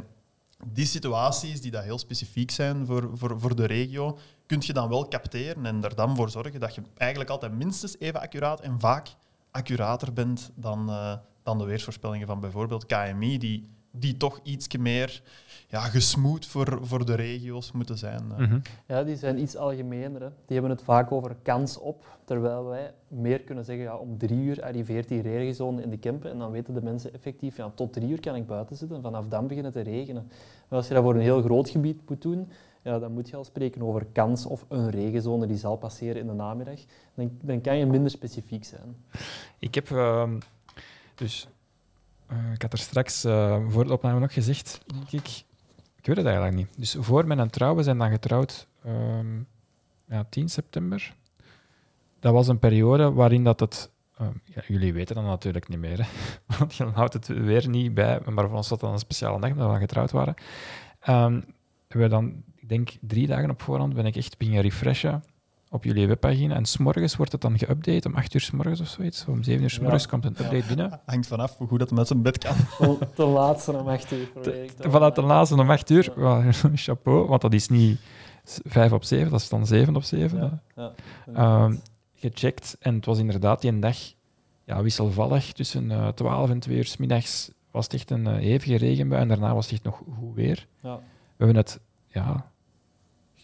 die 0.67 0.87
situaties 0.87 1.61
die 1.61 1.71
dat 1.71 1.83
heel 1.83 1.99
specifiek 1.99 2.51
zijn 2.51 2.87
voor, 2.87 3.11
voor, 3.13 3.41
voor 3.41 3.57
de 3.57 3.65
regio, 3.65 4.19
kun 4.47 4.63
je 4.65 4.73
dan 4.73 4.89
wel 4.89 5.09
capteren 5.09 5.67
en 5.67 5.85
er 5.85 5.95
dan 5.95 6.17
voor 6.17 6.31
zorgen 6.31 6.61
dat 6.61 6.75
je 6.75 6.83
eigenlijk 6.97 7.31
altijd 7.31 7.53
minstens 7.53 7.99
even 7.99 8.21
accuraat 8.21 8.61
en 8.61 8.81
vaak 8.81 9.09
accurater 9.51 10.13
bent 10.13 10.51
dan, 10.55 10.91
uh, 10.91 11.15
dan 11.43 11.59
de 11.59 11.65
weersvoorspellingen 11.65 12.27
van 12.27 12.41
bijvoorbeeld 12.41 12.87
KMI, 12.87 13.39
die, 13.39 13.69
die 13.97 14.17
toch 14.17 14.41
iets 14.43 14.77
meer 14.77 15.23
ja, 15.69 15.81
gesmoed 15.81 16.47
voor, 16.47 16.79
voor 16.83 17.07
de 17.07 17.15
regio's 17.15 17.73
moeten 17.73 17.99
zijn. 17.99 18.25
Mm 18.25 18.45
-hmm. 18.45 18.63
Ja, 18.87 19.05
die 19.05 19.17
zijn 19.17 19.41
iets 19.41 19.57
algemener. 19.57 20.21
Hè. 20.21 20.29
Die 20.29 20.59
hebben 20.59 20.71
het 20.71 20.83
vaak 20.83 21.13
over 21.13 21.37
kans 21.43 21.79
op, 21.79 22.19
terwijl 22.25 22.65
wij 22.65 22.95
meer 23.09 23.41
kunnen 23.41 23.65
zeggen, 23.65 23.85
ja, 23.85 23.97
om 23.97 24.19
drie 24.19 24.39
uur 24.39 24.63
arriveert 24.63 25.09
die 25.09 25.23
regenzone 25.23 25.83
in 25.83 25.91
de 25.91 25.97
Kempen 25.97 26.31
en 26.31 26.39
dan 26.39 26.51
weten 26.51 26.75
de 26.75 26.83
mensen 26.83 27.15
effectief, 27.15 27.57
ja, 27.57 27.73
tot 27.75 27.93
drie 27.93 28.09
uur 28.09 28.21
kan 28.21 28.35
ik 28.35 28.47
buiten 28.47 28.77
zitten 28.77 28.97
en 28.97 29.03
vanaf 29.03 29.29
dan 29.29 29.47
beginnen 29.47 29.73
te 29.73 29.81
regenen. 29.81 30.31
Maar 30.69 30.79
als 30.79 30.89
je 30.89 30.95
dat 30.95 31.03
voor 31.03 31.15
een 31.15 31.21
heel 31.21 31.43
groot 31.43 31.69
gebied 31.69 32.09
moet 32.09 32.23
doen, 32.23 32.49
ja, 32.83 32.99
dan 32.99 33.13
moet 33.13 33.29
je 33.29 33.37
al 33.37 33.45
spreken 33.45 33.83
over 33.83 34.07
kans 34.13 34.47
of 34.47 34.65
een 34.69 34.91
regenzone 34.91 35.47
die 35.47 35.57
zal 35.57 35.77
passeren 35.77 36.21
in 36.21 36.27
de 36.27 36.33
namiddag. 36.33 36.81
Dan, 37.15 37.31
dan 37.43 37.61
kan 37.61 37.77
je 37.77 37.87
minder 37.87 38.11
specifiek 38.11 38.65
zijn. 38.65 38.97
Ik 39.59 39.75
heb... 39.75 39.89
Uh, 39.89 40.31
dus 41.15 41.49
uh, 42.33 42.53
ik 42.53 42.63
had 42.63 42.73
er 42.73 42.79
straks 42.79 43.25
uh, 43.25 43.57
voor 43.69 43.85
de 43.85 43.93
opname 43.93 44.21
nog 44.21 44.33
gezegd, 44.33 44.81
denk 44.87 45.11
ik, 45.11 45.45
ik 45.97 46.07
weet 46.07 46.17
het 46.17 46.27
eigenlijk 46.27 46.57
niet. 46.57 46.69
Dus 46.77 46.97
voor 46.99 47.27
mijn 47.27 47.51
trouw, 47.51 47.75
we 47.75 47.83
zijn 47.83 47.99
dan 47.99 48.11
getrouwd 48.11 48.67
um, 48.87 49.47
ja, 50.09 50.25
10 50.29 50.49
september. 50.49 51.15
Dat 52.21 52.33
was 52.33 52.49
een 52.49 52.59
periode 52.59 53.13
waarin 53.13 53.45
dat 53.45 53.61
het... 53.61 53.93
Uh, 54.21 54.27
ja, 54.45 54.63
jullie 54.67 54.93
weten 54.93 55.15
dat 55.15 55.25
natuurlijk 55.25 55.69
niet 55.69 55.79
meer, 55.79 56.09
want 56.59 56.75
je 56.75 56.85
houdt 56.85 57.13
het 57.13 57.27
weer 57.27 57.69
niet 57.69 57.95
bij. 57.95 58.21
Maar 58.25 58.45
voor 58.45 58.57
ons 58.57 58.69
was 58.69 58.81
dat 58.81 58.93
een 58.93 58.99
speciale 58.99 59.41
dag, 59.41 59.51
omdat 59.51 59.73
we 59.73 59.79
getrouwd 59.79 60.11
waren. 60.11 60.35
Um, 61.09 61.45
we 61.89 62.09
dan, 62.09 62.43
ik 62.57 62.69
denk 62.69 62.91
drie 63.01 63.27
dagen 63.27 63.51
op 63.51 63.63
voorhand, 63.63 63.95
ben 63.95 64.07
ik 64.07 64.17
echt 64.17 64.39
beginnen 64.39 64.63
refreshen 64.63 65.23
op 65.75 65.85
jullie 65.85 66.07
webpagina. 66.07 66.55
En 66.55 66.65
s'morgens 66.65 67.17
wordt 67.17 67.33
het 67.33 67.41
dan 67.41 67.59
geüpdate, 67.59 68.07
om 68.07 68.15
8 68.15 68.35
uur 68.35 68.41
s 68.41 68.51
morgens 68.51 68.81
of 68.81 68.89
zoiets. 68.89 69.25
Om 69.27 69.43
7 69.43 69.63
uur 69.63 69.71
s 69.71 69.79
morgens 69.79 70.03
ja. 70.03 70.09
komt 70.09 70.25
een 70.25 70.31
update 70.31 70.57
ja. 70.57 70.67
binnen. 70.67 71.01
Hangt 71.07 71.27
vanaf 71.27 71.57
hoe 71.57 71.67
goed 71.69 71.79
dat 71.79 71.91
met 71.91 72.07
zijn 72.07 72.23
bed 72.23 72.39
kan. 72.39 72.57
De 73.15 73.25
laatste 73.25 73.73
om 73.73 73.89
8 73.89 74.13
uur. 74.13 74.29
Vanuit 74.79 75.15
de 75.15 75.23
laatste 75.23 75.57
om 75.57 75.71
8 75.71 75.91
uur. 75.91 76.13
Ja. 76.17 76.53
chapeau, 76.75 77.27
want 77.27 77.41
dat 77.41 77.53
is 77.53 77.69
niet 77.69 78.01
5 78.45 78.93
op 78.93 79.05
7, 79.05 79.31
dat 79.31 79.41
is 79.41 79.49
dan 79.49 79.67
7 79.67 79.97
op 79.97 80.03
7. 80.03 80.63
Ja. 80.75 81.65
Um, 81.65 81.81
gecheckt 82.15 82.77
en 82.81 82.95
het 82.95 83.05
was 83.05 83.19
inderdaad 83.19 83.61
die 83.61 83.79
dag 83.79 83.97
ja, 84.65 84.83
wisselvallig. 84.83 85.53
Tussen 85.53 85.91
uh, 85.91 86.09
12 86.09 86.51
en 86.51 86.59
2 86.59 86.77
uur 86.77 86.85
s 86.85 86.97
middags 86.97 87.51
was 87.71 87.85
het 87.85 87.95
echt 87.95 88.11
een 88.11 88.27
uh, 88.27 88.35
hevige 88.35 88.77
regenbui 88.77 89.21
en 89.21 89.29
daarna 89.29 89.55
was 89.55 89.65
het 89.65 89.75
echt 89.75 89.85
nog 89.85 90.03
goed 90.19 90.35
weer. 90.35 90.67
We 90.81 90.99
hebben 91.37 91.57
het 91.57 91.81
ja, 92.07 92.53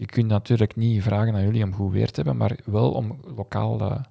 je 0.00 0.06
kunt 0.06 0.26
natuurlijk 0.26 0.76
niet 0.76 1.02
vragen 1.02 1.34
aan 1.34 1.42
jullie 1.42 1.64
om 1.64 1.74
goed 1.74 1.92
weer 1.92 2.10
te 2.10 2.14
hebben, 2.14 2.36
maar 2.36 2.58
wel 2.64 2.92
om 2.92 3.18
lokaal. 3.36 3.80
Uh... 3.80 4.02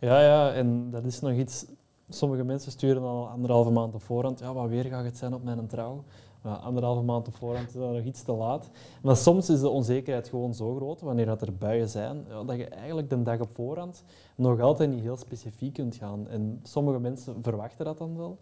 Ja, 0.00 0.20
ja, 0.20 0.52
en 0.52 0.90
dat 0.90 1.04
is 1.04 1.20
nog 1.20 1.32
iets. 1.32 1.64
Sommige 2.08 2.44
mensen 2.44 2.72
sturen 2.72 3.02
al 3.02 3.28
anderhalve 3.28 3.70
maand 3.70 3.94
op 3.94 4.02
voorhand. 4.02 4.38
Ja, 4.38 4.52
wat 4.52 4.68
weer 4.68 4.84
gaat 4.84 5.04
het 5.04 5.16
zijn 5.16 5.34
op 5.34 5.44
mijn 5.44 5.66
trouw? 5.66 6.04
ja, 6.46 6.52
anderhalve 6.54 7.02
maand 7.02 7.28
op 7.28 7.34
voorhand 7.34 7.68
is 7.68 7.74
dat 7.74 7.92
nog 7.92 8.04
iets 8.04 8.22
te 8.22 8.32
laat. 8.32 8.70
Maar 9.02 9.16
soms 9.16 9.50
is 9.50 9.60
de 9.60 9.68
onzekerheid 9.68 10.28
gewoon 10.28 10.54
zo 10.54 10.74
groot, 10.76 11.00
wanneer 11.00 11.26
dat 11.26 11.42
er 11.42 11.56
buien 11.56 11.88
zijn, 11.88 12.24
dat 12.46 12.56
je 12.56 12.68
eigenlijk 12.68 13.10
de 13.10 13.22
dag 13.22 13.40
op 13.40 13.50
voorhand 13.50 14.04
nog 14.36 14.60
altijd 14.60 14.90
niet 14.90 15.02
heel 15.02 15.16
specifiek 15.16 15.74
kunt 15.74 15.96
gaan. 15.96 16.28
En 16.28 16.60
sommige 16.62 16.98
mensen 16.98 17.42
verwachten 17.42 17.84
dat 17.84 17.98
dan 17.98 18.16
wel. 18.16 18.38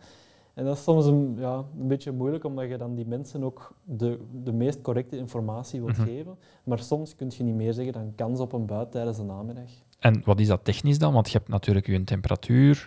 En 0.55 0.65
dat 0.65 0.77
is 0.77 0.83
soms 0.83 1.07
een, 1.07 1.35
ja, 1.39 1.65
een 1.81 1.89
beetje 1.89 2.13
moeilijk, 2.13 2.45
omdat 2.45 2.69
je 2.69 2.77
dan 2.77 2.95
die 2.95 3.07
mensen 3.07 3.43
ook 3.45 3.75
de, 3.85 4.21
de 4.43 4.53
meest 4.53 4.81
correcte 4.81 5.17
informatie 5.17 5.81
wilt 5.83 5.97
Mhm. 5.97 6.07
geven. 6.07 6.37
Maar 6.65 6.79
soms 6.79 7.15
kun 7.15 7.31
je 7.37 7.43
niet 7.43 7.55
meer 7.55 7.73
zeggen 7.73 7.93
dan 7.93 8.13
kans 8.17 8.41
op 8.41 8.53
een 8.53 8.67
bui 8.67 8.87
tijdens 8.91 9.17
de 9.17 9.23
namiddag. 9.23 9.71
En 9.99 10.23
wat 10.25 10.41
is 10.41 10.47
dat 10.47 10.65
technisch 10.65 10.99
dan? 10.99 11.13
Want 11.13 11.31
je 11.31 11.39
hebt 11.39 11.49
natuurlijk 11.51 11.87
je 11.87 12.05
temperatuur, 12.05 12.87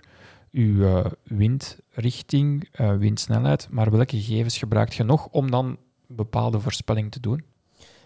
je 0.50 0.86
eh, 0.86 1.12
windrichting, 1.38 2.70
eh, 2.72 2.96
windsnelheid, 2.96 3.68
maar 3.72 3.92
welke 3.92 4.18
gegevens 4.18 4.58
gebruikt 4.58 4.94
je 4.96 5.04
nog 5.04 5.28
om 5.32 5.52
dan 5.52 5.66
een 5.66 6.16
bepaalde 6.16 6.60
voorspelling 6.60 7.12
te 7.12 7.20
doen? 7.20 7.44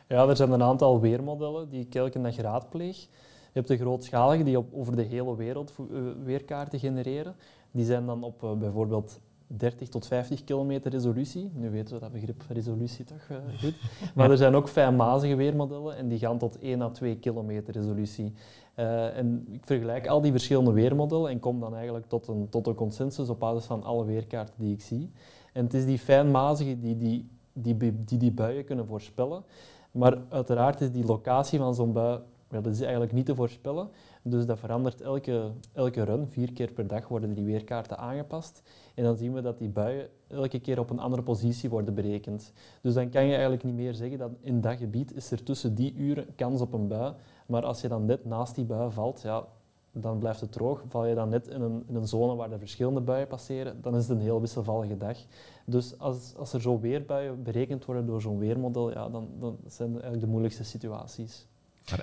Ja, 0.07 0.27
er 0.27 0.35
zijn 0.35 0.51
een 0.51 0.63
aantal 0.63 0.99
weermodellen 0.99 1.69
die 1.69 1.81
ik 1.81 1.95
elke 1.95 2.21
dag 2.21 2.35
raadpleeg. 2.37 2.97
Je 3.01 3.57
hebt 3.59 3.67
de 3.67 3.77
grootschalige 3.77 4.43
die 4.43 4.57
op, 4.57 4.73
over 4.73 4.95
de 4.95 5.01
hele 5.01 5.35
wereld 5.35 5.73
eh, 5.77 5.85
weerkaarten 6.23 6.79
genereren. 6.79 7.35
Die 7.71 7.85
zijn 7.85 8.05
dan 8.05 8.23
op 8.23 8.55
bijvoorbeeld 8.59 9.19
30 9.57 9.89
tot 9.89 10.07
50 10.07 10.43
kilometer 10.43 10.91
resolutie. 10.91 11.51
Nu 11.53 11.69
weten 11.69 11.93
we 11.93 11.99
dat 11.99 12.11
begrip 12.11 12.43
resolutie 12.49 13.05
toch 13.05 13.27
eh, 13.29 13.37
goed. 13.61 13.73
Maar 14.15 14.31
er 14.31 14.37
zijn 14.37 14.55
ook 14.55 14.69
fijnmazige 14.69 15.35
weermodellen 15.35 15.97
en 15.97 16.07
die 16.07 16.19
gaan 16.19 16.37
tot 16.37 16.59
1 16.59 16.81
à 16.81 16.89
2 16.89 17.17
kilometer 17.17 17.73
resolutie. 17.73 18.33
Eh, 18.75 19.17
en 19.17 19.47
ik 19.51 19.65
vergelijk 19.65 20.07
al 20.07 20.21
die 20.21 20.31
verschillende 20.31 20.71
weermodellen 20.71 21.29
en 21.29 21.39
kom 21.39 21.59
dan 21.59 21.75
eigenlijk 21.75 22.07
tot 22.07 22.27
een, 22.27 22.49
tot 22.49 22.67
een 22.67 22.75
consensus 22.75 23.29
op 23.29 23.39
basis 23.39 23.65
van 23.65 23.83
alle 23.83 24.05
weerkaarten 24.05 24.55
die 24.57 24.73
ik 24.73 24.81
zie. 24.81 25.11
En 25.53 25.63
het 25.63 25.73
is 25.73 25.85
die 25.85 25.99
fijnmazige 25.99 26.79
die 26.79 26.97
die, 26.97 27.29
die, 27.53 27.77
die, 28.05 28.17
die 28.17 28.31
buien 28.31 28.65
kunnen 28.65 28.85
voorspellen. 28.85 29.43
Maar 29.91 30.17
uiteraard 30.29 30.81
is 30.81 30.91
die 30.91 31.05
locatie 31.05 31.59
van 31.59 31.75
zo'n 31.75 31.93
bui 31.93 32.19
ja, 32.51 32.61
dat 32.61 32.73
is 32.73 32.81
eigenlijk 32.81 33.11
niet 33.11 33.25
te 33.25 33.35
voorspellen. 33.35 33.89
Dus 34.21 34.45
dat 34.45 34.59
verandert 34.59 35.01
elke, 35.01 35.51
elke 35.73 36.03
run. 36.03 36.27
Vier 36.27 36.53
keer 36.53 36.71
per 36.71 36.87
dag 36.87 37.07
worden 37.07 37.33
die 37.33 37.45
weerkaarten 37.45 37.97
aangepast. 37.97 38.61
En 38.93 39.03
dan 39.03 39.15
zien 39.15 39.33
we 39.33 39.41
dat 39.41 39.57
die 39.57 39.69
buien 39.69 40.09
elke 40.27 40.59
keer 40.59 40.79
op 40.79 40.89
een 40.89 40.99
andere 40.99 41.23
positie 41.23 41.69
worden 41.69 41.93
berekend. 41.93 42.53
Dus 42.81 42.93
dan 42.93 43.09
kan 43.09 43.25
je 43.25 43.31
eigenlijk 43.31 43.63
niet 43.63 43.75
meer 43.75 43.93
zeggen 43.93 44.17
dat 44.17 44.31
in 44.41 44.61
dat 44.61 44.77
gebied 44.77 45.15
is 45.15 45.31
er 45.31 45.43
tussen 45.43 45.75
die 45.75 45.93
uren 45.95 46.35
kans 46.35 46.61
op 46.61 46.73
een 46.73 46.87
bui. 46.87 47.13
Maar 47.45 47.65
als 47.65 47.81
je 47.81 47.87
dan 47.87 48.05
net 48.05 48.25
naast 48.25 48.55
die 48.55 48.65
bui 48.65 48.91
valt, 48.91 49.21
ja, 49.21 49.47
dan 49.91 50.19
blijft 50.19 50.41
het 50.41 50.51
droog. 50.51 50.83
Val 50.87 51.05
je 51.05 51.15
dan 51.15 51.29
net 51.29 51.47
in 51.47 51.61
een, 51.61 51.83
in 51.87 51.95
een 51.95 52.07
zone 52.07 52.35
waar 52.35 52.51
er 52.51 52.59
verschillende 52.59 53.01
buien 53.01 53.27
passeren, 53.27 53.81
dan 53.81 53.95
is 53.95 54.07
het 54.07 54.17
een 54.17 54.23
heel 54.23 54.41
wisselvallige 54.41 54.97
dag. 54.97 55.17
Dus 55.65 55.99
als, 55.99 56.35
als 56.37 56.53
er 56.53 56.61
zo 56.61 56.79
weerbuien 56.79 57.43
berekend 57.43 57.85
worden 57.85 58.05
door 58.05 58.21
zo'n 58.21 58.37
weermodel, 58.37 58.91
ja, 58.91 59.09
dan, 59.09 59.29
dan 59.39 59.57
zijn 59.67 59.91
eigenlijk 59.91 60.21
de 60.21 60.27
moeilijkste 60.27 60.63
situaties. 60.63 61.47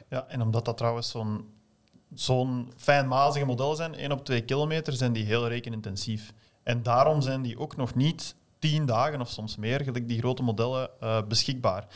Ja, 0.08 0.26
en 0.28 0.42
omdat 0.42 0.64
dat 0.64 0.76
trouwens 0.76 1.10
zo'n 1.10 1.44
zo'n 2.14 2.72
fijnmazige 2.76 3.44
model 3.44 3.74
zijn, 3.74 3.94
1 3.94 4.12
op 4.12 4.24
2 4.24 4.44
kilometer, 4.44 4.92
zijn 4.92 5.12
die 5.12 5.24
heel 5.24 5.48
rekenintensief. 5.48 6.32
En 6.68 6.82
daarom 6.82 7.20
zijn 7.20 7.42
die 7.42 7.58
ook 7.58 7.76
nog 7.76 7.94
niet 7.94 8.34
tien 8.58 8.86
dagen 8.86 9.20
of 9.20 9.28
soms 9.28 9.56
meer, 9.56 9.80
gelijk 9.80 10.08
die 10.08 10.18
grote 10.18 10.42
modellen, 10.42 10.90
eh, 11.00 11.18
beschikbaar. 11.28 11.86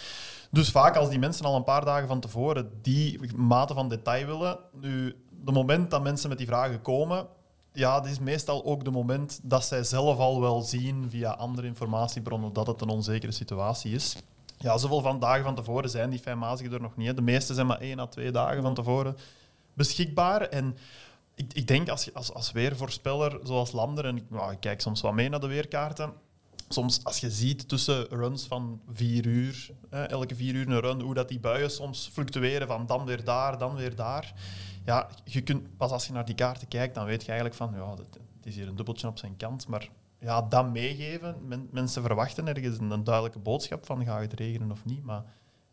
Dus 0.50 0.70
vaak 0.70 0.96
als 0.96 1.08
die 1.08 1.18
mensen 1.18 1.44
al 1.44 1.56
een 1.56 1.64
paar 1.64 1.84
dagen 1.84 2.08
van 2.08 2.20
tevoren 2.20 2.70
die 2.82 3.34
mate 3.36 3.74
van 3.74 3.88
detail 3.88 4.26
willen, 4.26 4.58
nu, 4.80 5.16
de 5.44 5.52
moment 5.52 5.90
dat 5.90 6.02
mensen 6.02 6.28
met 6.28 6.38
die 6.38 6.46
vragen 6.46 6.82
komen, 6.82 7.26
ja, 7.72 8.00
dat 8.00 8.10
is 8.10 8.18
meestal 8.18 8.64
ook 8.64 8.84
de 8.84 8.90
moment 8.90 9.40
dat 9.42 9.64
zij 9.64 9.84
zelf 9.84 10.18
al 10.18 10.40
wel 10.40 10.60
zien 10.60 11.10
via 11.10 11.30
andere 11.30 11.66
informatiebronnen 11.66 12.52
dat 12.52 12.66
het 12.66 12.80
een 12.80 12.88
onzekere 12.88 13.32
situatie 13.32 13.94
is. 13.94 14.16
Ja, 14.58 14.78
zoveel 14.78 15.18
dagen 15.18 15.44
van 15.44 15.54
tevoren 15.54 15.90
zijn 15.90 16.10
die 16.10 16.18
fijnmazigen 16.18 16.72
er 16.72 16.80
nog 16.80 16.96
niet. 16.96 17.16
De 17.16 17.22
meeste 17.22 17.54
zijn 17.54 17.66
maar 17.66 17.80
één 17.80 17.98
à 17.98 18.06
twee 18.06 18.30
dagen 18.30 18.62
van 18.62 18.74
tevoren 18.74 19.16
beschikbaar. 19.74 20.40
En 20.42 20.76
ik, 21.34 21.52
ik 21.52 21.66
denk 21.66 21.88
als, 21.88 22.14
als, 22.14 22.32
als 22.32 22.52
weervoorspeller, 22.52 23.40
zoals 23.42 23.72
Lander, 23.72 24.04
en 24.04 24.16
ik, 24.16 24.24
kijk 24.60 24.80
soms 24.80 25.00
wat 25.00 25.12
mee 25.12 25.28
naar 25.28 25.40
de 25.40 25.46
weerkaarten, 25.46 26.12
soms 26.68 27.04
als 27.04 27.18
je 27.18 27.30
ziet 27.30 27.68
tussen 27.68 28.06
runs 28.08 28.46
van 28.46 28.80
vier 28.92 29.26
uur, 29.26 29.70
elke 29.90 30.34
vier 30.34 30.54
uur 30.54 30.68
een 30.68 30.80
run, 30.80 31.00
hoe 31.00 31.14
dat 31.14 31.28
die 31.28 31.40
buien 31.40 31.70
soms 31.70 32.10
fluctueren 32.12 32.66
van 32.66 32.86
dan 32.86 33.04
weer 33.04 33.24
daar, 33.24 33.58
dan 33.58 33.74
weer 33.74 33.96
daar. 33.96 34.34
Ja, 34.84 35.08
je 35.24 35.42
kunt, 35.42 35.76
pas 35.76 35.90
als 35.90 36.06
je 36.06 36.12
naar 36.12 36.24
die 36.24 36.34
kaarten 36.34 36.68
kijkt, 36.68 36.94
dan 36.94 37.04
weet 37.04 37.20
je 37.20 37.26
eigenlijk 37.26 37.56
van, 37.56 37.72
ja, 37.74 37.90
het, 37.90 38.18
is 38.42 38.54
hier 38.54 38.68
een 38.68 38.76
dubbeltje 38.76 39.08
op 39.08 39.18
zijn 39.18 39.36
kant, 39.36 39.68
maar 39.68 39.88
ja, 40.18 40.42
dat 40.42 40.72
meegeven, 40.72 41.36
men- 41.46 41.68
mensen 41.70 42.02
verwachten 42.02 42.48
ergens 42.48 42.78
een, 42.78 42.90
een 42.90 43.04
duidelijke 43.04 43.38
boodschap 43.38 43.86
van, 43.86 44.04
gaat 44.04 44.20
het 44.20 44.32
regenen 44.32 44.70
of 44.70 44.84
niet, 44.84 45.02
maar 45.02 45.24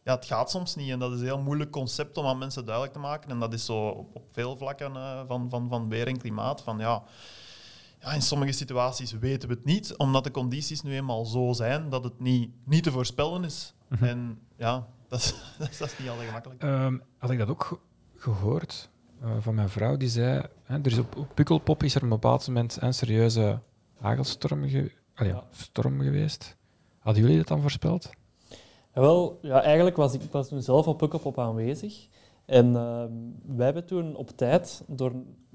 ja, 0.09 0.15
het 0.15 0.25
gaat 0.25 0.49
soms 0.51 0.75
niet 0.75 0.89
en 0.91 0.99
dat 0.99 1.11
is 1.11 1.19
een 1.19 1.25
heel 1.25 1.41
moeilijk 1.41 1.71
concept 1.71 2.17
om 2.17 2.25
aan 2.25 2.37
mensen 2.37 2.65
duidelijk 2.65 2.93
te 2.93 2.99
maken 2.99 3.29
en 3.29 3.39
dat 3.39 3.53
is 3.53 3.65
zo 3.65 3.87
op, 3.87 4.15
op 4.15 4.23
veel 4.31 4.57
vlakken 4.57 4.95
eh, 4.95 5.21
van, 5.27 5.49
van, 5.49 5.69
van 5.69 5.89
weer 5.89 6.07
en 6.07 6.17
klimaat, 6.17 6.61
van 6.63 6.79
ja, 6.79 7.03
ja, 8.01 8.11
in 8.13 8.21
sommige 8.21 8.51
situaties 8.51 9.11
weten 9.11 9.49
we 9.49 9.55
het 9.55 9.65
niet, 9.65 9.97
omdat 9.97 10.23
de 10.23 10.31
condities 10.31 10.81
nu 10.81 10.93
eenmaal 10.95 11.25
zo 11.25 11.53
zijn 11.53 11.89
dat 11.89 12.03
het 12.03 12.19
niet, 12.19 12.51
niet 12.65 12.83
te 12.83 12.91
voorspellen 12.91 13.43
is. 13.43 13.73
Mhm. 13.87 14.03
En 14.03 14.39
ja, 14.57 14.87
dat 15.09 15.19
is, 15.19 15.33
dat 15.57 15.69
is, 15.69 15.77
dat 15.77 15.91
is 15.91 15.97
niet 15.99 16.09
altijd 16.09 16.27
gemakkelijk. 16.27 16.61
Ehm, 16.63 16.97
had 17.17 17.29
ik 17.31 17.37
dat 17.37 17.49
ook 17.49 17.63
ge- 17.63 17.79
gehoord 18.15 18.89
eh, 19.21 19.29
van 19.39 19.55
mijn 19.55 19.69
vrouw, 19.69 19.97
die 19.97 20.09
zei, 20.09 20.41
hè, 20.63 20.75
er 20.77 20.85
is 20.91 20.97
op, 20.97 21.15
op 21.17 21.27
Pukkelpop 21.35 21.83
is 21.83 21.91
er 21.91 21.97
op 21.97 22.03
een 22.03 22.09
bepaald 22.09 22.47
moment 22.47 22.77
een 22.81 22.93
serieuze 22.93 23.59
hagelstorm 23.99 24.67
ge- 24.69 24.91
allee, 25.15 25.31
Ja. 25.31 25.43
storm 25.51 26.01
geweest. 26.01 26.57
Hadden 26.99 27.21
jullie 27.23 27.37
dat 27.37 27.47
dan 27.47 27.61
voorspeld? 27.61 28.09
Wel, 28.99 29.39
ja, 29.41 29.61
eigenlijk 29.61 29.95
was 29.95 30.13
ik, 30.13 30.21
was 30.31 30.47
toen 30.47 30.61
zelf 30.61 30.87
op 30.87 30.97
Pukkelpop 30.97 31.39
aanwezig. 31.39 32.07
En 32.45 32.75
ehm, 32.75 33.11
wij 33.55 33.65
hebben 33.65 33.85
toen 33.85 34.15
op 34.15 34.29
tijd, 34.29 34.83
door 34.87 35.11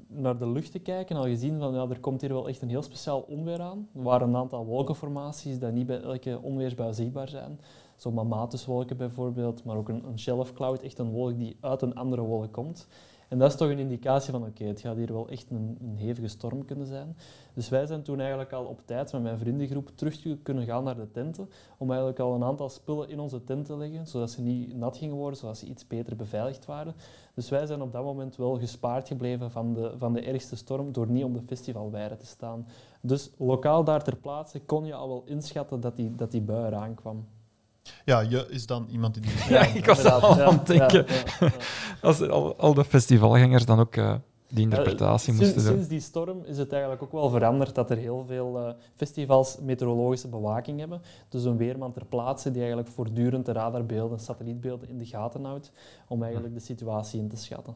naar 0.08 0.38
de 0.38 0.48
lucht 0.48 0.72
te 0.72 0.78
kijken, 0.78 1.16
al 1.16 1.24
gezien 1.24 1.58
van 1.58 1.74
ja, 1.74 1.86
er 1.88 2.00
komt 2.00 2.20
hier 2.20 2.32
wel 2.32 2.48
echt 2.48 2.62
een 2.62 2.68
heel 2.68 2.82
speciaal 2.82 3.20
onweer 3.20 3.60
aan. 3.60 3.88
Er 3.94 4.02
waren 4.02 4.28
een 4.28 4.36
aantal 4.36 4.64
wolkenformaties 4.64 5.58
die 5.58 5.68
niet 5.68 5.86
bij 5.86 6.00
elke 6.00 6.38
onweersbui 6.42 6.94
zichtbaar 6.94 7.28
zijn. 7.28 7.60
Zo 7.96 8.10
Mammatuswolken 8.10 8.96
bijvoorbeeld, 8.96 9.64
maar 9.64 9.76
ook 9.76 9.88
een, 9.88 10.04
een 10.04 10.18
shelf 10.18 10.52
cloud, 10.52 10.82
echt 10.82 10.98
een 10.98 11.10
wolk 11.10 11.38
die 11.38 11.56
uit 11.60 11.82
een 11.82 11.94
andere 11.94 12.22
wolk 12.22 12.52
komt. 12.52 12.88
En 13.34 13.40
dat 13.40 13.50
is 13.50 13.56
toch 13.56 13.68
een 13.68 13.78
indicatie 13.78 14.32
van 14.32 14.46
oké, 14.46 14.64
het 14.64 14.80
gaat 14.80 14.96
hier 14.96 15.12
wel 15.12 15.28
echt 15.28 15.50
een, 15.50 15.78
een 15.80 15.96
hevige 15.96 16.28
storm 16.28 16.64
kunnen 16.64 16.86
zijn. 16.86 17.16
Dus 17.54 17.68
wij 17.68 17.86
zijn 17.86 18.02
toen 18.02 18.20
eigenlijk 18.20 18.52
al 18.52 18.64
op 18.64 18.80
tijd 18.84 19.12
met 19.12 19.22
mijn 19.22 19.38
vriendengroep 19.38 19.90
terug 19.94 20.42
kunnen 20.42 20.64
gaan 20.64 20.84
naar 20.84 20.96
de 20.96 21.10
tenten 21.10 21.48
om 21.78 21.88
eigenlijk 21.88 22.20
al 22.20 22.34
een 22.34 22.44
aantal 22.44 22.68
spullen 22.68 23.08
in 23.08 23.20
onze 23.20 23.44
tent 23.44 23.66
te 23.66 23.76
leggen, 23.76 24.06
zodat 24.06 24.30
ze 24.30 24.40
niet 24.42 24.76
nat 24.76 24.96
gingen 24.96 25.16
worden, 25.16 25.38
zodat 25.38 25.58
ze 25.58 25.66
iets 25.66 25.86
beter 25.86 26.16
beveiligd 26.16 26.64
waren. 26.64 26.94
Dus 27.34 27.48
wij 27.48 27.66
zijn 27.66 27.82
op 27.82 27.92
dat 27.92 28.04
moment 28.04 28.36
wel 28.36 28.58
gespaard 28.58 29.08
gebleven 29.08 29.50
van 29.50 29.74
de, 29.74 29.92
van 29.98 30.12
de 30.12 30.20
ergste 30.20 30.56
storm 30.56 30.92
door 30.92 31.06
niet 31.06 31.24
op 31.24 31.34
de 31.34 31.42
festivalweide 31.42 32.16
te 32.16 32.26
staan. 32.26 32.66
Dus 33.00 33.30
lokaal 33.38 33.84
daar 33.84 34.04
ter 34.04 34.16
plaatse 34.16 34.60
kon 34.60 34.86
je 34.86 34.94
al 34.94 35.08
wel 35.08 35.22
inschatten 35.26 35.80
dat 35.80 35.96
die, 35.96 36.14
dat 36.14 36.30
die 36.30 36.42
bui 36.42 36.66
eraan 36.66 36.94
kwam. 36.94 37.24
Ja, 38.04 38.20
je 38.20 38.46
is 38.48 38.66
dan 38.66 38.86
iemand 38.90 39.14
die... 39.14 39.22
Ja, 39.48 39.64
ik 39.64 39.84
was 39.84 40.04
al 40.04 40.42
aan 40.42 40.54
het 40.54 40.66
denken. 40.66 41.04
ja, 41.08 41.24
ja. 41.40 41.50
Als 42.08 42.20
al, 42.20 42.56
al 42.56 42.74
de 42.74 42.84
festivalgangers 42.84 43.66
dan 43.66 43.80
ook 43.80 43.96
eh, 43.96 44.14
die 44.48 44.62
interpretatie 44.62 45.32
Ja, 45.32 45.38
moesten 45.38 45.54
sinds, 45.60 45.64
doen. 45.68 45.74
sinds 45.74 45.88
die 45.88 46.00
storm 46.00 46.44
is 46.44 46.58
het 46.58 46.72
eigenlijk 46.72 47.02
ook 47.02 47.12
wel 47.12 47.30
veranderd 47.30 47.74
dat 47.74 47.90
er 47.90 47.96
heel 47.96 48.24
veel 48.26 48.58
eh, 48.58 48.74
festivals 48.94 49.58
meteorologische 49.62 50.28
bewaking 50.28 50.78
hebben. 50.78 51.02
Dus 51.28 51.44
een 51.44 51.56
weerman 51.56 51.92
ter 51.92 52.04
plaatse 52.04 52.50
die 52.50 52.60
eigenlijk 52.60 52.90
voortdurend 52.90 53.46
de 53.46 53.52
radarbeelden, 53.52 54.18
satellietbeelden 54.18 54.88
in 54.88 54.98
de 54.98 55.06
gaten 55.06 55.44
houdt 55.44 55.72
om 56.08 56.22
eigenlijk 56.22 56.54
de 56.54 56.60
situatie 56.60 57.20
in 57.20 57.28
te 57.28 57.36
schatten. 57.36 57.74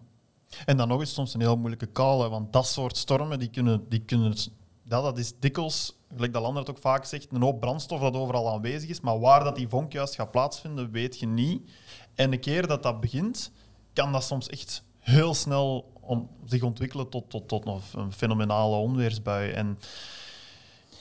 En 0.67 0.77
dan 0.77 0.89
nog 0.89 1.01
eens 1.01 1.15
soms 1.15 1.35
een 1.35 1.41
heel 1.41 1.57
moeilijke 1.57 1.93
call, 1.93 2.21
hè, 2.21 2.29
want 2.29 2.53
dat 2.53 2.67
soort 2.67 2.97
stormen, 2.97 3.39
die 3.39 3.51
kunnen, 3.51 3.85
die 3.89 4.01
kunnen 4.05 4.35
ja, 4.83 5.01
dat 5.01 5.19
is 5.19 5.39
dikwijls, 5.39 5.98
gelijk 6.15 6.33
dat 6.33 6.43
Lander 6.43 6.61
het 6.63 6.71
ook 6.71 6.79
vaak 6.79 7.05
zegt, 7.05 7.27
een 7.33 7.43
hoop 7.43 7.61
brandstof 7.61 8.01
dat 8.01 8.15
overal 8.15 8.53
aanwezig 8.53 8.89
is, 8.89 9.01
maar 9.01 9.19
waar 9.21 9.45
dat 9.45 9.57
die 9.57 9.69
vonk 9.69 9.93
juist 9.93 10.15
gaat 10.15 10.31
plaatsvinden, 10.31 10.91
weet 10.91 11.19
je 11.19 11.27
niet. 11.27 11.71
En 12.15 12.33
een 12.33 12.41
keer 12.41 12.67
dat 12.67 12.83
dat 12.83 13.01
begint, 13.01 13.53
kan 13.93 14.13
dat 14.13 14.25
soms 14.25 14.49
echt 14.49 14.85
heel 14.99 15.35
snel 15.35 15.93
om, 16.01 16.29
zich 16.45 16.63
ontwikkelen 16.63 17.09
tot, 17.09 17.31
tot, 17.31 17.49
tot 17.49 17.67
een 17.95 18.13
fenomenale 18.13 18.77
onweersbui. 18.77 19.51
En 19.51 19.79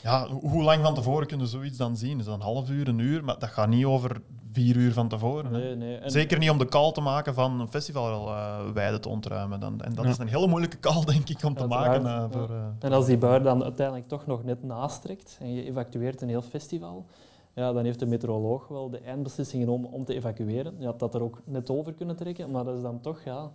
ja, 0.04 0.28
ho- 0.28 0.40
hoe 0.40 0.64
lang 0.64 0.84
van 0.84 0.96
tevoren 0.96 1.28
kunnen 1.28 1.46
we 1.46 1.52
zoiets 1.52 1.78
dan 1.78 1.98
zien? 1.98 2.20
Is 2.20 2.26
dat 2.26 2.36
een 2.36 2.42
half 2.42 2.70
uur, 2.70 2.88
een 2.88 3.00
uur? 3.00 3.24
Maar 3.24 3.40
dat 3.40 3.50
gaat 3.50 3.70
niet 3.70 3.86
over 3.86 4.22
vier 4.52 4.76
uur 4.76 4.94
van 4.94 5.08
tevoren. 5.08 5.52
Nee, 5.52 5.76
nee. 5.76 5.98
En- 5.98 6.12
Zeker 6.12 6.38
niet 6.38 6.50
om 6.50 6.58
de 6.58 6.66
call 6.66 6.92
te 6.92 7.02
maken 7.02 7.34
van 7.34 7.60
een 7.60 7.68
festivalweide 7.68 9.00
te 9.00 9.10
ontruimen. 9.10 9.60
Dan, 9.60 9.82
en 9.82 9.94
dat 9.96 10.06
Ja. 10.06 10.12
is 10.12 10.18
een 10.18 10.28
hele 10.28 10.48
moeilijke 10.48 10.80
call, 10.80 11.06
denk 11.06 11.30
ik, 11.30 11.44
om 11.44 11.54
te 11.56 11.68
maken. 11.68 12.06
eh, 12.06 12.26
voor, 12.32 12.50
eh, 12.50 12.66
En 12.80 12.92
als 12.92 13.06
die 13.06 13.18
bui 13.18 13.44
dan 13.44 13.64
uiteindelijk 13.64 14.08
toch 14.08 14.26
nog 14.26 14.44
net 14.44 14.64
nastrekt 14.64 15.38
en 15.42 15.54
je 15.54 15.64
evacueert 15.66 16.22
een 16.22 16.30
heel 16.30 16.42
festival, 16.42 17.06
ja, 17.54 17.74
dan 17.74 17.84
heeft 17.86 18.00
de 18.00 18.06
meteoroloog 18.06 18.68
wel 18.68 18.90
de 18.90 19.00
eindbeslissingen 19.00 19.70
om, 19.70 19.86
om 19.86 20.06
te 20.06 20.14
evacueren. 20.14 20.74
Je 20.80 20.86
had 20.86 21.00
dat 21.00 21.16
er 21.16 21.22
ook 21.22 21.42
net 21.46 21.70
over 21.70 21.94
kunnen 21.94 22.16
trekken, 22.16 22.52
maar 22.52 22.64
dat 22.64 22.76
is 22.76 22.82
dan 22.82 23.02
toch 23.02 23.22
ja, 23.24 23.52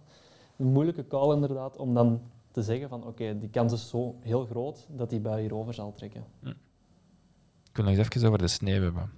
een 0.57 0.67
moeilijke 0.73 1.07
call 1.07 1.35
inderdaad 1.35 1.77
om 1.77 1.95
dan 1.95 2.21
te 2.51 2.63
zeggen 2.63 2.89
van 2.89 3.07
oké, 3.07 3.39
die 3.39 3.49
kans 3.51 3.73
is 3.73 3.89
zo 3.89 4.15
heel 4.21 4.45
groot 4.45 4.87
dat 4.91 5.11
die 5.11 5.21
bui 5.21 5.41
hierover 5.41 5.75
zal 5.75 5.93
trekken. 5.93 6.25
Ik 6.43 7.77
wil 7.79 7.85
nog 7.85 7.95
eens 7.97 8.07
even 8.09 8.27
over 8.27 8.39
de 8.39 8.49
sneeuw 8.49 8.83
hebben. 8.83 9.11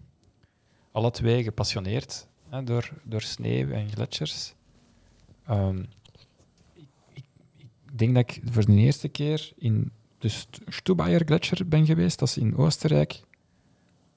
Alle 0.95 1.11
twee 1.11 1.43
gepassioneerd 1.43 2.27
hè, 2.49 2.65
door, 2.65 2.91
door 3.03 3.21
sneeuw 3.21 3.71
en 3.71 3.91
gletsjers. 3.91 4.55
Ehm, 5.47 5.79
ik, 6.75 6.89
ik, 7.57 7.99
denk 7.99 8.15
dat 8.15 8.31
ik 8.31 8.41
voor 8.45 8.65
de 8.65 8.73
eerste 8.73 9.09
keer 9.09 9.53
in 9.57 9.91
de 10.19 10.29
St- 10.29 10.61
Stubaier 10.67 11.23
Gletscher 11.25 11.69
ben 11.69 11.87
geweest. 11.87 12.19
Dat 12.19 12.29
is 12.29 12.37
in 12.37 12.57
Oostenrijk. 12.57 13.23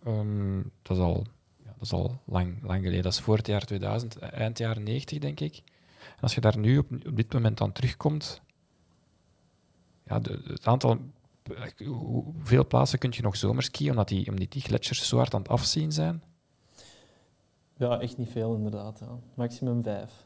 Ehm, 0.04 0.62
dat, 0.82 0.98
is 0.98 1.04
al, 1.04 1.26
ja, 1.64 1.74
dat 1.78 1.82
is 1.82 1.92
al 1.92 2.22
lang, 2.26 2.64
lang 2.64 2.84
geleden. 2.84 3.04
Dat 3.04 3.14
is 3.14 3.20
voor 3.20 3.38
het 3.38 3.48
jaar 3.48 3.66
2000, 3.66 4.18
eh, 4.18 4.40
eind 4.40 4.58
jaren 4.58 4.84
90, 4.84 5.20
denk 5.20 5.40
ik. 5.40 5.56
En 6.16 6.22
als 6.22 6.36
je 6.36 6.42
daar 6.42 6.58
nu 6.58 6.78
op, 6.78 6.92
op 6.92 7.16
dit 7.16 7.34
moment 7.34 7.62
aan 7.62 7.72
terugkomt, 7.72 8.42
ja, 10.06 10.22
het 10.44 10.66
aantal, 10.66 11.00
eh, 11.44 11.88
hoeveel 11.88 12.68
plaatsen 12.68 13.00
kun 13.00 13.12
je 13.14 13.22
nog 13.22 13.38
zomerskiën, 13.38 13.90
omdat 13.90 14.08
die, 14.08 14.30
omdat 14.30 14.52
die 14.52 14.62
gletsjers 14.62 15.08
zo 15.08 15.18
hard 15.18 15.34
aan 15.34 15.42
het 15.42 15.50
afzien 15.50 15.92
zijn? 15.92 16.22
Ja, 17.78 18.00
echt 18.00 18.18
niet 18.18 18.30
veel 18.30 18.56
inderdaad. 18.56 19.00
Ja. 19.00 19.20
Maximum 19.34 19.84
vijf. 19.84 20.26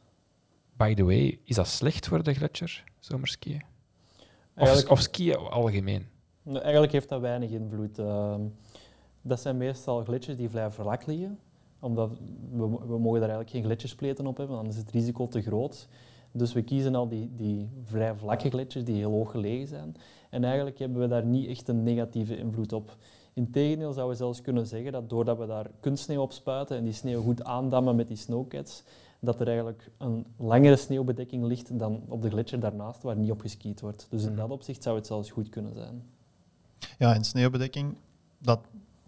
By 0.78 0.93
the 0.93 1.04
way, 1.04 1.39
is 1.43 1.56
dat 1.56 1.68
slecht 1.68 2.08
voor 2.08 2.24
de 2.24 2.34
gletsjer, 2.34 2.84
zomerskiën? 2.99 3.64
Of, 4.56 4.89
of 4.89 4.99
skiën 4.99 5.36
algemeen? 5.36 6.08
eigenlijk 6.45 6.91
heeft 6.91 7.10
dat 7.10 7.22
weinig 7.22 7.49
invloed. 7.49 7.99
Ehm, 7.99 8.41
dat 9.22 9.39
zijn 9.39 9.58
meestal 9.58 10.04
gletsjers 10.04 10.38
die 10.38 10.49
vrij 10.49 10.72
vlak 10.72 11.06
liggen. 11.06 11.39
Omdat 11.80 12.10
we, 12.52 12.70
we 12.88 12.99
mogen 12.99 13.20
daar 13.20 13.30
eigenlijk 13.30 13.49
geen 13.49 13.64
gletsjerspleten 13.64 14.28
op 14.28 14.38
hebben, 14.38 14.56
dan 14.56 14.68
is 14.68 14.78
het 14.78 14.91
risico 14.91 15.28
te 15.28 15.41
groot. 15.41 15.88
Dus 16.32 16.54
we 16.54 16.62
kiezen 16.62 16.95
al 16.95 17.08
die, 17.08 17.32
die 17.36 17.70
vrij 17.84 18.16
vlakke 18.16 18.49
gletsjers 18.49 18.86
die 18.86 18.95
heel 18.95 19.12
hoog 19.12 19.32
gelegen 19.32 19.68
zijn. 19.68 19.95
En 20.30 20.43
eigenlijk 20.43 20.80
hebben 20.80 21.02
we 21.02 21.08
daar 21.08 21.26
niet 21.26 21.47
echt 21.47 21.68
een 21.68 21.84
negatieve 21.84 22.38
invloed 22.38 22.74
op. 22.74 22.97
Integendeel 23.34 23.93
zouden 23.93 24.17
we 24.17 24.23
zelfs 24.23 24.41
kunnen 24.41 24.67
zeggen 24.67 24.91
dat 24.91 25.09
doordat 25.09 25.38
we 25.38 25.45
daar 25.45 25.69
kunstsneeuw 25.79 26.21
op 26.21 26.32
spuiten 26.32 26.77
en 26.77 26.84
die 26.84 26.93
sneeuw 26.93 27.21
goed 27.21 27.43
aandammen 27.43 27.95
met 27.95 28.07
die 28.07 28.17
snowcats, 28.17 28.84
dat 29.19 29.39
er 29.39 29.47
eigenlijk 29.47 29.91
een 29.97 30.25
langere 30.38 30.75
sneeuwbedekking 30.75 31.43
ligt 31.43 31.79
dan 31.79 32.01
op 32.07 32.21
de 32.21 32.29
gletsjer 32.29 32.59
daarnaast 32.59 33.01
waar 33.01 33.15
niet 33.15 33.32
op 33.32 33.41
geskiet 33.41 33.82
wordt. 33.82 34.07
Dus 34.09 34.23
in 34.23 34.36
dat 34.36 34.49
opzicht 34.49 34.84
zou 34.84 34.95
het 34.95 35.07
zelfs 35.07 35.32
goed 35.32 35.49
kunnen 35.49 35.73
zijn. 35.73 36.03
Ja, 36.97 37.13
en 37.13 37.23
sneeuwbedekking, 37.23 37.95
dat 38.38 38.59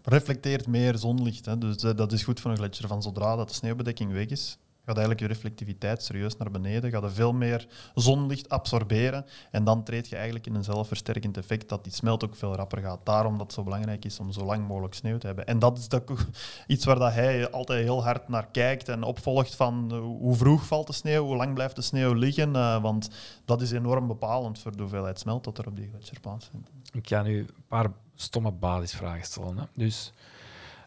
reflecteert 0.03 0.67
meer 0.67 0.97
zonlicht. 0.97 1.45
Hè. 1.45 1.57
Dus 1.57 1.83
eh, 1.83 1.95
dat 1.95 2.11
is 2.11 2.23
goed 2.23 2.39
voor 2.39 2.51
een 2.51 2.57
gletsjer. 2.57 2.87
Van 2.87 3.01
zodra 3.01 3.35
dat 3.35 3.47
de 3.47 3.53
sneeuwbedekking 3.53 4.11
weg 4.11 4.27
is, 4.27 4.57
gaat 4.85 4.97
eigenlijk 4.97 5.19
je 5.19 5.27
reflectiviteit 5.27 6.03
serieus 6.03 6.37
naar 6.37 6.51
beneden. 6.51 6.91
Gaat 6.91 7.03
er 7.03 7.11
veel 7.11 7.33
meer 7.33 7.67
zonlicht 7.95 8.49
absorberen. 8.49 9.25
En 9.51 9.63
dan 9.63 9.83
treed 9.83 10.09
je 10.09 10.15
eigenlijk 10.15 10.45
in 10.45 10.55
een 10.55 10.63
zelfversterkend 10.63 11.37
effect 11.37 11.69
dat 11.69 11.83
die 11.83 11.93
smelt 11.93 12.23
ook 12.23 12.35
veel 12.35 12.55
rapper 12.55 12.81
gaat. 12.81 12.99
Daarom 13.03 13.31
dat 13.37 13.45
het 13.45 13.55
zo 13.55 13.63
belangrijk 13.63 14.05
is 14.05 14.19
om 14.19 14.31
zo 14.31 14.45
lang 14.45 14.67
mogelijk 14.67 14.93
sneeuw 14.93 15.17
te 15.17 15.25
hebben. 15.25 15.45
En 15.45 15.59
dat 15.59 15.77
is 15.77 15.91
ook 15.91 16.25
iets 16.67 16.85
waar 16.85 16.99
dat 16.99 17.13
hij 17.13 17.51
altijd 17.51 17.83
heel 17.83 18.03
hard 18.03 18.27
naar 18.27 18.47
kijkt 18.51 18.89
en 18.89 19.03
opvolgt 19.03 19.55
van 19.55 19.93
hoe 19.93 20.35
vroeg 20.35 20.65
valt 20.65 20.87
de 20.87 20.93
sneeuw, 20.93 21.25
hoe 21.25 21.35
lang 21.35 21.53
blijft 21.53 21.75
de 21.75 21.81
sneeuw 21.81 22.13
liggen. 22.13 22.55
eh, 22.55 22.81
want 22.81 23.09
dat 23.45 23.61
is 23.61 23.71
enorm 23.71 24.07
bepalend 24.07 24.59
voor 24.59 24.75
de 24.75 24.81
hoeveelheid 24.81 25.19
smelt 25.19 25.43
dat 25.43 25.57
er 25.57 25.67
op 25.67 25.75
die 25.75 25.89
gletsjer 25.89 26.19
plaatsvindt. 26.19 26.69
Ik 26.91 27.07
ga 27.07 27.21
nu 27.21 27.39
een 27.39 27.65
paar 27.67 27.87
stomme 28.15 28.51
basisvragen 28.51 29.25
stellen. 29.25 29.57
Hè. 29.57 29.63
Dus, 29.73 30.13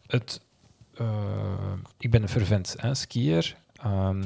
het, 0.07 0.40
eh, 0.94 1.72
ik 1.99 2.11
ben 2.11 2.22
een 2.22 2.28
fervent 2.28 2.74
hè, 2.78 2.94
skier. 2.94 3.57
Ehm, 3.77 4.22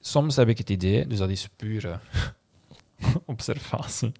soms 0.00 0.36
heb 0.36 0.48
ik 0.48 0.58
het 0.58 0.70
idee, 0.70 1.06
dus 1.06 1.18
dat 1.18 1.28
is 1.28 1.48
pure 1.56 2.00
observatie, 3.26 4.12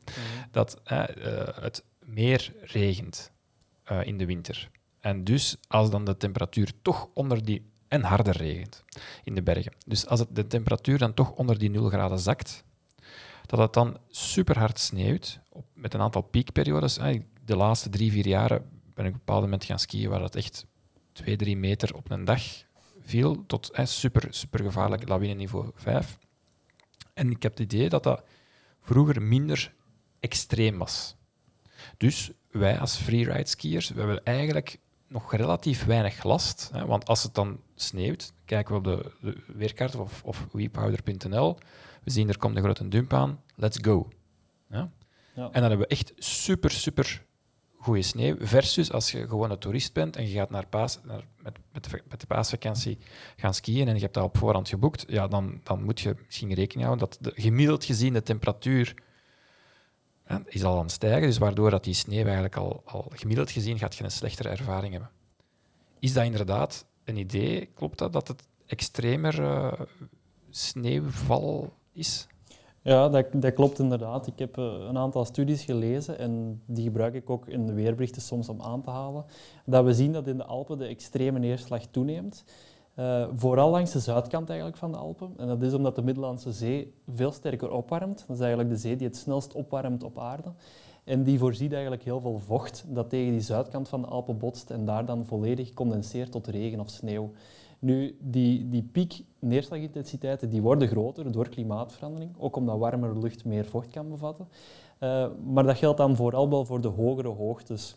dat 0.50 0.80
hè, 0.84 1.03
eh, 1.03 1.62
het 1.62 1.84
meer 2.05 2.53
regent 2.61 3.30
eh, 3.84 4.07
in 4.07 4.18
de 4.18 4.26
winter. 4.26 4.70
En 5.00 5.24
dus 5.24 5.57
als 5.68 5.90
dan 5.90 6.05
de 6.05 6.16
temperatuur 6.16 6.72
toch 6.82 7.09
onder 7.14 7.44
die... 7.44 7.70
En 7.88 8.03
harder 8.03 8.36
regent 8.36 8.84
in 9.24 9.34
de 9.34 9.42
bergen. 9.42 9.72
Dus 9.86 10.07
als 10.07 10.20
het, 10.20 10.28
de 10.36 10.46
temperatuur 10.46 10.98
dan 10.98 11.14
toch 11.14 11.30
onder 11.30 11.59
die 11.59 11.70
0 11.70 11.88
graden 11.88 12.18
zakt, 12.18 12.64
dat 13.46 13.59
het 13.59 13.72
dan 13.72 13.98
super 14.09 14.59
hard 14.59 14.78
sneeuwt, 14.78 15.40
op, 15.48 15.64
met 15.74 15.94
een 15.94 16.00
aantal 16.00 16.22
piekperiodes. 16.22 16.98
De 17.44 17.57
laatste 17.57 17.88
drie, 17.88 18.12
vier 18.12 18.26
jaren 18.26 18.70
ben 18.94 19.05
ik 19.05 19.11
op 19.11 19.18
een 19.18 19.24
bepaald 19.24 19.42
moment 19.42 19.64
gaan 19.64 19.78
skiën 19.78 20.11
waar 20.11 20.22
het 20.22 20.36
echt 20.36 20.66
twee, 21.12 21.36
drie 21.36 21.57
meter 21.57 21.94
op 21.94 22.11
een 22.11 22.24
dag 22.24 22.42
viel, 23.12 23.46
tot 23.46 23.70
super, 23.82 24.26
super 24.30 24.60
gevaarlijk 24.64 25.08
lawineniveau 25.08 25.70
5. 25.74 26.18
En 27.14 27.30
ik 27.30 27.42
heb 27.42 27.52
het 27.52 27.60
idee 27.60 27.88
dat 27.88 28.02
dat 28.02 28.24
vroeger 28.80 29.22
minder 29.22 29.74
extreem 30.20 30.78
was. 30.78 31.16
Dus 31.96 32.30
wij 32.50 32.78
als 32.78 32.96
freeride 32.96 33.48
skiers, 33.48 33.88
we 33.88 33.98
hebben 33.98 34.24
eigenlijk 34.24 34.78
nog 35.06 35.34
relatief 35.34 35.84
weinig 35.84 36.24
last. 36.24 36.70
Hè, 36.72 36.86
want 36.86 37.06
als 37.06 37.22
het 37.22 37.34
dan 37.34 37.60
sneeuwt, 37.74 38.32
kijken 38.44 38.72
we 38.72 38.78
op 38.78 38.84
de, 38.84 39.12
de 39.20 39.42
weerkaart 39.46 39.94
of, 39.94 40.22
of 40.24 40.46
we 42.04 42.10
zien 42.10 42.28
er 42.28 42.38
komt 42.38 42.56
een 42.56 42.62
grote 42.62 42.88
dump 42.88 43.12
aan, 43.12 43.40
let's 43.54 43.78
go. 43.82 44.08
Ja? 44.70 44.90
Ja. 45.34 45.44
En 45.44 45.60
dan 45.60 45.70
hebben 45.70 45.78
we 45.78 45.86
echt 45.86 46.12
super, 46.16 46.70
super 46.70 47.24
goede 47.83 48.03
sneeuw. 48.03 48.37
Versus 48.39 48.93
als 48.93 49.11
je 49.11 49.28
gewoon 49.28 49.51
een 49.51 49.59
toerist 49.59 49.93
bent 49.93 50.16
en 50.16 50.28
je 50.28 50.35
gaat 50.35 50.51
naar 50.51 50.66
paas, 50.66 50.99
naar, 51.05 51.24
met, 51.43 51.59
met, 51.72 52.20
de, 52.20 52.26
paasvakantie 52.26 52.99
gaan 53.37 53.55
skiën 53.55 53.89
en 53.89 53.95
je 53.95 54.01
hebt 54.01 54.14
dat 54.14 54.24
op 54.24 54.39
voorhand 54.39 54.68
geboekt, 54.68 55.05
ja, 55.09 55.28
dan, 55.28 55.61
dan 55.62 55.85
moet 55.85 56.01
je 56.01 56.16
misschien 56.26 56.55
rekening 56.55 56.87
houden 56.87 57.09
dat 57.09 57.18
de, 57.20 57.43
gemiddeld 57.43 57.85
gezien 57.85 58.12
de 58.12 58.22
temperatuur 58.22 58.95
is 60.47 60.64
al 60.64 60.76
aan 60.76 60.83
het 60.83 60.93
stijgen, 60.93 61.22
dus 61.28 61.39
waardoor 61.39 61.70
dat 61.70 61.85
die 61.85 61.95
sneeuw 61.95 62.24
eigenlijk 62.24 62.57
al, 62.57 62.83
al 62.85 63.11
gemiddeld 63.14 63.51
gezien 63.51 63.78
gaat 63.78 63.95
je 63.95 64.05
een 64.05 64.11
slechtere 64.11 64.49
ervaring 64.49 64.93
hebben. 64.93 65.11
Is 65.99 66.12
dat 66.12 66.24
inderdaad 66.24 66.87
een 67.05 67.16
idee? 67.16 67.70
Klopt 67.74 67.99
dat, 67.99 68.12
dat 68.12 68.28
het 68.28 68.49
extremer 68.66 69.43
eh, 69.43 69.80
sneeuwval 70.51 71.76
is? 71.93 72.26
Ja, 72.83 73.09
dat, 73.09 73.26
dat 73.33 73.53
klopt 73.53 73.78
inderdaad. 73.78 74.26
Ik 74.26 74.39
heb 74.39 74.59
eh, 74.59 74.64
een 74.64 74.99
aantal 74.99 75.24
studies 75.24 75.64
gelezen 75.64 76.18
en 76.18 76.62
die 76.66 76.85
gebruik 76.85 77.14
ik 77.14 77.30
ook 77.30 77.49
in 77.49 77.66
de 77.66 77.72
weerberichten 77.72 78.22
soms 78.22 78.49
om 78.49 78.62
aan 78.62 78.83
te 78.83 78.91
halen. 78.91 79.24
Dat 79.66 79.85
we 79.85 79.95
zien 79.95 80.12
dat 80.12 80.26
in 80.26 80.37
de 80.37 80.45
Alpen 80.45 80.78
de 80.78 80.87
extreme 80.87 81.39
neerslag 81.39 81.87
toeneemt. 81.87 82.45
Eh, 82.95 83.26
vooral 83.35 83.70
langs 83.70 83.93
de 83.93 83.99
zuidkant 83.99 84.49
eigenlijk 84.49 84.78
van 84.78 84.93
de 84.93 84.99
Alpen. 84.99 85.33
En 85.37 85.47
dat 85.47 85.62
is 85.62 85.74
omdat 85.74 85.97
de 85.97 86.03
Middellandse 86.03 86.53
Zee 86.53 86.95
veel 87.14 87.33
sterker 87.33 87.70
opwarmt. 87.70 88.24
Dat 88.26 88.37
is 88.37 88.43
eigenlijk 88.43 88.70
de 88.70 88.76
zee 88.76 88.97
die 88.97 89.07
het 89.07 89.16
snelst 89.16 89.55
opwarmt 89.55 90.05
op 90.05 90.18
aarde. 90.18 90.53
En 91.05 91.22
die 91.22 91.39
voorziet 91.39 91.72
eigenlijk 91.72 92.03
heel 92.03 92.20
veel 92.20 92.39
vocht 92.39 92.85
dat 92.89 93.11
tegen 93.11 93.33
die 93.33 93.41
zuidkant 93.41 93.89
van 93.89 94.01
de 94.01 94.07
Alpen 94.07 94.39
botst 94.39 94.70
en 94.70 94.85
daar 94.85 95.05
dan 95.05 95.26
volledig 95.26 95.72
condenseert 95.72 96.30
tot 96.33 96.47
regen 96.47 96.80
of 96.80 96.89
sneeuw. 96.89 97.30
Nu, 97.83 98.16
die, 98.20 98.68
die 98.68 98.83
piek 98.83 99.24
neerslagintensiteiten 99.39 100.51
die 100.51 100.62
worden 100.62 100.89
groter 100.89 101.33
door 101.33 101.49
klimaatverandering, 101.49 102.30
ook 102.39 102.57
omdat 102.57 102.78
warmere 102.78 103.18
lucht 103.18 103.45
meer 103.45 103.64
vocht 103.64 103.91
kan 103.91 104.09
bevatten. 104.09 104.49
Uh, 105.01 105.26
maar 105.45 105.64
dat 105.64 105.76
geldt 105.76 105.99
dan 105.99 106.16
vooral 106.16 106.51
wel 106.51 106.64
voor 106.64 106.80
de 106.80 106.89
hogere 106.89 107.28
hoogtes. 107.28 107.97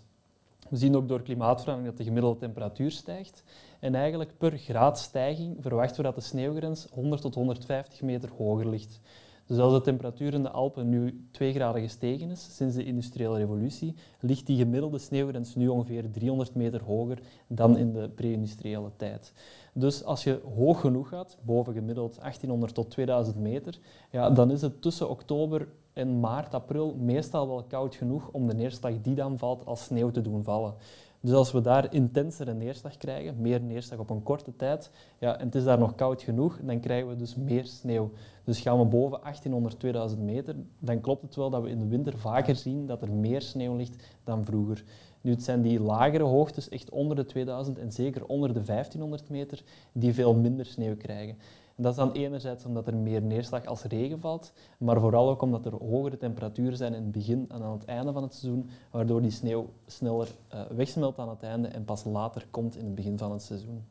We 0.70 0.78
zien 0.78 0.96
ook 0.96 1.08
door 1.08 1.22
klimaatverandering 1.22 1.90
dat 1.90 1.98
de 1.98 2.12
gemiddelde 2.12 2.40
temperatuur 2.40 2.92
stijgt. 2.92 3.44
En 3.80 3.96
eigenlijk 3.96 4.38
per 4.38 4.58
graad 4.58 5.00
stijging 5.00 5.58
verwachten 5.60 5.98
we 5.98 6.04
dat 6.04 6.16
de 6.16 6.22
sneeuwgrens 6.22 6.88
100 6.92 7.22
tot 7.22 7.36
150 7.36 8.02
meter 8.02 8.30
hoger 8.38 8.70
ligt. 8.70 9.00
Dus 9.46 9.58
als 9.58 9.74
de 9.74 9.82
temperatuur 9.82 10.34
in 10.34 10.44
de 10.44 10.50
Alpen 10.50 10.90
nu 10.90 11.28
2 11.32 11.54
graden 11.54 11.82
gestegen 11.82 12.32
is 12.32 12.56
sinds 12.56 12.76
de 12.76 12.84
industriële 12.84 13.38
revolutie, 13.38 13.96
ligt 14.20 14.46
die 14.46 14.58
gemiddelde 14.58 14.98
sneeuwgrens 14.98 15.56
nu 15.56 15.68
ongeveer 15.68 16.12
300 16.12 16.56
meter 16.56 16.84
hoger 16.84 17.20
dan 17.48 17.78
in 17.78 17.94
de 17.94 18.10
pre-industriële 18.10 18.92
tijd. 18.96 19.34
Dus 19.78 20.04
als 20.04 20.24
je 20.24 20.42
hoog 20.56 20.80
genoeg 20.80 21.10
gaat, 21.10 21.38
boven 21.42 21.74
gemiddeld 21.74 22.16
1800 22.20 22.74
tot 22.74 22.90
2000 22.90 23.38
meter, 23.38 23.80
ja, 24.12 24.30
dan 24.30 24.52
is 24.52 24.62
het 24.62 24.82
tussen 24.82 25.10
oktober 25.10 25.68
en 25.94 26.20
maart, 26.20 26.54
april 26.54 26.96
meestal 27.00 27.48
wel 27.48 27.64
koud 27.64 27.96
genoeg 27.96 28.30
om 28.32 28.48
de 28.48 28.54
neerslag 28.54 29.02
die 29.02 29.16
dan 29.16 29.38
valt 29.38 29.66
als 29.66 29.84
sneeuw 29.84 30.12
te 30.12 30.22
doen 30.22 30.44
vallen. 30.44 30.74
Dus 31.20 31.34
als 31.34 31.52
we 31.52 31.62
daar 31.62 31.94
intensere 31.94 32.54
neerslag 32.54 32.98
krijgen, 32.98 33.42
meer 33.42 33.62
neerslag 33.62 34.00
op 34.00 34.10
een 34.10 34.24
korte 34.24 34.56
tijd, 34.56 34.92
ja, 35.20 35.38
en 35.38 35.46
het 35.46 35.56
is 35.56 35.64
daar 35.64 35.80
nog 35.80 35.96
koud 35.96 36.22
genoeg, 36.22 36.60
dan 36.62 36.80
krijgen 36.80 37.10
we 37.10 37.16
dus 37.16 37.36
meer 37.36 37.66
sneeuw. 37.66 38.12
Dus 38.44 38.60
gaan 38.60 38.80
we 38.80 38.86
boven 38.86 39.20
1800, 39.22 39.80
2000 39.80 40.22
meter, 40.22 40.56
dan 40.80 41.02
klopt 41.02 41.22
het 41.22 41.36
wel 41.36 41.50
dat 41.50 41.62
we 41.62 41.70
in 41.70 41.80
de 41.80 41.88
winter 41.88 42.18
vaker 42.18 42.56
zien 42.56 42.86
dat 42.86 43.02
er 43.02 43.12
meer 43.12 43.42
sneeuw 43.42 43.76
ligt 43.76 44.04
dan 44.24 44.46
vroeger. 44.46 44.84
Nu, 45.26 45.32
het 45.32 45.44
zijn 45.44 45.62
die 45.62 45.80
lagere 45.80 46.24
hoogtes, 46.24 46.70
echt 46.70 46.90
onder 46.90 47.16
de 47.16 47.26
2000 47.26 47.80
en 47.80 47.92
zeker 47.92 48.26
onder 48.26 48.54
de 48.54 48.62
1500 48.62 49.30
meter, 49.30 49.64
die 49.92 50.14
veel 50.14 50.34
minder 50.36 50.66
sneeuw 50.66 50.96
krijgen. 50.98 51.38
En 51.76 51.84
dat 51.84 51.92
is 51.92 51.98
dan 51.98 52.12
enerzijds 52.12 52.66
omdat 52.66 52.88
er 52.88 52.96
meer 52.96 53.22
neerslag 53.22 53.66
als 53.66 53.84
regen 53.84 54.20
valt, 54.20 54.54
maar 54.78 55.00
vooral 55.00 55.30
ook 55.30 55.42
omdat 55.42 55.66
er 55.66 55.74
hogere 55.74 56.18
temperaturen 56.18 56.78
zijn 56.78 56.94
in 56.94 57.02
het 57.02 57.12
begin 57.12 57.46
en 57.50 57.62
aan 57.64 57.72
het 57.72 57.86
einde 57.86 58.12
van 58.12 58.24
het 58.24 58.34
seizoen, 58.34 58.70
waardoor 58.92 59.22
die 59.22 59.32
sneeuw 59.32 59.70
sneller 59.86 60.28
uh, 60.54 60.62
wegsmelt 60.76 61.20
aan 61.20 61.30
het 61.30 61.44
einde 61.44 61.68
en 61.68 61.86
pas 61.86 62.04
later 62.04 62.46
komt 62.52 62.78
in 62.78 62.86
het 62.86 62.96
begin 62.96 63.18
van 63.18 63.32
het 63.32 63.42
seizoen. 63.42 63.84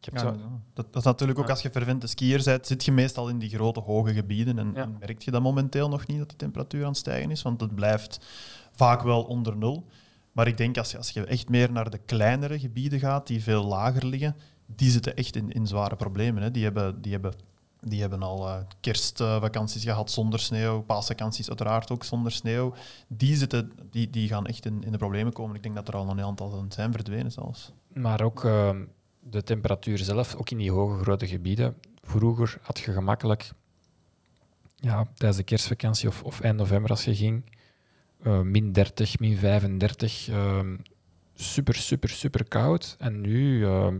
Ja, 0.00 0.18
zo... 0.18 0.34
dat, 0.74 0.92
dat, 0.92 0.96
is 0.96 1.04
natuurlijk 1.04 1.38
ook 1.38 1.50
als 1.50 1.62
je 1.62 1.70
vervente 1.70 2.06
skier 2.06 2.42
bent, 2.44 2.66
zit 2.66 2.84
je 2.84 2.92
meestal 2.92 3.28
in 3.28 3.38
die 3.38 3.48
grote 3.48 3.80
hoge 3.80 4.12
gebieden 4.12 4.58
en, 4.58 4.72
Ja. 4.74 4.82
en 4.82 4.96
merk 4.98 5.22
je 5.22 5.30
dat 5.30 5.42
momenteel 5.42 5.88
nog 5.88 6.06
niet 6.06 6.18
dat 6.18 6.30
de 6.30 6.36
temperatuur 6.36 6.82
aan 6.82 6.88
het 6.88 6.96
stijgen 6.96 7.30
is, 7.30 7.42
want 7.42 7.60
het 7.60 7.74
blijft 7.74 8.26
vaak 8.72 9.02
wel 9.02 9.22
onder 9.22 9.56
nul. 9.56 9.84
Maar 10.32 10.46
ik 10.46 10.56
denk 10.56 10.78
als 10.78 10.90
je, 10.90 10.96
als 10.96 11.10
je 11.10 11.24
echt 11.24 11.48
meer 11.48 11.72
naar 11.72 11.90
de 11.90 11.98
kleinere 11.98 12.58
gebieden 12.58 12.98
gaat, 12.98 13.26
die 13.26 13.42
veel 13.42 13.64
lager 13.64 14.06
liggen, 14.06 14.36
die 14.66 14.90
zitten 14.90 15.16
echt 15.16 15.36
in, 15.36 15.50
in 15.50 15.66
zware 15.66 15.96
problemen. 15.96 16.42
Hè. 16.42 16.50
Die, 16.50 16.64
hebben, 16.64 17.02
die, 17.02 17.12
hebben, 17.12 17.32
die 17.80 18.00
hebben 18.00 18.22
al 18.22 18.48
uh, 18.48 18.56
kerstvakanties 18.80 19.84
gehad 19.84 20.10
zonder 20.10 20.40
sneeuw, 20.40 20.80
paasvakanties 20.80 21.48
uiteraard 21.48 21.90
ook 21.90 22.04
zonder 22.04 22.32
sneeuw. 22.32 22.74
Die, 23.08 23.36
zitten, 23.36 23.72
die, 23.90 24.10
die 24.10 24.28
gaan 24.28 24.46
echt 24.46 24.66
in, 24.66 24.82
in 24.84 24.92
de 24.92 24.98
problemen 24.98 25.32
komen. 25.32 25.56
Ik 25.56 25.62
denk 25.62 25.74
dat 25.74 25.88
er 25.88 25.96
al 25.96 26.10
een 26.10 26.20
aantal 26.20 26.64
zijn 26.68 26.92
verdwenen 26.92 27.32
zelfs. 27.32 27.72
Maar 27.92 28.20
ook 28.20 28.44
uh, 28.44 28.70
de 29.20 29.42
temperatuur 29.42 29.98
zelf, 29.98 30.34
ook 30.34 30.50
in 30.50 30.58
die 30.58 30.72
hoge 30.72 31.02
grote 31.02 31.26
gebieden. 31.26 31.76
Vroeger 32.02 32.58
had 32.62 32.78
je 32.78 32.92
gemakkelijk 32.92 33.52
ja, 34.76 35.06
tijdens 35.14 35.36
de 35.36 35.44
kerstvakantie 35.44 36.08
of, 36.08 36.22
of 36.22 36.40
eind 36.40 36.56
november 36.56 36.90
als 36.90 37.04
je 37.04 37.14
ging, 37.14 37.44
uh, 38.26 38.40
min 38.40 38.72
30, 38.72 39.18
min 39.18 39.36
35, 39.36 40.28
uh, 40.28 40.60
super, 41.34 41.74
super, 41.74 42.08
super 42.08 42.48
koud. 42.48 42.96
En 42.98 43.20
nu 43.20 43.60
uh, 43.60 43.94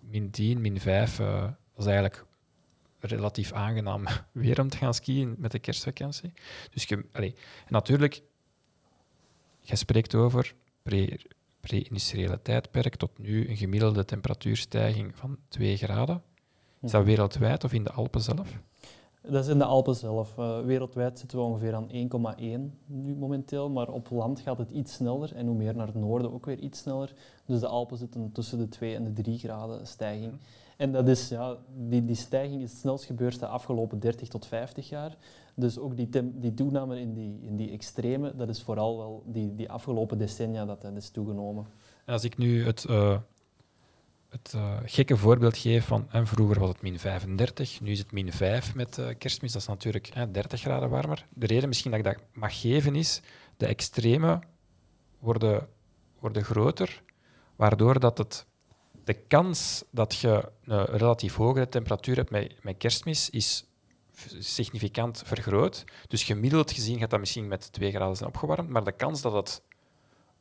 min 0.00 0.30
10, 0.30 0.60
min 0.60 0.80
5, 0.80 1.18
uh, 1.18 1.40
dat 1.42 1.52
is 1.78 1.84
eigenlijk 1.84 2.24
relatief 3.00 3.52
aangenaam 3.52 4.04
weer 4.32 4.60
om 4.60 4.68
te 4.68 4.76
gaan 4.76 4.94
skiën 4.94 5.34
met 5.38 5.52
de 5.52 5.58
kerstvakantie. 5.58 6.32
Dus 6.70 6.84
je, 6.84 7.04
allez, 7.12 7.32
en 7.66 7.72
natuurlijk, 7.72 8.22
je 9.60 9.76
spreekt 9.76 10.14
over 10.14 10.54
pre, 10.82 11.18
pre-industriële 11.60 12.42
tijdperk 12.42 12.96
tot 12.96 13.18
nu 13.18 13.48
een 13.48 13.56
gemiddelde 13.56 14.04
temperatuurstijging 14.04 15.16
van 15.16 15.38
2 15.48 15.76
graden. 15.76 16.22
Is 16.80 16.90
dat 16.90 17.04
wereldwijd 17.04 17.64
of 17.64 17.72
in 17.72 17.84
de 17.84 17.92
Alpen 17.92 18.20
zelf? 18.20 18.58
Dat 19.22 19.44
is 19.44 19.50
in 19.50 19.58
de 19.58 19.64
Alpen 19.64 19.94
zelf. 19.94 20.38
Uh, 20.38 20.60
wereldwijd 20.60 21.18
zitten 21.18 21.38
we 21.38 21.44
ongeveer 21.44 21.74
aan 21.74 21.88
1,1 21.88 22.76
nu 22.86 23.14
momenteel, 23.14 23.70
maar 23.70 23.88
op 23.88 24.10
land 24.10 24.40
gaat 24.40 24.58
het 24.58 24.70
iets 24.70 24.92
sneller 24.92 25.34
en 25.34 25.46
hoe 25.46 25.56
meer 25.56 25.76
naar 25.76 25.86
het 25.86 25.94
noorden 25.94 26.32
ook 26.32 26.46
weer 26.46 26.58
iets 26.58 26.78
sneller. 26.78 27.12
Dus 27.46 27.60
de 27.60 27.66
Alpen 27.66 27.96
zitten 27.96 28.32
tussen 28.32 28.58
de 28.58 28.68
2 28.68 28.94
en 28.94 29.04
de 29.04 29.12
3 29.12 29.38
graden 29.38 29.86
stijging. 29.86 30.32
En 30.76 30.92
dat 30.92 31.08
is, 31.08 31.28
ja, 31.28 31.56
die, 31.88 32.04
die 32.04 32.16
stijging 32.16 32.62
is 32.62 32.70
het 32.70 32.80
snelst 32.80 33.04
gebeurd 33.04 33.38
de 33.38 33.46
afgelopen 33.46 34.00
30 34.00 34.28
tot 34.28 34.46
50 34.46 34.88
jaar. 34.88 35.16
Dus 35.54 35.78
ook 35.78 35.96
die, 35.96 36.08
die 36.38 36.54
toename 36.54 37.00
in 37.00 37.14
die, 37.14 37.38
in 37.42 37.56
die 37.56 37.70
extreme, 37.70 38.36
dat 38.36 38.48
is 38.48 38.62
vooral 38.62 38.96
wel 38.96 39.22
die, 39.26 39.54
die 39.54 39.70
afgelopen 39.70 40.18
decennia 40.18 40.64
dat 40.64 40.82
dat 40.82 40.96
is 40.96 41.10
toegenomen. 41.10 41.66
En 42.04 42.12
als 42.12 42.24
ik 42.24 42.38
nu 42.38 42.64
het, 42.64 42.86
uh, 42.90 43.18
het 44.32 44.52
uh, 44.56 44.76
gekke 44.84 45.16
voorbeeld 45.16 45.56
geef 45.56 45.86
van 45.86 46.06
en 46.10 46.26
vroeger 46.26 46.60
was 46.60 46.68
het 46.68 46.82
min 46.82 46.98
35, 46.98 47.80
nu 47.80 47.90
is 47.90 47.98
het 47.98 48.12
min 48.12 48.32
5 48.32 48.74
met 48.74 48.98
uh, 48.98 49.08
kerstmis, 49.18 49.52
dat 49.52 49.62
is 49.62 49.68
natuurlijk 49.68 50.10
hè, 50.14 50.30
30 50.30 50.60
graden 50.60 50.90
warmer. 50.90 51.26
De 51.34 51.46
reden 51.46 51.68
misschien 51.68 51.90
dat 51.90 52.00
ik 52.00 52.06
dat 52.06 52.22
mag 52.32 52.60
geven 52.60 52.94
is, 52.94 53.20
de 53.56 53.66
extreme 53.66 54.40
worden, 55.18 55.68
worden 56.18 56.44
groter, 56.44 57.02
waardoor 57.56 58.00
dat 58.00 58.18
het 58.18 58.46
de 59.04 59.14
kans 59.14 59.84
dat 59.90 60.16
je 60.16 60.48
een 60.64 60.84
relatief 60.84 61.34
hogere 61.34 61.68
temperatuur 61.68 62.16
hebt 62.16 62.30
met, 62.30 62.62
met 62.62 62.76
kerstmis 62.76 63.30
is 63.30 63.66
significant 64.38 65.22
vergroot. 65.24 65.84
Dus 66.08 66.22
gemiddeld 66.24 66.72
gezien 66.72 66.98
gaat 66.98 67.10
dat 67.10 67.20
misschien 67.20 67.48
met 67.48 67.72
2 67.72 67.90
graden 67.90 68.16
zijn 68.16 68.28
opgewarmd, 68.28 68.68
maar 68.68 68.84
de 68.84 68.92
kans 68.92 69.22
dat 69.22 69.32
het 69.32 69.62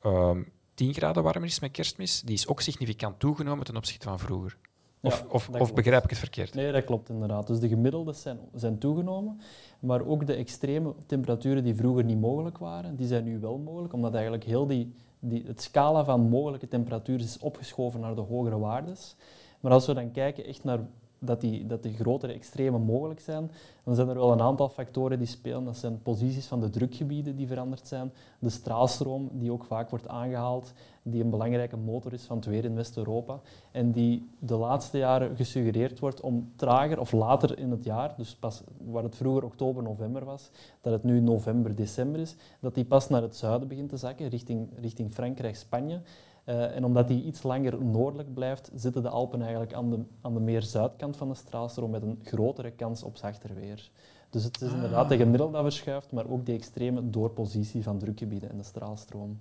um, 0.06 0.52
10 0.82 0.94
graden 0.94 1.24
warmer 1.24 1.50
is 1.50 1.60
met 1.60 1.72
kerstmis, 1.72 2.22
die 2.22 2.34
is 2.34 2.48
ook 2.48 2.62
significant 2.62 3.20
toegenomen 3.20 3.66
ten 3.66 3.78
opzichte 3.78 4.08
van 4.08 4.20
vroeger. 4.20 4.58
Of, 5.02 5.20
ja, 5.20 5.26
of, 5.30 5.50
of 5.50 5.74
begrijp 5.74 6.04
ik 6.04 6.10
het 6.10 6.20
verkeerd? 6.20 6.54
Nee, 6.54 6.72
dat 6.72 6.84
klopt 6.84 7.10
inderdaad. 7.10 7.48
Dus 7.48 7.60
de 7.60 7.68
gemiddelden 7.68 8.16
zijn, 8.16 8.40
zijn 8.54 8.78
toegenomen, 8.78 9.42
maar 9.80 10.06
ook 10.06 10.28
de 10.28 10.34
extreme 10.34 10.94
temperaturen 11.06 11.64
die 11.64 11.76
vroeger 11.76 12.04
niet 12.04 12.20
mogelijk 12.20 12.58
waren, 12.58 12.96
die 12.96 13.08
zijn 13.08 13.24
nu 13.24 13.40
wel 13.40 13.58
mogelijk, 13.58 13.94
omdat 13.94 14.14
eigenlijk 14.14 14.44
heel 14.44 14.68
die, 14.68 14.94
die, 15.20 15.44
het 15.48 15.62
scala 15.62 16.04
van 16.04 16.22
mogelijke 16.22 16.68
temperaturen 16.68 17.26
is 17.26 17.40
opgeschoven 17.40 18.00
naar 18.00 18.16
de 18.16 18.22
hogere 18.22 18.60
waardes. 18.60 19.16
Maar 19.60 19.72
als 19.72 19.86
we 19.86 19.94
dan 19.94 20.12
kijken 20.12 20.46
echt 20.46 20.64
naar 20.64 20.80
dat 21.24 21.42
die, 21.42 21.66
dat 21.66 21.88
grotere 21.96 22.34
extremen 22.34 22.82
mogelijk 22.82 23.20
zijn, 23.20 23.52
dan 23.84 23.96
zijn 23.96 24.08
er 24.08 24.16
wel 24.16 24.32
een 24.32 24.42
aantal 24.42 24.70
factoren 24.70 25.18
die 25.18 25.28
spelen. 25.28 25.64
Dat 25.64 25.78
zijn 25.78 26.02
posities 26.02 26.46
van 26.46 26.60
de 26.60 26.70
drukgebieden 26.70 27.36
die 27.36 27.48
veranderd 27.48 27.88
zijn, 27.88 28.12
de 28.40 28.50
straalstroom 28.50 29.30
die 29.34 29.52
ook 29.52 29.64
vaak 29.64 29.90
wordt 29.90 30.08
aangehaald, 30.08 30.74
die 31.04 31.24
een 31.24 31.30
belangrijke 31.30 31.78
motor 31.78 32.14
is 32.14 32.24
van 32.24 32.38
het 32.38 32.46
weer 32.46 32.66
in 32.66 32.76
West-Europa 32.76 33.40
en 33.72 33.92
die 33.92 34.30
de 34.40 34.56
laatste 34.56 34.98
jaren 34.98 35.36
gesuggereerd 35.36 36.00
wordt 36.00 36.22
om 36.22 36.52
trager 36.56 37.00
of 37.00 37.12
later 37.12 37.58
in 37.58 37.72
het 37.72 37.84
jaar, 37.84 38.14
dus 38.18 38.36
pas 38.36 38.64
waar 38.86 39.04
het 39.04 39.16
vroeger 39.16 39.44
oktober, 39.44 39.84
november 39.84 40.26
was, 40.26 40.50
dat 40.82 40.94
het 40.94 41.04
nu 41.04 41.20
november, 41.20 41.76
december 41.76 42.20
is, 42.20 42.36
dat 42.60 42.76
die 42.76 42.86
pas 42.86 43.10
naar 43.10 43.22
het 43.22 43.36
zuiden 43.36 43.68
begint 43.68 43.90
te 43.90 43.98
zakken, 43.98 44.28
richting, 44.28 44.70
richting 44.80 45.14
Frankrijk, 45.14 45.56
Spanje. 45.56 46.02
Uh, 46.46 46.76
en 46.76 46.86
omdat 46.86 47.08
die 47.08 47.24
iets 47.24 47.44
langer 47.44 47.84
noordelijk 47.84 48.34
blijft, 48.34 48.72
zitten 48.76 49.04
de 49.04 49.10
Alpen 49.10 49.42
eigenlijk 49.42 49.74
aan 49.74 49.90
de, 49.90 50.00
aan 50.22 50.34
de 50.34 50.40
meer 50.40 50.62
zuidkant 50.62 51.18
van 51.18 51.28
de 51.28 51.36
straalstroom 51.36 51.92
met 51.92 52.02
een 52.02 52.20
grotere 52.24 52.72
kans 52.72 53.04
op 53.04 53.18
zachter 53.18 53.56
weer. 53.56 53.92
Dus 54.30 54.44
het 54.44 54.62
is 54.62 54.68
ah. 54.70 54.76
inderdaad 54.76 55.10
de 55.10 55.18
gemiddelde 55.18 55.54
dat 55.54 55.62
verschuift, 55.62 56.12
maar 56.12 56.30
ook 56.30 56.46
die 56.46 56.56
extreme 56.56 57.10
doorpositie 57.10 57.84
van 57.84 57.98
drukgebieden 57.98 58.50
en 58.50 58.58
de 58.58 58.64
straalstroom. 58.64 59.40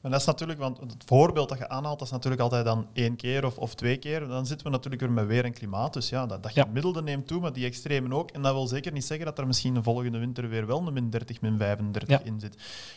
Maar 0.00 0.10
dat 0.10 0.20
is 0.20 0.26
natuurlijk, 0.26 0.58
want 0.58 0.80
het 0.80 1.04
voorbeeld 1.06 1.48
dat 1.48 1.58
je 1.58 1.68
aanhaalt, 1.68 1.98
dat 1.98 2.06
is 2.06 2.12
natuurlijk 2.12 2.42
altijd 2.42 2.64
dan 2.64 2.86
één 2.92 3.16
keer 3.16 3.44
of, 3.44 3.58
of 3.58 3.74
twee 3.74 3.96
keer. 3.96 4.28
Dan 4.28 4.46
zitten 4.46 4.66
we 4.66 4.72
natuurlijk 4.72 5.02
weer 5.02 5.12
met 5.12 5.26
weer 5.26 5.44
en 5.44 5.52
klimaat. 5.52 5.92
Dus 5.92 6.08
ja, 6.08 6.26
dat, 6.26 6.42
dat 6.42 6.54
ja. 6.54 6.62
gemiddelde 6.62 7.02
neemt 7.02 7.26
toe, 7.26 7.40
maar 7.40 7.52
die 7.52 7.66
extremen 7.66 8.12
ook. 8.12 8.30
En 8.30 8.42
dat 8.42 8.52
wil 8.52 8.66
zeker 8.66 8.92
niet 8.92 9.04
zeggen 9.04 9.26
dat 9.26 9.38
er 9.38 9.46
misschien 9.46 9.74
de 9.74 9.82
volgende 9.82 10.18
winter 10.18 10.48
weer 10.48 10.66
wel 10.66 10.86
een 10.86 10.92
min 10.92 11.10
30, 11.10 11.40
min 11.40 11.58
35 11.58 12.22
in 12.22 12.40
zit. 12.40 12.56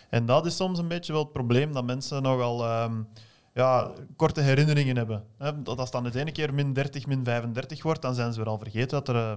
En 0.10 0.26
dat 0.26 0.46
is 0.46 0.56
soms 0.56 0.80
een 0.80 0.88
beetje 0.88 1.14
wel 1.14 1.22
het 1.22 1.34
probleem, 1.34 1.74
dat 1.74 1.86
mensen 1.86 2.22
nogal... 2.22 2.84
Um, 2.84 3.08
ja, 3.54 3.92
korte 4.16 4.42
herinneringen 4.42 4.96
hebben. 4.96 5.24
Dat 5.64 5.80
als 5.80 5.92
dan 5.92 6.06
het 6.06 6.16
ene 6.16 6.32
keer 6.32 6.54
min 6.54 6.74
30, 6.74 7.06
min 7.08 7.24
35 7.24 7.84
wordt, 7.84 8.02
dan 8.02 8.16
zijn 8.16 8.34
ze 8.34 8.40
weer 8.40 8.50
al 8.50 8.58
vergeten 8.58 8.90
dat 8.90 9.08
er 9.08 9.16
uh, 9.16 9.34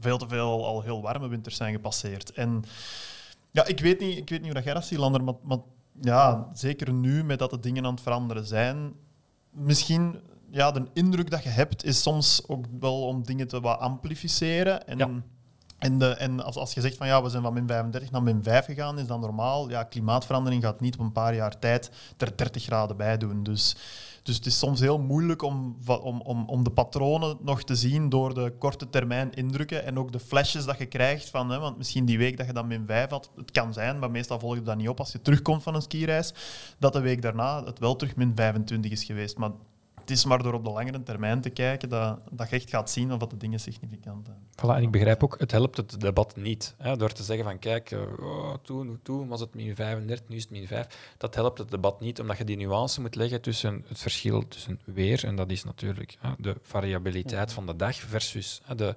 veel 0.00 0.18
te 0.18 0.28
veel 0.28 0.66
al 0.66 0.82
heel 0.82 1.02
warme 1.02 1.28
winters 1.28 1.56
zijn 1.56 1.72
gepasseerd. 1.72 2.32
En 2.32 2.64
ja, 3.50 3.66
ik 3.66 3.80
weet 3.80 4.00
niet, 4.00 4.18
ik 4.18 4.28
weet 4.28 4.38
niet 4.38 4.46
hoe 4.46 4.54
dat 4.54 4.64
jij 4.64 4.74
dat 4.74 4.84
ziet, 4.84 4.98
Lander, 4.98 5.24
maar, 5.24 5.34
maar 5.42 5.58
ja, 6.00 6.50
zeker 6.52 6.92
nu 6.92 7.24
met 7.24 7.38
dat 7.38 7.50
de 7.50 7.60
dingen 7.60 7.84
aan 7.84 7.94
het 7.94 8.02
veranderen 8.02 8.46
zijn, 8.46 8.92
misschien 9.50 10.20
ja, 10.50 10.70
de 10.70 10.88
indruk 10.92 11.30
dat 11.30 11.42
je 11.42 11.48
hebt 11.48 11.84
is 11.84 12.02
soms 12.02 12.48
ook 12.48 12.64
wel 12.80 13.06
om 13.06 13.22
dingen 13.22 13.48
te 13.48 13.60
wat 13.60 13.78
amplificeren. 13.78 14.86
En, 14.86 15.24
en, 15.80 15.98
de, 15.98 16.06
en 16.06 16.44
als, 16.44 16.56
als 16.56 16.74
je 16.74 16.80
zegt 16.80 16.96
van 16.96 17.06
ja, 17.06 17.22
we 17.22 17.28
zijn 17.28 17.42
van 17.42 17.52
min 17.52 17.66
35 17.66 18.10
naar 18.10 18.22
min 18.22 18.42
5 18.42 18.64
gegaan, 18.64 18.98
is 18.98 19.06
dat 19.06 19.20
normaal. 19.20 19.70
Ja, 19.70 19.82
klimaatverandering 19.82 20.62
gaat 20.62 20.80
niet 20.80 20.94
op 20.94 21.00
een 21.00 21.12
paar 21.12 21.34
jaar 21.34 21.58
tijd 21.58 21.90
er 22.16 22.36
30 22.36 22.62
graden 22.62 22.96
bij 22.96 23.16
doen. 23.16 23.42
Dus 23.42 23.76
dus 24.22 24.36
het 24.36 24.46
is 24.46 24.58
soms 24.58 24.80
heel 24.80 24.98
moeilijk 24.98 25.42
om, 25.42 25.76
om, 25.86 26.20
om, 26.20 26.44
om 26.48 26.64
de 26.64 26.70
patronen 26.70 27.36
nog 27.42 27.62
te 27.62 27.76
zien 27.76 28.08
door 28.08 28.34
de 28.34 28.52
korte 28.58 28.90
termijn 28.90 29.34
indrukken 29.34 29.84
en 29.84 29.98
ook 29.98 30.12
de 30.12 30.20
flashes 30.20 30.64
dat 30.64 30.78
je 30.78 30.86
krijgt 30.86 31.30
van, 31.30 31.50
hè, 31.50 31.58
want 31.58 31.76
misschien 31.76 32.04
die 32.04 32.18
week 32.18 32.36
dat 32.36 32.46
je 32.46 32.52
dan 32.52 32.66
min 32.66 32.86
5 32.86 33.10
had, 33.10 33.30
het 33.36 33.50
kan 33.50 33.72
zijn, 33.72 33.98
maar 33.98 34.10
meestal 34.10 34.38
volg 34.38 34.54
je 34.54 34.62
dat 34.62 34.76
niet 34.76 34.88
op 34.88 34.98
als 34.98 35.12
je 35.12 35.22
terugkomt 35.22 35.62
van 35.62 35.74
een 35.74 35.82
skireis, 35.82 36.32
dat 36.78 36.92
de 36.92 37.00
week 37.00 37.22
daarna 37.22 37.64
het 37.64 37.78
wel 37.78 37.96
terug 37.96 38.16
min 38.16 38.32
25 38.34 38.90
is 38.90 39.04
geweest. 39.04 39.38
Maar 39.38 39.50
het 40.10 40.18
is 40.18 40.24
maar 40.24 40.42
door 40.42 40.54
op 40.54 40.64
de 40.64 40.70
langere 40.70 41.02
termijn 41.02 41.40
te 41.40 41.50
kijken 41.50 41.88
dat, 41.88 42.18
dat 42.30 42.50
je 42.50 42.56
echt 42.56 42.70
gaat 42.70 42.90
zien 42.90 43.12
of 43.12 43.18
dat 43.18 43.30
de 43.30 43.36
dingen 43.36 43.60
significant 43.60 44.26
zijn. 44.26 44.38
Voilà, 44.56 44.76
en 44.76 44.82
ik 44.82 44.90
begrijp 44.90 45.24
ook, 45.24 45.38
het 45.38 45.50
helpt 45.50 45.76
het 45.76 46.00
debat 46.00 46.36
niet. 46.36 46.74
Hè, 46.78 46.96
door 46.96 47.12
te 47.12 47.22
zeggen 47.22 47.44
van 47.44 47.58
kijk, 47.58 47.90
uh, 47.90 48.00
oh, 48.20 48.54
toen, 48.62 49.00
toen 49.02 49.28
was 49.28 49.40
het 49.40 49.54
min 49.54 49.74
35, 49.74 50.28
nu 50.28 50.36
is 50.36 50.42
het 50.42 50.50
min 50.50 50.66
5. 50.66 51.14
Dat 51.16 51.34
helpt 51.34 51.58
het 51.58 51.70
debat 51.70 52.00
niet, 52.00 52.20
omdat 52.20 52.38
je 52.38 52.44
die 52.44 52.56
nuance 52.56 53.00
moet 53.00 53.14
leggen 53.14 53.40
tussen 53.40 53.84
het 53.88 53.98
verschil 53.98 54.48
tussen 54.48 54.80
weer, 54.84 55.24
en 55.24 55.36
dat 55.36 55.50
is 55.50 55.64
natuurlijk 55.64 56.16
hè, 56.20 56.30
de 56.38 56.56
variabiliteit 56.62 57.52
van 57.52 57.66
de 57.66 57.76
dag, 57.76 57.96
versus 57.96 58.60
hè, 58.64 58.74
de, 58.74 58.96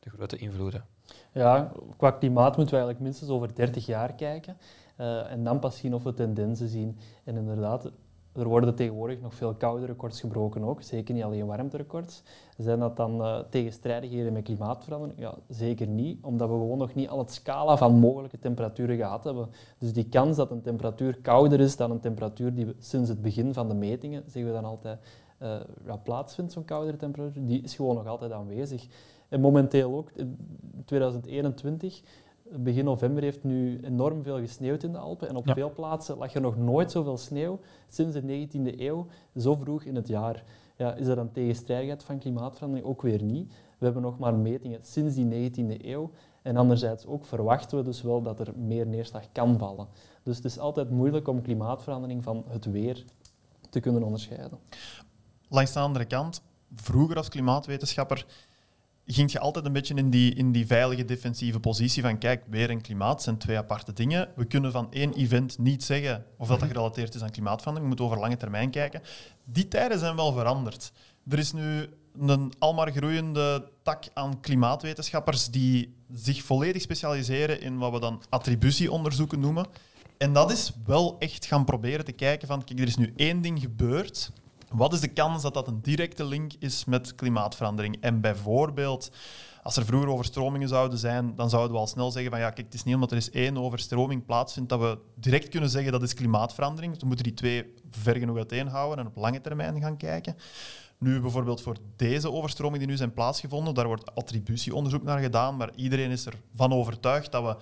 de 0.00 0.10
grote 0.10 0.36
invloeden. 0.36 0.84
Ja, 1.32 1.72
qua 1.96 2.10
klimaat 2.10 2.56
moeten 2.56 2.74
we 2.74 2.80
eigenlijk 2.80 3.00
minstens 3.00 3.30
over 3.30 3.54
30 3.54 3.86
jaar 3.86 4.14
kijken. 4.14 4.56
Uh, 5.00 5.30
en 5.30 5.44
dan 5.44 5.58
pas 5.58 5.76
zien 5.76 5.94
of 5.94 6.02
we 6.02 6.14
tendensen 6.14 6.68
zien. 6.68 6.98
En 7.24 7.36
inderdaad, 7.36 7.90
er 8.32 8.48
worden 8.48 8.74
tegenwoordig 8.74 9.20
nog 9.20 9.34
veel 9.34 9.54
koude 9.54 9.86
records 9.86 10.20
gebroken 10.20 10.64
ook, 10.64 10.82
zeker 10.82 11.14
niet 11.14 11.24
alleen 11.24 11.46
warmterecords. 11.46 12.22
Zijn 12.56 12.78
dat 12.78 12.96
dan 12.96 13.20
uh, 13.20 13.38
tegenstrijdigheden 13.50 14.32
met 14.32 14.42
klimaatverandering? 14.42 15.20
Ja, 15.20 15.34
zeker 15.48 15.86
niet, 15.86 16.24
omdat 16.24 16.48
we 16.48 16.54
gewoon 16.54 16.78
nog 16.78 16.94
niet 16.94 17.08
al 17.08 17.18
het 17.18 17.32
scala 17.32 17.76
van 17.76 17.98
mogelijke 17.98 18.38
temperaturen 18.38 18.96
gehad 18.96 19.24
hebben. 19.24 19.48
Dus 19.78 19.92
die 19.92 20.08
kans 20.08 20.36
dat 20.36 20.50
een 20.50 20.62
temperatuur 20.62 21.18
kouder 21.20 21.60
is 21.60 21.76
dan 21.76 21.90
een 21.90 22.00
temperatuur 22.00 22.54
die 22.54 22.66
we 22.66 22.74
sinds 22.78 23.08
het 23.08 23.22
begin 23.22 23.54
van 23.54 23.68
de 23.68 23.74
metingen, 23.74 24.22
zeggen 24.26 24.52
we 24.52 24.60
dan 24.60 24.70
altijd, 24.70 24.98
uh, 25.42 25.60
ja, 25.86 25.96
plaatsvindt, 25.96 26.52
zo'n 26.52 26.64
koudere 26.64 26.96
temperatuur, 26.96 27.46
die 27.46 27.62
is 27.62 27.74
gewoon 27.74 27.94
nog 27.94 28.06
altijd 28.06 28.32
aanwezig. 28.32 28.86
En 29.28 29.40
momenteel 29.40 29.94
ook, 29.96 30.10
in 30.14 30.36
2021 30.84 32.02
begin 32.58 32.84
november 32.84 33.22
heeft 33.22 33.44
nu 33.44 33.80
enorm 33.82 34.22
veel 34.22 34.38
gesneeuwd 34.38 34.82
in 34.82 34.92
de 34.92 34.98
Alpen. 34.98 35.28
En 35.28 35.36
op 35.36 35.50
veel 35.50 35.72
plaatsen 35.72 36.16
lag 36.16 36.34
er 36.34 36.40
nog 36.40 36.56
nooit 36.56 36.90
zoveel 36.90 37.16
sneeuw 37.16 37.60
sinds 37.88 38.14
de 38.14 38.46
19e 38.46 38.80
eeuw, 38.80 39.06
zo 39.36 39.54
vroeg 39.54 39.84
in 39.84 39.94
het 39.94 40.08
jaar. 40.08 40.44
Ja, 40.76 40.94
is 40.94 41.06
dat 41.06 41.16
een 41.16 41.32
tegenstrijdigheid 41.32 42.02
van 42.02 42.18
klimaatverandering? 42.18 42.88
Ook 42.88 43.02
weer 43.02 43.22
niet. 43.22 43.52
We 43.78 43.84
hebben 43.84 44.02
nog 44.02 44.18
maar 44.18 44.34
metingen 44.34 44.78
sinds 44.82 45.14
die 45.14 45.50
19e 45.50 45.84
eeuw. 45.84 46.10
En 46.42 46.56
anderzijds 46.56 47.06
ook 47.06 47.24
verwachten 47.24 47.78
we 47.78 47.84
dus 47.84 48.02
wel 48.02 48.22
dat 48.22 48.40
er 48.40 48.52
meer 48.56 48.86
neerslag 48.86 49.32
kan 49.32 49.58
vallen. 49.58 49.88
Dus 50.22 50.36
het 50.36 50.44
is 50.44 50.58
altijd 50.58 50.90
moeilijk 50.90 51.28
om 51.28 51.42
klimaatverandering 51.42 52.22
van 52.22 52.44
het 52.48 52.64
weer 52.64 53.04
te 53.70 53.80
kunnen 53.80 54.02
onderscheiden. 54.02 54.58
Langs 55.48 55.72
de 55.72 55.80
andere 55.80 56.04
kant, 56.04 56.42
vroeger 56.74 57.16
als 57.16 57.28
klimaatwetenschapper 57.28 58.26
ging 59.12 59.32
je 59.32 59.38
altijd 59.38 59.64
een 59.64 59.72
beetje 59.72 59.94
in 59.94 60.10
die, 60.10 60.34
in 60.34 60.52
die 60.52 60.66
veilige 60.66 61.04
defensieve 61.04 61.60
positie 61.60 62.02
van 62.02 62.18
kijk, 62.18 62.44
weer 62.50 62.70
en 62.70 62.80
klimaat 62.80 63.22
zijn 63.22 63.38
twee 63.38 63.56
aparte 63.56 63.92
dingen. 63.92 64.28
We 64.36 64.44
kunnen 64.44 64.72
van 64.72 64.92
één 64.92 65.12
event 65.12 65.58
niet 65.58 65.84
zeggen 65.84 66.24
of 66.36 66.48
dat, 66.48 66.60
dat 66.60 66.68
gerelateerd 66.68 67.14
is 67.14 67.22
aan 67.22 67.30
klimaatverandering. 67.30 67.82
We 67.82 67.88
moeten 67.88 68.04
over 68.04 68.18
lange 68.18 68.36
termijn 68.36 68.70
kijken. 68.70 69.02
Die 69.44 69.68
tijden 69.68 69.98
zijn 69.98 70.16
wel 70.16 70.32
veranderd. 70.32 70.92
Er 71.28 71.38
is 71.38 71.52
nu 71.52 71.88
een 72.18 72.52
almaar 72.58 72.90
groeiende 72.90 73.68
tak 73.82 74.04
aan 74.14 74.40
klimaatwetenschappers 74.40 75.48
die 75.48 75.94
zich 76.12 76.42
volledig 76.42 76.82
specialiseren 76.82 77.60
in 77.60 77.78
wat 77.78 77.92
we 77.92 78.00
dan 78.00 78.22
attributieonderzoeken 78.28 79.40
noemen. 79.40 79.66
En 80.18 80.32
dat 80.32 80.52
is 80.52 80.72
wel 80.86 81.16
echt 81.18 81.46
gaan 81.46 81.64
proberen 81.64 82.04
te 82.04 82.12
kijken 82.12 82.48
van, 82.48 82.64
kijk, 82.64 82.78
er 82.78 82.86
is 82.86 82.96
nu 82.96 83.12
één 83.16 83.40
ding 83.40 83.60
gebeurd. 83.60 84.32
Wat 84.72 84.92
is 84.92 85.00
de 85.00 85.08
kans 85.08 85.42
dat 85.42 85.54
dat 85.54 85.68
een 85.68 85.82
directe 85.82 86.24
link 86.24 86.52
is 86.58 86.84
met 86.84 87.14
klimaatverandering? 87.14 87.96
En 88.00 88.20
bijvoorbeeld, 88.20 89.10
als 89.62 89.76
er 89.76 89.84
vroeger 89.84 90.08
overstromingen 90.08 90.68
zouden 90.68 90.98
zijn, 90.98 91.34
dan 91.36 91.50
zouden 91.50 91.72
we 91.72 91.78
al 91.78 91.86
snel 91.86 92.10
zeggen 92.10 92.30
van 92.30 92.40
ja, 92.40 92.50
kijk, 92.50 92.66
het 92.66 92.74
is 92.74 92.84
niet 92.84 92.94
omdat 92.94 93.10
er 93.10 93.16
eens 93.16 93.30
één 93.30 93.58
overstroming 93.58 94.26
plaatsvindt 94.26 94.68
dat 94.68 94.80
we 94.80 94.98
direct 95.14 95.48
kunnen 95.48 95.70
zeggen 95.70 95.92
dat 95.92 96.02
is 96.02 96.14
klimaatverandering. 96.14 97.00
We 97.00 97.06
moeten 97.06 97.24
die 97.24 97.34
twee 97.34 97.72
ver 97.90 98.16
genoeg 98.16 98.36
uiteenhouden 98.36 98.98
en 98.98 99.06
op 99.06 99.16
lange 99.16 99.40
termijn 99.40 99.80
gaan 99.80 99.96
kijken. 99.96 100.36
Nu 100.98 101.20
bijvoorbeeld 101.20 101.60
voor 101.62 101.76
deze 101.96 102.32
overstroming 102.32 102.78
die 102.78 102.90
nu 102.90 102.96
zijn 102.96 103.12
plaatsgevonden, 103.12 103.74
daar 103.74 103.86
wordt 103.86 104.14
attributieonderzoek 104.14 105.02
naar 105.02 105.18
gedaan, 105.18 105.56
maar 105.56 105.70
iedereen 105.74 106.10
is 106.10 106.26
ervan 106.26 106.72
overtuigd 106.72 107.32
dat 107.32 107.44
we 107.44 107.56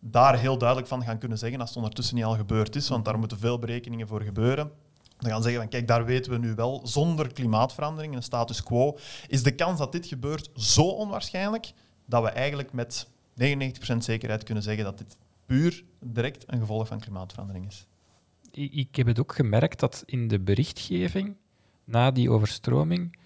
daar 0.00 0.38
heel 0.38 0.58
duidelijk 0.58 0.88
van 0.88 1.02
gaan 1.02 1.18
kunnen 1.18 1.38
zeggen 1.38 1.60
als 1.60 1.68
het 1.68 1.78
ondertussen 1.78 2.14
niet 2.16 2.24
al 2.24 2.36
gebeurd 2.36 2.76
is, 2.76 2.88
want 2.88 3.04
daar 3.04 3.18
moeten 3.18 3.38
veel 3.38 3.58
berekeningen 3.58 4.08
voor 4.08 4.22
gebeuren. 4.22 4.70
Dan 5.18 5.30
gaan 5.30 5.42
zeggen 5.42 5.60
van 5.60 5.70
kijk, 5.70 5.88
daar 5.88 6.04
weten 6.04 6.32
we 6.32 6.38
nu 6.38 6.54
wel, 6.54 6.80
zonder 6.84 7.32
klimaatverandering 7.32 8.14
en 8.14 8.22
status 8.22 8.62
quo, 8.62 8.98
is 9.26 9.42
de 9.42 9.54
kans 9.54 9.78
dat 9.78 9.92
dit 9.92 10.06
gebeurt 10.06 10.50
zo 10.54 10.82
onwaarschijnlijk 10.82 11.72
dat 12.06 12.22
we 12.22 12.28
eigenlijk 12.28 12.72
met 12.72 13.06
99% 13.42 13.96
zekerheid 13.98 14.42
kunnen 14.42 14.62
zeggen 14.62 14.84
dat 14.84 14.98
dit 14.98 15.16
puur 15.46 15.84
direct 16.00 16.44
een 16.46 16.58
gevolg 16.58 16.86
van 16.86 17.00
klimaatverandering 17.00 17.66
is. 17.66 17.86
Ik, 18.50 18.96
heb 18.96 19.06
het 19.06 19.20
ook 19.20 19.34
gemerkt 19.34 19.80
dat 19.80 20.02
in 20.06 20.28
de 20.28 20.40
berichtgeving 20.40 21.36
na 21.84 22.10
die 22.10 22.30
overstroming 22.30 23.18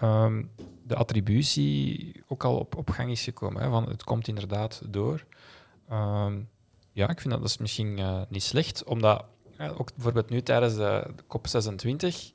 ehm, 0.00 0.44
de 0.82 0.94
attributie 0.94 2.12
ook 2.26 2.44
al 2.44 2.58
op, 2.58 2.76
op 2.76 2.90
gang 2.90 3.10
is 3.10 3.22
gekomen. 3.22 3.62
Hè, 3.62 3.70
van 3.70 3.88
het 3.88 4.04
komt 4.04 4.28
inderdaad 4.28 4.82
door. 4.88 5.24
Ehm, 5.88 6.40
ja, 6.92 7.08
ik 7.08 7.20
vind 7.20 7.32
dat, 7.32 7.42
dat 7.42 7.50
is 7.50 7.58
misschien 7.58 7.98
uh, 7.98 8.22
niet 8.28 8.42
slecht, 8.42 8.84
omdat 8.84 9.24
ja, 9.58 9.68
ook 9.68 9.94
bijvoorbeeld 9.94 10.30
nu 10.30 10.42
tijdens 10.42 10.74
de, 10.74 11.06
COP26 11.22 12.34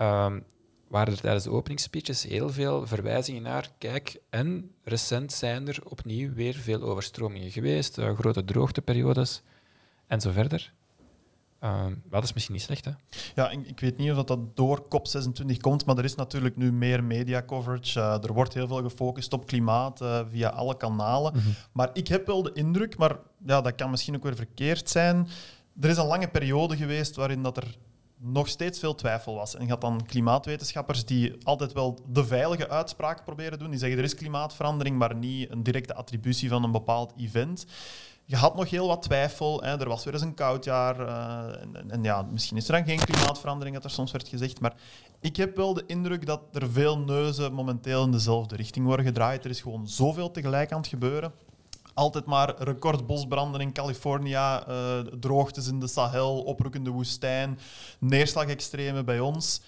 um, 0.00 0.44
waren 0.88 1.12
er 1.12 1.20
tijdens 1.20 1.44
de 1.44 1.50
openingsspeeches 1.50 2.22
heel 2.22 2.50
veel 2.50 2.86
verwijzingen 2.86 3.42
naar. 3.42 3.70
Kijk, 3.78 4.20
en 4.30 4.70
recent 4.84 5.32
zijn 5.32 5.68
er 5.68 5.78
opnieuw 5.84 6.32
weer 6.32 6.54
veel 6.54 6.82
overstromingen 6.82 7.50
geweest, 7.50 7.98
uh, 7.98 8.18
grote 8.18 8.44
droogteperiodes 8.44 9.42
en 10.06 10.20
zo 10.20 10.30
verder. 10.30 10.72
Uh, 11.64 11.86
dat 12.10 12.22
is 12.22 12.32
misschien 12.32 12.54
niet 12.54 12.64
slecht, 12.64 12.84
hè? 12.84 12.90
Ja, 13.34 13.50
ik, 13.50 13.66
ik 13.66 13.80
weet 13.80 13.96
niet 13.96 14.12
of 14.12 14.24
dat 14.24 14.56
door 14.56 14.82
COP26 14.84 15.56
komt, 15.60 15.86
maar 15.86 15.98
er 15.98 16.04
is 16.04 16.14
natuurlijk 16.14 16.56
nu 16.56 16.72
meer 16.72 17.04
media 17.04 17.42
coverage. 17.42 17.98
Uh, 17.98 18.24
er 18.24 18.32
wordt 18.32 18.54
heel 18.54 18.66
veel 18.66 18.82
gefocust 18.82 19.32
op 19.32 19.46
klimaat 19.46 20.02
uh, 20.02 20.20
via 20.30 20.48
alle 20.48 20.76
kanalen. 20.76 21.32
Mm 21.32 21.40
-hmm. 21.40 21.54
Maar 21.72 21.90
ik 21.92 22.08
heb 22.08 22.26
wel 22.26 22.42
de 22.42 22.52
indruk, 22.52 22.96
maar 22.96 23.16
ja, 23.46 23.60
dat 23.60 23.74
kan 23.74 23.90
misschien 23.90 24.16
ook 24.16 24.22
weer 24.22 24.36
verkeerd 24.36 24.90
zijn. 24.90 25.28
Er 25.80 25.88
is 25.88 25.96
een 25.96 26.06
lange 26.06 26.28
periode 26.28 26.76
geweest 26.76 27.16
waarin 27.16 27.42
dat 27.42 27.56
er 27.56 27.76
nog 28.16 28.48
steeds 28.48 28.78
veel 28.78 28.94
twijfel 28.94 29.34
was. 29.34 29.56
En 29.56 29.64
je 29.64 29.70
had 29.70 29.80
dan 29.80 30.06
klimaatwetenschappers 30.06 31.04
die 31.04 31.36
altijd 31.42 31.72
wel 31.72 31.98
de 32.08 32.24
veilige 32.24 32.68
uitspraak 32.68 33.24
proberen 33.24 33.58
doen. 33.58 33.70
Die 33.70 33.78
zeggen 33.78 33.98
er 33.98 34.04
is 34.04 34.14
klimaatverandering, 34.14 34.98
maar 34.98 35.14
niet 35.14 35.50
een 35.50 35.62
directe 35.62 35.94
attributie 35.94 36.48
van 36.48 36.64
een 36.64 36.72
bepaald 36.72 37.12
event 37.16 37.66
je 38.30 38.36
had 38.36 38.56
nog 38.56 38.70
heel 38.70 38.86
wat 38.86 39.02
twijfel. 39.02 39.62
Hè. 39.62 39.80
Er 39.80 39.88
was 39.88 40.04
weer 40.04 40.12
eens 40.12 40.22
een 40.22 40.34
koud 40.34 40.64
jaar. 40.64 41.00
Uh, 41.00 41.62
en, 41.62 41.90
en, 41.90 42.02
ja, 42.02 42.22
misschien 42.22 42.56
is 42.56 42.68
er 42.68 42.72
dan 42.72 42.84
geen 42.84 43.04
klimaatverandering, 43.04 43.74
dat 43.74 43.84
er 43.84 43.90
soms 43.90 44.12
werd 44.12 44.28
gezegd. 44.28 44.60
Maar 44.60 44.74
ik 45.20 45.36
heb 45.36 45.56
wel 45.56 45.74
de 45.74 45.84
indruk 45.86 46.26
dat 46.26 46.40
er 46.52 46.70
veel 46.70 46.98
neuzen 46.98 47.52
momenteel 47.52 48.04
in 48.04 48.10
dezelfde 48.10 48.56
richting 48.56 48.86
worden 48.86 49.04
gedraaid. 49.04 49.44
Er 49.44 49.50
is 49.50 49.60
gewoon 49.60 49.88
zoveel 49.88 50.30
tegelijk 50.30 50.72
aan 50.72 50.78
het 50.78 50.88
gebeuren. 50.88 51.32
Altijd 52.00 52.24
maar 52.24 52.54
recordbosbranden 52.58 53.60
in 53.60 53.72
California, 53.72 54.68
uh, 54.68 54.98
droogtes 54.98 55.66
in 55.66 55.80
de 55.80 55.86
Sahel, 55.86 56.42
oproekende 56.42 56.90
woestijn, 56.90 57.58
neerslagextremen 57.98 59.04
bij 59.04 59.20
ons. 59.20 59.60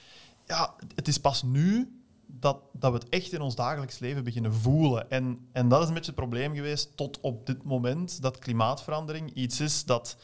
Ja, 0.46 0.74
het 0.94 1.08
is 1.08 1.18
pas 1.18 1.42
nu 1.42 2.00
dat, 2.26 2.58
dat 2.72 2.92
we 2.92 2.98
het 2.98 3.08
echt 3.08 3.32
in 3.32 3.40
ons 3.40 3.54
dagelijks 3.54 3.98
leven 3.98 4.24
beginnen 4.24 4.54
voelen. 4.54 5.10
En, 5.10 5.48
en 5.52 5.68
dat 5.68 5.82
is 5.82 5.88
een 5.88 5.94
beetje 5.94 6.10
het 6.10 6.20
probleem 6.20 6.54
geweest 6.54 6.96
tot 6.96 7.20
op 7.20 7.46
dit 7.46 7.62
moment, 7.62 8.22
dat 8.22 8.38
klimaatverandering 8.38 9.34
iets 9.34 9.60
is 9.60 9.84
dat 9.84 10.16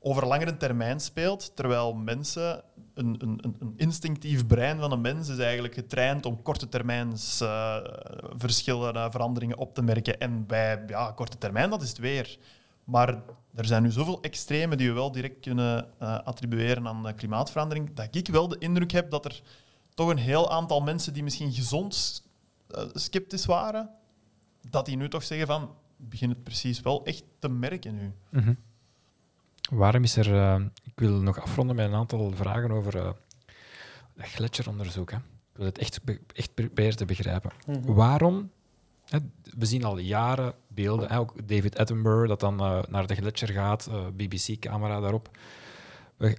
over 0.00 0.26
langere 0.26 0.56
termijn 0.56 1.00
speelt, 1.00 1.56
terwijl 1.56 1.94
mensen, 1.94 2.62
een, 2.96 3.16
een, 3.18 3.56
een 3.58 3.72
instinctief 3.76 4.46
brein 4.46 4.78
van 4.78 4.92
een 4.92 5.00
mens 5.00 5.28
is 5.28 5.38
eigenlijk 5.38 5.74
getraind 5.74 6.26
om 6.26 6.42
korte 6.42 6.68
termijns 6.68 7.40
uh, 7.42 7.76
verschillen, 8.36 9.10
veranderingen 9.10 9.56
op 9.56 9.74
te 9.74 9.82
merken. 9.82 10.20
En 10.20 10.46
bij 10.46 10.84
ja, 10.86 11.12
korte 11.12 11.38
termijn, 11.38 11.70
dat 11.70 11.82
is 11.82 11.88
het 11.88 11.98
weer. 11.98 12.38
Maar 12.84 13.22
er 13.54 13.64
zijn 13.64 13.82
nu 13.82 13.90
zoveel 13.90 14.22
extremen 14.22 14.78
die 14.78 14.88
we 14.88 14.94
wel 14.94 15.12
direct 15.12 15.40
kunnen 15.40 15.88
uh, 16.02 16.18
attribueren 16.18 16.86
aan 16.86 17.14
klimaatverandering, 17.14 17.94
dat 17.94 18.14
ik 18.14 18.28
wel 18.28 18.48
de 18.48 18.58
indruk 18.58 18.90
heb 18.90 19.10
dat 19.10 19.24
er 19.24 19.42
toch 19.94 20.08
een 20.08 20.16
heel 20.16 20.50
aantal 20.50 20.80
mensen 20.80 21.12
die 21.12 21.22
misschien 21.22 21.52
gezond 21.52 22.22
uh, 22.70 22.82
sceptisch 22.92 23.46
waren, 23.46 23.90
dat 24.70 24.86
die 24.86 24.96
nu 24.96 25.08
toch 25.08 25.22
zeggen 25.22 25.46
van, 25.46 25.70
begin 25.96 26.28
het 26.28 26.42
precies 26.42 26.80
wel 26.80 27.04
echt 27.04 27.24
te 27.38 27.48
merken 27.48 27.94
nu. 27.94 28.12
-hmm. 28.30 28.56
Waarom 29.70 30.02
is 30.02 30.16
er... 30.16 30.60
Ik 30.96 31.02
wil 31.02 31.20
nog 31.20 31.40
afronden 31.40 31.76
met 31.76 31.86
een 31.86 31.94
aantal 31.94 32.32
vragen 32.34 32.70
over 32.70 32.96
uh, 32.96 33.10
gletsjeronderzoek. 34.16 35.10
Hè. 35.10 35.16
Ik 35.16 35.56
wil 35.56 35.66
het 35.66 35.78
echt, 35.78 36.04
be 36.04 36.20
echt 36.34 36.54
proberen 36.54 36.96
te 36.96 37.04
begrijpen. 37.04 37.50
Mm 37.66 37.74
-hmm. 37.74 37.94
Waarom... 37.94 38.50
Hè, 39.04 39.18
we 39.56 39.66
zien 39.66 39.84
al 39.84 39.98
jaren 39.98 40.54
beelden, 40.68 41.08
hè, 41.08 41.18
ook 41.18 41.48
David 41.48 41.78
Attenborough, 41.78 42.28
dat 42.28 42.40
dan 42.40 42.56
naar 42.88 43.06
de 43.06 43.14
gletsjer 43.14 43.48
gaat, 43.48 43.90
BBC-camera 44.16 45.00
daarop. 45.00 45.30
We, 46.16 46.36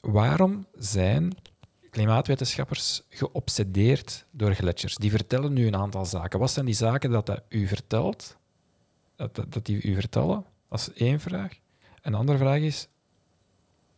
waarom 0.00 0.66
zijn 0.78 1.36
klimaatwetenschappers 1.90 3.02
geobsedeerd 3.08 4.26
door 4.30 4.54
gletsjers. 4.54 4.96
Die 4.96 5.10
vertellen 5.10 5.52
nu 5.52 5.66
een 5.66 5.76
aantal 5.76 6.04
zaken. 6.04 6.38
Wat 6.38 6.50
zijn 6.50 6.66
die 6.66 6.74
zaken 6.74 7.10
dat 7.10 7.26
dat 7.26 7.42
u 7.48 7.66
vertelt? 7.66 8.36
Dat, 9.16 9.34
dat, 9.34 9.52
dat 9.52 9.66
die 9.66 9.82
u 9.82 9.94
vertellen? 9.94 10.44
Dat 10.68 10.78
is 10.78 10.92
één 10.92 11.20
vraag. 11.20 11.52
Een 12.02 12.14
andere 12.14 12.38
vraag 12.38 12.58
is, 12.58 12.88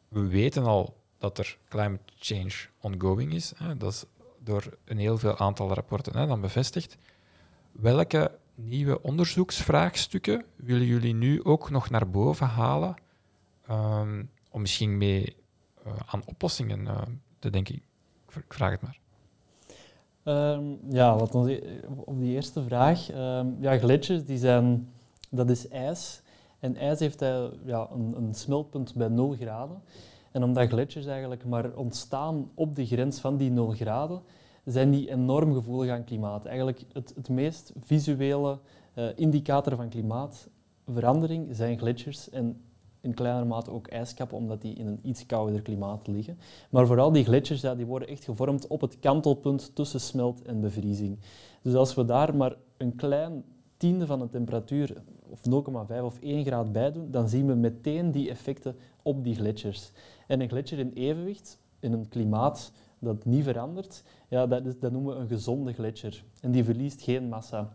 we 0.09 0.27
weten 0.27 0.65
al 0.65 0.97
dat 1.19 1.39
er 1.39 1.59
climate 1.69 2.12
change 2.19 2.53
ongoing 2.81 3.33
is. 3.33 3.53
Dat 3.78 3.93
is 3.93 4.05
door 4.39 4.77
een 4.85 4.99
heel 4.99 5.19
veel 5.19 5.39
aantal 5.39 5.73
rapporten 5.73 6.16
hè, 6.16 6.27
dan 6.27 6.41
bevestigd. 6.41 6.97
Welke 7.73 8.39
nieuwe 8.55 9.03
onderzoeksvraagstukken 9.03 10.45
willen 10.57 10.87
jullie 10.87 11.15
nu 11.15 11.45
ook 11.45 11.70
nog 11.70 11.91
naar 11.91 12.11
boven 12.11 12.47
halen 12.47 12.95
um, 13.70 14.31
om 14.51 14.61
misschien 14.61 14.99
mee 14.99 15.37
uh, 15.87 15.93
aan 16.07 16.23
oplossingen 16.27 16.81
uh, 16.81 17.01
te 17.39 17.51
denken? 17.51 17.74
Ik 18.27 18.55
vraag 18.55 18.70
het 18.70 18.81
maar. 18.81 18.99
Um, 20.24 20.78
ja, 20.91 21.16
wat 21.16 21.35
ons, 21.35 21.59
op 21.87 22.19
die 22.19 22.35
eerste 22.35 22.65
vraag. 22.65 23.11
Um, 23.11 23.57
ja, 23.61 23.78
gletsjers, 23.78 24.24
die 24.24 24.39
zijn, 24.39 24.93
dat 25.31 25.51
is 25.51 25.69
ijs. 25.69 26.23
En 26.61 26.77
ijs 26.77 26.99
heeft 26.99 27.23
uh, 27.23 27.45
ja, 27.65 27.89
een, 27.93 28.35
smeltpunt 28.35 28.95
bij 28.95 29.09
0 29.09 29.31
graden. 29.31 29.83
En 30.33 30.43
omdat 30.43 30.69
gletsjers 30.69 31.07
eigenlijk 31.07 31.45
maar 31.45 31.74
ontstaan 31.74 32.51
op 32.55 32.77
de 32.77 32.87
grens 32.87 33.20
van 33.20 33.37
die 33.37 33.51
0 33.51 33.70
graden, 33.70 34.23
zijn 34.65 34.91
die 34.91 35.11
enorm 35.11 35.55
gevoelig 35.55 35.91
aan 35.91 36.05
klimaat. 36.05 36.45
Eigenlijk 36.45 36.83
het, 36.93 37.12
het 37.16 37.28
meest 37.28 37.73
visuele 37.78 38.59
uh, 38.95 39.05
indicator 39.15 39.77
van 39.77 39.89
klimaatverandering 39.89 41.49
zijn 41.51 41.78
gletsjers. 41.78 42.31
En 42.31 42.61
in 43.01 43.15
kleinere 43.15 43.45
mate 43.45 43.70
ook 43.70 43.87
ijskappen, 43.87 44.37
omdat 44.37 44.62
die 44.62 44.74
in 44.74 44.87
een 44.87 45.01
iets 45.03 45.27
kouder 45.27 45.62
klimaat 45.62 46.07
liggen. 46.07 46.39
Maar 46.70 46.87
vooral 46.87 47.12
die 47.12 47.24
gletsjers 47.24 47.61
die 47.61 47.87
worden 47.87 48.09
echt 48.09 48.24
gevormd 48.24 48.66
op 48.66 48.81
het 48.81 48.99
kantelpunt 48.99 49.74
tussen 49.74 50.01
smelt 50.01 50.43
en 50.43 50.61
bevriezing. 50.61 51.19
Dus 51.62 51.74
als 51.74 51.95
we 51.95 52.05
daar 52.05 52.37
maar 52.37 52.57
een 52.77 52.95
klein 52.95 53.45
tiende 53.77 54.07
van 54.07 54.19
de 54.19 54.28
temperatuur, 54.28 55.03
of 55.31 55.40
0,5 55.90 56.03
of 56.03 56.19
1 56.20 56.44
graad 56.44 56.73
bij 56.73 56.93
doen, 56.93 57.11
dan 57.11 57.28
zien 57.28 57.47
we 57.47 57.55
meteen 57.55 58.11
die 58.11 58.31
effecten 58.31 58.77
op 59.03 59.24
die 59.24 59.35
gletsjers. 59.35 59.90
En 60.27 60.40
een 60.40 60.48
gletsjer 60.48 60.78
in 60.78 60.93
evenwicht, 60.94 61.59
in 61.81 61.93
een 61.93 62.09
klimaat 62.09 62.73
dat 62.98 63.24
niet 63.24 63.44
verandert, 63.44 64.03
ja, 64.28 64.47
dat, 64.47 64.66
is, 64.66 64.78
dat 64.78 64.93
noemen 64.93 65.15
we 65.15 65.20
een 65.20 65.28
gezonde 65.28 65.73
gletsjer. 65.73 66.24
En 66.40 66.51
die 66.51 66.65
verliest 66.65 67.03
geen 67.03 67.28
massa. 67.28 67.73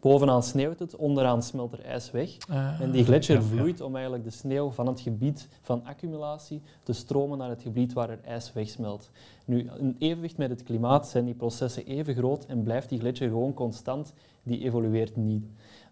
Bovenaan 0.00 0.42
sneeuwt 0.42 0.78
het, 0.78 0.96
onderaan 0.96 1.42
smelt 1.42 1.72
er 1.72 1.84
ijs 1.84 2.10
weg. 2.10 2.36
Ah, 2.48 2.80
En 2.80 2.90
die 2.90 3.04
gletsjer 3.04 3.42
vloeit 3.42 3.80
om 3.80 3.94
eigenlijk 3.94 4.24
de 4.24 4.30
sneeuw 4.30 4.70
van 4.70 4.86
het 4.86 5.00
gebied 5.00 5.48
van 5.62 5.84
accumulatie 5.84 6.62
te 6.82 6.92
stromen 6.92 7.38
naar 7.38 7.48
het 7.48 7.62
gebied 7.62 7.92
waar 7.92 8.10
er 8.10 8.20
ijs 8.24 8.52
wegsmelt. 8.52 9.10
Nu, 9.44 9.70
in 9.78 9.96
evenwicht 9.98 10.36
met 10.36 10.50
het 10.50 10.62
klimaat 10.62 11.08
zijn 11.08 11.24
die 11.24 11.34
processen 11.34 11.86
even 11.86 12.14
groot 12.14 12.44
en 12.44 12.62
blijft 12.62 12.88
die 12.88 12.98
gletsjer 12.98 13.28
gewoon 13.28 13.54
constant, 13.54 14.12
die 14.42 14.64
evolueert 14.64 15.16
niet. 15.16 15.44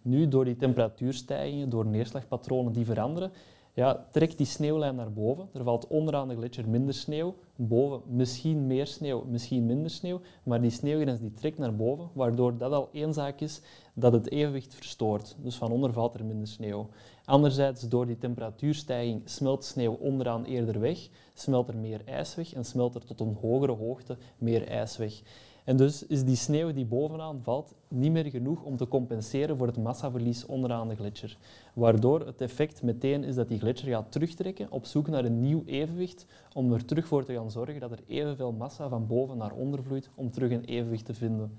Nu, 0.05 0.29
door 0.29 0.45
die 0.45 0.57
temperatuurstijgingen, 0.57 1.69
door 1.69 1.87
neerslagpatronen 1.87 2.73
die 2.73 2.85
veranderen, 2.85 3.33
ja, 3.75 4.07
trekt 4.11 4.37
die 4.37 4.47
sneeuwlijn 4.47 4.95
naar 4.95 5.13
boven. 5.13 5.49
Er 5.53 5.65
valt 5.65 5.87
onderaan 5.87 6.29
de 6.29 6.37
gletsjer 6.37 6.69
minder 6.69 6.95
sneeuw, 6.95 7.35
boven 7.57 8.01
misschien 8.17 8.67
meer 8.67 8.87
sneeuw, 8.87 9.25
misschien 9.29 9.67
minder 9.67 9.91
sneeuw, 9.91 10.21
maar 10.43 10.61
die 10.61 10.71
sneeuwgrens 10.71 11.21
die 11.21 11.33
trekt 11.33 11.59
naar 11.59 11.77
boven, 11.77 12.09
waardoor 12.13 12.59
dat 12.59 12.73
al 12.73 12.89
één 12.93 13.13
zaak 13.13 13.41
is 13.41 13.61
dat 13.95 14.13
het 14.13 14.31
evenwicht 14.31 14.75
verstoort. 14.75 15.37
Dus 15.43 15.57
van 15.57 15.71
onder 15.71 15.93
valt 15.93 16.15
er 16.15 16.25
minder 16.25 16.49
sneeuw. 16.49 16.89
Anderzijds, 17.25 17.89
door 17.89 18.07
die 18.07 18.19
temperatuurstijging 18.19 19.23
smelt 19.25 19.65
sneeuw 19.65 19.93
onderaan 19.93 20.45
eerder 20.45 20.81
weg, 20.81 21.09
smelt 21.35 21.69
er 21.69 21.77
meer 21.77 22.01
ijs 22.05 22.35
weg 22.35 22.55
en 22.55 22.65
smelt 22.65 22.95
er 22.95 23.05
tot 23.05 23.21
een 23.21 23.37
hogere 23.41 23.73
hoogte 23.73 24.17
meer 24.39 24.69
ijs 24.69 24.97
weg. 24.97 25.23
En 25.65 25.77
dus 25.77 26.07
is 26.07 26.25
die 26.25 26.37
sneeuw 26.37 26.73
die 26.73 26.87
bovenaan 26.87 27.41
valt 27.43 27.75
niet 27.95 28.13
meer 28.13 28.31
genoeg 28.31 28.63
om 28.63 28.77
te 28.77 28.89
compenseren 28.89 29.57
voor 29.57 29.67
het 29.67 29.79
massaverlies 29.79 30.47
onderaan 30.47 30.89
de 30.89 30.97
gletsjer. 30.97 31.37
Waardoor 31.75 32.27
het 32.27 32.41
effect 32.41 32.83
meteen 32.83 33.25
is 33.25 33.35
dat 33.35 33.49
die 33.49 33.59
gletsjer 33.59 33.91
gaat 33.91 34.13
terugtrekken 34.13 34.71
op 34.71 34.85
zoek 34.87 35.09
naar 35.09 35.25
een 35.25 35.41
nieuw 35.41 35.63
evenwicht 35.67 36.27
om 36.53 36.73
er 36.73 36.85
terug 36.85 37.07
voor 37.07 37.25
te 37.25 37.35
gaan 37.35 37.51
zorgen 37.51 37.81
dat 37.81 37.93
er 37.93 38.03
evenveel 38.07 38.53
massa 38.53 38.89
van 38.89 39.07
boven 39.07 39.37
naar 39.37 39.53
onder 39.53 39.83
vloeit 39.83 40.11
om 40.15 40.31
terug 40.31 40.51
een 40.51 40.65
evenwicht 40.65 41.05
te 41.05 41.15
vinden. 41.15 41.53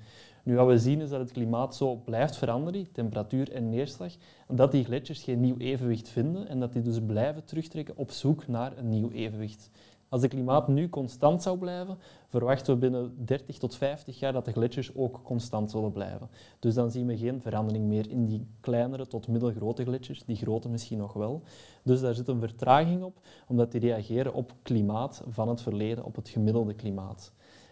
Nu, 0.43 0.55
wat 0.55 0.67
we 0.67 0.77
zien 0.77 1.01
is 1.01 1.09
dat 1.09 1.19
het 1.19 1.31
klimaat 1.31 1.75
zo 1.75 1.95
blijft 1.95 2.37
veranderen, 2.37 2.91
temperatuur 2.91 3.51
en 3.51 3.69
neerslag, 3.69 4.13
dat 4.47 4.71
die 4.71 4.83
gletsjers 4.83 5.23
geen 5.23 5.39
nieuw 5.39 5.57
evenwicht 5.57 6.09
vinden 6.09 6.47
en 6.47 6.59
dat 6.59 6.73
die 6.73 6.81
dus 6.81 6.99
blijven 7.05 7.45
terugtrekken 7.45 7.97
op 7.97 8.11
zoek 8.11 8.47
naar 8.47 8.77
een 8.77 8.89
nieuw 8.89 9.11
evenwicht. 9.11 9.69
Als 10.09 10.21
het 10.21 10.31
klimaat 10.31 10.67
nu 10.67 10.89
constant 10.89 11.43
zou 11.43 11.57
blijven, 11.57 11.97
verwachten 12.27 12.73
we 12.73 12.79
binnen 12.79 13.25
30 13.25 13.57
tot 13.57 13.75
50 13.75 14.19
jaar 14.19 14.33
dat 14.33 14.45
de 14.45 14.51
gletsjers 14.51 14.95
ook 14.95 15.19
constant 15.23 15.71
zullen 15.71 15.91
blijven. 15.91 16.29
Dus 16.59 16.73
dan 16.73 16.91
zien 16.91 17.07
we 17.07 17.17
geen 17.17 17.41
verandering 17.41 17.85
meer 17.85 18.09
in 18.09 18.25
die 18.25 18.47
kleinere 18.59 19.07
tot 19.07 19.27
middelgrote 19.27 19.83
gletsjers, 19.83 20.23
die 20.25 20.35
grote 20.35 20.69
misschien 20.69 20.97
nog 20.97 21.13
wel. 21.13 21.41
Dus 21.83 22.01
daar 22.01 22.13
zit 22.13 22.27
een 22.27 22.39
vertraging 22.39 23.03
op, 23.03 23.19
omdat 23.47 23.71
die 23.71 23.81
reageren 23.81 24.33
op 24.33 24.53
klimaat 24.61 25.23
van 25.29 25.47
het 25.47 25.61
verleden, 25.61 26.03
op 26.03 26.15
het 26.15 26.29
gemiddelde 26.29 26.73
klimaat. 26.73 27.31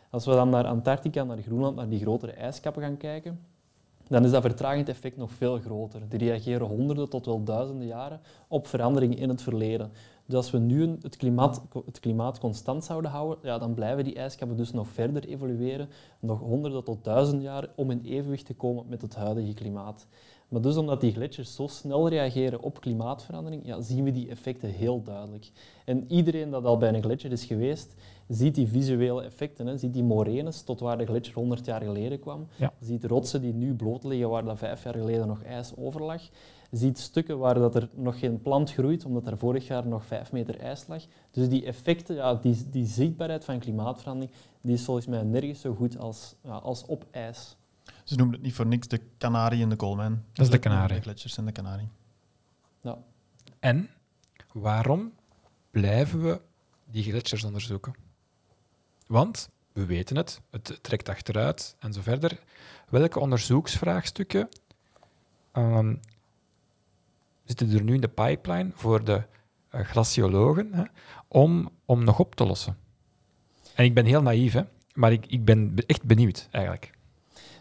Als 0.10 0.26
we 0.26 0.32
dan 0.32 0.50
naar 0.50 0.66
Antarctica, 0.66 1.24
naar 1.24 1.38
Groenland, 1.38 1.76
naar 1.76 1.90
die 1.90 2.00
grotere 2.00 2.32
ijskappen 2.32 2.82
gaan 2.82 2.98
kijken, 2.98 3.40
dan 4.08 4.26
is 4.26 4.32
dat 4.32 4.42
vertragend 4.42 4.90
effect 4.90 5.18
nog 5.18 5.32
veel 5.32 5.60
groter. 5.60 6.02
Die 6.10 6.20
reageren 6.20 6.68
honderden 6.68 7.10
tot 7.10 7.26
wel 7.26 7.44
duizenden 7.44 7.88
jaren 7.88 8.20
op 8.48 8.68
veranderingen 8.68 9.18
in 9.18 9.30
het 9.30 9.42
verleden. 9.42 9.92
Dus 10.26 10.36
als 10.36 10.52
we 10.52 10.58
nu 10.58 10.98
het 11.02 11.18
klimaat, 11.18 11.62
het 11.86 12.00
klimaat 12.00 12.40
constant 12.40 12.84
zouden 12.84 13.12
houden, 13.12 13.38
ja, 13.42 13.58
dan 13.58 13.74
blijven 13.74 14.04
die 14.04 14.16
ijskappen 14.16 14.58
dus 14.58 14.72
nog 14.72 14.88
verder 14.88 15.26
evolueren, 15.28 15.90
nog 16.20 16.40
honderden 16.40 16.84
tot 16.84 17.04
duizenden 17.04 17.44
jaar, 17.44 17.70
om 17.76 17.92
in 17.92 18.02
evenwicht 18.04 18.46
te 18.46 18.54
komen 18.54 18.86
met 18.88 19.02
het 19.02 19.16
huidige 19.16 19.54
klimaat. 19.54 20.08
Maar 20.48 20.62
dus 20.62 20.78
omdat 20.78 21.02
die 21.02 21.12
gletsjers 21.12 21.56
zo 21.56 21.68
snel 21.68 22.10
reageren 22.10 22.62
op 22.62 22.82
klimaatverandering, 22.82 23.66
ja, 23.66 23.82
zien 23.82 24.04
we 24.04 24.12
die 24.12 24.30
effecten 24.30 24.70
heel 24.70 25.04
duidelijk. 25.04 25.52
En 25.86 26.12
iedereen 26.12 26.50
dat 26.50 26.66
al 26.66 26.78
bij 26.78 26.94
een 26.94 27.04
gletsjer 27.04 27.32
is 27.32 27.46
geweest, 27.46 27.96
ziet 28.28 28.56
die 28.56 28.68
visuele 28.68 29.24
effecten. 29.24 29.68
Hè. 29.68 29.78
Ziet 29.78 29.94
die 29.94 30.04
morenes 30.04 30.62
tot 30.62 30.80
waar 30.80 30.98
de 30.98 31.06
gletsjer 31.06 31.36
100 31.36 31.66
jaar 31.66 31.82
geleden 31.82 32.20
kwam. 32.20 32.48
Ja. 32.56 32.74
Ziet 32.80 33.04
rotsen 33.04 33.42
die 33.42 33.54
nu 33.54 33.74
bloot 33.74 34.04
liggen 34.04 34.30
waar 34.30 34.46
dat 34.46 34.58
vijf 34.58 34.84
jaar 34.84 34.94
geleden 34.94 35.28
nog 35.28 35.44
ijs 35.44 35.74
over 35.78 36.04
lag. 36.04 36.22
Ziet 36.74 37.00
stukken 37.00 37.38
waar 37.38 37.54
dat 37.54 37.76
er 37.76 37.90
nog 37.96 38.20
geen 38.20 38.42
plant 38.42 38.72
groeit, 38.72 39.06
omdat 39.06 39.28
er 39.28 39.38
vorig 39.38 39.68
jaar 39.68 39.88
nog 39.88 40.06
vijf 40.06 40.32
meter 40.32 40.60
ijs 40.60 40.88
lag. 40.88 41.04
Dus 41.32 41.50
die 41.50 41.66
effecten, 41.66 42.16
ja, 42.16 42.36
die, 42.36 42.70
die 42.70 42.86
zichtbaarheid 42.86 43.46
van 43.46 43.60
klimaatverandering, 43.60 44.36
die 44.62 44.74
is 44.74 44.84
volgens 44.84 45.06
mij 45.06 45.24
nergens 45.24 45.62
zo 45.62 45.76
goed 45.76 45.98
als, 45.98 46.36
ja, 46.44 46.52
als 46.52 46.86
op 46.86 47.06
ijs. 47.12 47.56
Ze 48.04 48.16
noemen 48.16 48.36
het 48.36 48.44
niet 48.44 48.54
voor 48.54 48.66
niks 48.66 48.88
de 48.88 49.02
kanarie 49.18 49.62
in 49.62 49.70
de 49.70 49.76
koolmijn. 49.76 50.26
Dat 50.34 50.46
is 50.46 50.52
de 50.52 50.60
kanarie. 50.60 50.96
De 50.96 51.02
gletsjers 51.02 51.38
en 51.38 51.46
de 51.46 51.52
kanarie. 51.52 51.90
Ja. 52.82 52.98
En 53.60 53.90
waarom 54.52 55.14
blijven 55.72 56.24
we 56.24 56.42
die 56.86 57.04
gletsjers 57.04 57.44
onderzoeken? 57.44 57.94
Want 59.08 59.50
we 59.72 59.86
weten 59.86 60.16
het, 60.16 60.42
het 60.50 60.80
trekt 60.82 61.10
achteruit 61.10 61.76
en 61.80 61.94
zo 61.94 62.02
verder. 62.02 62.40
Welke 62.90 63.20
onderzoeksvraagstukken 63.20 64.50
ehm, 65.52 65.96
zitten 67.44 67.72
er 67.72 67.84
nu 67.84 67.94
in 67.94 68.02
de 68.02 68.08
pipeline 68.08 68.70
voor 68.74 69.04
de 69.04 69.22
eh, 69.70 69.82
glaciologen 69.82 70.74
hè, 70.74 70.84
om, 71.28 71.70
om 71.86 72.04
nog 72.04 72.20
op 72.20 72.36
te 72.36 72.46
lossen? 72.46 72.78
En 73.76 73.86
ik 73.86 73.94
ben 73.94 74.06
heel 74.06 74.22
naïef, 74.22 74.54
hè, 74.54 74.62
maar 74.94 75.12
ik, 75.12 75.26
ik 75.26 75.46
ben 75.46 75.76
be- 75.76 75.84
echt 75.86 76.04
benieuwd 76.04 76.48
eigenlijk. 76.52 76.92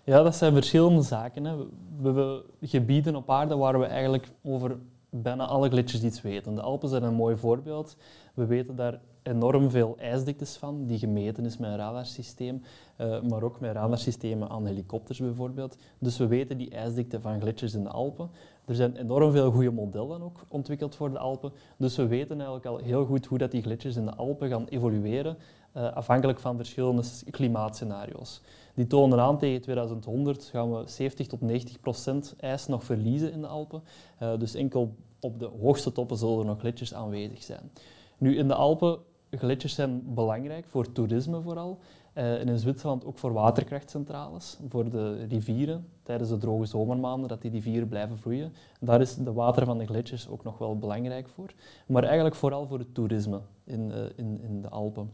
Ja, 0.05 0.23
dat 0.23 0.37
zijn 0.37 0.55
verschillende 0.55 1.03
zaken. 1.03 1.45
Hè. 1.45 1.57
We 1.57 1.65
hebben 2.03 2.43
gebieden 2.61 3.17
op 3.17 3.31
aarde 3.31 3.57
waar 3.57 3.79
we 3.79 3.85
eigenlijk 3.85 4.29
over 4.43 4.77
bijna 5.11 5.47
alle 5.47 5.69
gletsjers 5.69 6.03
iets 6.03 6.23
weten. 6.23 6.55
De 6.55 6.61
Alpen 6.61 6.89
zijn 6.89 7.03
een 7.03 7.15
mooi 7.15 7.37
voorbeeld. 7.37 7.97
We 8.35 8.47
weten 8.47 8.77
daar 8.77 9.01
enorm 9.23 9.71
veel 9.71 9.97
ijsdiktes 9.99 10.57
van, 10.57 10.87
die 10.87 10.99
gemeten 10.99 11.45
is 11.45 11.57
met 11.57 11.71
een 11.71 11.77
radarsysteem, 11.77 12.63
eh, 12.97 13.23
maar 13.23 13.43
ook 13.43 13.61
met 13.61 13.73
radarsystemen 13.73 14.49
aan 14.49 14.67
helikopters 14.67 15.19
bijvoorbeeld. 15.19 15.77
Dus 15.99 16.19
we 16.19 16.27
weten 16.27 16.59
die 16.59 16.71
ijsdikte 16.71 17.21
van 17.21 17.41
gletsjers 17.41 17.75
in 17.75 17.83
de 17.83 17.89
Alpen. 17.91 18.31
Er 18.65 18.75
zijn 18.75 18.97
enorm 18.97 19.33
veel 19.33 19.51
goede 19.51 19.71
modellen 19.71 20.23
ook 20.23 20.45
ontwikkeld 20.49 20.95
voor 20.95 21.11
de 21.11 21.19
Alpen. 21.19 21.53
Dus 21.77 21.97
we 21.97 22.07
weten 22.07 22.37
eigenlijk 22.37 22.67
al 22.67 22.77
heel 22.77 23.05
goed 23.05 23.27
hoe 23.27 23.39
dat 23.39 23.51
die 23.51 23.63
gletsjers 23.63 23.97
in 23.97 24.05
de 24.05 24.15
Alpen 24.15 24.49
gaan 24.49 24.67
evolueren, 24.67 25.37
eh, 25.73 25.93
afhankelijk 25.93 26.41
van 26.41 26.57
verschillende 26.57 27.03
klimaatscenario's. 27.31 28.43
Die 28.75 28.87
tonen 28.87 29.21
aan 29.21 29.39
tegen 29.39 29.61
2100 29.61 30.45
gaan 30.45 30.73
we 30.73 30.83
70 30.87 31.27
tot 31.27 31.41
90 31.41 31.81
procent 31.81 32.35
ijs 32.41 32.67
nog 32.67 32.85
verliezen 32.85 33.33
in 33.33 33.41
de 33.41 33.47
Alpen. 33.47 33.83
Eh, 34.19 34.39
dus 34.39 34.55
enkel 34.55 34.95
op 35.21 35.39
de 35.39 35.51
hoogste 35.61 35.93
toppen 35.93 36.17
zullen 36.17 36.39
er 36.39 36.45
nog 36.45 36.59
gletsjers 36.59 36.95
aanwezig 36.95 37.43
zijn. 37.43 37.71
Nu, 38.19 38.37
in 38.37 38.49
de 38.49 38.55
Alpen, 38.55 38.99
gletsjers 39.31 39.75
zijn 39.75 40.15
belangrijk 40.15 40.67
voor 40.69 40.93
toerisme 40.93 41.41
vooral. 41.41 41.79
Eh, 42.13 42.41
en 42.41 42.49
in 42.49 42.59
Zwitserland 42.59 43.05
ook 43.05 43.19
voor 43.19 43.33
waterkrachtcentrales, 43.33 44.59
voor 44.69 44.91
de 44.91 45.25
rivieren. 45.25 45.87
Tijdens 46.03 46.31
de 46.31 46.37
droge 46.37 46.65
zomermaanden, 46.65 47.29
dat 47.29 47.43
die 47.43 47.51
rivieren 47.51 47.89
blijven 47.89 48.19
vloeien. 48.19 48.53
Daar 48.81 49.01
is 49.01 49.15
de 49.17 49.33
water 49.33 49.65
van 49.65 49.79
de 49.79 49.87
gletsjers 49.87 50.29
ook 50.29 50.45
nog 50.45 50.59
wel 50.59 50.79
belangrijk 50.79 51.29
voor. 51.29 51.55
Maar 51.87 52.05
eigenlijk 52.05 52.35
vooral 52.35 52.67
voor 52.67 52.79
het 52.79 52.95
toerisme 52.95 53.41
in, 53.65 53.93
eh, 53.93 53.99
in, 54.17 54.41
in 54.43 54.63
de 54.63 54.69
Alpen. 54.69 55.11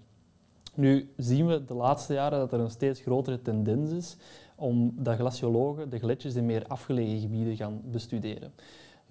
Nu 0.75 1.12
zien 1.16 1.47
we 1.47 1.65
de 1.65 1.75
laatste 1.75 2.12
jaren 2.12 2.39
dat 2.39 2.53
er 2.53 2.61
een 2.61 2.70
steeds 2.70 3.01
grotere 3.01 3.43
tendens 3.43 3.91
is 3.91 4.16
om 4.57 4.93
dat 4.97 5.16
glaciologen 5.16 5.91
de 5.91 5.99
gletsjers 5.99 6.35
in 6.35 6.47
meer 6.47 6.66
afgelegen 6.66 7.20
gebieden 7.20 7.57
gaan 7.57 7.81
bestuderen. 7.85 8.53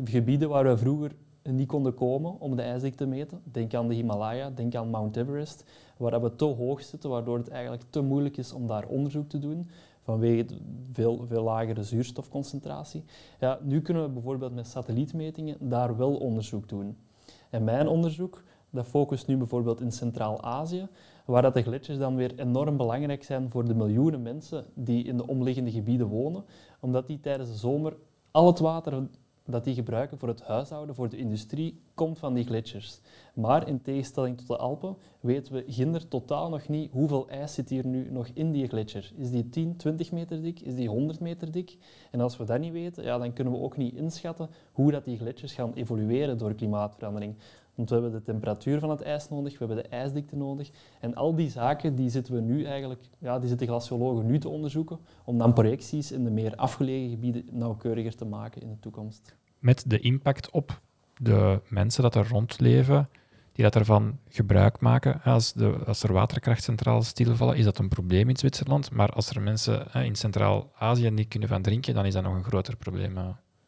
Gebieden 0.03 0.49
waar 0.49 0.63
we 0.63 0.77
vroeger 0.77 1.11
niet 1.55 1.67
konden 1.67 1.93
komen 1.93 2.39
om 2.39 2.55
de 2.55 2.61
ijsdikte 2.61 3.03
te 3.03 3.09
meten. 3.09 3.41
Denk 3.43 3.73
aan 3.73 3.87
de 3.87 3.93
Himalaya, 3.93 4.49
denk 4.49 4.75
aan 4.75 4.89
Mount 4.89 5.15
Everest, 5.15 5.63
waar 5.97 6.21
we 6.21 6.35
te 6.35 6.45
hoog 6.45 6.81
zitten, 6.81 7.09
waardoor 7.09 7.37
het 7.37 7.49
eigenlijk 7.49 7.83
te 7.89 8.01
moeilijk 8.01 8.37
is 8.37 8.53
om 8.53 8.67
daar 8.67 8.85
onderzoek 8.87 9.29
te 9.29 9.39
doen 9.39 9.69
vanwege 10.01 10.45
de 10.45 10.57
veel, 10.91 11.25
veel 11.27 11.43
lagere 11.43 11.83
zuurstofconcentratie. 11.83 13.03
Ja, 13.39 13.59
nu 13.63 13.81
kunnen 13.81 14.03
we 14.03 14.09
bijvoorbeeld 14.09 14.55
met 14.55 14.67
satellietmetingen 14.67 15.69
daar 15.69 15.97
wel 15.97 16.15
onderzoek 16.15 16.69
doen. 16.69 16.97
En 17.49 17.63
mijn 17.63 17.87
onderzoek 17.87 18.43
dat 18.69 18.85
focust 18.85 19.27
nu 19.27 19.37
bijvoorbeeld 19.37 19.81
in 19.81 19.91
Centraal-Azië, 19.91 20.87
waar 21.25 21.41
dat 21.41 21.53
de 21.53 21.61
gletsjers 21.61 21.97
dan 21.97 22.15
weer 22.15 22.39
enorm 22.39 22.77
belangrijk 22.77 23.23
zijn 23.23 23.49
voor 23.49 23.65
de 23.65 23.73
miljoenen 23.73 24.21
mensen 24.21 24.65
die 24.73 25.03
in 25.03 25.17
de 25.17 25.27
omliggende 25.27 25.71
gebieden 25.71 26.07
wonen, 26.07 26.43
omdat 26.79 27.07
die 27.07 27.19
tijdens 27.19 27.49
de 27.49 27.55
zomer 27.55 27.97
al 28.31 28.47
het 28.47 28.59
water 28.59 29.07
dat 29.47 29.63
die 29.63 29.73
gebruiken 29.73 30.17
voor 30.17 30.27
het 30.27 30.41
huishouden, 30.41 30.95
voor 30.95 31.09
de 31.09 31.17
industrie, 31.17 31.81
komt 31.93 32.19
van 32.19 32.33
die 32.33 32.45
gletsjers. 32.45 32.99
Maar 33.33 33.67
in 33.67 33.81
tegenstelling 33.81 34.37
tot 34.37 34.47
de 34.47 34.57
Alpen 34.57 34.97
weten 35.19 35.53
we 35.53 35.63
ginder 35.67 36.07
totaal 36.07 36.49
nog 36.49 36.67
niet 36.67 36.91
hoeveel 36.91 37.29
ijs 37.29 37.53
zit 37.53 37.69
hier 37.69 37.85
nu 37.85 38.11
nog 38.11 38.27
in 38.33 38.51
die 38.51 38.67
gletsjer. 38.67 39.11
Is 39.15 39.31
die 39.31 39.49
10, 39.49 39.75
20 39.75 40.11
meter 40.11 40.41
dik? 40.41 40.59
Is 40.59 40.75
die 40.75 40.89
100 40.89 41.19
meter 41.19 41.51
dik? 41.51 41.77
En 42.11 42.21
als 42.21 42.37
we 42.37 42.43
dat 42.43 42.59
niet 42.59 42.71
weten, 42.71 43.03
ja, 43.03 43.17
dan 43.17 43.33
kunnen 43.33 43.53
we 43.53 43.59
ook 43.59 43.77
niet 43.77 43.95
inschatten 43.95 44.49
hoe 44.71 44.91
dat 44.91 45.05
die 45.05 45.17
gletsjers 45.17 45.53
gaan 45.53 45.73
evolueren 45.73 46.37
door 46.37 46.53
klimaatverandering. 46.53 47.35
Want 47.77 47.89
we 47.89 47.95
hebben 47.95 48.13
de 48.13 48.21
temperatuur 48.21 48.79
van 48.79 48.89
het 48.89 49.01
ijs 49.01 49.29
nodig, 49.29 49.59
we 49.59 49.65
hebben 49.65 49.83
de 49.83 49.89
ijsdikte 49.89 50.35
nodig. 50.35 50.69
En 50.99 51.15
al 51.15 51.35
die 51.35 51.49
zaken 51.49 51.95
die 51.95 52.09
zitten 52.09 52.33
we 52.33 52.41
nu 52.41 52.63
eigenlijk, 52.63 53.01
ja, 53.17 53.39
die 53.39 53.49
zitten 53.49 53.67
glaciologen 53.67 54.25
nu 54.25 54.39
te 54.39 54.49
onderzoeken, 54.49 54.99
om 55.25 55.37
dan 55.37 55.53
projecties 55.53 56.11
in 56.11 56.23
de 56.23 56.29
meer 56.29 56.55
afgelegen 56.55 57.09
gebieden 57.09 57.45
nauwkeuriger 57.51 58.15
te 58.15 58.25
maken 58.25 58.61
in 58.61 58.69
de 58.69 58.79
toekomst. 58.79 59.35
Met 59.59 59.83
de 59.87 59.99
impact 59.99 60.51
op 60.51 60.81
de 61.17 61.61
mensen 61.69 62.03
dat 62.03 62.15
er 62.15 62.27
rondleven, 62.27 63.09
die 63.51 63.63
dat 63.63 63.75
ervan 63.75 64.19
gebruik 64.27 64.79
maken. 64.79 65.21
Als, 65.23 65.53
de, 65.53 65.77
als 65.85 66.03
er 66.03 66.13
waterkrachtcentrales 66.13 67.07
stilvallen, 67.07 67.57
is 67.57 67.65
dat 67.65 67.77
een 67.77 67.89
probleem 67.89 68.29
in 68.29 68.37
Zwitserland. 68.37 68.91
Maar 68.91 69.09
als 69.09 69.29
er 69.29 69.41
mensen 69.41 69.93
in 69.93 70.15
Centraal-Azië 70.15 71.09
niet 71.09 71.27
kunnen 71.27 71.49
van 71.49 71.61
drinken, 71.61 71.93
dan 71.93 72.05
is 72.05 72.13
dat 72.13 72.23
nog 72.23 72.35
een 72.35 72.43
groter 72.43 72.75
probleem. 72.75 73.17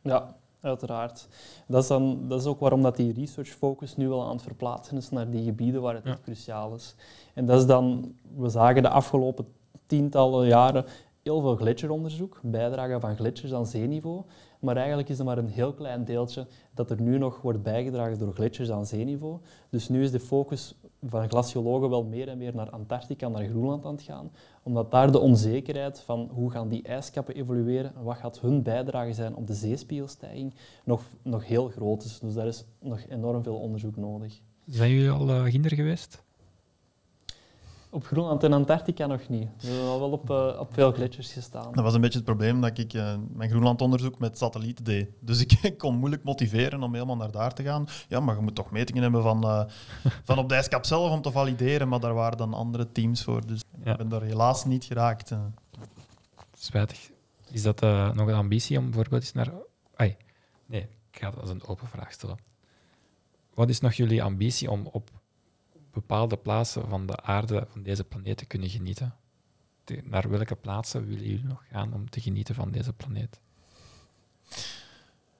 Ja, 0.01 0.38
uiteraard. 0.61 1.27
Dat 1.67 1.81
is, 1.81 1.87
dan, 1.89 2.27
dat 2.27 2.39
is 2.39 2.45
ook 2.45 2.59
waarom 2.59 2.81
dat 2.81 2.95
die 2.95 3.13
research 3.13 3.49
focus 3.49 3.95
nu 3.95 4.07
wel 4.09 4.23
aan 4.23 4.31
het 4.33 4.41
verplaatsen 4.41 4.97
is 4.97 5.09
naar 5.09 5.29
die 5.29 5.43
gebieden 5.43 5.81
waar 5.81 5.93
het 5.95 6.03
Ja. 6.03 6.11
echt 6.11 6.21
cruciaal 6.21 6.75
is. 6.75 6.95
En 7.33 7.45
dat 7.45 7.59
is 7.59 7.65
dan, 7.65 8.13
we 8.35 8.49
zagen 8.49 8.81
de 8.81 8.89
afgelopen 8.89 9.45
tientallen 9.85 10.47
jaren 10.47 10.85
heel 11.23 11.41
veel 11.41 11.55
gletsjeronderzoek, 11.55 12.39
bijdrage 12.43 12.99
van 12.99 13.15
gletsjers 13.15 13.53
aan 13.53 13.65
zeeniveau. 13.65 14.21
Maar 14.59 14.77
eigenlijk 14.77 15.09
is 15.09 15.19
er 15.19 15.25
maar 15.25 15.37
een 15.37 15.47
heel 15.47 15.73
klein 15.73 16.05
deeltje 16.05 16.47
dat 16.73 16.89
er 16.89 17.01
nu 17.01 17.17
nog 17.17 17.41
wordt 17.41 17.63
bijgedragen 17.63 18.19
door 18.19 18.33
gletsjers 18.33 18.71
aan 18.71 18.85
zeeniveau. 18.85 19.37
Dus 19.69 19.89
nu 19.89 20.03
is 20.03 20.11
de 20.11 20.19
focus 20.19 20.75
van 21.05 21.29
glaciologen 21.29 21.89
wel 21.89 22.03
meer 22.03 22.27
en 22.27 22.37
meer 22.37 22.55
naar 22.55 22.69
Antarctica, 22.69 23.27
naar 23.27 23.45
Groenland 23.45 23.85
aan 23.85 23.93
het 23.93 24.01
gaan. 24.01 24.31
Omdat 24.63 24.91
daar 24.91 25.11
de 25.11 25.19
onzekerheid 25.19 25.99
van 25.99 26.29
hoe 26.33 26.51
gaan 26.51 26.69
die 26.69 26.83
ijskappen 26.83 27.35
evolueren 27.35 27.95
en 27.95 28.03
wat 28.03 28.17
gaat 28.17 28.39
hun 28.39 28.63
bijdrage 28.63 29.13
zijn 29.13 29.35
op 29.35 29.47
de 29.47 29.53
zeespiegelstijging 29.53 30.53
nog, 30.83 31.03
nog 31.21 31.45
heel 31.45 31.67
groot 31.67 32.03
is. 32.03 32.19
Dus 32.19 32.33
daar 32.33 32.47
is 32.47 32.65
nog 32.79 32.99
enorm 33.09 33.43
veel 33.43 33.57
onderzoek 33.59 33.95
nodig. 33.95 34.41
Zijn 34.65 34.91
jullie 34.91 35.09
al 35.09 35.29
uh, 35.29 35.43
geweest? 35.63 36.23
Op 37.91 38.05
Groenland 38.05 38.43
en 38.43 38.53
Antarctica 38.53 39.05
nog 39.05 39.29
niet. 39.29 39.47
We 39.59 39.67
hebben 39.67 39.87
al 39.87 39.99
wel 39.99 40.11
op, 40.11 40.29
uh, 40.29 40.59
op 40.59 40.73
veel 40.73 40.91
gletsjers 40.91 41.33
gestaan. 41.33 41.71
Dat 41.73 41.83
was 41.83 41.93
een 41.93 42.01
beetje 42.01 42.17
het 42.17 42.27
probleem 42.27 42.61
dat 42.61 42.77
ik 42.77 42.93
uh, 42.93 43.15
mijn 43.33 43.49
Groenlandonderzoek 43.49 44.19
met 44.19 44.37
satellieten 44.37 44.85
deed. 44.85 45.09
Dus 45.19 45.41
ik, 45.41 45.51
ik, 45.61 45.77
kon 45.77 45.95
moeilijk 45.95 46.23
motiveren 46.23 46.83
om 46.83 46.93
helemaal 46.93 47.15
naar 47.15 47.31
daar 47.31 47.53
te 47.53 47.63
gaan. 47.63 47.87
Ja, 48.07 48.19
maar 48.19 48.35
je 48.35 48.41
moet 48.41 48.55
toch 48.55 48.71
metingen 48.71 49.01
hebben 49.01 49.21
van, 49.21 49.45
uh, 49.45 49.63
van 50.23 50.37
op 50.37 50.49
de 50.49 50.55
ijskap 50.55 50.85
zelf 50.85 51.11
om 51.11 51.21
te 51.21 51.31
valideren. 51.31 51.87
Maar 51.87 51.99
daar 51.99 52.13
waren 52.13 52.37
dan 52.37 52.53
andere 52.53 52.91
teams 52.91 53.23
voor. 53.23 53.45
Dus 53.45 53.63
ja. 53.83 53.91
ik 53.91 53.97
ben 53.97 54.09
daar 54.09 54.21
helaas 54.21 54.65
niet 54.65 54.85
geraakt. 54.85 55.31
eh. 55.31 55.39
Spijtig. 56.53 57.09
Is 57.51 57.61
dat 57.61 57.83
uh, 57.83 58.11
nog 58.11 58.27
een 58.27 58.33
ambitie 58.33 58.77
om 58.77 58.83
bijvoorbeeld 58.83 59.21
eens 59.21 59.33
naar... 59.33 59.51
Ai, 59.95 60.15
nee, 60.65 60.81
ik 61.11 61.19
ga 61.19 61.29
dat 61.29 61.39
als 61.39 61.49
een 61.49 61.67
open 61.67 61.87
vraag 61.87 62.11
stellen. 62.11 62.37
Wat 63.53 63.69
is 63.69 63.79
nog 63.79 63.93
jullie 63.93 64.23
ambitie 64.23 64.71
om 64.71 64.87
op 64.91 65.09
bepaalde 65.99 66.37
plaatsen 66.37 66.89
van 66.89 67.05
de 67.05 67.21
aarde, 67.21 67.67
van 67.69 67.83
deze 67.83 68.03
planeet, 68.03 68.37
te 68.37 68.45
kunnen 68.45 68.69
genieten? 68.69 69.15
Naar 70.03 70.29
welke 70.29 70.55
plaatsen 70.55 71.05
willen 71.07 71.27
jullie 71.27 71.45
nog 71.45 71.63
gaan 71.71 71.93
om 71.93 72.09
te 72.09 72.21
genieten 72.21 72.55
van 72.55 72.71
deze 72.71 72.93
planeet? 72.93 73.39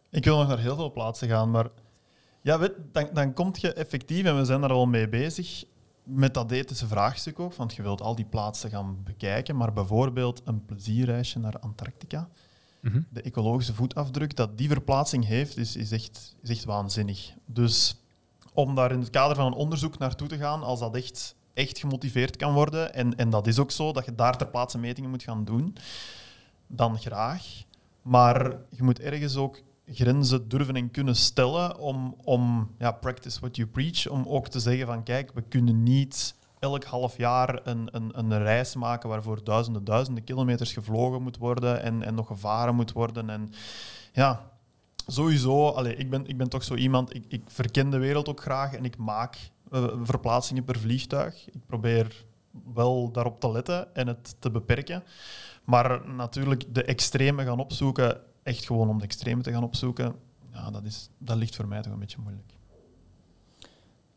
Ik 0.10 0.24
wil 0.24 0.38
nog 0.38 0.48
naar 0.48 0.60
heel 0.60 0.76
veel 0.76 0.92
plaatsen 0.92 1.28
gaan, 1.28 1.52
maar 1.52 1.70
ja, 2.42 2.60
weet, 2.60 2.74
dan, 2.92 3.10
dan 3.14 3.34
kom 3.34 3.52
je 3.54 3.74
effectief, 3.74 4.26
en 4.26 4.38
we 4.38 4.46
zijn 4.46 4.62
daar 4.62 4.72
al 4.72 4.86
mee 4.86 5.10
bezig, 5.10 5.64
met 6.04 6.34
dat 6.34 6.52
ethische 6.52 6.88
vraagstuk 6.88 7.40
ook, 7.40 7.54
want 7.54 7.74
je 7.76 7.82
wilt 7.82 8.02
al 8.02 8.16
die 8.16 8.26
plaatsen 8.26 8.70
gaan 8.70 9.04
bekijken, 9.04 9.56
maar 9.56 9.74
bijvoorbeeld 9.74 10.42
een 10.46 10.66
plezierreisje 10.66 11.40
naar 11.40 11.60
Antarctica, 11.60 12.30
mm 12.82 12.92
-hmm. 12.92 13.06
de 13.10 13.22
ecologische 13.22 13.74
voetafdruk 13.74 14.36
dat 14.36 14.58
die 14.58 14.68
verplaatsing 14.68 15.26
heeft, 15.26 15.58
is, 15.58 15.76
is, 15.76 15.92
echt, 15.92 16.36
is 16.42 16.50
echt 16.50 16.64
waanzinnig. 16.64 17.34
Dus 17.46 17.96
om 18.60 18.76
daar 18.76 18.92
in 18.92 19.00
het 19.00 19.10
kader 19.10 19.36
van 19.36 19.46
een 19.46 19.54
onderzoek 19.54 19.98
naartoe 19.98 20.28
te 20.28 20.38
gaan, 20.38 20.64
als 20.64 20.80
dat 20.80 20.96
echt, 20.96 21.36
echt 21.54 21.80
gemotiveerd 21.80 22.36
kan 22.36 22.54
worden, 22.54 22.94
en, 22.94 23.16
en 23.16 23.30
dat 23.30 23.48
is 23.48 23.60
ook 23.60 23.72
zo, 23.72 23.92
dat 23.92 24.06
je 24.06 24.16
daar 24.16 24.38
ter 24.38 24.48
plaatse 24.48 24.78
metingen 24.78 25.10
moet 25.10 25.24
gaan 25.24 25.46
doen, 25.46 25.76
dan 26.68 26.98
graag. 26.98 27.44
Maar 28.02 28.56
je 28.70 28.84
moet 28.84 29.00
ergens 29.00 29.36
ook 29.36 29.62
grenzen 29.86 30.50
durven 30.50 30.76
en 30.76 30.92
kunnen 30.92 31.16
stellen 31.16 31.78
om, 31.78 32.16
om 32.24 32.72
ja, 32.78 32.92
practice 32.92 33.40
what 33.40 33.56
you 33.56 33.68
preach, 33.68 34.08
om 34.08 34.26
ook 34.28 34.48
te 34.48 34.60
zeggen 34.60 34.88
van 34.88 35.04
kijk, 35.04 35.32
we 35.34 35.42
kunnen 35.42 35.84
niet 35.84 36.36
elk 36.60 36.84
half 36.84 37.18
jaar 37.18 37.60
een, 37.64 37.90
een, 37.92 38.20
een 38.20 38.44
reis 38.44 38.76
maken 38.76 39.10
waarvoor 39.10 39.44
duizenden, 39.44 39.84
duizenden 39.84 40.24
kilometers 40.24 40.74
gevlogen 40.74 41.22
moet 41.22 41.38
worden 41.38 41.82
en, 41.82 42.04
en 42.04 42.16
nog 42.16 42.28
gevaren 42.28 42.76
moet 42.76 42.92
worden. 42.92 43.30
En 43.30 43.52
ja, 44.14 44.52
sowieso, 45.12 45.68
allez, 45.68 45.98
ik, 45.98 46.10
ben, 46.10 46.28
ik 46.28 46.38
ben 46.38 46.50
toch 46.50 46.64
zo 46.64 46.76
iemand, 46.76 47.16
ik, 47.16 47.26
ik 47.28 47.42
verken 47.46 47.90
de 47.90 47.98
wereld 47.98 48.30
ook 48.30 48.42
graag 48.42 48.74
en 48.74 48.86
ik 48.86 48.98
maak 48.98 49.52
uh, 49.72 49.88
verplaatsingen 50.04 50.64
per 50.64 50.80
vliegtuig. 50.80 51.48
Ik 51.50 51.66
probeer 51.66 52.26
wel 52.74 53.12
daarop 53.12 53.40
te 53.40 53.52
letten 53.52 53.96
en 53.96 54.08
het 54.08 54.36
te 54.40 54.52
beperken. 54.52 55.04
Maar 55.64 56.08
natuurlijk 56.08 56.74
de 56.74 56.84
extreme 56.84 57.44
gaan 57.44 57.60
opzoeken, 57.60 58.22
echt 58.44 58.66
gewoon 58.66 58.90
om 58.90 58.98
de 58.98 59.04
extreme 59.04 59.42
te 59.42 59.52
gaan 59.52 59.64
opzoeken, 59.64 60.16
ja, 60.52 60.72
dat, 60.72 60.84
is, 60.84 61.10
dat 61.18 61.38
ligt 61.38 61.56
voor 61.56 61.68
mij 61.68 61.82
toch 61.82 61.94
een 61.94 62.00
beetje 62.00 62.22
moeilijk. 62.22 62.58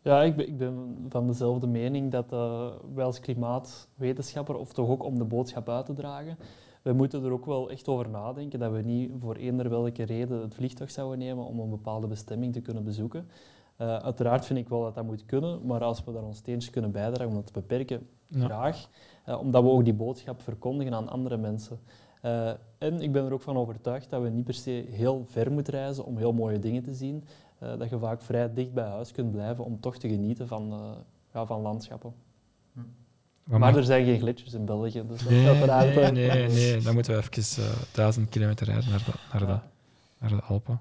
Ja, 0.03 0.23
ik 0.23 0.37
ben, 0.37 0.49
ik 0.49 0.59
ben 0.59 1.07
van 1.09 1.27
dezelfde 1.27 1.67
mening 1.67 2.11
dat 2.11 2.33
uh, 2.33 2.67
wij 2.95 3.05
als 3.05 3.21
klimaatwetenschapper, 3.21 4.55
of 4.55 4.73
toch 4.73 4.89
ook 4.89 5.05
om 5.05 5.19
de 5.19 5.25
boodschap 5.25 5.69
uit 5.69 5.87
te 5.87 5.93
dragen, 5.93 6.39
we 6.83 6.93
moeten 6.93 7.25
er 7.25 7.33
ook 7.33 7.47
wel 7.47 7.71
echt 7.71 7.89
over 7.89 8.09
nadenken 8.09 8.59
dat 8.59 8.73
we 8.73 8.81
niet 8.81 9.11
voor 9.19 9.35
eender 9.35 9.71
welke 9.71 10.03
reden 10.03 10.41
het 10.41 10.55
vliegtuig 10.55 10.91
zouden 10.91 11.19
nemen 11.19 11.45
om 11.45 11.59
een 11.59 11.71
bepaalde 11.71 12.07
bestemming 12.07 12.53
te 12.53 12.61
kunnen 12.61 12.85
bezoeken. 12.85 13.29
Uh, 13.79 13.97
uiteraard 13.97 14.47
vind 14.47 14.59
ik 14.59 14.69
wel 14.69 14.83
dat 14.83 14.95
dat 14.95 15.05
moet 15.05 15.25
kunnen, 15.25 15.67
maar 15.67 15.85
als 15.85 16.05
we 16.05 16.13
daar 16.13 16.23
ons 16.23 16.37
steentje 16.37 16.71
kunnen 16.71 16.91
bijdragen 16.91 17.29
om 17.29 17.35
dat 17.35 17.47
te 17.47 17.53
beperken, 17.53 18.09
ja. 18.27 18.45
graag. 18.45 18.89
Uh, 19.29 19.41
omdat 19.41 19.63
we 19.63 19.69
ook 19.69 19.85
die 19.85 19.95
boodschap 19.95 20.41
verkondigen 20.41 20.95
aan 20.95 21.09
andere 21.09 21.37
mensen. 21.37 21.79
Uh, 22.25 22.51
en 22.79 23.01
ik 23.01 23.13
ben 23.13 23.25
er 23.25 23.33
ook 23.33 23.43
van 23.43 23.57
overtuigd 23.57 24.11
dat 24.11 24.23
we 24.23 24.29
niet 24.29 24.45
per 24.45 24.55
se 24.55 24.85
heel 24.91 25.25
ver 25.27 25.53
moeten 25.53 25.73
reizen 25.73 26.05
om 26.05 26.17
heel 26.17 26.33
mooie 26.33 26.59
dingen 26.59 26.83
te 26.83 26.95
zien. 26.95 27.25
Dat 27.79 27.91
je 27.91 27.99
vaak 27.99 28.23
vrij 28.23 28.53
dicht 28.53 28.73
bij 28.73 28.85
huis 28.85 29.13
kunt 29.13 29.33
blijven 29.33 29.65
om 29.65 29.81
toch 29.81 29.97
te 29.97 30.09
genieten 30.09 30.49
van, 30.49 30.95
ja, 31.33 31.47
van 31.47 31.61
landschappen. 31.61 32.15
Maar, 33.45 33.59
maar 33.59 33.77
er 33.77 33.85
zijn 33.85 34.05
geen 34.05 34.19
gletsjers 34.19 34.53
in 34.53 34.65
België, 34.65 35.03
dus 35.07 35.23
dat 35.23 35.31
nee, 35.31 35.47
uiteraard... 35.47 35.95
Nee, 35.95 36.31
nee, 36.31 36.49
nee, 36.49 36.81
dan 36.81 36.95
moeten 36.95 37.17
we 37.17 37.23
even 37.33 37.65
uh, 37.65 37.71
duizend 37.93 38.29
kilometer 38.29 38.67
rijden 38.67 38.91
naar 38.91 39.05
de, 39.05 39.13
naar 39.33 39.47
de, 39.47 39.59
naar 40.19 40.31
de 40.31 40.43
Alpen. 40.43 40.81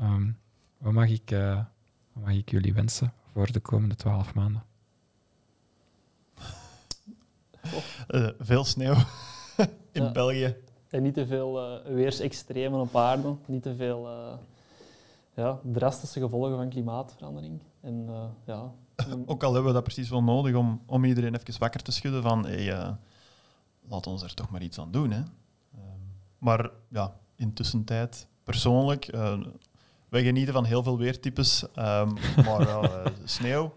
Um, 0.00 0.38
wat, 0.78 0.92
mag 0.92 1.08
ik, 1.08 1.30
wat 2.12 2.24
mag 2.24 2.34
ik 2.34 2.50
jullie 2.50 2.74
wensen 2.74 3.12
voor 3.32 3.52
de 3.52 3.60
komende 3.60 3.94
twaalf 3.94 4.34
maanden? 4.34 4.62
Oh. 8.08 8.28
veel 8.38 8.64
sneeuw 8.64 8.94
in 9.92 10.02
ja. 10.02 10.12
België. 10.12 10.56
En 10.90 11.02
niet 11.02 11.14
te 11.14 11.26
veel 11.26 11.80
weersextremen 11.84 12.80
op 12.80 12.96
aarde, 12.96 13.36
niet 13.46 13.62
te 13.62 13.74
veel 13.74 14.08
ja, 15.34 15.58
drastische 15.62 16.20
gevolgen 16.20 16.56
van 16.56 16.68
klimaatverandering. 16.68 17.60
En, 17.80 18.06
uh, 18.08 18.24
ja, 18.44 18.72
Ook 19.26 19.42
al 19.42 19.52
hebben 19.52 19.68
we 19.70 19.76
dat 19.76 19.84
precies 19.84 20.08
wel 20.08 20.22
nodig 20.22 20.54
om, 20.54 20.82
om 20.86 21.04
iedereen 21.04 21.34
even 21.34 21.58
wakker 21.58 21.82
te 21.82 21.92
schudden 21.92 22.22
van 22.22 22.46
hey, 22.46 22.72
uh, 22.72 22.90
laat 23.88 24.06
ons 24.06 24.22
er 24.22 24.34
toch 24.34 24.50
maar 24.50 24.62
iets 24.62 24.78
aan 24.78 24.90
doen. 24.90 25.10
Hè. 25.10 25.18
Uh, 25.18 25.80
maar 26.38 26.70
ja, 26.88 27.16
intussen 27.36 27.84
tijd, 27.84 28.26
persoonlijk, 28.42 29.14
uh, 29.14 29.40
wij 30.08 30.22
genieten 30.22 30.54
van 30.54 30.64
heel 30.64 30.82
veel 30.82 30.98
weertypes, 30.98 31.62
um, 31.62 32.12
maar 32.46 33.12
sneeuw, 33.24 33.72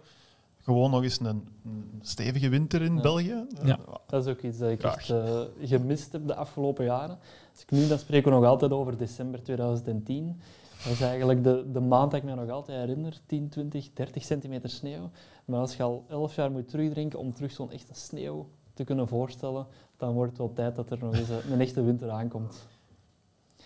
gewoon 0.68 0.91
nog 0.91 1.03
eens 1.03 1.19
een, 1.19 1.48
een 1.65 1.99
stevige 2.02 2.49
winter 2.49 2.81
in 2.81 2.95
Ja. 2.95 3.02
België. 3.02 3.45
Ja. 3.64 3.80
Dat 4.07 4.26
is 4.26 4.31
ook 4.31 4.41
iets 4.41 4.57
dat 4.57 4.69
ik 4.69 4.84
echt 4.84 5.10
eh, 5.10 5.41
gemist 5.61 6.11
heb 6.11 6.27
de 6.27 6.35
afgelopen 6.35 6.85
jaren. 6.85 7.18
Als 7.52 7.61
ik 7.61 7.72
nu, 7.72 7.88
dan 7.88 7.99
spreken 7.99 8.31
we 8.31 8.38
nog 8.38 8.45
altijd 8.45 8.72
over 8.72 8.98
december 8.98 9.44
2010. 9.44 10.41
Dat 10.88 10.95
is 10.95 11.01
eigenlijk 11.01 11.43
de, 11.43 11.65
de 11.72 11.80
maand 11.80 12.11
dat 12.11 12.19
ik 12.19 12.26
me 12.26 12.35
nog 12.35 12.49
altijd 12.49 12.77
herinner. 12.77 13.19
10, 13.26 13.49
20, 13.49 13.93
30 13.93 14.23
centimeter 14.23 14.69
sneeuw. 14.69 15.09
Maar 15.45 15.59
als 15.59 15.76
je 15.76 15.84
al 15.84 16.05
11 16.09 16.35
jaar 16.35 16.51
moet 16.51 16.69
terugdrinken 16.69 17.19
om 17.19 17.34
terug 17.34 17.51
zo'n 17.51 17.72
echte 17.72 17.93
sneeuw 17.93 18.49
te 18.73 18.84
kunnen 18.84 19.07
voorstellen, 19.07 19.68
dan 19.97 20.14
wordt 20.14 20.30
het 20.30 20.39
wel 20.39 20.53
tijd 20.53 20.76
dat 20.76 20.91
er 20.91 20.97
nog 21.01 21.15
eens 21.15 21.30
een, 21.30 21.51
een 21.51 21.61
echte 21.61 21.84
winter 21.84 22.09
aankomt. 22.09 22.68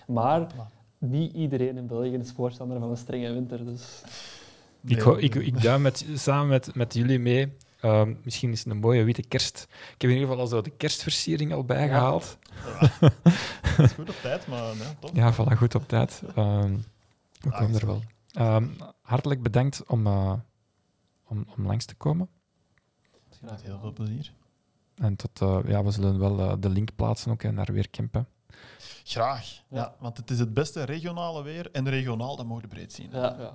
Maar 0.07 0.47
niet 0.97 1.33
iedereen 1.33 1.77
in 1.77 1.87
België 1.87 2.13
is 2.13 2.31
voorstander 2.31 2.79
van 2.79 2.89
een 2.89 2.97
strenge 2.97 3.33
winter. 3.33 3.65
Dus 3.65 4.01
Ik, 4.85 5.05
ik, 5.05 5.35
ik 5.35 5.61
duim 5.61 5.81
met, 5.81 6.05
samen 6.15 6.47
met, 6.47 6.75
met 6.75 6.93
jullie 6.93 7.19
mee. 7.19 7.53
Ehm, 7.81 8.13
misschien 8.23 8.51
is 8.51 8.63
het 8.63 8.73
een 8.73 8.79
mooie 8.79 9.03
witte 9.03 9.23
kerst. 9.27 9.67
Ik 9.69 10.01
heb 10.01 10.09
in 10.09 10.15
ieder 10.15 10.27
geval 10.27 10.39
al 10.39 10.47
zo 10.47 10.61
de 10.61 10.69
kerstversiering 10.69 11.53
al 11.53 11.63
bijgehaald. 11.63 12.37
Dat 13.77 13.85
is 13.89 13.91
goed 13.91 14.09
op 14.09 14.15
tijd, 14.21 14.47
maar 14.47 14.59
ja, 14.59 14.95
toch? 14.99 15.11
Ja, 15.13 15.33
voilà, 15.33 15.57
goed 15.57 15.75
op 15.75 15.87
tijd. 15.87 16.21
Ehm, 16.35 16.73
we 17.41 17.49
komen 17.49 17.79
er 17.79 17.85
wel. 17.85 18.01
Ehm, 18.31 18.67
hartelijk 19.01 19.41
bedankt 19.43 19.83
om, 19.87 20.07
eh, 20.07 20.33
om, 21.27 21.45
om 21.57 21.65
langs 21.65 21.85
te 21.85 21.95
komen. 21.95 22.29
Met 23.41 23.61
heel 23.61 23.79
veel 23.79 23.93
plezier. 23.93 24.33
En 24.95 25.15
tot, 25.15 25.41
eh, 25.41 25.59
ja, 25.65 25.83
we 25.83 25.91
zullen 25.91 26.19
wel 26.19 26.39
eh, 26.39 26.53
de 26.59 26.69
link 26.69 26.95
plaatsen 26.95 27.31
ook 27.31 27.41
hè, 27.43 27.51
naar 27.51 27.73
Weerkempen. 27.73 28.27
Graag. 29.03 29.63
Ja. 29.69 29.77
Ja. 29.77 29.95
want 29.99 30.17
het 30.17 30.29
is 30.31 30.39
het 30.39 30.53
beste 30.53 30.83
regionale 30.83 31.43
weer. 31.43 31.71
En 31.71 31.89
regionaal, 31.89 32.35
dat 32.35 32.45
mogen 32.45 32.63
we 32.63 32.67
breed 32.69 32.93
zien. 32.93 33.09
ja, 33.11 33.35
ja. 33.39 33.53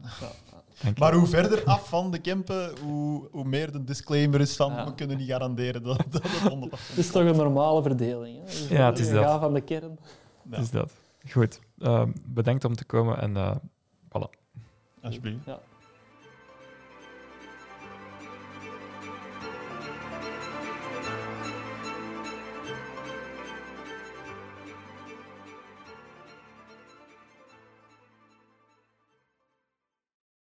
Maar 0.98 1.14
hoe 1.14 1.26
verder 1.26 1.64
af 1.64 1.88
van 1.88 2.10
de 2.10 2.18
Kempen, 2.18 2.78
hoe, 2.78 3.28
hoe 3.30 3.44
meer 3.44 3.72
de 3.72 3.84
disclaimer 3.84 4.40
is 4.40 4.56
van 4.56 4.72
Ja. 4.72 4.84
we 4.84 4.94
kunnen 4.94 5.16
niet 5.16 5.28
garanderen 5.28 5.82
dat, 5.82 6.04
dat 6.10 6.22
het 6.22 6.52
100% 6.52 6.70
Het 6.88 6.96
is 6.98 7.10
toch 7.10 7.22
een 7.24 7.36
normale 7.36 7.82
verdeling. 7.82 8.38
Hè? 8.38 8.44
Dus 8.44 8.68
Ja, 8.68 8.86
het 8.86 8.98
is 8.98 9.10
dat. 9.10 9.24
gaat 9.24 9.40
van 9.40 9.54
de 9.54 9.60
kern. 9.60 9.98
Ja, 10.50 10.56
Is 10.56 10.70
dat. 10.70 10.92
Goed. 11.30 11.60
Ehm, 11.78 12.12
bedankt 12.26 12.64
om 12.64 12.74
te 12.76 12.84
komen 12.84 13.18
en 13.20 13.36
eh. 13.36 13.56
Alsjeblieft. 15.06 15.46
Ja. 15.46 15.60